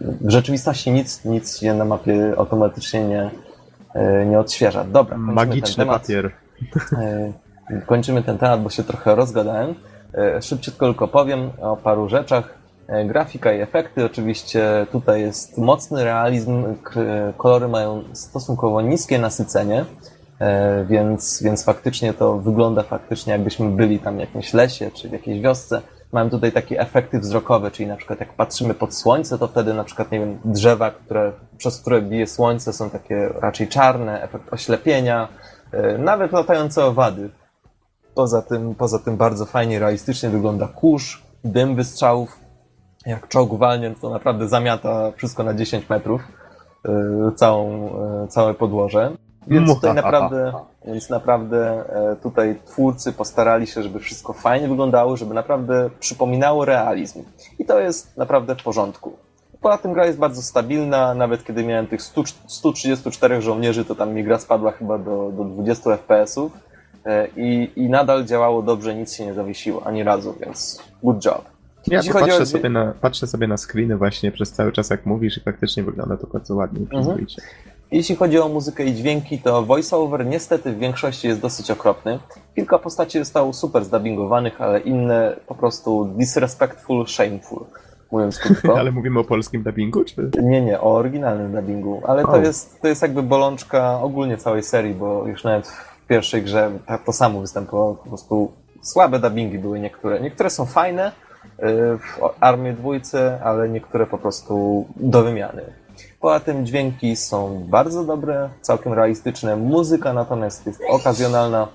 w 0.00 0.30
rzeczywistości 0.30 0.90
nic, 0.90 1.24
nic 1.24 1.58
się 1.58 1.74
na 1.74 1.84
mapie 1.84 2.34
automatycznie 2.36 3.04
nie, 3.08 3.30
e, 3.94 4.26
nie 4.26 4.38
odświeża. 4.40 4.84
Dobra, 4.84 5.18
Magiczny 5.18 5.86
papier. 5.86 6.30
E, 6.92 7.32
kończymy 7.86 8.22
ten 8.22 8.38
temat, 8.38 8.62
bo 8.62 8.70
się 8.70 8.84
trochę 8.84 9.14
rozgadałem. 9.14 9.74
Szybciutko 10.40 10.86
tylko 10.86 11.08
powiem 11.08 11.50
o 11.60 11.76
paru 11.76 12.08
rzeczach. 12.08 12.58
E, 12.88 13.04
grafika 13.04 13.52
i 13.52 13.60
efekty, 13.60 14.04
oczywiście 14.04 14.86
tutaj 14.92 15.20
jest 15.20 15.58
mocny 15.58 16.04
realizm, 16.04 16.64
kolory 17.36 17.68
mają 17.68 18.04
stosunkowo 18.12 18.82
niskie 18.82 19.18
nasycenie, 19.18 19.84
e, 20.40 20.84
więc, 20.84 21.42
więc 21.42 21.64
faktycznie 21.64 22.14
to 22.14 22.38
wygląda 22.38 22.82
faktycznie 22.82 23.32
jakbyśmy 23.32 23.70
byli 23.70 23.98
tam 23.98 24.16
w 24.16 24.20
jakimś 24.20 24.54
lesie 24.54 24.90
czy 24.90 25.08
w 25.08 25.12
jakiejś 25.12 25.40
wiosce. 25.40 25.82
Mamy 26.12 26.30
tutaj 26.30 26.52
takie 26.52 26.80
efekty 26.80 27.18
wzrokowe, 27.18 27.70
czyli 27.70 27.88
na 27.88 27.96
przykład 27.96 28.20
jak 28.20 28.32
patrzymy 28.32 28.74
pod 28.74 28.94
słońce, 28.94 29.38
to 29.38 29.48
wtedy 29.48 29.74
na 29.74 29.84
przykład, 29.84 30.12
nie 30.12 30.20
wiem, 30.20 30.38
drzewa, 30.44 30.90
które, 30.90 31.32
przez 31.58 31.80
które 31.80 32.02
bije 32.02 32.26
słońce 32.26 32.72
są 32.72 32.90
takie 32.90 33.28
raczej 33.28 33.68
czarne, 33.68 34.22
efekt 34.22 34.52
oślepienia, 34.52 35.28
e, 35.72 35.98
nawet 35.98 36.32
latające 36.32 36.84
owady. 36.84 37.30
Poza 38.14 38.42
tym, 38.42 38.74
poza 38.74 38.98
tym 38.98 39.16
bardzo 39.16 39.46
fajnie, 39.46 39.78
realistycznie 39.78 40.28
wygląda 40.28 40.68
kurz, 40.68 41.22
dym 41.44 41.76
wystrzałów, 41.76 42.38
jak 43.06 43.28
czołg 43.28 43.58
walnie, 43.58 43.94
to 44.00 44.10
naprawdę 44.10 44.48
zamiata 44.48 45.12
wszystko 45.16 45.42
na 45.42 45.54
10 45.54 45.88
metrów, 45.88 46.20
yy, 46.84 47.32
całą, 47.36 47.86
yy, 48.22 48.28
całe 48.28 48.54
podłoże. 48.54 49.12
Więc 49.48 49.74
tutaj 49.74 49.94
naprawdę, 49.94 50.52
więc 50.84 51.10
naprawdę 51.10 51.84
e, 52.12 52.16
tutaj 52.16 52.60
twórcy 52.66 53.12
postarali 53.12 53.66
się, 53.66 53.82
żeby 53.82 54.00
wszystko 54.00 54.32
fajnie 54.32 54.68
wyglądało, 54.68 55.16
żeby 55.16 55.34
naprawdę 55.34 55.90
przypominało 56.00 56.64
realizm. 56.64 57.22
I 57.58 57.64
to 57.64 57.80
jest 57.80 58.16
naprawdę 58.16 58.56
w 58.56 58.62
porządku. 58.62 59.12
Poza 59.60 59.78
tym 59.78 59.92
gra 59.92 60.06
jest 60.06 60.18
bardzo 60.18 60.42
stabilna, 60.42 61.14
nawet 61.14 61.44
kiedy 61.44 61.64
miałem 61.64 61.86
tych 61.86 62.02
100, 62.02 62.22
134 62.46 63.42
żołnierzy, 63.42 63.84
to 63.84 63.94
tam 63.94 64.14
mi 64.14 64.24
gra 64.24 64.38
spadła 64.38 64.72
chyba 64.72 64.98
do, 64.98 65.32
do 65.36 65.44
20 65.44 65.90
FPS-ów 65.96 66.52
i, 67.36 67.70
i 67.76 67.88
nadal 67.88 68.24
działało 68.24 68.62
dobrze, 68.62 68.94
nic 68.94 69.14
się 69.14 69.26
nie 69.26 69.34
zawiesiło, 69.34 69.86
ani 69.86 70.02
razu, 70.02 70.34
więc 70.40 70.82
good 71.02 71.24
job. 71.24 71.44
Ja 71.86 72.02
tu 72.02 72.12
patrzę, 72.12 72.42
o... 72.42 72.46
sobie 72.46 72.68
na, 72.68 72.94
patrzę 73.00 73.26
sobie 73.26 73.46
na 73.46 73.56
screeny 73.56 73.96
właśnie 73.96 74.32
przez 74.32 74.52
cały 74.52 74.72
czas, 74.72 74.90
jak 74.90 75.06
mówisz, 75.06 75.36
i 75.36 75.40
faktycznie 75.40 75.82
wygląda 75.82 76.16
to 76.16 76.26
bardzo 76.26 76.54
ładnie 76.54 76.80
mhm. 76.80 77.26
Jeśli 77.90 78.16
chodzi 78.16 78.38
o 78.38 78.48
muzykę 78.48 78.84
i 78.84 78.94
dźwięki, 78.94 79.38
to 79.38 79.62
voiceover 79.62 80.26
niestety 80.26 80.72
w 80.72 80.78
większości 80.78 81.28
jest 81.28 81.40
dosyć 81.40 81.70
okropny. 81.70 82.18
Kilka 82.54 82.78
postaci 82.78 83.18
zostało 83.18 83.52
super 83.52 83.84
zdubbingowanych, 83.84 84.60
ale 84.60 84.80
inne 84.80 85.36
po 85.46 85.54
prostu 85.54 86.04
disrespectful, 86.04 87.06
shameful, 87.06 87.64
mówiąc 88.12 88.38
krótko. 88.38 88.76
ale 88.80 88.92
mówimy 88.92 89.20
o 89.20 89.24
polskim 89.24 89.62
dubbingu, 89.62 90.04
czy? 90.04 90.30
Nie, 90.42 90.62
nie, 90.62 90.80
o 90.80 90.94
oryginalnym 90.94 91.52
dubbingu, 91.52 92.02
ale 92.06 92.24
to 92.24 92.36
jest, 92.36 92.80
to 92.80 92.88
jest 92.88 93.02
jakby 93.02 93.22
bolączka 93.22 94.00
ogólnie 94.00 94.36
całej 94.36 94.62
serii, 94.62 94.94
bo 94.94 95.26
już 95.26 95.44
nawet 95.44 95.68
w 95.68 96.06
pierwszej 96.06 96.42
grze 96.42 96.70
to 97.04 97.12
samo 97.12 97.40
występowało, 97.40 97.94
po 97.94 98.08
prostu 98.08 98.52
słabe 98.82 99.18
dubbingi 99.18 99.58
były 99.58 99.80
niektóre. 99.80 100.20
Niektóre 100.20 100.50
są 100.50 100.66
fajne, 100.66 101.12
w 101.98 102.20
Armii 102.40 102.72
Dwójce, 102.72 103.40
ale 103.44 103.68
niektóre 103.68 104.06
po 104.06 104.18
prostu 104.18 104.86
do 104.96 105.22
wymiany. 105.22 105.62
Poza 106.20 106.40
tym 106.40 106.66
dźwięki 106.66 107.16
są 107.16 107.64
bardzo 107.68 108.04
dobre, 108.04 108.48
całkiem 108.60 108.92
realistyczne. 108.92 109.56
Muzyka 109.56 110.12
natomiast 110.12 110.66
jest 110.66 110.80
okazjonalna 110.90 111.68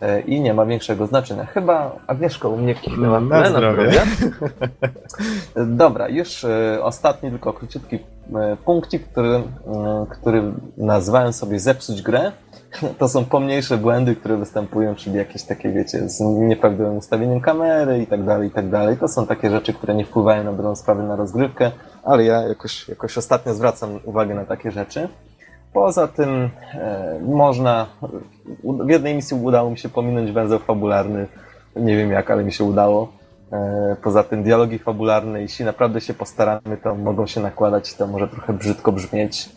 e, 0.00 0.20
i 0.20 0.40
nie 0.40 0.54
ma 0.54 0.66
większego 0.66 1.06
znaczenia. 1.06 1.44
Chyba 1.46 1.96
Agnieszka 2.06 2.48
u 2.48 2.56
mnie 2.56 2.74
kichnęła 2.74 3.20
na, 3.20 3.40
na 3.40 3.50
zdrowie. 3.50 3.92
Dobra, 5.66 6.08
już 6.08 6.44
e, 6.44 6.78
ostatni, 6.82 7.30
tylko 7.30 7.52
króciutki 7.52 7.98
punkcik, 8.64 9.08
który, 9.08 9.42
który 10.10 10.42
nazwałem 10.76 11.32
sobie 11.32 11.60
zepsuć 11.60 12.02
grę. 12.02 12.32
To 12.98 13.08
są 13.08 13.24
pomniejsze 13.24 13.76
błędy, 13.76 14.16
które 14.16 14.36
występują, 14.36 14.94
czyli 14.94 15.16
jakieś 15.16 15.42
takie, 15.42 15.72
wiecie, 15.72 16.08
z 16.08 16.20
nieprawidłowym 16.20 16.96
ustawieniem 16.96 17.40
kamery 17.40 18.02
i 18.02 18.06
tak 18.06 18.24
dalej, 18.24 18.48
i 18.48 18.50
tak 18.50 18.70
dalej. 18.70 18.96
To 18.96 19.08
są 19.08 19.26
takie 19.26 19.50
rzeczy, 19.50 19.72
które 19.72 19.94
nie 19.94 20.04
wpływają 20.04 20.44
na 20.44 20.52
dobrą 20.52 20.76
sprawę 20.76 21.02
na 21.02 21.16
rozgrywkę, 21.16 21.70
ale 22.04 22.24
ja 22.24 22.42
jakoś, 22.42 22.88
jakoś 22.88 23.18
ostatnio 23.18 23.54
zwracam 23.54 24.00
uwagę 24.04 24.34
na 24.34 24.44
takie 24.44 24.70
rzeczy. 24.70 25.08
Poza 25.72 26.08
tym 26.08 26.50
e, 26.74 27.20
można, 27.28 27.86
w 28.64 28.90
jednej 28.90 29.14
misji 29.14 29.36
udało 29.42 29.70
mi 29.70 29.78
się 29.78 29.88
pominąć 29.88 30.32
węzeł 30.32 30.58
fabularny, 30.58 31.26
nie 31.76 31.96
wiem 31.96 32.10
jak, 32.10 32.30
ale 32.30 32.44
mi 32.44 32.52
się 32.52 32.64
udało. 32.64 33.19
E, 33.52 33.96
poza 34.02 34.24
tym 34.24 34.42
dialogi 34.42 34.78
fabularne, 34.78 35.42
jeśli 35.42 35.64
naprawdę 35.64 36.00
się 36.00 36.14
postaramy, 36.14 36.76
to 36.82 36.94
mogą 36.94 37.26
się 37.26 37.40
nakładać, 37.40 37.94
to 37.94 38.06
może 38.06 38.28
trochę 38.28 38.52
brzydko 38.52 38.92
brzmieć, 38.92 39.48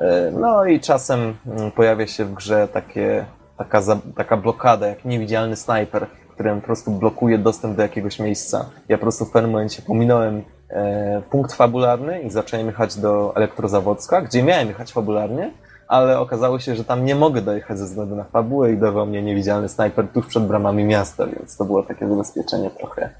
E, 0.00 0.30
no 0.30 0.64
i 0.64 0.80
czasem 0.80 1.34
mm, 1.46 1.70
pojawia 1.70 2.06
się 2.06 2.24
w 2.24 2.34
grze 2.34 2.68
takie, 2.68 3.24
taka, 3.56 3.82
taka 4.16 4.36
blokada, 4.36 4.86
jak 4.86 5.04
niewidzialny 5.04 5.56
snajper, 5.56 6.06
który 6.34 6.54
po 6.54 6.60
prostu 6.60 6.90
blokuje 6.90 7.38
dostęp 7.38 7.76
do 7.76 7.82
jakiegoś 7.82 8.18
miejsca. 8.18 8.64
Ja 8.88 8.98
po 8.98 9.02
prostu 9.02 9.24
w 9.24 9.30
pewnym 9.30 9.50
momencie 9.50 9.82
pominąłem 9.82 10.42
e, 10.70 11.22
punkt 11.30 11.52
fabularny 11.52 12.20
i 12.20 12.30
zacząłem 12.30 12.66
jechać 12.66 12.96
do 12.96 13.32
Elektrozawodzka, 13.36 14.20
gdzie 14.20 14.42
miałem 14.42 14.68
jechać 14.68 14.92
fabularnie, 14.92 15.50
ale 15.88 16.20
okazało 16.20 16.58
się, 16.58 16.74
że 16.76 16.84
tam 16.84 17.04
nie 17.04 17.14
mogę 17.14 17.42
dojechać 17.42 17.78
ze 17.78 17.84
względu 17.84 18.16
na 18.16 18.24
fabułę 18.24 18.72
i 18.72 18.76
dawał 18.76 19.06
mnie 19.06 19.22
niewidzialny 19.22 19.68
snajper 19.68 20.08
tuż 20.08 20.26
przed 20.26 20.46
bramami 20.46 20.84
miasta, 20.84 21.26
więc 21.26 21.56
to 21.56 21.64
było 21.64 21.82
takie 21.82 22.08
zabezpieczenie 22.08 22.70
trochę 22.70 23.10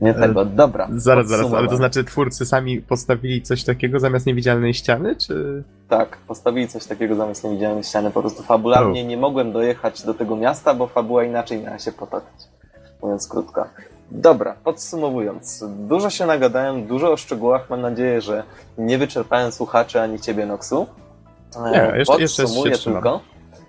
nie 0.00 0.14
tego, 0.14 0.44
dobra. 0.44 0.88
Zaraz, 0.96 1.28
zaraz, 1.28 1.52
ale 1.52 1.68
to 1.68 1.76
znaczy 1.76 2.04
twórcy 2.04 2.46
sami 2.46 2.80
postawili 2.80 3.42
coś 3.42 3.64
takiego 3.64 4.00
zamiast 4.00 4.26
niewidzialnej 4.26 4.74
ściany, 4.74 5.16
czy... 5.16 5.62
Tak, 5.88 6.16
postawili 6.28 6.68
coś 6.68 6.84
takiego 6.84 7.16
zamiast 7.16 7.44
niewidzialnej 7.44 7.84
ściany. 7.84 8.10
Po 8.10 8.20
prostu 8.20 8.42
fabularnie 8.42 9.04
nie 9.04 9.16
mogłem 9.16 9.52
dojechać 9.52 10.02
do 10.02 10.14
tego 10.14 10.36
miasta, 10.36 10.74
bo 10.74 10.86
fabuła 10.86 11.24
inaczej 11.24 11.62
miała 11.62 11.78
się 11.78 11.92
potoczyć. 11.92 12.48
Mówiąc 13.02 13.28
krótko. 13.28 13.64
Dobra, 14.10 14.56
podsumowując. 14.64 15.64
Dużo 15.88 16.10
się 16.10 16.26
nagadałem, 16.26 16.86
dużo 16.86 17.12
o 17.12 17.16
szczegółach. 17.16 17.70
Mam 17.70 17.80
nadzieję, 17.80 18.20
że 18.20 18.42
nie 18.78 18.98
wyczerpałem 18.98 19.52
słuchaczy 19.52 20.00
ani 20.00 20.20
ciebie, 20.20 20.46
Noxu. 20.46 20.86
Nie, 21.72 21.92
jeszcze, 21.98 22.20
jeszcze, 22.20 22.42
jeszcze 22.42 22.92
tylko. 22.92 23.20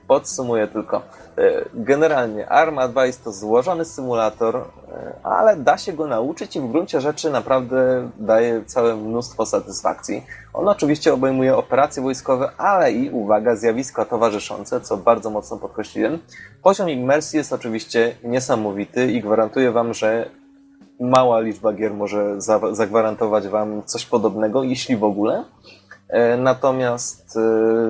Podsumuję 0.09 0.67
tylko. 0.67 1.01
E, 1.37 1.65
generalnie 1.73 2.49
Arm 2.49 2.79
Advice 2.79 3.23
to 3.23 3.31
złożony 3.31 3.85
symulator, 3.85 4.55
e, 4.55 4.63
ale 5.23 5.55
da 5.57 5.77
się 5.77 5.93
go 5.93 6.07
nauczyć 6.07 6.55
i 6.55 6.59
w 6.59 6.71
gruncie 6.71 7.01
rzeczy 7.01 7.29
naprawdę 7.29 8.09
daje 8.17 8.65
całe 8.65 8.95
mnóstwo 8.95 9.45
satysfakcji. 9.45 10.25
On 10.53 10.67
oczywiście 10.67 11.13
obejmuje 11.13 11.57
operacje 11.57 12.03
wojskowe, 12.03 12.51
ale 12.57 12.91
i, 12.91 13.09
uwaga, 13.09 13.55
zjawiska 13.55 14.05
towarzyszące, 14.05 14.81
co 14.81 14.97
bardzo 14.97 15.29
mocno 15.29 15.57
podkreśliłem. 15.57 16.19
Poziom 16.63 16.89
imersji 16.89 17.37
jest 17.37 17.53
oczywiście 17.53 18.15
niesamowity 18.23 19.11
i 19.11 19.21
gwarantuję 19.21 19.71
Wam, 19.71 19.93
że 19.93 20.29
mała 20.99 21.39
liczba 21.39 21.73
gier 21.73 21.93
może 21.93 22.41
zagwarantować 22.71 23.47
Wam 23.47 23.83
coś 23.85 24.05
podobnego, 24.05 24.63
jeśli 24.63 24.97
w 24.97 25.03
ogóle. 25.03 25.43
E, 26.09 26.37
natomiast, 26.37 27.37
e, 27.37 27.39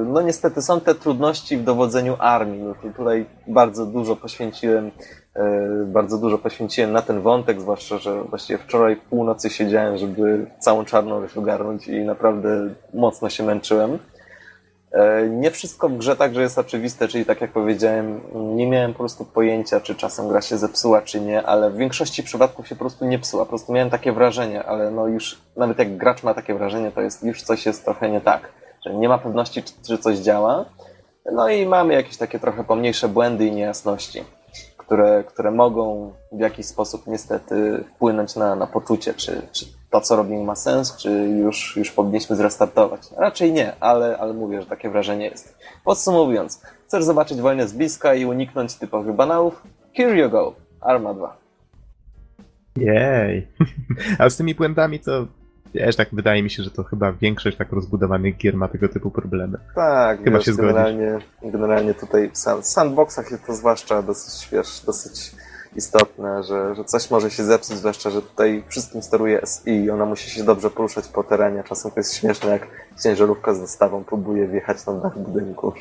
no 0.06 0.22
niestety 0.22 0.62
są 0.62 0.82
te 0.82 0.96
trudności 0.96 1.58
w 1.58 1.64
dowodzeniu 1.64 2.16
armii. 2.20 2.62
No 2.62 2.92
tutaj 2.94 3.26
bardzo 3.48 3.86
dużo 3.86 4.16
poświęciłem, 4.16 4.92
e, 5.36 5.68
bardzo 5.86 6.18
dużo 6.18 6.38
poświęciłem 6.38 6.92
na 6.92 7.02
ten 7.02 7.22
wątek, 7.22 7.62
zwłaszcza, 7.62 7.98
że 7.98 8.24
właściwie 8.24 8.60
wczoraj 8.60 8.96
północy 8.96 9.50
siedziałem, 9.50 9.98
żeby 9.98 10.46
całą 10.60 10.86
czarną 10.86 11.22
ogarnąć 11.36 11.88
i 11.88 12.00
naprawdę 12.00 12.70
mocno 12.94 13.30
się 13.30 13.44
męczyłem. 13.44 14.00
E, 14.92 15.28
nie 15.30 15.52
wszystko 15.52 15.90
w 15.90 15.98
grze 15.98 16.16
także 16.16 16.42
jest 16.42 16.58
oczywiste, 16.58 17.08
czyli 17.08 17.26
tak 17.26 17.42
jak 17.42 17.52
powiedziałem, 17.52 18.22
nie 18.56 18.68
miałem 18.68 18.94
po 18.94 19.00
prostu 19.00 19.26
pojęcia, 19.26 19.82
czy 19.82 19.96
czasem 19.96 20.28
gra 20.28 20.42
się 20.42 20.58
zepsuła, 20.58 21.02
czy 21.02 21.22
nie, 21.22 21.44
ale 21.44 21.72
w 21.72 21.78
większości 21.78 22.24
przypadków 22.24 22.68
się 22.68 22.76
po 22.76 22.80
prostu 22.80 23.06
nie 23.06 23.20
psuła. 23.20 23.46
Po 23.46 23.50
prostu 23.50 23.74
miałem 23.74 23.90
takie 23.90 24.12
wrażenie, 24.12 24.64
ale 24.64 24.92
no 24.92 25.08
już, 25.08 25.42
nawet 25.56 25.80
jak 25.80 25.98
gracz 25.98 26.24
ma 26.24 26.34
takie 26.34 26.54
wrażenie, 26.54 26.92
to 26.92 27.02
jest 27.02 27.24
już 27.24 27.42
coś 27.44 27.66
jest 27.66 27.86
trochę 27.86 28.10
nie 28.10 28.22
tak, 28.22 28.54
że 28.86 28.94
nie 28.94 29.10
ma 29.10 29.18
pewności, 29.18 29.64
czy, 29.64 29.74
czy 29.88 29.98
coś 29.98 30.18
działa. 30.18 30.66
No 31.32 31.50
i 31.50 31.66
mamy 31.66 31.94
jakieś 31.94 32.18
takie 32.18 32.40
trochę 32.40 32.64
pomniejsze 32.64 33.08
błędy 33.08 33.46
i 33.46 33.52
niejasności. 33.52 34.24
które, 34.78 35.24
które 35.24 35.52
mogą 35.52 36.14
w 36.32 36.40
jakiś 36.40 36.66
sposób 36.66 37.08
niestety 37.08 37.84
wpłynąć 37.96 38.36
na, 38.36 38.56
na 38.56 38.68
poczucie, 38.68 39.14
czy, 39.14 39.42
czy 39.52 39.66
to, 39.92 40.02
co 40.02 40.16
robimy 40.16 40.44
ma 40.44 40.56
sens, 40.56 40.98
czy 40.98 41.12
już, 41.12 41.78
już 41.78 41.92
powinniśmy 41.92 42.36
zrestartować. 42.36 43.02
Raczej 43.18 43.52
nie, 43.54 43.74
ale, 43.80 44.18
ale 44.18 44.34
mówię, 44.34 44.62
że 44.62 44.68
takie 44.68 44.90
wrażenie 44.90 45.26
jest. 45.30 45.58
Podsumowując, 45.86 46.62
chcesz 46.88 47.04
zobaczyć 47.04 47.42
wojnę 47.42 47.68
z 47.68 47.74
bliska 47.74 48.14
i 48.14 48.26
uniknąć 48.26 48.76
typowych 48.76 49.16
banałów? 49.16 49.64
Here 49.98 50.18
you 50.18 50.30
go, 50.30 50.54
Arma 50.82 51.14
2. 51.14 51.38
Jej. 52.78 53.48
A 54.20 54.30
z 54.30 54.38
tymi 54.38 54.56
puentami 54.56 55.00
to 55.00 55.28
wiesz, 55.74 55.96
tak 55.96 56.10
wydaje 56.12 56.44
mi 56.44 56.50
się, 56.50 56.64
że 56.64 56.72
to 56.72 56.84
chyba 56.84 57.12
większość 57.12 57.58
tak 57.58 57.72
rozbudowanych 57.72 58.38
gier 58.38 58.56
ma 58.58 58.68
tego 58.68 58.90
typu 58.90 59.12
problemy. 59.12 59.58
Tak, 59.76 60.24
Chyba 60.24 60.38
wiesz, 60.38 60.46
się 60.46 60.54
zgodzisz. 60.54 60.74
generalnie, 60.74 61.18
generalnie 61.44 61.94
tutaj 61.94 62.30
w 62.34 62.38
san- 62.38 62.64
sandboxach 62.64 63.32
jest 63.32 63.46
to 63.46 63.54
zwłaszcza 63.56 64.02
dosyć, 64.02 64.50
wiesz, 64.52 64.82
dosyć 64.86 65.32
istotne, 65.76 66.44
że, 66.44 66.76
że 66.76 66.84
coś 66.84 67.12
może 67.12 67.32
się 67.32 67.44
zepsuć, 67.44 67.78
zwłaszcza, 67.78 68.10
że 68.10 68.22
tutaj 68.22 68.64
wszystkim 68.68 69.02
steruje 69.02 69.42
SI 69.46 69.84
i 69.84 69.92
ona 69.92 70.06
musi 70.06 70.30
się 70.30 70.44
dobrze 70.44 70.70
poruszać 70.70 71.08
po 71.08 71.24
terenie. 71.24 71.64
Czasem 71.64 71.92
to 71.92 72.00
jest 72.00 72.16
śmieszne, 72.16 72.50
jak 72.50 72.68
ciężarówka 73.04 73.54
z 73.54 73.60
dostawą 73.60 74.04
próbuje 74.04 74.48
wjechać 74.48 74.86
na 74.86 74.94
dach 74.94 75.18
budynku. 75.20 75.74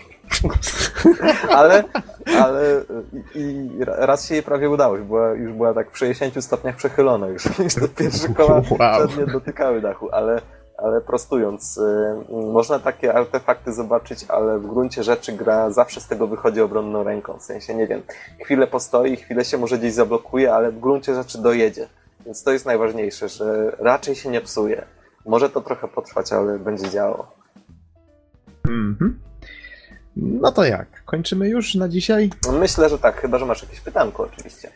ale, 1.59 1.85
ale 2.43 2.83
i, 3.35 3.39
i 3.39 3.85
raz 3.85 4.27
się 4.27 4.35
jej 4.35 4.43
prawie 4.43 4.71
udało, 4.71 4.97
już 4.97 5.07
była, 5.07 5.29
już 5.29 5.53
była 5.53 5.75
tak 5.75 5.91
w 5.91 5.99
60 5.99 6.45
stopniach 6.45 6.77
przechylona, 6.77 7.29
już, 7.29 7.43
te 7.81 7.89
pierwsze 7.89 8.29
koła 8.29 8.63
Wow. 8.79 9.09
przednie 9.09 9.33
dotykały 9.33 9.81
dachu, 9.81 10.09
ale, 10.13 10.41
ale 10.79 11.01
prostując, 11.01 11.79
y, 11.79 11.83
można 12.53 12.79
takie 12.79 13.15
artefakty 13.15 13.73
zobaczyć, 13.73 14.25
ale 14.29 14.59
w 14.59 14.67
gruncie 14.67 15.03
rzeczy 15.03 15.33
gra 15.33 15.71
zawsze 15.71 16.01
z 16.01 16.09
tego 16.09 16.27
wychodzi 16.27 16.61
obronną 16.61 17.05
ręką. 17.05 17.39
W 17.39 17.43
sensie, 17.43 17.75
nie 17.75 17.87
wiem, 17.87 18.03
chwilę 18.41 18.67
postoi, 18.67 19.17
chwilę 19.17 19.45
się 19.45 19.59
może 19.59 19.79
gdzieś 19.79 19.93
zablokuje, 19.93 20.55
ale 20.55 20.73
w 20.73 20.81
gruncie 20.81 21.15
rzeczy 21.15 21.39
dojedzie. 21.43 21.89
Więc 22.27 22.43
to 22.43 22.53
jest 22.53 22.67
najważniejsze, 22.67 23.29
że 23.29 23.77
raczej 23.79 24.15
się 24.15 24.31
nie 24.31 24.41
psuje. 24.41 24.85
Może 25.27 25.51
to 25.51 25.61
trochę 25.61 25.89
potrwać, 25.89 26.33
ale 26.33 26.59
będzie 26.59 26.91
działo. 26.91 27.33
Mhm. 28.69 29.21
No 30.17 30.53
to 30.53 30.65
jak? 30.65 31.05
Kończymy 31.05 31.49
już 31.49 31.75
na 31.75 31.89
dzisiaj? 31.89 32.31
Myślę, 32.61 32.89
że 32.89 32.99
tak, 32.99 33.21
chyba 33.21 33.39
że 33.39 33.47
masz 33.47 33.63
jakieś 33.63 33.81
pytanko 33.81 34.23
oczywiście. 34.23 34.71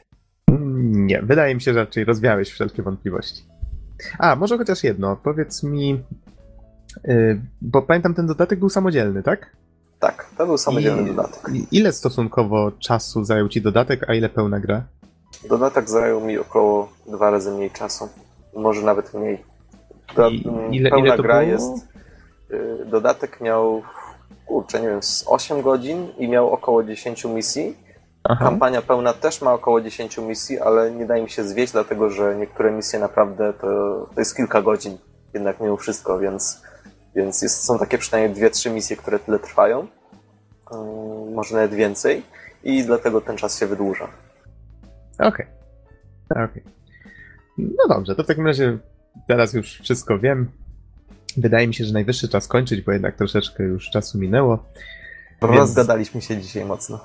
Nie, 0.83 1.23
wydaje 1.23 1.55
mi 1.55 1.61
się, 1.61 1.73
że 1.73 1.81
raczej 1.81 2.05
rozwiałeś 2.05 2.51
wszelkie 2.51 2.83
wątpliwości. 2.83 3.52
A, 4.19 4.37
może 4.37 4.59
chociaż 4.59 4.85
jedno. 4.85 5.17
Powiedz 5.17 5.63
mi, 5.63 6.03
yy, 7.05 7.41
bo 7.61 7.83
pamiętam 7.83 8.15
ten 8.15 8.27
dodatek 8.27 8.59
był 8.59 8.69
samodzielny, 8.71 9.23
tak? 9.23 9.57
Tak, 10.01 10.27
to 10.39 10.47
był 10.47 10.59
samodzielny 10.59 11.03
I- 11.03 11.07
dodatek. 11.07 11.49
Ile 11.73 11.93
stosunkowo 11.93 12.73
czasu 12.73 13.25
zajął 13.25 13.49
ci 13.49 13.63
dodatek, 13.63 14.11
a 14.11 14.15
ile 14.15 14.29
pełna 14.29 14.61
gra? 14.61 14.83
Dodatek 15.49 15.91
zajął 15.91 16.21
mi 16.21 16.39
około 16.39 16.93
dwa 17.07 17.31
razy 17.31 17.51
mniej 17.51 17.71
czasu. 17.71 18.09
Może 18.57 18.83
nawet 18.83 19.15
mniej. 19.15 19.45
Do, 20.17 20.29
I 20.31 20.49
mm, 20.49 20.75
ile- 20.75 20.91
pełna 20.91 21.07
ile 21.07 21.17
gra 21.23 21.39
było? 21.41 21.51
jest. 21.53 21.87
y, 22.51 22.85
Dodatek 22.87 23.41
miał, 23.41 23.83
kurczę, 24.47 24.81
nie 24.81 24.89
wiem, 24.89 25.03
z 25.03 25.25
8 25.27 25.63
godzin 25.63 26.09
i 26.19 26.29
miał 26.29 26.51
około 26.51 26.85
10 26.85 27.25
misji. 27.25 27.77
Aha. 28.25 28.45
Kampania 28.45 28.83
pełna 28.83 29.13
też 29.13 29.43
ma 29.43 29.53
około 29.55 29.81
10 29.81 30.19
misji, 30.19 30.59
ale 30.61 30.91
nie 30.91 31.07
daje 31.07 31.23
mi 31.23 31.31
się 31.31 31.45
zwieść, 31.45 31.73
dlatego 31.73 32.11
że 32.11 32.37
niektóre 32.37 32.73
misje 32.73 32.99
naprawdę 32.99 33.53
to, 33.53 33.67
to 34.15 34.21
jest 34.21 34.37
kilka 34.37 34.63
godzin, 34.63 34.99
jednak 35.35 35.61
mimo 35.61 35.77
wszystko, 35.77 36.19
więc, 36.19 36.63
więc 37.17 37.43
jest, 37.43 37.65
są 37.65 37.79
takie 37.79 37.99
przynajmniej 37.99 38.35
dwie, 38.37 38.51
trzy 38.51 38.71
misje, 38.71 38.97
które 38.97 39.19
tyle 39.19 39.39
trwają. 39.39 39.81
Ym, 40.73 41.35
może 41.35 41.55
nawet 41.57 41.75
więcej 41.75 42.23
i 42.65 42.85
dlatego 42.85 43.21
ten 43.21 43.37
czas 43.37 43.59
się 43.59 43.67
wydłuża. 43.67 44.09
Okej. 45.19 45.47
Okej. 46.31 46.63
No 47.59 47.89
dobrze, 47.89 48.15
to 48.15 48.25
w 48.25 48.27
takim 48.27 48.47
razie 48.47 48.79
teraz 49.29 49.53
już 49.55 49.81
wszystko 49.81 50.19
wiem. 50.19 50.51
Wydaje 51.37 51.69
mi 51.69 51.75
się, 51.75 51.85
że 51.85 51.93
najwyższy 51.93 52.29
czas 52.29 52.49
kończyć, 52.49 52.81
bo 52.83 52.93
jednak 52.93 53.17
troszeczkę 53.17 53.63
już 53.63 53.91
czasu 53.91 54.19
minęło. 54.19 54.65
Więc- 55.43 55.57
Rozgadaliśmy 55.57 56.23
się 56.23 56.37
dzisiaj 56.37 56.65
mocno. 56.65 57.01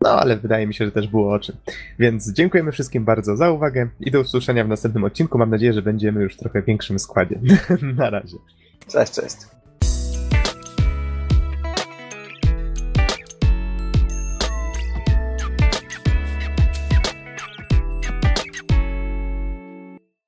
No, 0.00 0.10
ale 0.10 0.36
wydaje 0.36 0.66
mi 0.66 0.74
się, 0.74 0.84
że 0.84 0.92
też 0.92 1.08
było 1.08 1.32
o 1.32 1.38
czym. 1.38 1.56
Więc 1.98 2.32
dziękujemy 2.32 2.72
wszystkim 2.72 3.04
bardzo 3.04 3.36
za 3.36 3.50
uwagę 3.50 3.88
i 4.00 4.10
do 4.10 4.20
usłyszenia 4.20 4.64
w 4.64 4.68
następnym 4.68 5.04
odcinku. 5.04 5.38
Mam 5.38 5.50
nadzieję, 5.50 5.72
że 5.72 5.82
będziemy 5.82 6.22
już 6.22 6.34
w 6.34 6.38
trochę 6.38 6.62
większym 6.62 6.98
składzie. 6.98 7.40
Na 7.96 8.10
razie. 8.10 8.36
Cześć, 8.88 9.12
cześć. 9.12 9.36